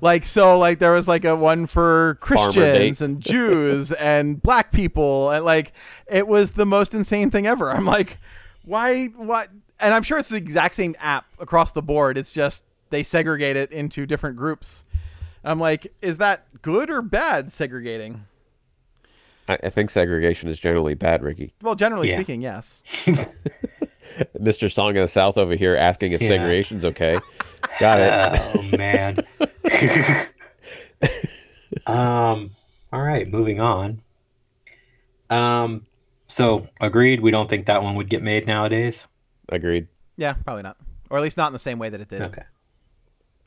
Like 0.00 0.24
so, 0.24 0.58
like 0.58 0.78
there 0.78 0.92
was 0.92 1.08
like 1.08 1.24
a 1.24 1.34
one 1.34 1.66
for 1.66 2.16
Christians 2.20 3.00
and 3.00 3.20
Jews 3.20 3.90
and 3.98 4.40
black 4.42 4.70
people, 4.70 5.30
and 5.30 5.44
like 5.44 5.72
it 6.06 6.28
was 6.28 6.52
the 6.52 6.66
most 6.66 6.94
insane 6.94 7.30
thing 7.30 7.46
ever. 7.46 7.70
I'm 7.70 7.84
like, 7.84 8.18
why? 8.64 9.06
What? 9.06 9.50
And 9.80 9.92
I'm 9.94 10.02
sure 10.04 10.18
it's 10.18 10.28
the 10.28 10.36
exact 10.36 10.74
same 10.76 10.94
app 11.00 11.26
across 11.40 11.72
the 11.72 11.82
board. 11.82 12.16
It's 12.16 12.32
just 12.32 12.64
they 12.90 13.02
segregate 13.02 13.56
it 13.56 13.72
into 13.72 14.06
different 14.06 14.36
groups. 14.36 14.84
I'm 15.44 15.58
like, 15.60 15.92
is 16.02 16.18
that 16.18 16.46
good 16.62 16.90
or 16.90 17.02
bad 17.02 17.50
segregating? 17.50 18.24
I, 19.48 19.58
I 19.64 19.70
think 19.70 19.90
segregation 19.90 20.48
is 20.48 20.58
generally 20.60 20.94
bad, 20.94 21.22
Ricky. 21.22 21.54
Well, 21.62 21.74
generally 21.74 22.08
Yeah. 22.10 22.16
speaking, 22.16 22.42
yes. 22.42 22.82
Mr. 24.38 24.70
Song 24.70 24.90
in 24.96 25.02
the 25.02 25.08
South 25.08 25.36
over 25.38 25.54
here 25.54 25.76
asking 25.76 26.12
if 26.12 26.20
Yeah. 26.22 26.28
segregation's 26.28 26.84
okay. 26.84 27.18
Got 27.80 28.00
it. 28.00 28.40
Oh 28.72 28.76
man. 28.76 29.18
um. 31.86 32.50
All 32.92 33.02
right, 33.02 33.28
moving 33.30 33.60
on. 33.60 34.00
Um. 35.30 35.86
So 36.26 36.66
agreed. 36.80 37.20
We 37.20 37.30
don't 37.30 37.48
think 37.48 37.66
that 37.66 37.82
one 37.82 37.94
would 37.96 38.08
get 38.08 38.22
made 38.22 38.46
nowadays. 38.46 39.06
Agreed. 39.48 39.86
Yeah, 40.16 40.32
probably 40.34 40.62
not. 40.62 40.76
or 41.10 41.18
at 41.18 41.22
least 41.22 41.36
not 41.36 41.46
in 41.48 41.52
the 41.52 41.58
same 41.58 41.78
way 41.78 41.88
that 41.90 42.00
it 42.00 42.08
did. 42.08 42.22
Okay. 42.22 42.42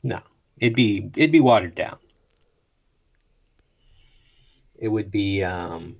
No, 0.02 0.20
it'd 0.58 0.74
be 0.74 1.10
it'd 1.16 1.32
be 1.32 1.40
watered 1.40 1.74
down. 1.74 1.96
It 4.78 4.88
would 4.88 5.10
be 5.10 5.42
um. 5.44 5.96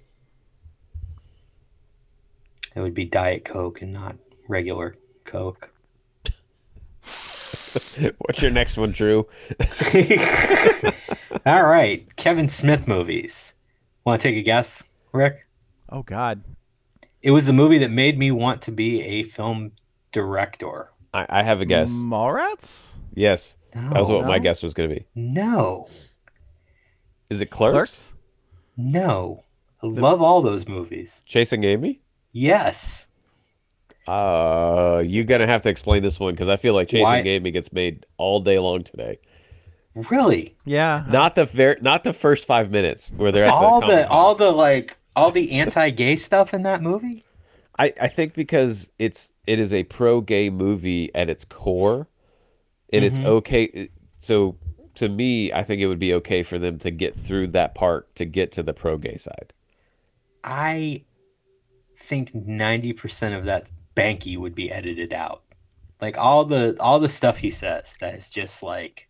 It 2.74 2.80
would 2.80 2.94
be 2.94 3.04
Diet 3.04 3.44
Coke 3.44 3.82
and 3.82 3.92
not 3.92 4.16
regular 4.48 4.96
Coke. 5.24 5.70
What's 8.18 8.42
your 8.42 8.50
next 8.50 8.76
one, 8.76 8.90
Drew? 8.92 9.26
All 11.46 11.64
right, 11.64 12.04
Kevin 12.16 12.48
Smith 12.48 12.86
movies. 12.86 13.54
Want 14.04 14.20
to 14.20 14.28
take 14.28 14.36
a 14.36 14.42
guess, 14.42 14.82
Rick? 15.12 15.46
Oh 15.88 16.02
God. 16.02 16.42
It 17.22 17.30
was 17.30 17.46
the 17.46 17.52
movie 17.52 17.78
that 17.78 17.90
made 17.90 18.18
me 18.18 18.30
want 18.30 18.62
to 18.62 18.72
be 18.72 19.02
a 19.02 19.22
film 19.24 19.72
director. 20.10 20.90
I, 21.14 21.26
I 21.28 21.42
have 21.42 21.60
a 21.60 21.64
guess. 21.64 21.90
Mallrats? 21.90 22.94
Yes, 23.14 23.56
that 23.72 23.92
was 23.92 24.08
No. 24.08 24.16
what 24.18 24.26
my 24.26 24.38
guess 24.38 24.62
was 24.62 24.74
going 24.74 24.88
to 24.88 24.94
be. 24.96 25.06
No, 25.14 25.88
Is 27.30 27.40
it 27.40 27.50
Clerks? 27.50 27.72
Clerks? 27.72 28.14
no. 28.76 29.44
I 29.84 29.88
love 29.88 30.22
all 30.22 30.42
those 30.42 30.68
movies. 30.68 31.22
Chasing 31.26 31.64
Amy? 31.64 32.00
Yes. 32.30 33.08
Uh, 34.06 35.02
you're 35.04 35.24
gonna 35.24 35.46
have 35.46 35.62
to 35.62 35.68
explain 35.68 36.02
this 36.02 36.18
one 36.18 36.34
because 36.34 36.48
I 36.48 36.56
feel 36.56 36.74
like 36.74 36.88
Chasing 36.88 37.04
Why- 37.04 37.20
Amy 37.20 37.50
gets 37.50 37.72
made 37.72 38.06
all 38.16 38.40
day 38.40 38.58
long 38.58 38.82
today. 38.82 39.18
Really? 39.94 40.56
Yeah. 40.64 41.04
Not 41.08 41.34
the 41.34 41.44
ver- 41.44 41.78
not 41.80 42.02
the 42.02 42.12
first 42.12 42.46
five 42.46 42.70
minutes 42.70 43.12
where 43.16 43.30
they're 43.30 43.44
at 43.44 43.52
all 43.52 43.80
the, 43.80 43.86
the 43.88 44.08
all 44.08 44.34
the 44.34 44.50
like 44.50 44.96
all 45.14 45.30
the 45.30 45.52
anti-gay 45.52 46.16
stuff 46.16 46.54
in 46.54 46.62
that 46.62 46.82
movie? 46.82 47.24
I, 47.78 47.92
I 48.00 48.08
think 48.08 48.34
because 48.34 48.90
it's 48.98 49.32
it 49.46 49.58
is 49.58 49.74
a 49.74 49.84
pro 49.84 50.20
gay 50.20 50.50
movie 50.50 51.14
at 51.14 51.28
its 51.28 51.44
core, 51.44 52.06
and 52.92 53.04
it's 53.04 53.18
okay. 53.18 53.90
So 54.18 54.56
to 54.94 55.08
me, 55.08 55.52
I 55.52 55.62
think 55.62 55.80
it 55.80 55.86
would 55.86 55.98
be 55.98 56.14
okay 56.14 56.42
for 56.42 56.58
them 56.58 56.78
to 56.80 56.90
get 56.90 57.14
through 57.14 57.48
that 57.48 57.74
part 57.74 58.14
to 58.16 58.24
get 58.24 58.52
to 58.52 58.62
the 58.62 58.72
pro 58.72 58.96
gay 58.98 59.16
side. 59.16 59.52
I 60.44 61.04
think 61.96 62.32
90% 62.34 63.38
of 63.38 63.44
that 63.44 63.70
Banky 63.96 64.36
would 64.36 64.54
be 64.54 64.70
edited 64.70 65.12
out. 65.12 65.42
Like 66.00 66.18
all 66.18 66.44
the 66.44 66.76
all 66.80 66.98
the 66.98 67.08
stuff 67.08 67.38
he 67.38 67.50
says 67.50 67.96
that 68.00 68.14
is 68.14 68.30
just 68.30 68.62
like 68.62 69.08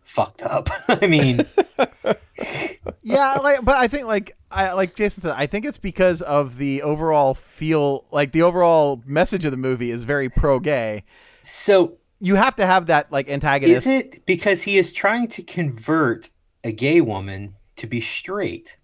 fucked 0.00 0.42
up. 0.42 0.68
I 0.88 1.06
mean, 1.06 1.46
yeah, 3.02 3.34
like, 3.34 3.64
but 3.64 3.76
I 3.76 3.86
think 3.88 4.06
like 4.06 4.36
I 4.50 4.72
like 4.72 4.96
Jason 4.96 5.22
said, 5.22 5.34
I 5.36 5.46
think 5.46 5.64
it's 5.64 5.78
because 5.78 6.20
of 6.22 6.56
the 6.56 6.82
overall 6.82 7.34
feel, 7.34 8.06
like 8.10 8.32
the 8.32 8.42
overall 8.42 9.02
message 9.06 9.44
of 9.44 9.50
the 9.50 9.56
movie 9.56 9.90
is 9.90 10.02
very 10.02 10.28
pro-gay. 10.28 11.04
so 11.42 11.98
You 12.20 12.34
have 12.36 12.56
to 12.56 12.66
have 12.66 12.86
that 12.86 13.12
like 13.12 13.28
antagonist. 13.28 13.86
is 13.86 13.92
it 13.92 14.26
because 14.26 14.62
he 14.62 14.78
is 14.78 14.92
trying 14.92 15.28
to 15.28 15.42
convert 15.42 16.30
a 16.64 16.72
gay 16.72 17.00
woman 17.00 17.54
to 17.76 17.86
be 17.86 18.00
straight? 18.00 18.78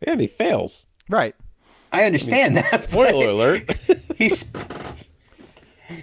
Yeah, 0.00 0.12
and 0.12 0.20
he 0.20 0.26
fails. 0.26 0.86
Right. 1.08 1.34
I 1.92 2.04
understand 2.04 2.56
that. 2.56 2.88
Spoiler 2.90 3.30
alert. 3.30 3.70
He's 4.16 4.44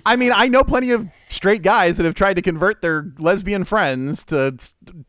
I 0.05 0.15
mean, 0.15 0.31
I 0.33 0.47
know 0.47 0.63
plenty 0.63 0.91
of 0.91 1.07
straight 1.29 1.61
guys 1.61 1.97
that 1.97 2.05
have 2.05 2.15
tried 2.15 2.35
to 2.35 2.41
convert 2.41 2.81
their 2.81 3.11
lesbian 3.19 3.63
friends 3.65 4.25
to 4.25 4.55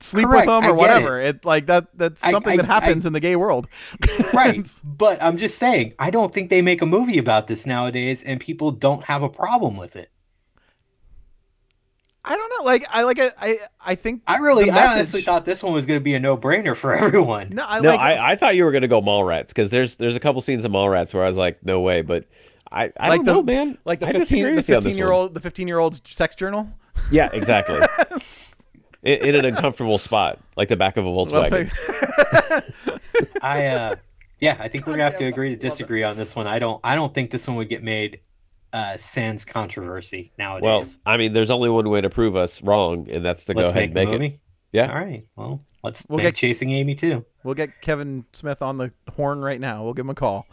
sleep 0.00 0.26
Correct, 0.26 0.46
with 0.46 0.54
them 0.54 0.64
or 0.64 0.74
get 0.74 0.76
whatever. 0.76 1.20
It. 1.20 1.44
like 1.44 1.66
that. 1.66 1.86
That's 1.94 2.20
something 2.20 2.54
I- 2.54 2.56
that 2.56 2.66
happens 2.66 3.06
in 3.06 3.12
the 3.12 3.20
gay 3.20 3.36
world. 3.36 3.68
right. 4.34 4.66
But 4.84 5.22
I'm 5.22 5.38
just 5.38 5.58
saying, 5.58 5.94
I 5.98 6.10
don't 6.10 6.32
think 6.32 6.50
they 6.50 6.62
make 6.62 6.82
a 6.82 6.86
movie 6.86 7.18
about 7.18 7.46
this 7.46 7.66
nowadays 7.66 8.22
and 8.22 8.40
people 8.40 8.70
don't 8.70 9.04
have 9.04 9.22
a 9.22 9.28
problem 9.28 9.76
with 9.76 9.96
it. 9.96 10.10
I 12.28 12.36
don't 12.36 12.52
know. 12.58 12.64
Like 12.64 12.84
I 12.90 13.04
like 13.04 13.18
it. 13.18 13.32
I 13.38 13.58
I 13.80 13.94
think 13.94 14.22
I 14.26 14.38
really, 14.38 14.64
the 14.64 14.72
I 14.72 14.94
honestly 14.94 15.22
thought 15.22 15.44
this 15.44 15.62
one 15.62 15.72
was 15.72 15.86
going 15.86 16.00
to 16.00 16.02
be 16.04 16.14
a 16.14 16.20
no-brainer 16.20 16.76
for 16.76 16.92
everyone. 16.98 17.50
No, 17.50 17.64
I 17.66 17.80
no, 17.80 17.90
like. 17.90 18.00
I, 18.00 18.32
I 18.32 18.36
thought 18.36 18.56
you 18.56 18.64
were 18.64 18.72
gonna 18.72 18.88
go 18.88 19.00
Mallrats 19.00 19.48
because 19.48 19.70
there's 19.70 19.96
there's 19.96 20.16
a 20.16 20.20
couple 20.20 20.40
scenes 20.42 20.64
of 20.64 20.72
Mallrats 20.72 21.14
where 21.14 21.22
I 21.22 21.26
was 21.28 21.36
like, 21.36 21.64
no 21.64 21.80
way, 21.80 22.02
but 22.02 22.24
I 22.70 22.92
I 22.98 23.08
like 23.08 23.24
don't 23.24 23.46
the 23.46 23.52
know, 23.52 23.64
man. 23.64 23.78
like 23.84 24.00
the 24.00 24.08
I 24.08 24.12
fifteen 24.12 24.44
the 24.44 24.54
with 24.54 24.68
you 24.68 24.74
on 24.74 24.80
this 24.80 24.86
fifteen 24.86 24.98
year 24.98 25.06
one. 25.06 25.14
old 25.14 25.34
the 25.34 25.40
fifteen 25.40 25.68
year 25.68 25.78
old's 25.78 26.02
sex 26.04 26.34
journal. 26.34 26.68
Yeah, 27.12 27.30
exactly. 27.32 27.78
in, 29.02 29.18
in 29.28 29.34
an 29.36 29.44
uncomfortable 29.44 29.98
spot, 29.98 30.40
like 30.56 30.68
the 30.68 30.76
back 30.76 30.96
of 30.96 31.06
a 31.06 31.08
Volkswagen. 31.08 31.70
I, 33.42 33.66
uh, 33.66 33.96
yeah, 34.40 34.56
I 34.58 34.68
think 34.68 34.86
we're 34.86 34.94
gonna 34.94 35.04
have 35.04 35.18
to 35.18 35.26
agree 35.26 35.50
to 35.50 35.56
disagree 35.56 36.02
on 36.02 36.16
this 36.16 36.34
one. 36.34 36.48
I 36.48 36.58
don't, 36.58 36.80
I 36.82 36.96
don't 36.96 37.14
think 37.14 37.30
this 37.30 37.46
one 37.46 37.56
would 37.56 37.68
get 37.68 37.84
made 37.84 38.20
uh, 38.72 38.96
sans 38.96 39.44
controversy 39.44 40.32
nowadays. 40.38 40.62
Well, 40.64 40.84
I 41.06 41.16
mean, 41.16 41.32
there's 41.32 41.50
only 41.50 41.68
one 41.70 41.88
way 41.88 42.00
to 42.00 42.10
prove 42.10 42.36
us 42.36 42.62
wrong, 42.62 43.08
and 43.10 43.24
that's 43.24 43.44
to 43.46 43.52
let's 43.54 43.70
go 43.72 43.76
ahead 43.78 43.94
make 43.94 44.04
and 44.08 44.14
the 44.14 44.18
make 44.18 44.32
it. 44.34 44.40
Yeah. 44.72 44.88
All 44.92 44.98
right. 44.98 45.24
Well, 45.36 45.64
let's 45.82 46.04
We'll 46.08 46.18
make 46.18 46.26
get- 46.26 46.36
Chasing 46.36 46.70
Amy 46.70 46.94
too. 46.94 47.24
We'll 47.44 47.54
get 47.54 47.80
Kevin 47.80 48.24
Smith 48.32 48.60
on 48.60 48.76
the 48.76 48.90
horn 49.14 49.40
right 49.40 49.60
now. 49.60 49.84
We'll 49.84 49.94
give 49.94 50.04
him 50.04 50.10
a 50.10 50.14
call. 50.14 50.46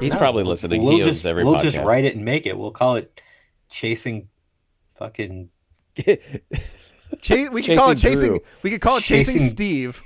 He's 0.00 0.14
probably 0.16 0.42
listening. 0.42 0.82
We'll 0.82 0.96
he 0.96 1.02
owns 1.02 1.16
just, 1.16 1.26
every 1.26 1.44
we'll 1.44 1.56
podcast. 1.56 1.62
just 1.62 1.78
write 1.78 2.04
it 2.06 2.16
and 2.16 2.24
make 2.24 2.46
it. 2.46 2.56
We'll 2.58 2.70
call 2.70 2.96
it 2.96 3.22
Chasing, 3.68 4.28
fucking 4.98 5.50
Cha- 7.22 7.48
we 7.50 7.62
could 7.62 7.76
call 7.78 7.90
it 7.90 7.96
Chasing 7.98 8.10
chasing. 8.12 8.28
Drew. 8.28 8.38
We 8.62 8.70
could 8.70 8.80
call 8.80 8.96
it 8.96 9.02
chasing, 9.02 9.34
Chasing- 9.34 9.48
Steve, 9.50 10.02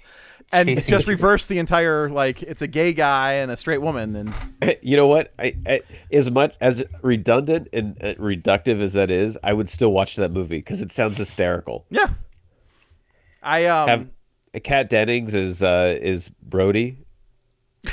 and 0.54 0.68
Chasing 0.68 0.90
just 0.90 1.06
reverse 1.08 1.46
the 1.46 1.58
entire 1.58 2.08
like 2.08 2.42
it's 2.42 2.62
a 2.62 2.66
gay 2.66 2.92
guy 2.92 3.32
and 3.34 3.50
a 3.50 3.56
straight 3.56 3.82
woman, 3.82 4.16
and 4.16 4.32
you 4.82 4.96
know 4.96 5.06
what? 5.06 5.32
I, 5.38 5.56
I 5.66 5.80
as 6.12 6.30
much 6.30 6.54
as 6.60 6.82
redundant 7.02 7.68
and 7.72 7.96
uh, 8.02 8.14
reductive 8.14 8.80
as 8.80 8.92
that 8.94 9.10
is, 9.10 9.36
I 9.42 9.52
would 9.52 9.68
still 9.68 9.92
watch 9.92 10.16
that 10.16 10.30
movie 10.30 10.58
because 10.58 10.80
it 10.80 10.92
sounds 10.92 11.18
hysterical. 11.18 11.84
yeah. 11.90 12.08
I 13.42 13.66
um 13.66 13.88
Have 13.88 14.08
Kat 14.62 14.88
Dennings 14.88 15.34
is 15.34 15.62
uh, 15.62 15.98
is 16.00 16.28
Brody. 16.28 16.98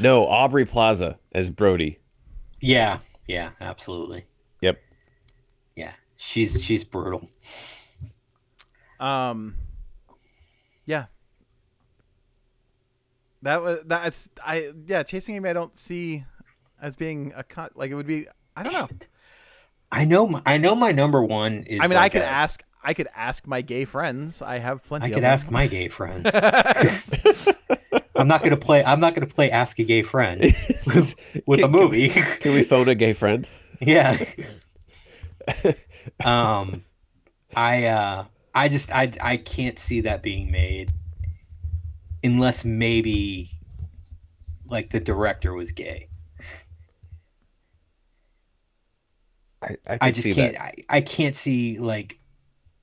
no, 0.00 0.26
Aubrey 0.26 0.64
Plaza 0.64 1.18
as 1.32 1.50
Brody. 1.50 1.98
yeah, 2.60 2.98
yeah, 3.28 3.50
absolutely. 3.60 4.24
Yep. 4.62 4.82
Yeah, 5.76 5.92
she's 6.16 6.62
she's 6.64 6.82
brutal. 6.84 7.28
Um 9.04 9.56
yeah. 10.86 11.06
That 13.42 13.62
was 13.62 13.80
that's 13.84 14.30
I 14.44 14.72
yeah 14.86 15.02
chasing 15.02 15.34
Amy 15.36 15.50
I 15.50 15.52
don't 15.52 15.76
see 15.76 16.24
as 16.80 16.96
being 16.96 17.32
a 17.36 17.42
cut 17.44 17.76
like 17.76 17.90
it 17.90 17.94
would 17.94 18.06
be 18.06 18.26
I 18.56 18.62
don't 18.62 18.72
know 18.72 18.88
I 19.92 20.04
know, 20.04 20.26
my, 20.26 20.42
I 20.44 20.58
know. 20.58 20.74
My 20.74 20.90
number 20.90 21.22
one 21.22 21.62
is. 21.68 21.80
I 21.80 21.86
mean 21.86 21.96
I 21.98 22.08
could 22.08 22.22
a- 22.22 22.26
ask 22.26 22.64
I 22.82 22.94
could 22.94 23.08
ask 23.14 23.46
my 23.46 23.60
gay 23.60 23.84
friends 23.84 24.42
I 24.42 24.58
have 24.58 24.82
plenty 24.84 25.06
I 25.06 25.08
could 25.10 25.18
them. 25.22 25.24
ask 25.32 25.50
my 25.50 25.66
gay 25.66 25.88
friends. 25.88 26.30
I'm 28.16 28.28
not 28.28 28.42
gonna 28.42 28.56
play. 28.56 28.82
I'm 28.84 29.00
not 29.00 29.14
gonna 29.14 29.26
play 29.26 29.50
Ask 29.50 29.78
a 29.80 29.84
Gay 29.84 30.02
Friend 30.02 30.40
with 31.46 31.58
a 31.58 31.62
Can- 31.62 31.70
movie. 31.70 32.08
Can 32.10 32.54
we 32.54 32.62
phone 32.62 32.88
a 32.88 32.94
gay 32.94 33.12
friend? 33.12 33.48
yeah. 33.80 34.16
um, 36.24 36.84
I 37.56 37.86
uh, 37.86 38.24
I 38.54 38.68
just 38.68 38.90
I 38.92 39.12
I 39.20 39.36
can't 39.36 39.78
see 39.78 40.00
that 40.02 40.22
being 40.22 40.50
made 40.50 40.92
unless 42.22 42.64
maybe 42.64 43.50
like 44.66 44.88
the 44.88 45.00
director 45.00 45.52
was 45.52 45.72
gay. 45.72 46.08
I, 49.62 49.76
I, 49.86 49.98
I 50.02 50.10
just 50.10 50.30
can't. 50.30 50.56
I, 50.58 50.74
I 50.88 51.00
can't 51.00 51.36
see 51.36 51.78
like 51.78 52.18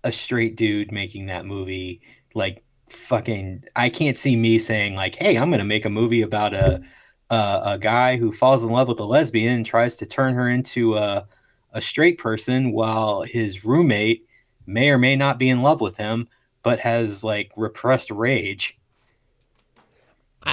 a 0.03 0.11
straight 0.11 0.55
dude 0.55 0.91
making 0.91 1.27
that 1.27 1.45
movie. 1.45 2.01
Like 2.33 2.63
fucking, 2.89 3.65
I 3.75 3.89
can't 3.89 4.17
see 4.17 4.35
me 4.35 4.57
saying 4.59 4.95
like, 4.95 5.15
"Hey, 5.15 5.37
I'm 5.37 5.51
gonna 5.51 5.65
make 5.65 5.85
a 5.85 5.89
movie 5.89 6.21
about 6.21 6.53
a 6.53 6.81
a, 7.29 7.61
a 7.65 7.77
guy 7.79 8.17
who 8.17 8.31
falls 8.31 8.63
in 8.63 8.69
love 8.69 8.87
with 8.87 8.99
a 8.99 9.05
lesbian 9.05 9.55
and 9.55 9.65
tries 9.65 9.97
to 9.97 10.05
turn 10.05 10.33
her 10.35 10.49
into 10.49 10.97
a 10.97 11.27
a 11.73 11.81
straight 11.81 12.17
person 12.17 12.73
while 12.73 13.21
his 13.21 13.63
roommate 13.63 14.27
may 14.71 14.89
or 14.89 14.97
may 14.97 15.15
not 15.15 15.39
be 15.39 15.49
in 15.49 15.61
love 15.61 15.81
with 15.81 15.97
him, 15.97 16.27
but 16.63 16.79
has 16.79 17.23
like 17.23 17.51
repressed 17.57 18.11
rage." 18.11 18.77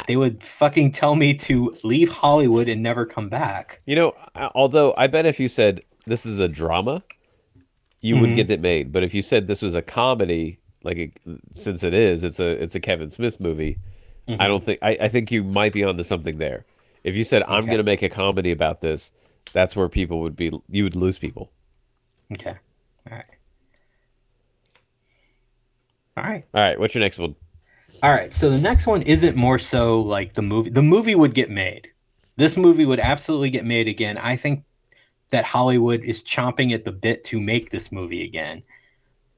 They 0.07 0.17
would 0.17 0.43
fucking 0.43 0.93
tell 0.93 1.15
me 1.17 1.35
to 1.35 1.77
leave 1.85 2.09
Hollywood 2.11 2.69
and 2.69 2.83
never 2.83 3.05
come 3.07 3.29
back. 3.29 3.83
You 3.87 3.97
know, 3.97 4.15
although 4.55 4.95
I 4.97 5.07
bet 5.07 5.27
if 5.27 5.41
you 5.41 5.49
said 5.49 5.83
this 6.07 6.27
is 6.27 6.39
a 6.41 6.49
drama, 6.49 7.03
you 8.01 8.15
Mm-hmm. 8.15 8.21
would 8.21 8.35
get 8.35 8.51
it 8.51 8.61
made. 8.61 8.93
But 8.93 9.03
if 9.05 9.15
you 9.15 9.23
said 9.23 9.47
this 9.47 9.63
was 9.63 9.75
a 9.75 9.83
comedy, 9.83 10.61
like 10.83 10.97
it, 10.99 11.21
since 11.55 11.83
it 11.83 11.95
is, 11.95 12.25
it's 12.25 12.41
a 12.41 12.49
it's 12.63 12.75
a 12.75 12.81
Kevin 12.81 13.11
Smith 13.11 13.41
movie. 13.41 13.79
Mm-hmm. 14.29 14.43
I 14.43 14.49
don't 14.49 14.63
think 14.65 14.79
I, 14.83 14.97
I 15.03 15.09
think 15.09 15.31
you 15.31 15.45
might 15.45 15.73
be 15.73 15.85
onto 15.85 16.05
something 16.05 16.39
there. 16.39 16.67
If 17.05 17.17
you 17.17 17.25
said 17.25 17.43
I'm 17.49 17.65
Okay. 17.65 17.71
going 17.71 17.79
to 17.79 17.85
make 17.85 18.03
a 18.03 18.09
comedy 18.09 18.51
about 18.53 18.81
this, 18.81 19.13
that's 19.53 19.77
where 19.77 19.89
people 19.89 20.21
would 20.21 20.37
be. 20.37 20.53
You 20.69 20.85
would 20.85 20.97
lose 20.97 21.19
people. 21.19 21.51
Okay. 22.33 22.57
All 23.11 23.17
right. 23.17 23.25
All 26.19 26.31
right. 26.31 26.45
All 26.55 26.61
right, 26.61 26.79
what's 26.79 26.95
your 26.95 27.03
next 27.03 27.19
one? 27.19 27.35
All 28.03 28.11
right. 28.11 28.33
So 28.33 28.49
the 28.49 28.59
next 28.59 28.87
one 28.87 29.03
isn't 29.03 29.37
more 29.37 29.59
so 29.59 30.01
like 30.01 30.35
the 30.35 30.43
movie. 30.43 30.71
The 30.71 30.83
movie 30.83 31.15
would 31.15 31.35
get 31.35 31.51
made. 31.51 31.89
This 32.37 32.57
movie 32.57 32.85
would 32.85 33.01
absolutely 33.01 33.51
get 33.51 33.65
made 33.65 33.89
again. 33.89 34.17
I 34.19 34.37
think 34.37 34.65
that 35.31 35.45
Hollywood 35.45 36.03
is 36.03 36.23
chomping 36.23 36.73
at 36.73 36.85
the 36.85 36.93
bit 36.93 37.25
to 37.25 37.41
make 37.41 37.71
this 37.71 37.91
movie 37.91 38.25
again. 38.25 38.63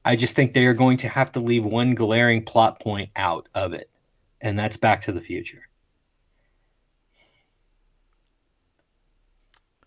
I 0.05 0.15
just 0.15 0.35
think 0.35 0.53
they 0.53 0.65
are 0.65 0.73
going 0.73 0.97
to 0.97 1.07
have 1.09 1.31
to 1.33 1.39
leave 1.39 1.63
one 1.63 1.95
glaring 1.95 2.43
plot 2.43 2.79
point 2.79 3.09
out 3.15 3.47
of 3.53 3.73
it, 3.73 3.89
and 4.39 4.57
that's 4.57 4.77
Back 4.77 5.01
to 5.01 5.11
the 5.11 5.21
Future. 5.21 5.67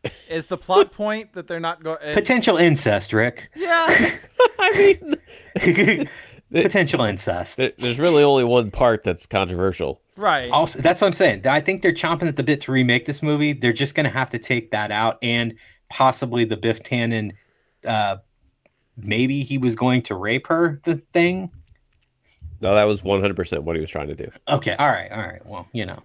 Is 0.29 0.47
the 0.47 0.59
plot 0.59 0.93
point 0.93 1.33
that 1.33 1.47
they're 1.47 1.61
not 1.61 1.83
going? 1.83 1.99
Potential 2.15 2.57
incest, 2.57 3.13
Rick. 3.13 3.51
yeah. 3.57 3.87
I 4.59 4.99
mean, 5.01 5.17
Potential 6.53 7.03
incest. 7.03 7.57
there's 7.57 7.99
really 7.99 8.23
only 8.23 8.45
one 8.45 8.71
part 8.71 9.03
that's 9.03 9.27
controversial. 9.27 10.01
Right. 10.17 10.51
Also, 10.51 10.81
that's 10.81 11.01
what 11.01 11.09
I'm 11.09 11.13
saying. 11.13 11.47
I 11.47 11.61
think 11.61 11.83
they're 11.83 11.93
chomping 11.93 12.29
at 12.29 12.37
the 12.37 12.43
bit 12.43 12.61
to 12.63 12.73
remake 12.73 13.07
this 13.07 13.23
movie. 13.23 13.53
They're 13.53 13.73
just 13.73 13.95
going 13.95 14.05
to 14.05 14.13
have 14.13 14.31
to 14.31 14.39
take 14.39 14.71
that 14.71 14.93
out 14.93 15.19
and 15.23 15.55
possibly 15.91 16.45
the 16.45 16.57
Biff 16.57 16.83
Tannen. 16.83 17.33
Uh, 17.87 18.19
maybe 18.97 19.43
he 19.43 19.59
was 19.59 19.75
going 19.75 20.03
to 20.03 20.15
rape 20.15 20.47
her. 20.47 20.81
The 20.85 20.97
thing. 20.97 21.51
No, 22.61 22.75
that 22.75 22.85
was 22.85 23.03
100% 23.03 23.63
what 23.63 23.75
he 23.75 23.81
was 23.81 23.91
trying 23.91 24.09
to 24.09 24.15
do. 24.15 24.31
Okay. 24.49 24.77
All 24.77 24.89
right. 24.89 25.11
All 25.11 25.19
right. 25.19 25.45
Well, 25.45 25.69
you 25.73 25.87
know. 25.87 26.03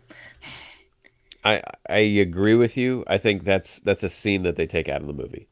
I 1.46 1.62
I 1.88 1.98
agree 2.00 2.56
with 2.56 2.76
you. 2.76 3.06
I 3.08 3.18
think 3.18 3.46
that's 3.46 3.80
that's 3.82 4.04
a 4.04 4.10
scene 4.10 4.44
that 4.44 4.58
they 4.58 4.68
take 4.68 4.90
out 4.90 5.00
of 5.00 5.08
the 5.08 5.14
movie. 5.14 5.48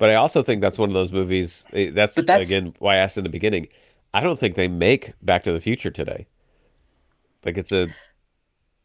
But 0.00 0.10
I 0.10 0.14
also 0.16 0.42
think 0.42 0.60
that's 0.62 0.78
one 0.78 0.88
of 0.88 0.94
those 0.94 1.12
movies. 1.12 1.64
eh, 1.72 1.90
That's, 1.94 2.16
But 2.16 2.26
that's- 2.26 2.48
again 2.48 2.74
why 2.80 2.94
I 2.94 2.96
asked 2.96 3.16
in 3.18 3.22
the 3.22 3.30
beginning. 3.30 3.68
I 4.12 4.20
don't 4.20 4.40
think 4.40 4.56
they 4.56 4.66
make 4.66 5.12
Back 5.22 5.44
to 5.44 5.52
the 5.52 5.60
Future 5.60 5.90
today. 5.92 6.26
Like 7.44 7.56
it's 7.56 7.70
a, 7.70 7.86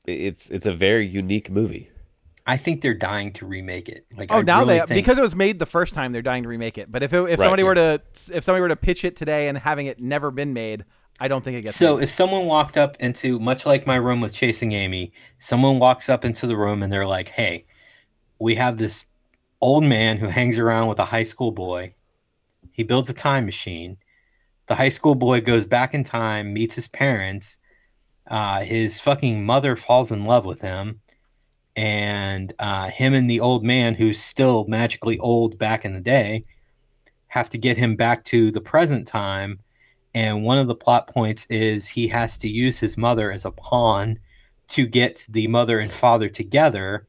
it's 0.05 0.49
it's 0.49 0.65
a 0.65 0.73
very 0.73 1.07
unique 1.07 1.49
movie. 1.49 1.89
I 2.47 2.57
think 2.57 2.81
they're 2.81 2.93
dying 2.93 3.33
to 3.33 3.45
remake 3.47 3.89
it. 3.89 4.05
Like, 4.15 4.31
Oh, 4.31 4.37
I 4.39 4.41
now 4.43 4.59
really 4.59 4.73
they 4.79 4.85
think- 4.85 4.89
because 5.03 5.17
it 5.17 5.21
was 5.21 5.35
made 5.35 5.57
the 5.57 5.65
first 5.65 5.95
time, 5.95 6.11
they're 6.11 6.21
dying 6.21 6.43
to 6.43 6.49
remake 6.49 6.77
it. 6.77 6.91
But 6.91 7.01
if 7.01 7.11
it, 7.11 7.17
if 7.17 7.25
Right, 7.27 7.39
somebody 7.39 7.63
yeah. 7.63 7.67
were 7.69 7.75
to 7.75 8.01
if 8.33 8.43
somebody 8.43 8.61
were 8.61 8.67
to 8.69 8.75
pitch 8.75 9.03
it 9.03 9.15
today 9.15 9.47
and 9.47 9.57
having 9.57 9.87
it 9.87 9.99
never 9.99 10.29
been 10.31 10.53
made, 10.53 10.85
I 11.19 11.27
don't 11.27 11.43
think 11.43 11.57
it 11.57 11.61
gets. 11.63 11.75
So 11.75 11.95
made. 11.95 12.03
if 12.03 12.09
someone 12.11 12.45
walked 12.45 12.77
up 12.77 12.97
into 12.99 13.39
much 13.39 13.65
like 13.65 13.87
my 13.87 13.95
room 13.95 14.21
with 14.21 14.31
chasing 14.33 14.73
Amy, 14.73 15.11
someone 15.39 15.79
walks 15.79 16.07
up 16.07 16.23
into 16.23 16.45
the 16.45 16.55
room 16.55 16.83
and 16.83 16.93
they're 16.93 17.07
like, 17.07 17.29
"Hey, 17.29 17.65
we 18.37 18.55
have 18.55 18.77
this 18.77 19.05
old 19.65 19.83
man 19.83 20.17
who 20.17 20.27
hangs 20.27 20.59
around 20.59 20.87
with 20.89 20.99
a 20.99 21.05
high 21.05 21.23
school 21.23 21.51
boy. 21.51 21.91
He 22.71 22.83
builds 22.83 23.09
a 23.09 23.15
time 23.15 23.45
machine. 23.45 23.97
The 24.67 24.75
high 24.75 24.89
school 24.89 25.15
boy 25.15 25.41
goes 25.41 25.65
back 25.65 25.95
in 25.95 26.03
time, 26.03 26.53
meets 26.53 26.75
his 26.75 26.87
parents. 26.87 27.57
Uh, 28.29 28.61
his 28.61 28.99
fucking 28.99 29.43
mother 29.43 29.75
falls 29.75 30.11
in 30.11 30.25
love 30.25 30.45
with 30.45 30.61
him, 30.61 31.01
and 31.75 32.53
uh, 32.59 32.89
him 32.91 33.15
and 33.15 33.27
the 33.27 33.39
old 33.39 33.65
man, 33.65 33.95
who's 33.95 34.19
still 34.19 34.65
magically 34.67 35.17
old 35.17 35.57
back 35.57 35.83
in 35.83 35.93
the 35.93 35.99
day, 35.99 36.45
have 37.29 37.49
to 37.49 37.57
get 37.57 37.75
him 37.75 37.95
back 37.95 38.23
to 38.25 38.51
the 38.51 38.61
present 38.61 39.07
time." 39.07 39.59
And 40.13 40.43
one 40.43 40.59
of 40.59 40.67
the 40.67 40.75
plot 40.75 41.07
points 41.07 41.47
is 41.49 41.87
he 41.87 42.07
has 42.09 42.37
to 42.37 42.47
use 42.47 42.77
his 42.79 42.97
mother 42.97 43.31
as 43.31 43.45
a 43.45 43.51
pawn 43.51 44.19
to 44.69 44.85
get 44.85 45.25
the 45.27 45.47
mother 45.47 45.79
and 45.79 45.91
father 45.91 46.29
together. 46.29 47.07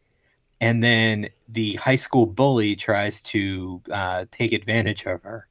And 0.60 0.82
then 0.82 1.28
the 1.48 1.74
high 1.74 1.96
school 1.96 2.26
bully 2.26 2.74
tries 2.76 3.20
to 3.22 3.82
uh, 3.90 4.24
take 4.30 4.52
advantage 4.52 5.04
of 5.06 5.22
her. 5.22 5.48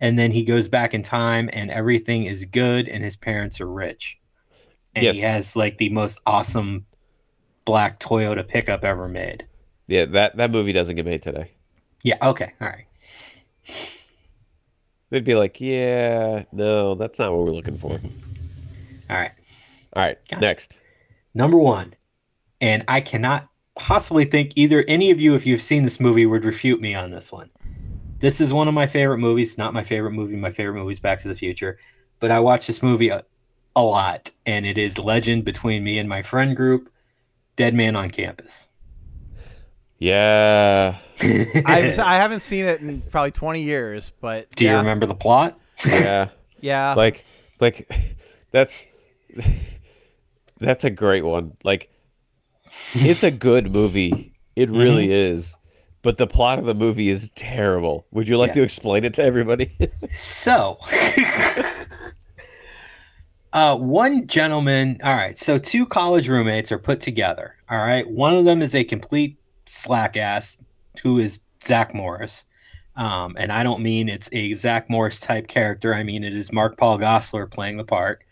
And 0.00 0.18
then 0.18 0.30
he 0.30 0.44
goes 0.44 0.68
back 0.68 0.92
in 0.92 1.02
time 1.02 1.48
and 1.52 1.70
everything 1.70 2.26
is 2.26 2.44
good 2.44 2.88
and 2.88 3.02
his 3.02 3.16
parents 3.16 3.60
are 3.60 3.70
rich. 3.70 4.18
And 4.94 5.06
he 5.06 5.20
has 5.20 5.56
like 5.56 5.78
the 5.78 5.88
most 5.88 6.20
awesome 6.26 6.86
black 7.64 8.00
Toyota 8.00 8.46
pickup 8.46 8.84
ever 8.84 9.08
made. 9.08 9.46
Yeah, 9.86 10.04
that 10.06 10.36
that 10.36 10.50
movie 10.50 10.72
doesn't 10.72 10.96
get 10.96 11.04
made 11.04 11.22
today. 11.22 11.50
Yeah, 12.02 12.16
okay. 12.22 12.52
All 12.60 12.68
right. 12.68 12.86
They'd 15.10 15.24
be 15.24 15.34
like, 15.34 15.60
yeah, 15.60 16.44
no, 16.52 16.94
that's 16.94 17.18
not 17.18 17.32
what 17.32 17.44
we're 17.44 17.52
looking 17.52 17.78
for. 17.78 17.92
All 17.92 19.16
right. 19.16 19.32
All 19.94 20.02
right, 20.02 20.18
Gotcha. 20.28 20.40
next. 20.40 20.78
Number 21.34 21.56
one, 21.56 21.94
and 22.60 22.84
I 22.88 23.00
cannot 23.00 23.48
possibly 23.76 24.24
think 24.24 24.52
either 24.56 24.84
any 24.88 25.10
of 25.10 25.20
you, 25.20 25.34
if 25.34 25.46
you've 25.46 25.62
seen 25.62 25.82
this 25.82 26.00
movie, 26.00 26.26
would 26.26 26.44
refute 26.44 26.80
me 26.80 26.94
on 26.94 27.10
this 27.10 27.32
one. 27.32 27.50
This 28.18 28.40
is 28.40 28.52
one 28.52 28.68
of 28.68 28.74
my 28.74 28.86
favorite 28.86 29.18
movies. 29.18 29.58
Not 29.58 29.74
my 29.74 29.82
favorite 29.82 30.12
movie. 30.12 30.36
My 30.36 30.50
favorite 30.50 30.74
movie 30.74 30.92
is 30.92 31.00
Back 31.00 31.20
to 31.20 31.28
the 31.28 31.36
Future, 31.36 31.78
but 32.20 32.30
I 32.30 32.40
watch 32.40 32.66
this 32.66 32.82
movie 32.82 33.08
a, 33.08 33.24
a 33.76 33.82
lot, 33.82 34.30
and 34.46 34.64
it 34.64 34.78
is 34.78 34.98
legend 34.98 35.44
between 35.44 35.84
me 35.84 35.98
and 35.98 36.08
my 36.08 36.22
friend 36.22 36.56
group, 36.56 36.90
Dead 37.56 37.74
Man 37.74 37.96
on 37.96 38.10
Campus. 38.10 38.68
Yeah, 39.98 40.96
I've, 41.20 41.98
I 41.98 42.16
haven't 42.16 42.40
seen 42.40 42.66
it 42.66 42.80
in 42.80 43.00
probably 43.02 43.30
20 43.30 43.62
years, 43.62 44.12
but 44.20 44.50
Do 44.54 44.64
you 44.66 44.76
remember 44.76 45.06
the 45.06 45.14
plot? 45.14 45.58
yeah. 45.86 46.28
Yeah, 46.60 46.94
like 46.94 47.26
like 47.60 47.86
that's 48.50 48.86
that's 50.58 50.84
a 50.84 50.88
great 50.88 51.22
one 51.22 51.52
like 51.62 51.90
it's 52.94 53.24
a 53.24 53.30
good 53.30 53.72
movie 53.72 54.32
it 54.56 54.70
really 54.70 55.12
is 55.12 55.56
but 56.02 56.18
the 56.18 56.26
plot 56.26 56.58
of 56.58 56.64
the 56.64 56.74
movie 56.74 57.08
is 57.08 57.30
terrible 57.30 58.06
would 58.12 58.28
you 58.28 58.36
like 58.38 58.48
Yeah. 58.48 58.54
to 58.54 58.62
explain 58.62 59.04
it 59.04 59.14
to 59.14 59.22
everybody 59.22 59.70
So, 60.12 60.78
uh, 63.52 63.76
one 63.76 64.26
gentleman, 64.26 64.98
all 65.04 65.14
right, 65.14 65.38
so 65.38 65.58
two 65.58 65.86
college 65.86 66.28
roommates 66.28 66.72
are 66.72 66.78
put 66.78 67.00
together. 67.00 67.54
All 67.70 67.78
right. 67.78 68.08
One 68.08 68.34
of 68.34 68.44
them 68.44 68.62
is 68.62 68.74
a 68.74 68.84
complete 68.84 69.38
slack 69.66 70.16
ass 70.16 70.58
who 71.02 71.18
is 71.18 71.40
Zach 71.62 71.94
Morris. 71.94 72.44
Um, 72.96 73.36
and 73.38 73.50
I 73.52 73.62
don't 73.62 73.82
mean 73.82 74.08
it's 74.08 74.28
a 74.32 74.54
Zach 74.54 74.88
Morris 74.90 75.20
type 75.20 75.46
character. 75.48 75.94
I 75.94 76.02
mean, 76.02 76.24
it 76.24 76.34
is 76.34 76.52
Mark 76.52 76.76
Paul 76.76 76.98
Gosselaar 76.98 77.50
playing 77.50 77.76
the 77.76 77.84
part. 77.84 78.22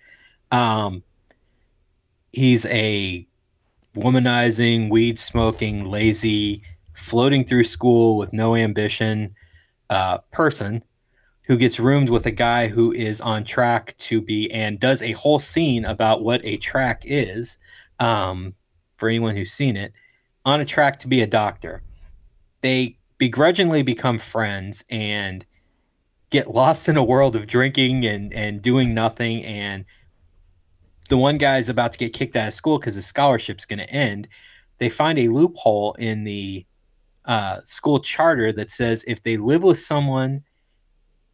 Um, 0.51 1.03
he's 2.33 2.67
a 2.67 3.27
womanizing, 3.95 4.91
weed 4.91 5.19
smoking, 5.19 5.85
lazy, 5.85 6.63
floating 6.95 7.45
through 7.45 7.65
school 7.65 8.17
with 8.17 8.33
no 8.33 8.55
ambition 8.55 9.35
uh, 9.91 10.19
person 10.31 10.83
who 11.43 11.57
gets 11.57 11.81
roomed 11.81 12.09
with 12.09 12.25
a 12.27 12.31
guy 12.31 12.69
who 12.69 12.93
is 12.93 13.21
on 13.21 13.45
track 13.45 13.95
to 13.99 14.21
be 14.21 14.51
and 14.53 14.81
does 14.81 15.03
a 15.03 15.13
whole 15.13 15.39
scene 15.39 15.85
about 15.85 16.23
what 16.23 16.41
a 16.45 16.57
track 16.59 17.03
is 17.05 17.59
um, 17.99 18.55
for 18.97 19.09
anyone 19.09 19.37
who's 19.37 19.53
seen 19.53 19.77
it 19.77 19.93
on 20.45 20.61
a 20.61 20.65
track 20.65 20.99
to 21.01 21.09
be 21.09 21.21
a 21.23 21.27
doctor. 21.27 21.83
They 22.61 22.97
begrudgingly 23.19 23.83
become 23.83 24.19
friends 24.19 24.85
and 24.89 25.45
get 26.31 26.51
lost 26.51 26.89
in 26.89 26.97
a 26.97 27.05
world 27.05 27.37
of 27.37 27.47
drinking 27.47 28.07
and 28.07 28.33
and 28.33 28.63
doing 28.63 28.95
nothing 28.95 29.45
and 29.45 29.85
the 31.13 31.19
one 31.19 31.37
guy 31.37 31.59
is 31.59 31.69
about 31.69 31.93
to 31.93 31.99
get 31.99 32.15
kicked 32.15 32.37
out 32.37 32.49
of 32.49 32.55
school 32.55 32.79
because 32.79 32.95
his 32.95 33.05
scholarship's 33.05 33.67
going 33.67 33.79
to 33.79 33.91
end 33.91 34.27
they 34.79 34.89
find 34.89 35.19
a 35.19 35.29
loophole 35.29 35.93
in 35.99 36.25
the 36.25 36.67
uh, 37.27 37.61
school 37.65 38.01
charter 38.01 38.51
that 38.51 38.71
says 38.71 39.05
if 39.07 39.23
they 39.23 39.37
live 39.37 39.63
with 39.63 39.79
someone 39.79 40.43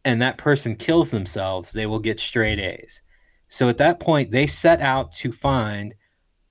and 0.05 0.21
that 0.21 0.37
person 0.37 0.75
kills 0.75 1.11
themselves, 1.11 1.71
they 1.71 1.85
will 1.85 1.97
get 1.97 2.19
straight 2.19 2.59
A's. 2.59 3.01
So 3.47 3.69
at 3.69 3.77
that 3.77 4.01
point, 4.01 4.31
they 4.31 4.47
set 4.47 4.81
out 4.81 5.13
to 5.13 5.31
find 5.31 5.95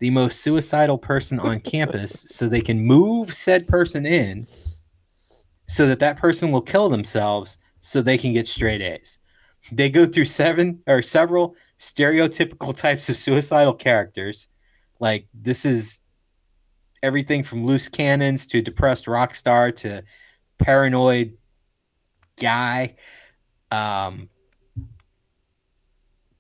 the 0.00 0.10
most 0.10 0.40
suicidal 0.40 0.96
person 0.96 1.38
on 1.38 1.60
campus 1.60 2.12
so 2.28 2.48
they 2.48 2.62
can 2.62 2.80
move 2.80 3.32
said 3.32 3.68
person 3.68 4.06
in 4.06 4.48
so 5.66 5.86
that 5.86 6.00
that 6.00 6.16
person 6.16 6.50
will 6.50 6.62
kill 6.62 6.88
themselves 6.88 7.59
so 7.80 8.00
they 8.00 8.16
can 8.18 8.32
get 8.32 8.48
straight 8.48 8.80
A's. 8.80 9.18
They 9.70 9.90
go 9.90 10.06
through 10.06 10.24
seven 10.24 10.82
or 10.86 11.02
several 11.02 11.55
stereotypical 11.78 12.76
types 12.76 13.09
of 13.09 13.16
suicidal 13.16 13.74
characters. 13.74 14.48
Like 15.00 15.28
this 15.34 15.64
is 15.64 16.00
everything 17.02 17.44
from 17.44 17.64
loose 17.64 17.88
cannons 17.88 18.46
to 18.48 18.60
depressed 18.60 19.06
rock 19.06 19.34
star 19.34 19.70
to 19.70 20.02
paranoid 20.59 21.36
guy. 22.40 22.96
Um, 23.70 24.28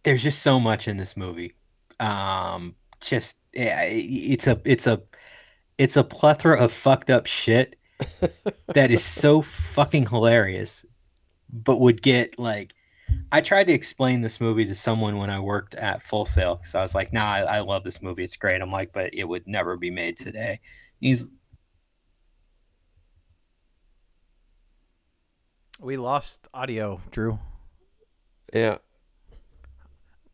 there's 0.02 0.22
just 0.22 0.42
so 0.42 0.58
much 0.58 0.88
in 0.88 0.96
this 0.96 1.16
movie. 1.16 1.54
Um, 2.00 2.74
just 3.00 3.38
yeah, 3.52 3.82
it's 3.84 4.46
a 4.46 4.60
it's 4.64 4.86
a 4.86 5.02
it's 5.78 5.96
a 5.96 6.04
plethora 6.04 6.58
of 6.58 6.72
fucked 6.72 7.10
up 7.10 7.26
shit 7.26 7.76
that 8.74 8.90
is 8.90 9.04
so 9.04 9.42
fucking 9.42 10.06
hilarious, 10.06 10.84
but 11.52 11.80
would 11.80 12.02
get 12.02 12.38
like. 12.38 12.74
I 13.30 13.40
tried 13.40 13.66
to 13.68 13.72
explain 13.72 14.20
this 14.20 14.40
movie 14.40 14.64
to 14.64 14.74
someone 14.74 15.18
when 15.18 15.30
I 15.30 15.40
worked 15.40 15.74
at 15.74 16.02
Full 16.02 16.24
Sail 16.24 16.56
because 16.56 16.74
I 16.74 16.82
was 16.82 16.94
like, 16.94 17.12
"Nah, 17.12 17.26
I, 17.26 17.40
I 17.40 17.60
love 17.60 17.84
this 17.84 18.02
movie. 18.02 18.24
It's 18.24 18.36
great." 18.36 18.60
I'm 18.60 18.72
like, 18.72 18.92
"But 18.92 19.14
it 19.14 19.24
would 19.24 19.46
never 19.46 19.76
be 19.76 19.90
made 19.90 20.16
mm-hmm. 20.16 20.30
today." 20.30 20.60
He's 21.00 21.28
we 25.80 25.96
lost 25.96 26.48
audio, 26.52 27.00
Drew. 27.10 27.38
yeah 28.52 28.78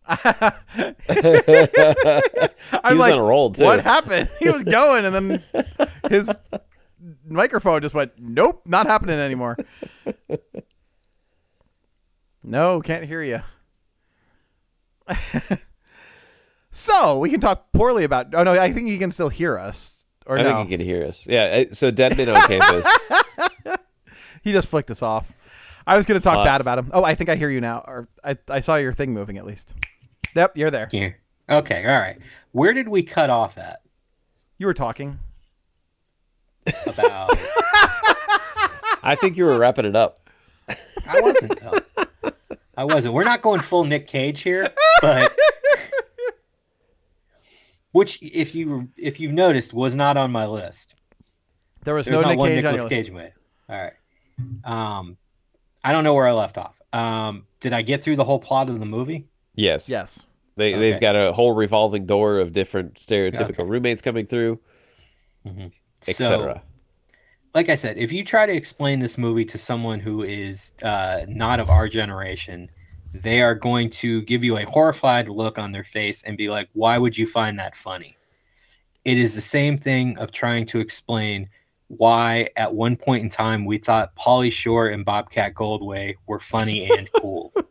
I'm 0.07 0.55
was 2.85 2.99
like, 2.99 3.15
on 3.15 3.21
a 3.21 3.23
roll, 3.23 3.51
too. 3.51 3.65
what 3.65 3.83
happened? 3.83 4.29
He 4.39 4.51
was 4.51 4.63
going, 4.65 5.07
and 5.07 5.15
then 5.15 5.43
his 6.11 6.35
microphone 7.27 7.81
just 7.81 7.95
went, 7.95 8.13
nope, 8.19 8.63
not 8.67 8.87
happening 8.87 9.19
anymore. 9.19 9.57
No, 12.45 12.81
can't 12.83 13.05
hear 13.07 13.23
you. 13.23 13.41
so 16.71 17.19
we 17.19 17.31
can 17.31 17.41
talk 17.41 17.73
poorly 17.73 18.05
about. 18.05 18.35
Oh 18.35 18.43
no, 18.43 18.53
I 18.53 18.71
think 18.73 18.89
he 18.89 18.99
can 18.99 19.11
still 19.11 19.31
hear 19.31 19.59
us. 19.59 20.07
Or 20.27 20.39
I 20.39 20.43
no, 20.43 20.57
think 20.57 20.71
you 20.71 20.79
can 20.79 20.87
hear 20.87 21.07
us. 21.07 21.27
Yeah. 21.27 21.65
So 21.73 21.91
Dead 21.91 22.17
Man 22.17 22.29
on 22.29 22.41
Campus. 22.43 22.87
he 24.43 24.53
just 24.53 24.69
flicked 24.69 24.91
us 24.91 25.03
off. 25.03 25.33
I 25.87 25.97
was 25.97 26.07
going 26.07 26.19
to 26.19 26.25
talk 26.25 26.39
Uh, 26.39 26.45
bad 26.45 26.61
about 26.63 26.79
him. 26.79 26.91
Oh, 26.95 27.05
I 27.05 27.15
think 27.15 27.29
I 27.29 27.37
hear 27.37 27.51
you 27.51 27.61
now. 27.61 27.85
Or 27.87 28.09
I, 28.23 28.39
I 28.49 28.61
saw 28.61 28.77
your 28.77 28.93
thing 28.95 29.13
moving 29.13 29.37
at 29.37 29.45
least. 29.45 29.75
Yep, 30.35 30.57
you're 30.57 30.71
there. 30.71 30.89
Here. 30.91 31.19
Okay, 31.51 31.85
all 31.87 32.01
right. 32.01 32.19
Where 32.53 32.73
did 32.73 32.89
we 32.89 33.03
cut 33.03 33.29
off 33.29 33.59
at? 33.59 33.83
You 34.57 34.67
were 34.67 34.75
talking. 34.75 35.19
About 36.87 37.31
I 39.03 39.15
think 39.21 39.37
you 39.37 39.45
were 39.45 39.59
wrapping 39.59 39.85
it 39.85 39.95
up. 39.95 40.19
I 41.07 41.21
wasn't 41.21 41.61
though. 41.61 41.79
I 42.77 42.85
wasn't. 42.85 43.15
We're 43.15 43.25
not 43.25 43.43
going 43.43 43.61
full 43.61 43.85
Nick 43.85 44.07
Cage 44.07 44.41
here, 44.43 44.67
but 45.01 45.35
which, 47.93 48.19
if 48.23 48.55
you 48.55 48.89
if 48.97 49.21
you've 49.21 49.33
noticed, 49.33 49.73
was 49.73 49.95
not 49.95 50.17
on 50.17 50.33
my 50.33 50.47
list. 50.47 50.95
There 51.85 51.95
was 51.95 52.07
There's 52.07 52.17
no 52.17 52.23
not 52.23 52.29
Nick 52.31 52.39
one 52.39 52.49
Cage 52.51 52.65
on 52.65 52.73
Nicolas 52.75 52.91
your 52.91 52.99
list. 53.01 53.09
Cage 53.09 53.11
movie. 53.15 53.33
All 53.69 53.81
right. 53.81 54.99
Um, 54.99 55.17
I 55.85 55.93
don't 55.93 56.03
know 56.05 56.15
where 56.15 56.27
I 56.27 56.33
left 56.33 56.59
off. 56.59 56.75
Um, 56.93 57.47
did 57.61 57.73
I 57.73 57.83
get 57.83 58.03
through 58.03 58.17
the 58.17 58.25
whole 58.25 58.39
plot 58.39 58.69
of 58.69 58.79
the 58.81 58.87
movie? 58.87 59.29
Yes. 59.55 59.89
Yes. 59.89 60.27
They 60.57 60.75
Okay. 60.75 60.81
they've 60.93 61.01
got 61.01 61.15
a 61.17 61.33
whole 61.33 61.53
revolving 61.53 62.07
door 62.07 62.39
of 62.39 62.53
different 62.53 62.95
stereotypical 62.95 63.61
Okay. 63.61 63.65
roommates 63.65 64.03
coming 64.03 64.27
through, 64.27 64.59
So, 65.45 65.71
etc. 66.09 66.63
like 67.55 67.69
I 67.69 67.77
said, 67.77 67.97
if 67.97 68.13
you 68.13 68.25
try 68.25 68.47
to 68.47 68.53
explain 68.53 68.99
this 68.99 69.17
movie 69.17 69.45
to 69.45 69.59
someone 69.59 70.01
who 70.01 70.25
is 70.25 70.75
uh, 70.83 71.25
not 71.29 71.61
of 71.61 71.71
our 71.71 71.89
generation, 71.89 72.69
they 73.13 73.43
are 73.43 73.55
going 73.55 73.91
to 73.91 74.23
give 74.23 74.43
you 74.43 74.59
a 74.59 74.65
horrified 74.65 75.29
look 75.29 75.57
on 75.57 75.71
their 75.71 75.85
face 75.85 76.25
and 76.25 76.37
be 76.37 76.49
like, 76.51 76.69
"Why 76.73 76.99
would 76.99 77.17
you 77.17 77.29
find 77.29 77.59
that 77.59 77.77
funny?" 77.77 78.17
It 79.05 79.19
is 79.19 79.35
the 79.35 79.41
same 79.41 79.79
thing 79.79 80.19
of 80.19 80.33
trying 80.33 80.67
to 80.67 80.81
explain 80.81 81.49
why, 81.89 82.49
at 82.57 82.75
one 82.75 82.97
point 82.97 83.23
in 83.23 83.29
time, 83.29 83.65
we 83.65 83.79
thought 83.79 84.17
Pauly 84.17 84.51
Shore 84.51 84.89
and 84.89 85.05
Bobcat 85.05 85.55
Goldthwait 85.55 86.17
were 86.27 86.41
funny 86.41 86.91
and 86.91 87.09
cool. 87.21 87.53
All 87.57 87.63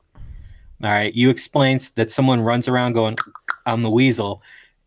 right, 0.89 1.13
you 1.13 1.29
explained 1.29 1.91
that 1.95 2.11
someone 2.11 2.39
runs 2.39 2.69
around 2.69 2.93
going, 2.93 3.17
"I'm 3.65 3.83
the 3.83 3.89
weasel," 3.89 4.41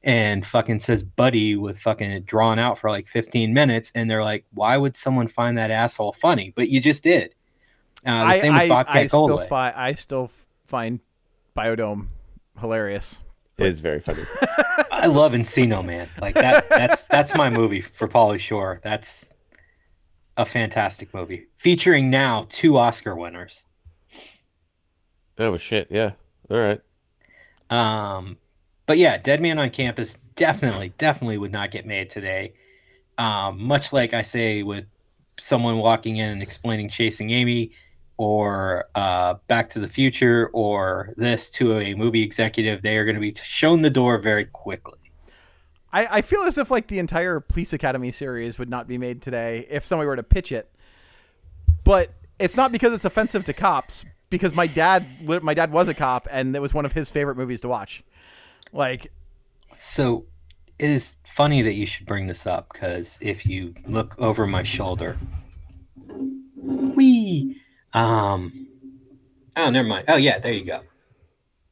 and 0.06 0.46
fucking 0.46 0.80
says 0.80 1.02
buddy 1.02 1.56
with 1.56 1.78
fucking 1.78 2.22
drawn 2.22 2.58
out 2.58 2.78
for 2.78 2.88
like 2.88 3.06
15 3.06 3.52
minutes 3.52 3.92
and 3.94 4.10
they're 4.10 4.24
like 4.24 4.46
why 4.54 4.76
would 4.76 4.96
someone 4.96 5.28
find 5.28 5.58
that 5.58 5.70
asshole 5.70 6.12
funny 6.12 6.52
but 6.56 6.68
you 6.68 6.80
just 6.80 7.02
did 7.02 7.34
uh, 8.06 8.20
the 8.20 8.24
I, 8.24 8.38
same 8.38 8.52
with 8.54 8.62
I, 8.62 8.68
Bobcat 8.68 8.96
I 8.96 9.06
still 9.08 9.28
Goldthwait. 9.28 9.48
fi- 9.48 9.74
I 9.76 9.92
still 9.94 10.30
find 10.66 11.00
Bio-Dome 11.54 12.08
hilarious. 12.60 13.22
It 13.58 13.66
is 13.66 13.80
very 13.80 14.00
funny. 14.00 14.22
I 14.92 15.06
love 15.06 15.32
Encino 15.32 15.84
Man 15.84 16.08
like 16.20 16.34
that 16.34 16.68
that's 16.68 17.04
that's 17.04 17.36
my 17.36 17.50
movie 17.50 17.80
for 17.80 18.08
Pauly 18.08 18.38
Shore 18.38 18.80
that's 18.82 19.32
a 20.36 20.44
fantastic 20.44 21.12
movie 21.12 21.46
featuring 21.56 22.10
now 22.10 22.46
two 22.48 22.76
Oscar 22.76 23.14
winners 23.16 23.66
oh 25.38 25.56
shit! 25.56 25.88
Yeah. 25.90 26.12
All 26.50 26.58
right. 26.58 26.80
Um, 27.70 28.38
but 28.86 28.98
yeah, 28.98 29.18
Dead 29.18 29.40
Man 29.40 29.58
on 29.58 29.70
Campus 29.70 30.16
definitely, 30.36 30.92
definitely 30.98 31.38
would 31.38 31.52
not 31.52 31.70
get 31.70 31.86
made 31.86 32.08
today. 32.08 32.54
Um, 33.18 33.60
much 33.62 33.92
like 33.92 34.14
I 34.14 34.22
say 34.22 34.62
with 34.62 34.86
someone 35.38 35.78
walking 35.78 36.16
in 36.16 36.30
and 36.30 36.42
explaining 36.42 36.88
Chasing 36.88 37.30
Amy 37.30 37.72
or 38.16 38.86
uh, 38.94 39.34
Back 39.48 39.68
to 39.70 39.80
the 39.80 39.88
Future 39.88 40.50
or 40.52 41.12
this 41.16 41.50
to 41.50 41.78
a 41.78 41.94
movie 41.94 42.22
executive, 42.22 42.82
they 42.82 42.96
are 42.96 43.04
going 43.04 43.16
to 43.16 43.20
be 43.20 43.34
shown 43.34 43.82
the 43.82 43.90
door 43.90 44.18
very 44.18 44.44
quickly. 44.44 44.98
I, 45.92 46.18
I 46.18 46.22
feel 46.22 46.42
as 46.42 46.58
if 46.58 46.70
like 46.70 46.88
the 46.88 46.98
entire 46.98 47.40
Police 47.40 47.72
Academy 47.72 48.10
series 48.10 48.58
would 48.58 48.68
not 48.68 48.86
be 48.86 48.98
made 48.98 49.22
today 49.22 49.66
if 49.70 49.84
somebody 49.84 50.06
were 50.06 50.16
to 50.16 50.22
pitch 50.22 50.52
it. 50.52 50.70
But 51.84 52.10
it's 52.38 52.56
not 52.56 52.72
because 52.72 52.92
it's 52.92 53.04
offensive 53.04 53.44
to 53.46 53.52
cops. 53.52 54.04
Because 54.28 54.54
my 54.54 54.66
dad, 54.66 55.06
my 55.42 55.54
dad 55.54 55.70
was 55.70 55.88
a 55.88 55.94
cop, 55.94 56.26
and 56.32 56.56
it 56.56 56.60
was 56.60 56.74
one 56.74 56.84
of 56.84 56.92
his 56.92 57.08
favorite 57.08 57.36
movies 57.36 57.60
to 57.60 57.68
watch. 57.68 58.02
Like, 58.76 59.10
So 59.72 60.26
it 60.78 60.90
is 60.90 61.16
funny 61.24 61.62
that 61.62 61.72
you 61.72 61.86
should 61.86 62.06
bring 62.06 62.26
this 62.26 62.46
up 62.46 62.68
because 62.72 63.18
if 63.22 63.46
you 63.46 63.74
look 63.86 64.14
over 64.18 64.46
my 64.46 64.62
shoulder, 64.62 65.16
we 66.62 67.60
um, 67.94 68.66
oh, 69.56 69.70
never 69.70 69.88
mind. 69.88 70.04
Oh 70.08 70.16
yeah, 70.16 70.38
there 70.38 70.52
you 70.52 70.64
go. 70.64 70.82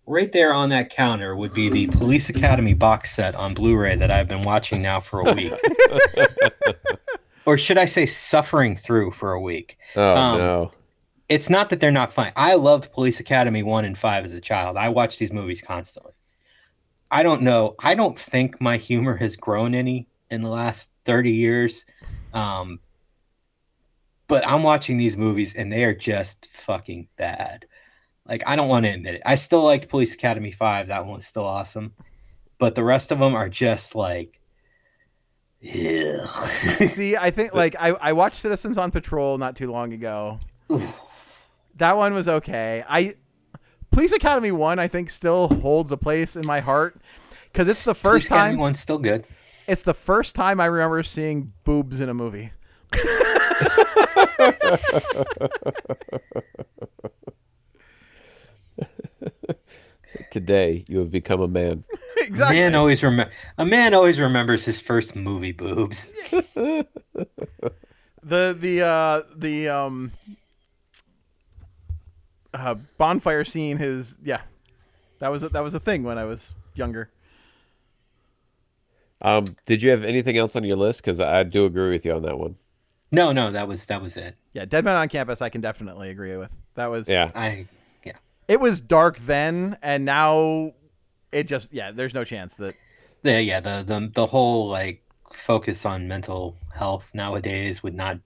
Right 0.07 0.33
there 0.33 0.53
on 0.53 0.71
that 0.71 0.89
counter 0.91 1.37
would 1.37 1.53
be 1.53 1.69
the 1.69 1.87
Police 1.89 2.31
Academy 2.31 2.75
box 2.75 3.11
set 3.11 3.35
on 3.35 3.53
Blu-ray 3.55 3.97
that 3.97 4.11
I've 4.11 4.29
been 4.29 4.43
watching 4.43 4.81
now 4.83 5.01
for 5.01 5.21
a 5.21 5.33
week, 5.35 5.53
or 7.47 7.57
should 7.59 7.79
I 7.79 7.85
say, 7.87 8.07
suffering 8.07 8.77
through 8.77 9.11
for 9.13 9.33
a 9.33 9.41
week. 9.41 9.79
Oh 9.97 10.17
Um, 10.17 10.39
no. 10.39 10.73
It's 11.29 11.49
not 11.49 11.71
that 11.71 11.81
they're 11.81 11.91
not 11.91 12.13
funny. 12.13 12.33
I 12.37 12.55
loved 12.55 12.93
Police 12.93 13.19
Academy 13.19 13.63
1 13.63 13.85
and 13.87 13.97
5 13.97 14.25
as 14.27 14.35
a 14.35 14.41
child. 14.41 14.77
I 14.77 14.91
watched 14.91 15.19
these 15.19 15.33
movies 15.33 15.63
constantly. 15.63 16.13
I 17.11 17.23
don't 17.23 17.43
know. 17.43 17.75
I 17.79 17.95
don't 17.95 18.19
think 18.19 18.61
my 18.61 18.77
humor 18.77 19.17
has 19.17 19.37
grown 19.37 19.75
any 19.75 20.09
in 20.31 20.43
the 20.43 20.49
last 20.49 20.91
30 21.05 21.31
years. 21.31 21.85
Um, 22.33 22.81
but 24.27 24.47
I'm 24.47 24.63
watching 24.63 24.97
these 24.97 25.17
movies 25.17 25.55
and 25.55 25.73
they 25.73 25.85
are 25.85 25.95
just 25.95 26.47
fucking 26.47 27.09
bad. 27.17 27.67
Like, 28.27 28.43
I 28.47 28.57
don't 28.57 28.69
want 28.69 28.87
to 28.87 28.93
admit 28.93 29.17
it. 29.17 29.23
I 29.27 29.35
still 29.35 29.63
liked 29.63 29.89
Police 29.89 30.15
Academy 30.15 30.51
5. 30.51 30.89
That 30.89 31.05
one 31.05 31.17
was 31.17 31.27
still 31.27 31.45
awesome. 31.45 31.93
But 32.59 32.75
the 32.75 32.85
rest 32.85 33.13
of 33.13 33.19
them 33.19 33.35
are 33.35 33.49
just 33.49 33.95
like, 33.95 34.41
ugh. 35.63 36.29
see, 36.29 37.17
I 37.17 37.31
think 37.31 37.55
like 37.55 37.77
I, 37.79 37.91
I 37.91 38.13
watched 38.13 38.37
Citizens 38.37 38.79
on 38.79 38.91
Patrol 38.91 39.39
not 39.39 39.57
too 39.57 39.71
long 39.71 39.93
ago. 39.93 40.41
that 41.77 41.97
one 41.97 42.15
was 42.15 42.29
okay. 42.29 42.83
I 42.89 43.15
Police 43.95 44.13
Academy 44.13 44.51
one 44.51 44.81
I 44.81 44.89
think 44.89 45.09
still 45.09 45.47
holds 45.47 45.93
a 45.93 45.97
place 45.97 46.35
in 46.35 46.45
my 46.45 46.59
heart 46.59 47.01
because 47.45 47.69
it's 47.69 47.85
the 47.85 47.95
Police 47.95 48.03
first 48.03 48.27
Academy 48.27 48.55
time. 48.55 48.59
one's 48.59 48.81
still 48.81 48.99
good. 48.99 49.25
It's 49.69 49.83
the 49.83 49.95
first 49.95 50.35
time 50.35 50.59
I 50.61 50.67
remember 50.67 51.03
seeing 51.05 51.53
boobs 51.63 52.01
in 52.01 52.09
a 52.09 52.15
movie. 52.15 52.51
Today 60.31 60.85
you 60.89 60.99
have 60.99 61.13
become 61.13 61.41
a 61.41 61.47
man. 61.49 61.85
exactly. 62.17 62.57
Man 62.57 62.75
always 62.75 63.05
remember 63.05 63.33
a 63.59 63.65
man 63.65 63.95
always 63.95 64.19
remembers 64.19 64.65
his 64.65 64.81
first 64.81 65.15
movie 65.15 65.53
boobs. 65.53 66.09
the 66.55 66.87
the 68.25 68.83
uh 68.83 69.23
the 69.37 69.69
um 69.69 70.11
uh, 72.55 72.75
bonfire 72.99 73.45
scene 73.45 73.77
his 73.77 74.19
yeah 74.25 74.43
that 75.19 75.29
was 75.29 75.43
a, 75.43 75.49
that 75.51 75.63
was 75.63 75.75
a 75.75 75.81
thing 75.81 76.03
when 76.05 76.17
i 76.19 76.25
was 76.25 76.55
younger 76.75 77.11
Um, 79.23 79.45
did 79.67 79.83
you 79.83 79.91
have 79.91 80.05
anything 80.05 80.37
else 80.37 80.55
on 80.55 80.65
your 80.65 80.77
list? 80.77 81.01
Because 81.01 81.19
I 81.21 81.45
do 81.45 81.65
agree 81.65 81.91
with 81.91 82.05
you 82.05 82.13
on 82.13 82.23
that 82.23 82.39
one. 82.39 82.57
No, 83.11 83.33
no, 83.33 83.51
that 83.53 83.67
was 83.69 83.87
that 83.87 84.03
was 84.03 84.17
it. 84.17 84.37
yeah 84.53 84.65
dead 84.65 84.85
man 84.85 84.97
on 84.97 85.09
campus 85.09 85.41
i 85.41 85.49
can 85.49 85.61
definitely 85.61 86.11
agree 86.11 86.37
with 86.37 86.53
that 86.75 86.91
was 86.91 87.09
Yeah. 87.09 87.31
I 87.35 87.67
yeah. 88.05 88.17
it 88.49 88.59
was 88.61 88.81
dark 88.81 89.19
then 89.21 89.77
and 89.83 90.05
now 90.05 90.73
it 91.33 91.45
just 91.47 91.73
yeah 91.73 91.91
there's 91.93 92.13
no 92.15 92.25
chance 92.25 92.57
that 92.57 92.75
Yeah, 93.23 93.39
yeah, 93.39 93.61
the 93.61 93.85
the 93.87 94.11
the 94.13 94.27
whole 94.27 94.69
like 94.69 95.01
focus 95.33 95.87
on 95.87 96.09
mental 96.09 96.57
health 96.75 97.11
nowadays 97.15 97.83
would 97.83 97.95
not 97.95 98.19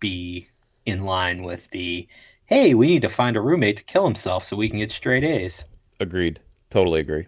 be 0.00 0.48
in 0.86 1.04
line 1.04 1.42
with 1.42 1.70
the 1.70 2.06
hey, 2.50 2.74
we 2.74 2.86
need 2.86 3.02
to 3.02 3.08
find 3.08 3.36
a 3.36 3.40
roommate 3.40 3.78
to 3.78 3.84
kill 3.84 4.04
himself 4.04 4.44
so 4.44 4.56
we 4.56 4.68
can 4.68 4.78
get 4.78 4.92
straight 4.92 5.24
A's. 5.24 5.64
Agreed. 5.98 6.40
Totally 6.68 7.00
agree. 7.00 7.26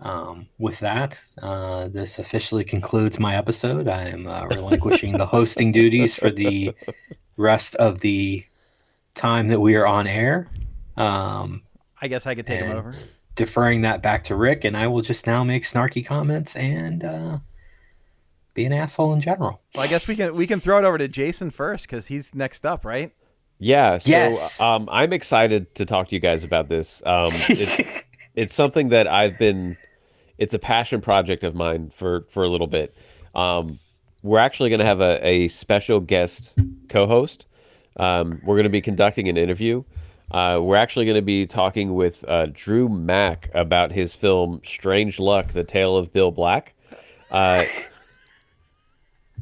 Um, 0.00 0.48
with 0.58 0.78
that, 0.80 1.20
uh, 1.42 1.88
this 1.88 2.18
officially 2.18 2.64
concludes 2.64 3.20
my 3.20 3.36
episode. 3.36 3.88
I 3.88 4.08
am 4.08 4.26
uh, 4.26 4.46
relinquishing 4.46 5.16
the 5.16 5.26
hosting 5.26 5.70
duties 5.70 6.14
for 6.14 6.30
the 6.30 6.74
rest 7.36 7.74
of 7.76 8.00
the 8.00 8.44
time 9.14 9.48
that 9.48 9.60
we 9.60 9.76
are 9.76 9.86
on 9.86 10.06
air. 10.06 10.48
Um, 10.96 11.62
i 12.00 12.08
guess 12.08 12.26
i 12.26 12.34
could 12.34 12.46
take 12.46 12.64
him 12.64 12.76
over 12.76 12.94
deferring 13.38 13.82
that 13.82 14.02
back 14.02 14.24
to 14.24 14.34
Rick, 14.34 14.64
and 14.64 14.76
I 14.76 14.88
will 14.88 15.00
just 15.00 15.24
now 15.24 15.44
make 15.44 15.62
snarky 15.62 16.04
comments 16.04 16.56
and 16.56 17.04
uh, 17.04 17.38
be 18.52 18.64
an 18.64 18.72
asshole 18.72 19.12
in 19.12 19.20
general. 19.20 19.60
well 19.74 19.84
i 19.84 19.86
guess 19.86 20.08
we 20.08 20.16
can 20.16 20.34
we 20.34 20.46
can 20.46 20.58
throw 20.58 20.78
it 20.78 20.84
over 20.84 20.98
to 20.98 21.06
jason 21.06 21.50
first 21.50 21.86
because 21.86 22.08
he's 22.08 22.34
next 22.34 22.66
up 22.66 22.84
right 22.84 23.12
Yeah. 23.58 23.98
So 23.98 24.10
Yes. 24.10 24.60
um, 24.60 24.88
I'm 24.90 25.12
excited 25.12 25.74
to 25.76 25.84
talk 25.84 26.08
to 26.08 26.14
you 26.14 26.20
guys 26.20 26.44
about 26.44 26.68
this. 26.68 27.02
Um, 27.04 27.30
it's, 27.34 28.04
it's 28.34 28.54
something 28.54 28.88
that 28.90 29.06
I've 29.08 29.38
been. 29.38 29.76
It's 30.38 30.54
a 30.54 30.58
passion 30.58 31.00
project 31.00 31.42
of 31.42 31.54
mine 31.54 31.90
for 31.90 32.22
for 32.28 32.44
a 32.44 32.48
little 32.48 32.68
bit. 32.68 32.94
Um, 33.34 33.78
we're 34.22 34.38
actually 34.38 34.70
going 34.70 34.80
to 34.80 34.86
have 34.86 35.00
a, 35.00 35.24
a 35.26 35.48
special 35.48 36.00
guest 36.00 36.54
co-host. 36.88 37.46
Um, 37.96 38.40
we're 38.44 38.54
going 38.56 38.64
to 38.64 38.70
be 38.70 38.80
conducting 38.80 39.28
an 39.28 39.36
interview. 39.36 39.82
Uh, 40.30 40.60
we're 40.62 40.76
actually 40.76 41.06
going 41.06 41.16
to 41.16 41.22
be 41.22 41.46
talking 41.46 41.94
with 41.94 42.24
uh, 42.28 42.46
Drew 42.52 42.88
Mack 42.88 43.50
about 43.54 43.90
his 43.90 44.14
film 44.14 44.60
"Strange 44.62 45.18
Luck: 45.18 45.48
The 45.48 45.64
Tale 45.64 45.96
of 45.96 46.12
Bill 46.12 46.30
Black." 46.30 46.74
Uh, 47.30 47.64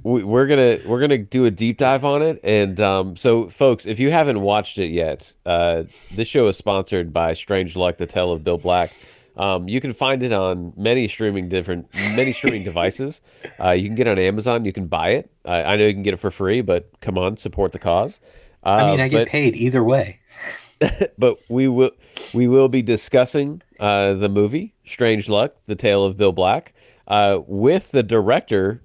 we, 0.06 0.22
we're 0.22 0.46
gonna 0.46 0.78
we're 0.86 1.00
gonna 1.00 1.18
do 1.18 1.46
a 1.46 1.50
deep 1.50 1.78
dive 1.78 2.04
on 2.04 2.22
it, 2.22 2.38
and 2.44 2.80
um, 2.80 3.16
so 3.16 3.48
folks, 3.48 3.86
if 3.86 3.98
you 3.98 4.12
haven't 4.12 4.40
watched 4.40 4.78
it 4.78 4.92
yet, 4.92 5.34
uh, 5.44 5.82
this 6.14 6.28
show 6.28 6.46
is 6.46 6.56
sponsored 6.56 7.12
by 7.12 7.34
Strange 7.34 7.74
Luck: 7.74 7.96
The 7.96 8.06
Tale 8.06 8.30
of 8.30 8.44
Bill 8.44 8.56
Black. 8.56 8.92
Um, 9.36 9.68
you 9.68 9.80
can 9.80 9.92
find 9.92 10.22
it 10.22 10.32
on 10.32 10.72
many 10.76 11.08
streaming 11.08 11.48
different 11.48 11.92
many 12.14 12.30
streaming 12.30 12.62
devices. 12.70 13.20
Uh, 13.58 13.72
you 13.72 13.88
can 13.88 13.96
get 13.96 14.06
it 14.06 14.10
on 14.10 14.18
Amazon. 14.20 14.64
You 14.64 14.72
can 14.72 14.86
buy 14.86 15.10
it. 15.10 15.28
I 15.44 15.62
I 15.64 15.76
know 15.76 15.86
you 15.86 15.92
can 15.92 16.04
get 16.04 16.14
it 16.14 16.20
for 16.20 16.30
free, 16.30 16.60
but 16.60 16.88
come 17.00 17.18
on, 17.18 17.36
support 17.36 17.72
the 17.72 17.80
cause. 17.80 18.20
Uh, 18.64 18.68
I 18.68 18.90
mean, 18.92 19.00
I 19.00 19.08
get 19.08 19.26
but- 19.26 19.28
paid 19.28 19.56
either 19.56 19.82
way. 19.82 20.20
but 21.18 21.36
we 21.48 21.66
will 21.66 21.90
we 22.32 22.46
will 22.46 22.68
be 22.68 22.82
discussing 22.82 23.60
uh, 23.80 24.12
the 24.12 24.28
movie 24.28 24.72
Strange 24.84 25.28
Luck: 25.28 25.56
The 25.66 25.74
Tale 25.74 26.04
of 26.04 26.16
Bill 26.16 26.32
Black 26.32 26.74
uh, 27.08 27.40
with 27.46 27.90
the 27.90 28.04
director 28.04 28.82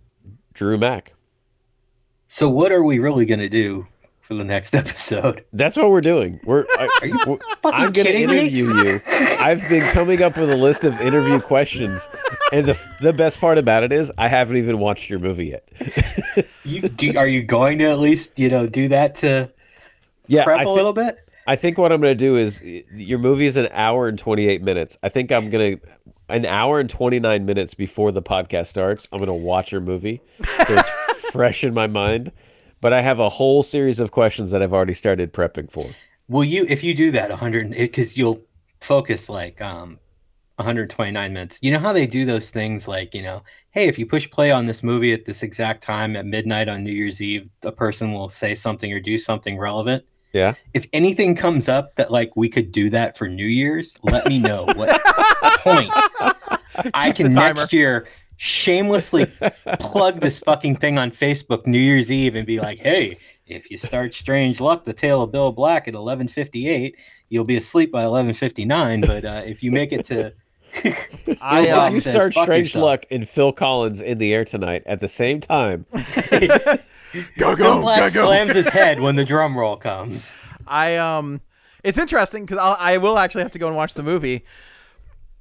Drew 0.54 0.78
Mack. 0.78 1.14
So, 2.28 2.50
what 2.50 2.72
are 2.72 2.84
we 2.84 3.00
really 3.00 3.26
going 3.26 3.40
to 3.40 3.50
do 3.50 3.88
for 4.22 4.34
the 4.36 4.44
next 4.44 4.74
episode? 4.82 5.44
That's 5.54 5.76
what 5.76 5.90
we're 5.92 6.02
doing. 6.02 6.40
We're, 6.46 6.66
I, 6.78 6.90
Are 7.02 7.08
you 7.08 7.20
we're- 7.28 7.40
fucking 7.62 7.80
I'm 7.80 7.92
going 7.92 8.06
to 8.08 8.14
kidding 8.14 8.30
me? 8.30 8.40
interview 8.42 8.74
you. 8.84 9.02
I've 9.08 9.68
been 9.68 9.90
coming 9.92 10.22
up 10.22 10.38
with 10.38 10.50
a 10.52 10.56
list 10.56 10.84
of 10.84 11.00
interview 11.02 11.40
questions, 11.42 12.08
and 12.54 12.66
the 12.68 12.80
the 13.02 13.12
best 13.14 13.40
part 13.40 13.58
about 13.58 13.84
it 13.84 13.92
is 13.92 14.12
I 14.18 14.28
haven't 14.28 14.58
even 14.58 14.80
watched 14.80 15.10
your 15.10 15.20
movie 15.20 15.48
yet. 15.48 15.68
You 16.64 16.88
do? 16.88 17.18
Are 17.18 17.28
you 17.28 17.42
going 17.44 17.80
to 17.80 17.86
at 17.86 18.00
least 18.00 18.38
you 18.40 18.48
know 18.48 18.68
do 18.68 18.88
that 18.90 19.16
to 19.16 19.52
Yeah, 20.28 20.44
prep 20.46 20.60
I 20.60 20.64
a 20.64 20.70
little 20.70 20.94
bit? 20.94 21.18
I 21.48 21.56
think 21.56 21.78
what 21.80 21.92
I'm 21.92 22.00
going 22.00 22.14
to 22.16 22.24
do 22.24 22.38
is 22.38 22.62
your 22.62 23.18
movie 23.18 23.48
is 23.48 23.58
an 23.58 23.68
hour 23.72 24.08
and 24.08 24.18
28 24.18 24.62
minutes. 24.62 24.96
I 25.02 25.10
think 25.10 25.32
I'm 25.32 25.50
going 25.50 25.80
to 25.80 25.88
an 26.32 26.46
hour 26.46 26.80
and 26.80 26.90
29 26.90 27.46
minutes 27.46 27.74
before 27.74 28.12
the 28.12 28.22
podcast 28.22 28.68
starts. 28.68 29.08
I'm 29.12 29.20
going 29.20 29.28
to 29.28 29.34
watch 29.34 29.72
your 29.72 29.82
movie 29.82 30.22
so 30.44 30.66
it's 30.70 30.90
fresh 31.32 31.64
in 31.64 31.74
my 31.74 31.88
mind. 31.88 32.32
But 32.80 32.94
I 32.94 33.02
have 33.02 33.20
a 33.20 33.30
whole 33.30 33.62
series 33.62 34.00
of 34.00 34.12
questions 34.12 34.52
that 34.52 34.64
I've 34.64 34.74
already 34.74 34.96
started 34.96 35.34
prepping 35.34 35.70
for. 35.72 35.88
Will 36.28 36.44
you, 36.44 36.66
if 36.68 36.84
you 36.84 36.96
do 36.96 37.12
that, 37.12 37.30
100, 37.30 37.72
because 37.72 38.18
you'll 38.18 38.42
focus 38.80 39.30
like 39.30 39.62
um 39.62 40.00
129 40.62 41.34
minutes. 41.34 41.60
You 41.62 41.72
know 41.72 41.80
how 41.80 41.94
they 41.94 42.08
do 42.08 42.26
those 42.26 42.52
things 42.52 42.88
like, 42.88 43.14
you 43.16 43.24
know, 43.24 43.44
hey, 43.72 43.88
if 43.88 43.98
you 43.98 44.06
push 44.06 44.30
play 44.30 44.52
on 44.52 44.66
this 44.66 44.84
movie 44.84 45.14
at 45.14 45.26
this 45.26 45.44
exact 45.44 45.82
time 45.82 46.16
at 46.16 46.26
midnight 46.26 46.70
on 46.70 46.84
New 46.84 46.92
Year's 46.92 47.22
Eve, 47.22 47.50
a 47.64 47.72
person 47.72 48.14
will 48.14 48.30
say 48.30 48.54
something 48.54 48.92
or 48.94 49.00
do 49.00 49.18
something 49.18 49.58
relevant. 49.58 50.06
Yeah. 50.34 50.56
If 50.74 50.88
anything 50.94 51.36
comes 51.36 51.68
up 51.68 51.96
that 51.96 52.12
like 52.12 52.36
we 52.36 52.50
could 52.50 52.72
do 52.72 52.90
that 52.92 53.18
for 53.18 53.28
New 53.28 53.46
Year's, 53.46 54.00
let 54.04 54.26
me 54.28 54.40
know 54.40 54.66
what 54.76 55.02
point 55.60 55.92
I 56.94 57.12
can 57.12 57.34
next 57.34 57.74
year 57.74 58.08
shamelessly 58.38 59.28
plug 59.80 60.20
this 60.20 60.40
fucking 60.40 60.76
thing 60.78 60.98
on 60.98 61.12
Facebook 61.12 61.68
New 61.68 61.78
Year's 61.78 62.10
Eve 62.10 62.36
and 62.36 62.48
be 62.48 62.60
like, 62.60 62.80
hey, 62.80 63.18
if 63.46 63.70
you 63.70 63.78
start 63.78 64.14
Strange 64.14 64.60
Luck, 64.60 64.84
the 64.84 64.94
tale 64.94 65.22
of 65.22 65.32
Bill 65.32 65.52
Black 65.52 65.88
at 65.88 65.94
11:58, 65.94 66.96
you'll 67.30 67.46
be 67.46 67.58
asleep 67.58 67.92
by 67.92 68.04
11:59. 68.04 69.06
But 69.06 69.26
uh, 69.26 69.42
if 69.46 69.62
you 69.62 69.72
make 69.72 69.92
it 69.92 70.04
to, 70.06 70.34
I, 71.42 71.66
Bill 71.66 71.86
If 71.86 71.94
you 71.94 72.00
says, 72.00 72.14
start 72.14 72.34
Strange 72.34 72.68
yourself." 72.68 72.84
Luck 72.84 73.06
and 73.12 73.28
Phil 73.28 73.52
Collins 73.52 74.02
in 74.02 74.18
the 74.18 74.34
air 74.34 74.46
tonight 74.46 74.84
at 74.86 75.02
the 75.02 75.08
same 75.08 75.40
time, 75.40 75.86
go 77.38 77.56
Bill 77.56 77.82
Black 77.82 78.10
slams 78.10 78.54
his 78.54 78.68
head 78.70 79.00
when 79.00 79.16
the 79.16 79.26
drum 79.26 79.58
roll 79.58 79.78
comes. 79.78 80.36
I 80.68 80.98
um, 80.98 81.42
it's 81.84 81.98
interesting 81.98 82.46
because 82.46 82.60
I 82.80 82.98
will 82.98 83.18
actually 83.18 83.44
have 83.44 83.52
to 83.52 83.60
go 83.60 83.68
and 83.68 83.76
watch 83.76 83.94
the 83.94 84.04
movie, 84.04 84.46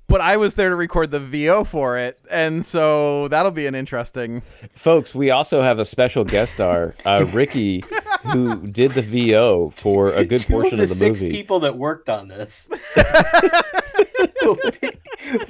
but 0.08 0.20
I 0.20 0.36
was 0.38 0.54
there 0.54 0.70
to 0.70 0.74
record 0.76 1.10
the 1.10 1.20
VO 1.20 1.64
for 1.64 1.98
it, 1.98 2.18
and 2.30 2.64
so 2.66 3.28
that'll 3.28 3.52
be 3.52 3.66
an 3.66 3.74
interesting. 3.74 4.42
folks, 4.74 5.14
we 5.14 5.30
also 5.30 5.60
have 5.62 5.78
a 5.78 5.84
special 5.84 6.24
guest 6.24 6.54
star, 6.54 6.94
uh, 7.04 7.26
Ricky, 7.32 7.84
who 8.32 8.66
did 8.66 8.92
the 8.92 9.02
VO 9.02 9.70
for 9.70 10.10
a 10.10 10.24
good 10.24 10.40
Two 10.40 10.52
portion 10.52 10.74
of 10.74 10.78
the 10.78 10.84
of 10.84 10.88
the 10.88 10.94
six 10.94 11.22
movie. 11.22 11.32
people 11.34 11.60
that 11.60 11.76
worked 11.76 12.08
on 12.08 12.28
this 12.28 12.68
will, 14.42 14.56
be, 14.80 14.90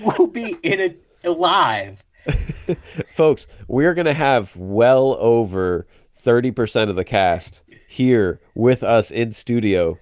will 0.01 0.27
be 0.27 0.57
in 0.63 0.81
it 0.81 1.03
alive. 1.25 2.05
folks, 3.11 3.47
we're 3.67 3.95
going 3.95 4.05
to 4.07 4.15
have 4.15 4.55
well 4.57 5.17
over 5.19 5.87
30% 6.23 6.91
of 6.91 6.97
the 6.97 7.05
cast 7.05 7.63
here 7.89 8.41
with 8.55 8.83
us 8.83 9.11
in 9.11 9.33
studio 9.33 9.99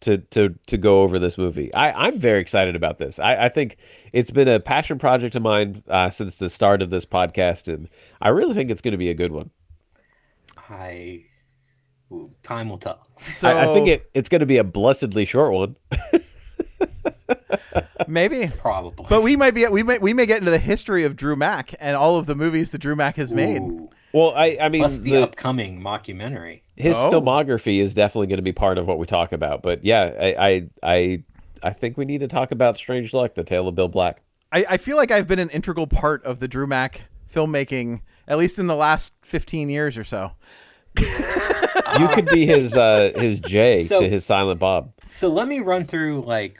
to 0.00 0.18
to 0.18 0.54
to 0.66 0.76
go 0.76 1.02
over 1.02 1.18
this 1.18 1.38
movie. 1.38 1.72
I, 1.74 2.06
I'm 2.06 2.18
very 2.18 2.40
excited 2.40 2.76
about 2.76 2.98
this. 2.98 3.18
I, 3.18 3.46
I 3.46 3.48
think 3.48 3.76
it's 4.12 4.30
been 4.30 4.48
a 4.48 4.60
passion 4.60 4.98
project 4.98 5.34
of 5.34 5.42
mine 5.42 5.82
uh, 5.88 6.10
since 6.10 6.36
the 6.36 6.50
start 6.50 6.82
of 6.82 6.90
this 6.90 7.06
podcast, 7.06 7.72
and 7.72 7.88
I 8.20 8.28
really 8.28 8.54
think 8.54 8.70
it's 8.70 8.80
going 8.80 8.92
to 8.92 8.98
be 8.98 9.10
a 9.10 9.14
good 9.14 9.32
one. 9.32 9.50
I 10.68 11.24
ooh, 12.12 12.32
time 12.42 12.68
will 12.68 12.78
tell. 12.78 13.06
So 13.20 13.48
I, 13.48 13.70
I 13.70 13.74
think 13.74 13.88
it, 13.88 14.10
it's 14.12 14.28
going 14.28 14.40
to 14.40 14.46
be 14.46 14.58
a 14.58 14.64
blessedly 14.64 15.24
short 15.24 15.52
one. 15.52 15.76
maybe, 18.08 18.50
Probably. 18.58 19.06
but 19.08 19.22
we 19.22 19.36
might 19.36 19.54
be 19.54 19.66
we 19.68 19.82
may 19.82 19.98
we 19.98 20.12
may 20.12 20.26
get 20.26 20.38
into 20.38 20.50
the 20.50 20.58
history 20.58 21.04
of 21.04 21.16
Drew 21.16 21.36
Mack 21.36 21.74
and 21.80 21.96
all 21.96 22.16
of 22.16 22.26
the 22.26 22.34
movies 22.34 22.72
that 22.72 22.78
Drew 22.78 22.96
Mack 22.96 23.16
has 23.16 23.32
made. 23.32 23.62
Ooh, 24.14 24.18
Well, 24.18 24.32
I, 24.34 24.58
I 24.60 24.68
mean, 24.68 24.80
plus 24.82 24.98
the, 24.98 25.12
the- 25.12 25.22
upcoming 25.22 25.80
mockumentary. 25.80 26.60
his 26.76 26.96
Oh. 27.00 27.10
filmography 27.10 27.80
is 27.80 27.94
definitely 27.94 28.26
going 28.28 28.38
to 28.38 28.42
be 28.42 28.52
part 28.52 28.78
of 28.78 28.86
what 28.86 28.98
we 28.98 29.06
talk 29.06 29.32
about. 29.32 29.62
But 29.62 29.84
yeah, 29.84 30.12
I, 30.20 30.34
I 30.48 30.68
I 30.82 31.22
I 31.62 31.70
think 31.70 31.96
we 31.96 32.04
need 32.04 32.20
to 32.20 32.28
talk 32.28 32.50
about 32.52 32.76
Strange 32.76 33.14
Luck, 33.14 33.34
the 33.34 33.44
tale 33.44 33.68
of 33.68 33.74
Bill 33.74 33.88
Black. 33.88 34.22
I, 34.50 34.64
I 34.70 34.76
feel 34.76 34.96
like 34.96 35.10
I've 35.10 35.26
been 35.28 35.38
an 35.38 35.48
integral 35.50 35.86
part 35.86 36.22
of 36.24 36.40
the 36.40 36.48
Drew 36.48 36.66
Mack 36.66 37.02
filmmaking, 37.32 38.02
at 38.28 38.36
least 38.36 38.58
in 38.58 38.66
the 38.66 38.76
last 38.76 39.12
fifteen 39.22 39.68
years 39.70 39.96
or 39.96 40.04
so. 40.04 40.32
You 41.98 42.08
could 42.08 42.26
be 42.26 42.46
his 42.46 42.74
uh 42.74 43.12
his 43.14 43.38
Jay 43.40 43.84
So- 43.84 44.00
to 44.00 44.08
his 44.08 44.24
Silent 44.24 44.58
Bob. 44.58 44.92
So 45.06 45.28
let 45.28 45.46
me 45.46 45.60
run 45.60 45.84
through 45.84 46.22
like 46.22 46.58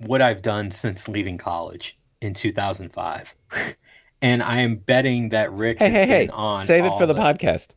what 0.00 0.20
I've 0.20 0.42
done 0.42 0.72
since 0.72 1.06
leaving 1.06 1.38
college 1.38 1.96
in 2.20 2.34
2005. 2.34 3.34
and 4.22 4.42
I 4.42 4.60
am 4.60 4.76
betting 4.76 5.30
that 5.30 5.52
Rick 5.52 5.78
Hey, 5.78 5.90
has 5.90 5.92
hey, 5.94 6.06
hey! 6.06 6.26
been 6.26 6.34
on 6.34 6.64
Save 6.66 6.84
it 6.84 6.92
for 6.98 7.06
the 7.06 7.12
the- 7.14 7.20
podcast. 7.20 7.74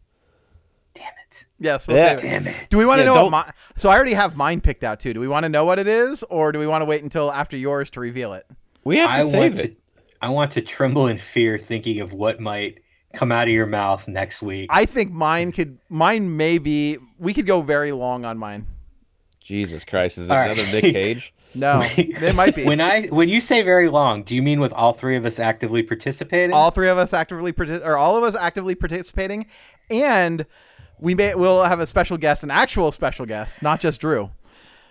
Damn 0.93 1.05
it. 1.27 1.45
Yes, 1.59 1.88
we'll 1.88 1.97
Yeah. 1.97 2.15
save 2.15 2.19
it. 2.26 2.30
Damn 2.30 2.47
it. 2.47 2.55
Do 2.69 2.77
we 2.77 2.85
want 2.85 2.99
to 2.99 3.03
Yeah, 3.05 3.14
know 3.14 3.23
what 3.26 3.31
my, 3.31 3.51
so 3.76 3.89
I 3.89 3.95
already 3.95 4.14
have 4.14 4.35
mine 4.35 4.61
picked 4.61 4.84
out 4.84 4.99
too. 4.99 5.14
Do 5.14 5.19
we 5.19 5.27
want 5.27 5.43
to 5.43 5.49
know 5.49 5.65
what 5.65 5.80
it 5.80 5.88
is 5.88 6.23
or 6.23 6.51
do 6.51 6.59
we 6.59 6.68
want 6.68 6.81
to 6.81 6.85
wait 6.85 7.03
until 7.03 7.31
after 7.31 7.55
yours 7.57 7.89
to 7.91 7.99
reveal 7.99 8.34
it? 8.34 8.45
We 8.84 8.97
have 8.97 9.09
to 9.09 9.15
I 9.15 9.19
want 9.19 9.31
save 9.31 9.55
to 9.57 9.64
it. 9.65 9.77
I 10.22 10.30
want 10.30 10.51
to 10.53 10.61
tremble 10.61 11.07
in 11.07 11.18
fear 11.18 11.57
thinking 11.59 11.99
of 11.99 12.14
what 12.14 12.39
might 12.39 12.80
come 13.14 13.31
out 13.31 13.47
of 13.47 13.53
your 13.53 13.65
mouth 13.68 14.07
next 14.07 14.41
week. 14.41 14.69
I 14.73 14.85
think 14.85 15.11
mine 15.11 15.51
could 15.51 15.77
mine 15.89 16.35
may 16.38 16.57
be 16.57 16.97
we 17.19 17.34
could 17.34 17.45
go 17.45 17.61
very 17.61 17.91
long 17.91 18.26
on 18.26 18.38
mine. 18.38 18.65
Jesus 19.41 19.85
Christ! 19.85 20.18
Is 20.18 20.30
it 20.30 20.34
All 20.34 20.39
another 20.39 20.64
right. 20.64 20.73
Nick 20.73 20.84
Cage? 20.93 21.34
No, 21.56 21.82
it 21.98 22.36
might 22.36 22.56
be. 22.56 22.65
when 22.65 22.80
I 22.82 23.07
when 23.07 23.30
you 23.30 23.41
say 23.41 23.64
very 23.64 23.90
long, 23.90 24.24
do 24.24 24.36
you 24.36 24.41
mean 24.44 24.60
with 24.60 24.74
all 24.74 24.94
three 24.94 25.15
of 25.15 25.26
us 25.26 25.40
actively 25.40 25.82
participating? 25.84 26.53
all 26.53 26.72
three 26.72 26.90
of 26.90 26.98
us 26.98 27.14
actively 27.14 27.52
partic- 27.53 27.86
or 27.86 27.98
all 27.98 28.18
of 28.18 28.24
us 28.24 28.36
actively 28.36 28.76
participating 28.76 29.45
and 29.90 30.45
we 30.99 31.15
may 31.15 31.34
we'll 31.36 31.64
have 31.64 31.80
a 31.80 31.88
special 31.88 32.18
guest 32.18 32.44
an 32.44 32.52
actual 32.52 32.91
special 32.91 33.26
guest 33.26 33.64
not 33.64 33.80
just 33.80 34.02
drew 34.02 34.32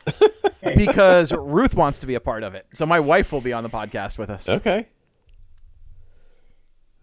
because 0.77 1.33
ruth 1.33 1.74
wants 1.74 1.99
to 1.99 2.07
be 2.07 2.15
a 2.15 2.20
part 2.20 2.43
of 2.43 2.55
it 2.55 2.66
so 2.73 2.87
my 2.87 2.99
wife 3.01 3.33
will 3.33 3.41
be 3.41 3.53
on 3.53 3.62
the 3.62 3.70
podcast 3.70 4.16
with 4.19 4.31
us 4.31 4.49
Okay. 4.49 4.89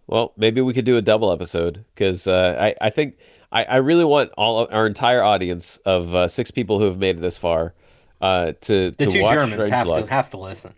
Well, 0.08 0.34
maybe 0.36 0.62
we 0.62 0.74
could 0.74 0.86
do 0.86 0.98
a 0.98 1.02
double 1.02 1.32
episode 1.32 1.86
because 1.96 2.28
uh, 2.28 2.58
I 2.60 2.88
I 2.88 2.90
think 2.90 3.16
I, 3.52 3.64
I 3.64 3.76
really 3.78 4.04
want 4.04 4.32
all 4.38 4.60
of 4.60 4.74
our 4.74 4.86
entire 4.86 5.24
audience 5.24 5.78
of 5.86 6.14
uh, 6.14 6.28
six 6.28 6.52
people 6.52 6.80
who 6.80 6.86
have 6.86 6.98
made 6.98 7.18
it 7.18 7.22
this 7.22 7.38
far 7.38 7.74
uh, 8.24 8.54
to 8.62 8.92
the 8.92 9.06
to 9.06 9.12
two 9.12 9.22
watch 9.22 9.34
Germans 9.34 9.54
Strange 9.54 9.70
have 9.74 9.88
Luck. 9.88 10.06
to 10.08 10.14
have 10.14 10.30
to 10.32 10.38
listen. 10.38 10.74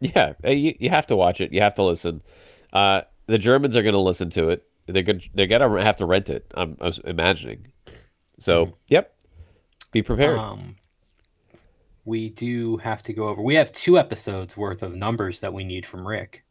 Yeah, 0.00 0.34
uh, 0.44 0.50
you, 0.50 0.74
you 0.78 0.90
have 0.90 1.06
to 1.06 1.16
watch 1.16 1.40
it. 1.40 1.52
You 1.52 1.62
have 1.62 1.74
to 1.76 1.82
listen. 1.82 2.22
Uh, 2.72 3.00
the 3.26 3.38
Germans 3.38 3.74
are 3.76 3.82
going 3.82 3.94
to 3.94 3.98
listen 3.98 4.28
to 4.30 4.50
it. 4.50 4.66
They're 4.86 5.02
going. 5.02 5.22
They're 5.34 5.46
going 5.46 5.62
to 5.62 5.84
have 5.84 5.96
to 5.96 6.06
rent 6.06 6.28
it. 6.30 6.52
I'm, 6.54 6.76
I'm 6.80 6.92
imagining. 7.04 7.68
So, 8.38 8.74
yep. 8.88 9.14
Be 9.92 10.02
prepared. 10.02 10.38
Um, 10.38 10.76
we 12.04 12.28
do 12.28 12.76
have 12.76 13.02
to 13.04 13.12
go 13.14 13.28
over. 13.28 13.40
We 13.40 13.54
have 13.54 13.72
two 13.72 13.98
episodes 13.98 14.56
worth 14.56 14.82
of 14.82 14.94
numbers 14.94 15.40
that 15.40 15.52
we 15.52 15.64
need 15.64 15.86
from 15.86 16.06
Rick. 16.06 16.44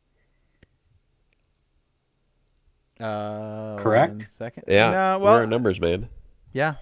uh 2.99 3.75
Correct? 3.77 4.11
one 4.11 4.19
second 4.21 4.63
yeah, 4.67 4.91
no, 4.91 5.19
we're 5.19 5.43
a 5.43 5.47
numbers 5.47 5.81
man. 5.81 6.07
yeah 6.53 6.75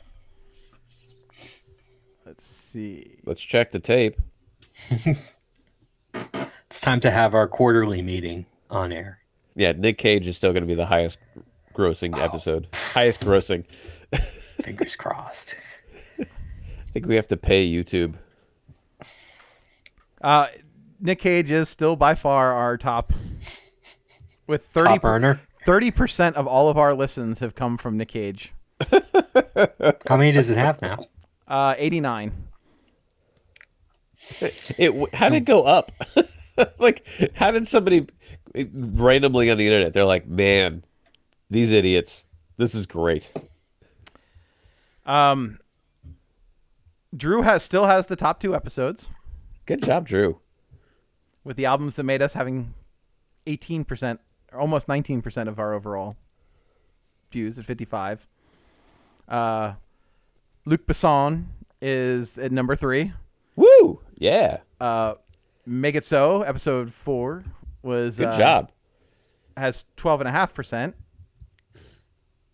Let's 2.25 2.45
see. 2.45 3.19
Let's 3.25 3.41
check 3.41 3.71
the 3.71 3.79
tape. 3.79 4.19
It's 6.73 6.81
time 6.81 7.01
to 7.01 7.11
have 7.11 7.35
our 7.35 7.47
quarterly 7.47 8.01
meeting 8.01 8.47
on 8.71 8.91
air. 8.91 9.19
Yeah, 9.55 9.73
Nick 9.73 9.99
Cage 9.99 10.25
is 10.25 10.35
still 10.35 10.53
going 10.53 10.63
to 10.63 10.67
be 10.67 10.73
the 10.73 10.87
highest 10.87 11.19
grossing 11.75 12.17
episode. 12.17 12.67
Highest 12.73 13.21
grossing. 13.21 13.63
Fingers 14.63 14.95
crossed. 14.95 15.55
I 16.19 16.25
think 16.91 17.05
we 17.05 17.13
have 17.15 17.27
to 17.27 17.37
pay 17.37 17.69
YouTube. 17.69 18.15
Uh, 20.19 20.47
Nick 20.99 21.19
Cage 21.19 21.51
is 21.51 21.69
still 21.69 21.95
by 21.95 22.15
far 22.15 22.53
our 22.53 22.75
top. 22.75 23.13
With 24.47 24.63
30 24.63 24.87
Top 24.87 25.05
earner. 25.05 25.41
percent 25.93 26.35
of 26.37 26.47
all 26.47 26.69
of 26.69 26.77
our 26.79 26.95
listens 26.95 27.39
have 27.39 27.53
come 27.53 27.77
from 27.77 27.97
Nick 27.97 28.07
Cage. 28.07 28.55
How 30.09 30.17
many 30.17 30.31
does 30.31 30.49
it 30.49 30.57
have 30.57 30.81
now? 30.81 31.05
Uh, 31.53 31.75
89. 31.77 32.31
It 34.79 35.13
how 35.13 35.29
did 35.29 35.35
it 35.35 35.45
go 35.45 35.65
up? 35.65 35.91
like 36.79 37.05
how 37.35 37.51
did 37.51 37.67
somebody 37.67 38.07
randomly 38.73 39.51
on 39.51 39.59
the 39.59 39.67
internet? 39.67 39.93
They're 39.93 40.03
like, 40.03 40.25
man, 40.25 40.83
these 41.51 41.71
idiots. 41.71 42.25
This 42.57 42.73
is 42.73 42.87
great. 42.87 43.31
Um, 45.05 45.59
Drew 47.15 47.43
has 47.43 47.61
still 47.61 47.85
has 47.85 48.07
the 48.07 48.15
top 48.15 48.39
two 48.39 48.55
episodes 48.55 49.11
Good 49.67 49.83
job, 49.83 50.07
Drew. 50.07 50.39
with 51.43 51.55
the 51.55 51.67
albums 51.67 51.93
that 51.97 52.03
made 52.03 52.23
us 52.23 52.33
having 52.33 52.73
18% 53.45 54.17
or 54.51 54.59
almost 54.59 54.87
19% 54.87 55.47
of 55.47 55.59
our 55.59 55.75
overall 55.75 56.17
views 57.29 57.59
at 57.59 57.65
55. 57.65 58.27
Uh, 59.27 59.73
Luc 60.65 60.85
Besson 60.85 61.45
is 61.81 62.37
at 62.39 62.51
number 62.51 62.75
three. 62.75 63.13
Woo! 63.55 64.01
Yeah. 64.17 64.59
Uh, 64.79 65.15
Make 65.65 65.95
It 65.95 66.03
So, 66.03 66.41
episode 66.43 66.91
four, 66.91 67.43
was 67.81 68.17
Good 68.17 68.27
uh, 68.27 68.37
job. 68.37 68.71
has 69.57 69.85
12.5%. 69.97 70.93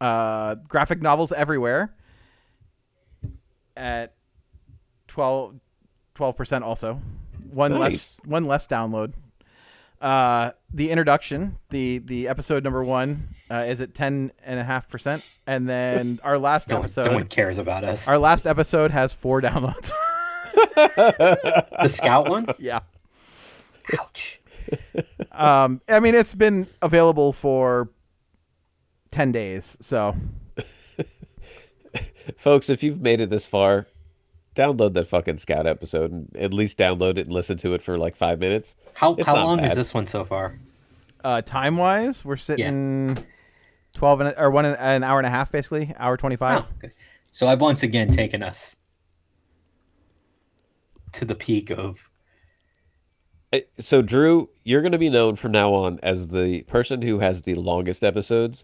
Uh, 0.02 0.56
graphic 0.68 1.02
novels 1.02 1.32
everywhere 1.34 1.94
at 3.76 4.14
12 5.08 5.56
percent 6.38 6.64
also. 6.64 7.02
One 7.52 7.72
Nice. 7.74 7.80
less 7.82 8.18
one 8.26 8.46
less 8.46 8.68
download. 8.68 9.14
Uh, 10.00 10.52
the 10.74 10.90
introduction, 10.90 11.58
the 11.70 11.98
the 11.98 12.28
episode 12.30 12.64
number 12.64 12.82
one, 12.84 13.36
uh, 13.50 13.66
is 13.68 13.82
at 13.82 13.94
ten 13.94 14.32
and 14.46 14.60
a 14.60 14.64
half 14.64 14.90
percent, 14.90 15.24
and 15.48 15.68
then 15.70 16.20
our 16.24 16.38
last 16.38 16.70
No 16.70 16.76
one, 16.78 16.84
episode, 16.86 17.06
no 17.06 17.14
one 17.14 17.28
cares 17.28 17.58
about 17.58 17.84
us. 17.84 18.08
our 18.08 18.18
last 18.20 18.46
episode 18.46 18.92
has 18.92 19.14
four 19.14 19.42
downloads. 19.42 19.92
the 20.76 21.88
scout 21.88 22.30
one? 22.30 22.48
yeah. 22.60 22.80
Ouch. 24.00 24.40
Um, 25.32 25.82
I 25.90 26.00
mean, 26.00 26.14
it's 26.16 26.36
been 26.36 26.68
available 26.82 27.34
for 27.34 27.90
ten 29.12 29.32
days, 29.32 29.78
so 29.80 30.16
Folks, 32.38 32.70
if 32.70 32.84
you've 32.84 33.02
made 33.02 33.20
it 33.22 33.30
this 33.32 33.48
far, 33.48 33.88
download 34.56 34.94
that 34.94 35.08
fucking 35.08 35.38
Scout 35.38 35.66
episode 35.66 36.12
and 36.12 36.36
at 36.38 36.54
least 36.54 36.78
download 36.78 37.12
it 37.18 37.22
and 37.22 37.32
listen 37.32 37.58
to 37.58 37.74
it 37.74 37.82
for 37.82 37.98
like 37.98 38.16
five 38.16 38.40
minutes. 38.40 38.76
How 38.94 39.16
It's 39.16 39.26
how 39.26 39.34
not 39.36 39.46
long 39.46 39.60
is 39.66 39.74
this 39.76 39.94
one 39.94 40.06
so 40.06 40.24
far? 40.24 40.60
uh, 41.24 41.42
time 41.42 41.78
wise, 41.78 42.24
we're 42.24 42.38
sitting 42.38 43.18
twelve 43.94 44.22
and, 44.22 44.34
or 44.38 44.52
one 44.52 44.66
an 44.66 45.04
hour 45.04 45.20
and 45.20 45.28
a 45.28 45.30
half, 45.30 45.52
basically 45.52 45.94
hour 45.98 46.18
twenty 46.18 46.36
five. 46.36 46.64
Oh, 46.64 46.76
okay. 46.78 46.94
So 47.32 47.48
I've 47.48 47.62
once 47.62 47.84
again 47.84 48.10
taken 48.10 48.42
us 48.44 48.78
to 51.14 51.26
the 51.26 51.36
peak 51.36 51.70
of 51.72 52.10
So, 53.80 54.02
Drew, 54.02 54.50
you're 54.64 54.82
going 54.82 54.92
to 54.92 54.98
be 54.98 55.10
known 55.10 55.36
from 55.36 55.52
now 55.52 55.74
on 55.74 56.00
as 56.04 56.28
the 56.28 56.62
person 56.64 57.02
who 57.02 57.20
has 57.20 57.42
the 57.42 57.56
longest 57.56 58.04
episodes. 58.04 58.64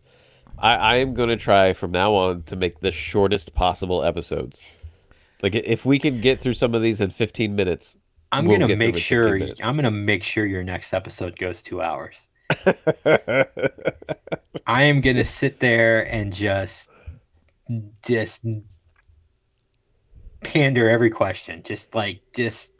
I, 0.57 0.75
I 0.75 0.95
am 0.97 1.13
going 1.13 1.29
to 1.29 1.37
try 1.37 1.73
from 1.73 1.91
now 1.91 2.13
on 2.13 2.43
to 2.43 2.55
make 2.55 2.79
the 2.79 2.91
shortest 2.91 3.53
possible 3.53 4.03
episodes. 4.03 4.61
Like, 5.41 5.55
if 5.55 5.85
we 5.85 5.99
can 5.99 6.21
get 6.21 6.39
through 6.39 6.53
some 6.53 6.73
of 6.73 6.81
these 6.81 7.01
in 7.01 7.09
15 7.09 7.55
minutes, 7.55 7.97
I'm 8.31 8.45
we'll 8.45 8.59
gonna 8.59 8.75
make 8.75 8.97
sure. 8.97 9.39
I'm 9.63 9.75
gonna 9.75 9.91
make 9.91 10.23
sure 10.23 10.45
your 10.45 10.63
next 10.63 10.93
episode 10.93 11.37
goes 11.37 11.61
two 11.61 11.81
hours. 11.81 12.27
I 14.67 14.83
am 14.83 15.01
gonna 15.01 15.25
sit 15.25 15.59
there 15.59 16.11
and 16.11 16.33
just 16.33 16.89
just 18.05 18.45
pander 20.41 20.89
every 20.89 21.09
question. 21.09 21.61
Just 21.63 21.95
like 21.95 22.21
just 22.35 22.71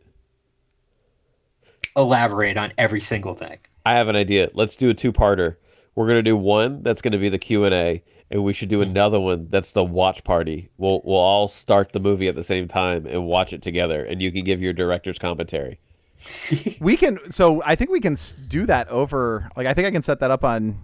elaborate 1.95 2.57
on 2.57 2.71
every 2.77 3.01
single 3.01 3.33
thing. 3.33 3.57
I 3.85 3.93
have 3.93 4.07
an 4.07 4.15
idea. 4.15 4.49
Let's 4.53 4.75
do 4.75 4.89
a 4.89 4.93
two-parter. 4.93 5.57
We're 5.95 6.07
going 6.07 6.17
to 6.17 6.23
do 6.23 6.35
one 6.35 6.83
that's 6.83 7.01
going 7.01 7.13
to 7.13 7.17
be 7.17 7.29
the 7.29 7.37
Q&A, 7.37 8.03
and 8.29 8.43
we 8.43 8.51
should 8.51 8.69
do 8.69 8.83
hmm. 8.83 8.89
another 8.89 9.19
one 9.19 9.47
that's 9.49 9.71
the 9.71 9.83
watch 9.83 10.23
party. 10.23 10.69
We'll, 10.77 11.01
we'll 11.05 11.17
all 11.17 11.47
start 11.47 11.93
the 11.93 11.99
movie 11.99 12.27
at 12.27 12.35
the 12.35 12.43
same 12.43 12.67
time 12.67 13.05
and 13.05 13.25
watch 13.25 13.53
it 13.53 13.61
together, 13.61 14.03
and 14.03 14.21
you 14.21 14.31
can 14.31 14.43
give 14.43 14.61
your 14.61 14.73
director's 14.73 15.19
commentary. 15.19 15.79
We 16.81 16.97
can. 16.97 17.19
So 17.31 17.61
I 17.63 17.75
think 17.75 17.89
we 17.91 17.99
can 17.99 18.15
do 18.47 18.65
that 18.65 18.87
over. 18.89 19.49
Like 19.55 19.67
I 19.67 19.73
think 19.73 19.87
I 19.87 19.91
can 19.91 20.01
set 20.01 20.19
that 20.21 20.31
up 20.31 20.43
on 20.43 20.81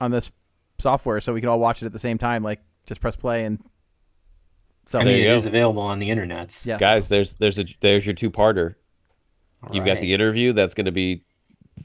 on 0.00 0.10
this 0.10 0.30
software, 0.78 1.20
so 1.20 1.32
we 1.32 1.40
can 1.40 1.48
all 1.48 1.60
watch 1.60 1.82
it 1.82 1.86
at 1.86 1.92
the 1.92 1.98
same 1.98 2.18
time. 2.18 2.42
Like 2.42 2.60
just 2.86 3.00
press 3.00 3.16
play 3.16 3.44
and. 3.44 3.62
So 4.88 4.98
I 4.98 5.04
mean, 5.04 5.18
you 5.18 5.22
it 5.24 5.32
go. 5.32 5.36
is 5.36 5.46
available 5.46 5.82
on 5.82 6.00
the 6.00 6.10
internet. 6.10 6.60
Yes. 6.64 6.80
Guys, 6.80 7.08
there's 7.08 7.34
there's 7.36 7.58
a 7.58 7.64
there's 7.80 8.04
your 8.04 8.14
two-parter. 8.14 8.74
You've 9.72 9.86
got 9.86 10.00
the 10.00 10.12
interview 10.12 10.52
that's 10.52 10.74
going 10.74 10.86
to 10.86 10.92
be 10.92 11.24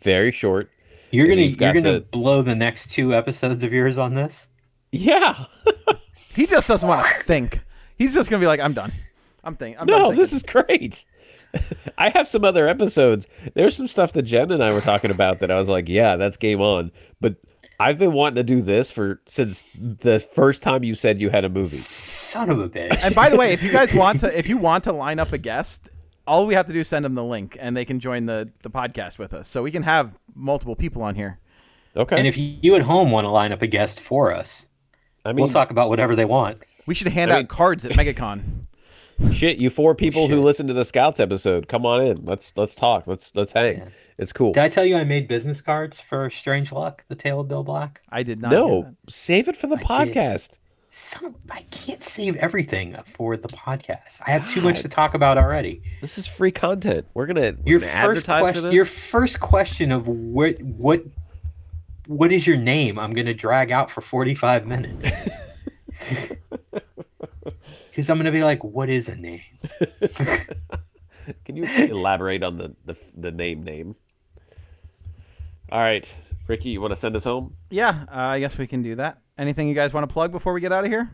very 0.02 0.32
short. 0.32 0.72
You're 1.12 1.28
gonna 1.28 1.42
you've 1.42 1.62
you're 1.62 1.74
gonna 1.74 2.00
the- 2.00 2.02
blow 2.02 2.42
the 2.42 2.56
next 2.56 2.92
two 2.92 3.14
episodes 3.14 3.64
of 3.64 3.72
yours 3.72 4.00
on 4.00 4.16
this. 4.16 4.48
Yeah. 4.92 5.46
he 6.36 6.48
just 6.48 6.68
doesn't 6.68 6.90
want 6.90 7.06
to 7.06 7.24
think. 7.24 7.62
He's 7.98 8.16
just 8.16 8.30
gonna 8.32 8.40
be 8.42 8.48
like, 8.48 8.60
I'm 8.60 8.74
done. 8.74 8.92
I'm 9.44 9.56
thinking. 9.56 9.80
I'm 9.80 9.86
No, 9.86 10.10
done 10.10 10.16
this 10.16 10.34
is 10.34 10.42
great. 10.42 11.06
I 11.98 12.10
have 12.10 12.28
some 12.28 12.44
other 12.44 12.68
episodes. 12.68 13.28
There's 13.54 13.76
some 13.76 13.88
stuff 13.88 14.14
that 14.14 14.24
Jen 14.24 14.52
and 14.52 14.64
I 14.64 14.74
were 14.74 14.82
talking 14.82 15.12
about 15.12 15.40
that 15.40 15.52
I 15.52 15.58
was 15.58 15.70
like, 15.70 15.88
yeah, 15.90 16.16
that's 16.16 16.38
game 16.38 16.62
on. 16.62 16.92
But 17.22 17.36
I've 17.80 17.98
been 18.00 18.14
wanting 18.14 18.36
to 18.36 18.44
do 18.44 18.62
this 18.62 18.92
for 18.92 19.22
since 19.28 19.66
the 19.78 20.20
first 20.20 20.64
time 20.64 20.84
you 20.84 20.96
said 20.96 21.22
you 21.22 21.30
had 21.30 21.46
a 21.46 21.50
movie. 21.50 21.78
Son 21.78 22.50
of 22.50 22.60
a 22.60 22.70
bitch. 22.70 22.98
And 23.04 23.14
by 23.14 23.30
the 23.30 23.38
way, 23.38 23.54
if 23.54 23.62
you 23.64 23.72
guys 23.72 23.94
want 23.96 24.22
to, 24.22 24.38
if 24.38 24.50
you 24.50 24.58
want 24.58 24.84
to 24.86 24.92
line 24.94 25.20
up 25.20 25.32
a 25.34 25.38
guest, 25.38 25.90
all 26.26 26.46
we 26.48 26.56
have 26.56 26.66
to 26.68 26.74
do 26.74 26.80
is 26.80 26.88
send 26.88 27.06
them 27.06 27.14
the 27.14 27.24
link, 27.24 27.56
and 27.60 27.78
they 27.78 27.86
can 27.86 28.00
join 28.00 28.26
the 28.26 28.52
the 28.64 28.70
podcast 28.70 29.18
with 29.20 29.34
us. 29.34 29.48
So 29.48 29.64
we 29.64 29.72
can 29.72 29.84
have 29.84 30.18
multiple 30.36 30.76
people 30.76 31.02
on 31.04 31.16
here. 31.16 31.40
Okay. 31.96 32.16
and 32.18 32.28
if 32.28 32.38
you 32.38 32.76
at 32.76 32.84
home 32.84 33.10
want 33.12 33.26
to 33.26 33.30
line 33.30 33.52
up 33.52 33.62
a 33.64 33.68
guest 33.68 34.00
for 34.00 34.32
us, 34.32 34.68
I 35.26 35.30
mean, 35.30 35.38
we'll 35.44 35.48
talk 35.52 35.72
about 35.72 35.90
whatever 35.90 36.16
they 36.16 36.26
want. 36.26 36.62
We 36.86 36.94
should 36.94 37.08
hand 37.08 37.32
I 37.32 37.36
out 37.36 37.38
mean- 37.40 37.48
cards 37.48 37.86
at 37.86 37.92
MegaCon. 37.94 38.66
Shit, 39.32 39.58
you 39.58 39.70
four 39.70 39.96
people 39.96 40.28
who 40.28 40.42
listen 40.42 40.68
to 40.68 40.74
the 40.74 40.86
Scouts 40.86 41.20
episode, 41.20 41.68
come 41.68 41.86
on 41.86 42.06
in. 42.06 42.26
Let's 42.26 42.54
let's 42.56 42.76
talk. 42.76 43.08
Let's 43.08 43.32
let's 43.36 43.52
hang. 43.52 43.78
Yeah. 43.78 43.90
It's 44.18 44.34
cool. 44.34 44.52
Did 44.54 44.64
I 44.64 44.70
tell 44.70 44.86
you 44.86 44.96
I 44.98 45.04
made 45.04 45.28
business 45.28 45.62
cards 45.62 46.00
for 46.00 46.30
Strange 46.30 46.72
Luck, 46.72 47.04
the 47.08 47.16
Tale 47.16 47.40
of 47.40 47.48
Bill 47.48 47.64
Black? 47.64 48.02
I 48.10 48.24
did 48.24 48.42
not. 48.42 48.52
No, 48.52 48.96
save 49.08 49.48
it 49.48 49.56
for 49.56 49.68
the 49.68 49.76
I 49.76 50.06
did. 50.06 50.16
podcast. 50.16 50.58
Some 50.90 51.36
I 51.52 51.62
can't 51.70 52.02
save 52.02 52.36
everything 52.38 52.96
for 53.06 53.38
the 53.38 53.50
podcast. 53.50 54.22
I 54.26 54.32
have 54.32 54.50
too 54.50 54.62
much 54.62 54.82
to 54.82 54.88
talk 54.88 55.14
about 55.14 55.38
already. 55.38 55.82
This 56.02 56.18
is 56.18 56.26
free 56.26 56.52
content. 56.52 57.06
We're 57.14 57.26
gonna, 57.28 57.56
we're 57.62 57.72
Your 57.72 57.80
gonna 57.80 57.92
first 57.92 58.30
advertise 58.30 58.40
for 58.40 58.42
question, 58.44 58.64
this. 58.64 58.74
your 58.74 58.86
first 58.86 59.40
question 59.40 59.92
of 59.92 60.08
what 60.08 60.60
what 60.62 61.04
what 62.08 62.32
is 62.32 62.48
your 62.48 62.58
name? 62.58 62.98
I'm 62.98 63.12
gonna 63.12 63.34
drag 63.34 63.72
out 63.72 63.92
for 63.92 64.02
45 64.02 64.66
minutes. 64.66 65.12
Because 67.98 68.12
I'm 68.12 68.18
gonna 68.18 68.32
be 68.32 68.44
like, 68.44 68.64
what 68.64 68.92
is 68.92 69.10
a 69.10 69.16
name? 69.16 69.42
Can 71.46 71.56
you 71.56 71.64
elaborate 71.90 72.44
on 72.44 72.60
the, 72.60 72.76
the 72.86 72.96
the 73.18 73.32
name 73.32 73.64
name? 73.64 73.96
All 75.72 75.80
right, 75.80 76.16
Ricky, 76.46 76.70
you 76.70 76.80
want 76.80 76.92
to 76.92 76.96
send 76.96 77.16
us 77.16 77.24
home? 77.24 77.56
Yeah, 77.72 78.06
uh, 78.12 78.20
I 78.20 78.40
guess 78.40 78.56
we 78.60 78.68
can 78.68 78.84
do 78.84 78.94
that. 78.96 79.24
Anything 79.36 79.68
you 79.68 79.74
guys 79.74 79.96
want 79.96 80.08
to 80.08 80.14
plug 80.14 80.32
before 80.32 80.54
we 80.54 80.62
get 80.62 80.72
out 80.72 80.86
of 80.86 80.92
here? 80.92 81.10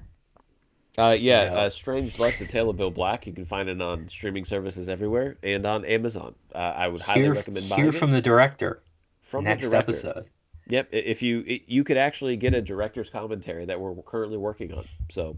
Uh, 0.97 1.15
yeah, 1.17 1.53
uh, 1.53 1.69
Strange 1.69 2.19
Luck, 2.19 2.33
The 2.37 2.45
Tale 2.45 2.69
of 2.69 2.75
Bill 2.75 2.91
Black. 2.91 3.25
You 3.27 3.31
can 3.31 3.45
find 3.45 3.69
it 3.69 3.81
on 3.81 4.09
streaming 4.09 4.43
services 4.43 4.89
everywhere 4.89 5.37
and 5.41 5.65
on 5.65 5.85
Amazon. 5.85 6.35
Uh, 6.53 6.57
I 6.57 6.89
would 6.89 6.99
highly 6.99 7.21
Hear, 7.21 7.33
recommend 7.33 7.69
buying 7.69 7.81
hear 7.81 7.89
it 7.91 7.95
from 7.95 8.11
the 8.11 8.21
director 8.21 8.83
from 9.21 9.45
next 9.45 9.63
the 9.63 9.71
director. 9.71 9.91
episode. 9.91 10.25
Yep, 10.67 10.89
if 10.91 11.21
you 11.21 11.61
you 11.65 11.85
could 11.85 11.97
actually 11.97 12.35
get 12.35 12.53
a 12.53 12.61
director's 12.61 13.09
commentary 13.09 13.63
that 13.67 13.79
we're 13.79 13.95
currently 14.01 14.37
working 14.37 14.73
on. 14.73 14.85
So, 15.09 15.37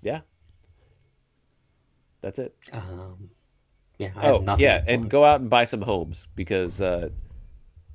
yeah, 0.00 0.20
that's 2.24 2.38
it. 2.38 2.54
Um, 2.72 3.30
yeah, 3.98 4.08
I 4.16 4.22
have 4.22 4.34
Oh, 4.34 4.38
nothing. 4.40 4.64
yeah, 4.64 4.82
and 4.88 5.08
go 5.10 5.24
out 5.24 5.40
and 5.40 5.48
buy 5.50 5.64
some 5.64 5.82
homes 5.82 6.26
because 6.34 6.80
uh, 6.80 7.10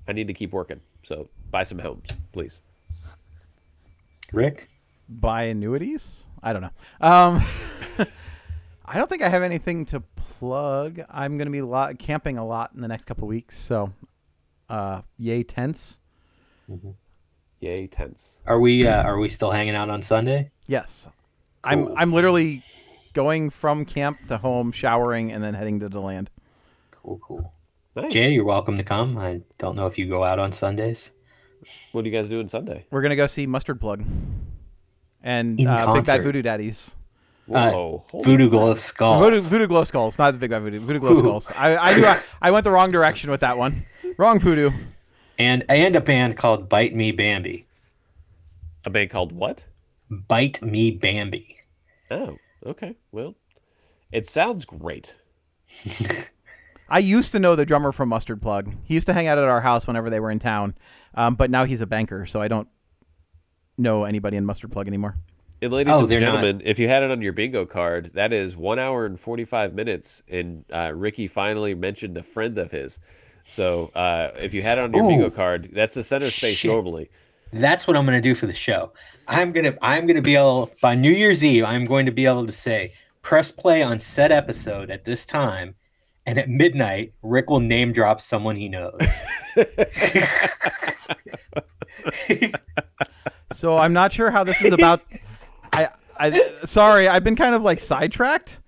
I 0.07 0.13
need 0.13 0.27
to 0.27 0.33
keep 0.33 0.51
working. 0.53 0.79
So 1.03 1.29
buy 1.51 1.63
some 1.63 1.79
homes, 1.79 2.07
please. 2.31 2.59
Rick. 4.31 4.69
Buy 5.09 5.43
annuities? 5.43 6.27
I 6.43 6.53
don't 6.53 6.61
know. 6.61 6.69
Um, 7.01 7.41
I 8.85 8.97
don't 8.97 9.09
think 9.09 9.21
I 9.23 9.29
have 9.29 9.41
anything 9.43 9.85
to 9.87 10.01
plug. 10.15 11.01
I'm 11.09 11.37
going 11.37 11.47
to 11.47 11.51
be 11.51 11.61
lo- 11.61 11.93
camping 11.97 12.37
a 12.37 12.45
lot 12.45 12.71
in 12.75 12.81
the 12.81 12.87
next 12.87 13.05
couple 13.05 13.27
weeks, 13.27 13.57
so 13.57 13.91
uh, 14.69 15.01
yay 15.17 15.43
tents. 15.43 15.99
Mm-hmm. 16.69 16.91
Yay, 17.61 17.87
tense. 17.87 18.37
Are 18.45 18.59
we 18.59 18.87
uh, 18.87 19.01
are 19.03 19.17
we 19.17 19.27
still 19.27 19.51
hanging 19.51 19.75
out 19.75 19.89
on 19.89 20.01
Sunday? 20.01 20.51
Yes, 20.67 21.07
I'm. 21.63 21.91
I'm 21.97 22.13
literally 22.13 22.63
going 23.13 23.49
from 23.49 23.85
camp 23.85 24.27
to 24.27 24.37
home, 24.37 24.71
showering, 24.71 25.31
and 25.31 25.43
then 25.43 25.53
heading 25.53 25.79
to 25.79 25.89
the 25.89 26.01
land. 26.01 26.29
Cool, 26.91 27.19
cool. 27.21 27.53
Nice. 27.95 28.13
Jay, 28.13 28.31
you're 28.31 28.45
welcome 28.45 28.77
to 28.77 28.83
come. 28.83 29.17
I 29.17 29.41
don't 29.57 29.75
know 29.75 29.87
if 29.87 29.97
you 29.97 30.07
go 30.07 30.23
out 30.23 30.39
on 30.39 30.51
Sundays. 30.51 31.11
What 31.91 32.05
are 32.05 32.07
you 32.07 32.13
guys 32.13 32.29
do 32.29 32.35
doing 32.35 32.47
Sunday? 32.47 32.85
We're 32.91 33.01
gonna 33.01 33.15
go 33.15 33.27
see 33.27 33.45
Mustard 33.45 33.81
Plug 33.81 34.03
and 35.21 35.59
uh, 35.67 35.93
Big 35.93 36.05
Bad. 36.05 36.23
Voodoo 36.23 36.41
Daddies. 36.41 36.95
Whoa. 37.45 38.03
holy 38.09 38.23
Voodoo 38.23 38.49
Glow 38.49 38.75
Skulls. 38.75 39.23
Voodoo, 39.23 39.41
Voodoo 39.41 39.67
Glow 39.67 39.83
Skulls, 39.83 40.19
not 40.19 40.31
the 40.31 40.37
Big 40.37 40.51
Bad 40.51 40.61
Voodoo. 40.61 40.79
Voodoo 40.79 40.99
Glow 40.99 41.15
Skulls. 41.15 41.51
I, 41.55 41.75
I 41.77 41.97
knew 41.97 42.05
I, 42.05 42.21
I 42.41 42.51
went 42.51 42.63
the 42.63 42.71
wrong 42.71 42.91
direction 42.91 43.31
with 43.31 43.39
that 43.41 43.57
one. 43.57 43.85
Wrong 44.17 44.39
Voodoo. 44.39 44.71
and 45.37 45.65
and 45.67 45.95
a 45.95 46.01
band 46.01 46.37
called 46.37 46.69
Bite 46.69 46.95
Me 46.95 47.11
Bambi. 47.11 47.65
A 48.85 48.89
band 48.89 49.09
called 49.09 49.31
what? 49.31 49.65
Bite 50.09 50.61
Me 50.61 50.91
Bambi. 50.91 51.57
Oh, 52.11 52.37
okay. 52.65 52.95
Well, 53.11 53.35
it 54.11 54.27
sounds 54.27 54.65
great. 54.65 55.13
I 56.89 56.99
used 56.99 57.31
to 57.33 57.39
know 57.39 57.55
the 57.55 57.65
drummer 57.65 57.91
from 57.91 58.09
Mustard 58.09 58.41
Plug. 58.41 58.73
He 58.83 58.95
used 58.95 59.05
to 59.07 59.13
hang 59.13 59.27
out 59.27 59.37
at 59.37 59.43
our 59.43 59.61
house 59.61 59.85
whenever 59.85 60.09
they 60.09 60.19
were 60.19 60.31
in 60.31 60.39
town, 60.39 60.73
um, 61.13 61.35
but 61.35 61.51
now 61.51 61.63
he's 61.65 61.81
a 61.81 61.87
banker, 61.87 62.25
so 62.25 62.41
I 62.41 62.47
don't 62.47 62.67
know 63.77 64.05
anybody 64.05 64.37
in 64.37 64.45
Mustard 64.45 64.71
Plug 64.71 64.87
anymore. 64.87 65.15
And 65.61 65.71
ladies 65.73 65.93
Oh, 65.93 65.99
and 66.01 66.09
they're 66.09 66.19
not- 66.21 66.41
gentlemen, 66.41 66.61
if 66.65 66.79
you 66.79 66.87
had 66.87 67.03
it 67.03 67.11
on 67.11 67.21
your 67.21 67.33
bingo 67.33 67.65
card, 67.65 68.11
that 68.15 68.33
is 68.33 68.55
one 68.55 68.79
hour 68.79 69.05
and 69.05 69.19
forty-five 69.19 69.73
minutes. 69.73 70.23
And 70.29 70.63
uh, 70.73 70.93
Ricky 70.95 71.27
finally 71.27 71.75
mentioned 71.75 72.17
a 72.17 72.23
friend 72.23 72.57
of 72.57 72.71
his. 72.71 72.97
So 73.47 73.87
uh, 73.93 74.31
if 74.39 74.53
you 74.53 74.61
had 74.61 74.77
it 74.77 74.85
on 74.85 74.93
your 74.93 75.07
bingo 75.07 75.29
card, 75.29 75.69
that's 75.73 75.95
the 75.95 76.03
center 76.03 76.29
space 76.29 76.55
Shit. 76.55 76.71
normally. 76.71 77.09
That's 77.51 77.87
what 77.87 77.97
I'm 77.97 78.05
gonna 78.05 78.21
do 78.21 78.35
for 78.35 78.45
the 78.47 78.53
show. 78.53 78.93
I'm 79.29 79.51
gonna 79.51 79.77
I'm 79.81 80.07
gonna 80.07 80.21
be 80.21 80.35
able 80.35 80.71
by 80.81 80.95
New 80.95 81.11
Year's 81.11 81.43
Eve. 81.43 81.63
I'm 81.63 81.85
going 81.85 82.05
to 82.07 82.11
be 82.11 82.25
able 82.25 82.45
to 82.45 82.51
say 82.51 82.91
press 83.21 83.51
play 83.51 83.83
on 83.83 83.99
said 83.99 84.31
episode 84.31 84.89
at 84.89 85.05
this 85.05 85.25
time, 85.25 85.75
and 86.25 86.37
at 86.39 86.49
midnight, 86.49 87.13
Rick 87.21 87.49
will 87.49 87.59
name 87.59 87.91
drop 87.93 88.19
someone 88.21 88.55
he 88.55 88.67
knows. 88.69 88.99
So 93.51 93.77
I'm 93.77 93.93
not 93.93 94.13
sure 94.13 94.29
how 94.29 94.43
this 94.43 94.61
is 94.61 94.73
about. 94.73 95.01
I, 95.73 95.89
I 96.17 96.39
sorry, 96.65 97.07
I've 97.07 97.23
been 97.23 97.35
kind 97.35 97.55
of 97.55 97.63
like 97.63 97.79
sidetracked 97.79 98.59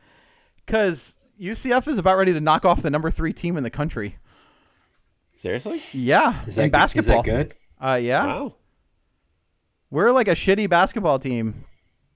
because 0.65 1.17
UCF 1.39 1.87
is 1.87 1.99
about 1.99 2.17
ready 2.17 2.33
to 2.33 2.41
knock 2.41 2.65
off 2.65 2.81
the 2.81 2.89
number 2.89 3.11
three 3.11 3.31
team 3.31 3.57
in 3.57 3.63
the 3.63 3.69
country. 3.69 4.17
Seriously? 5.37 5.83
Yeah, 5.93 6.43
Is 6.47 6.57
in 6.57 6.63
that 6.63 6.67
good- 6.67 6.71
basketball. 6.71 7.19
Is 7.19 7.25
that 7.25 7.31
good? 7.31 7.53
Uh, 7.79 7.95
yeah, 8.01 8.25
Wow. 8.25 8.55
We're 9.91 10.11
like 10.11 10.27
a 10.27 10.31
shitty 10.33 10.67
basketball 10.69 11.19
team 11.19 11.65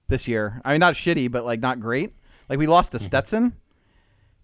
this 0.07 0.27
year. 0.27 0.59
I 0.65 0.71
mean, 0.71 0.79
not 0.79 0.95
shitty, 0.95 1.31
but 1.31 1.45
like 1.45 1.59
not 1.59 1.79
great. 1.79 2.13
Like 2.49 2.57
we 2.57 2.65
lost 2.67 2.91
to 2.93 2.99
Stetson, 2.99 3.53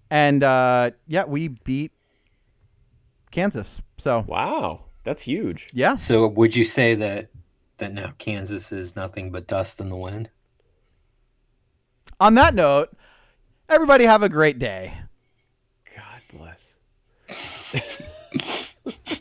and 0.10 0.44
uh, 0.44 0.92
yeah, 1.08 1.24
we 1.26 1.48
beat 1.50 1.92
Kansas. 3.32 3.82
So 3.98 4.26
Wow. 4.28 4.86
That's 5.04 5.24
huge. 5.24 5.70
yeah, 5.74 5.96
So 5.96 6.28
would 6.28 6.56
you 6.56 6.64
say 6.64 6.94
that 6.94 7.30
that 7.80 7.92
now 7.92 8.14
Kansas 8.20 8.72
is 8.72 8.96
nothing 8.96 9.32
but 9.32 9.48
dust 9.48 9.80
in 9.80 9.90
the 9.90 9.96
wind? 9.98 10.30
on 12.20 12.36
that 12.36 12.54
note, 12.54 12.90
everybody 13.68 14.06
have 14.06 14.22
a 14.22 14.30
great 14.30 14.60
day. 14.60 14.94
God 15.96 16.22
bless. 16.32 16.74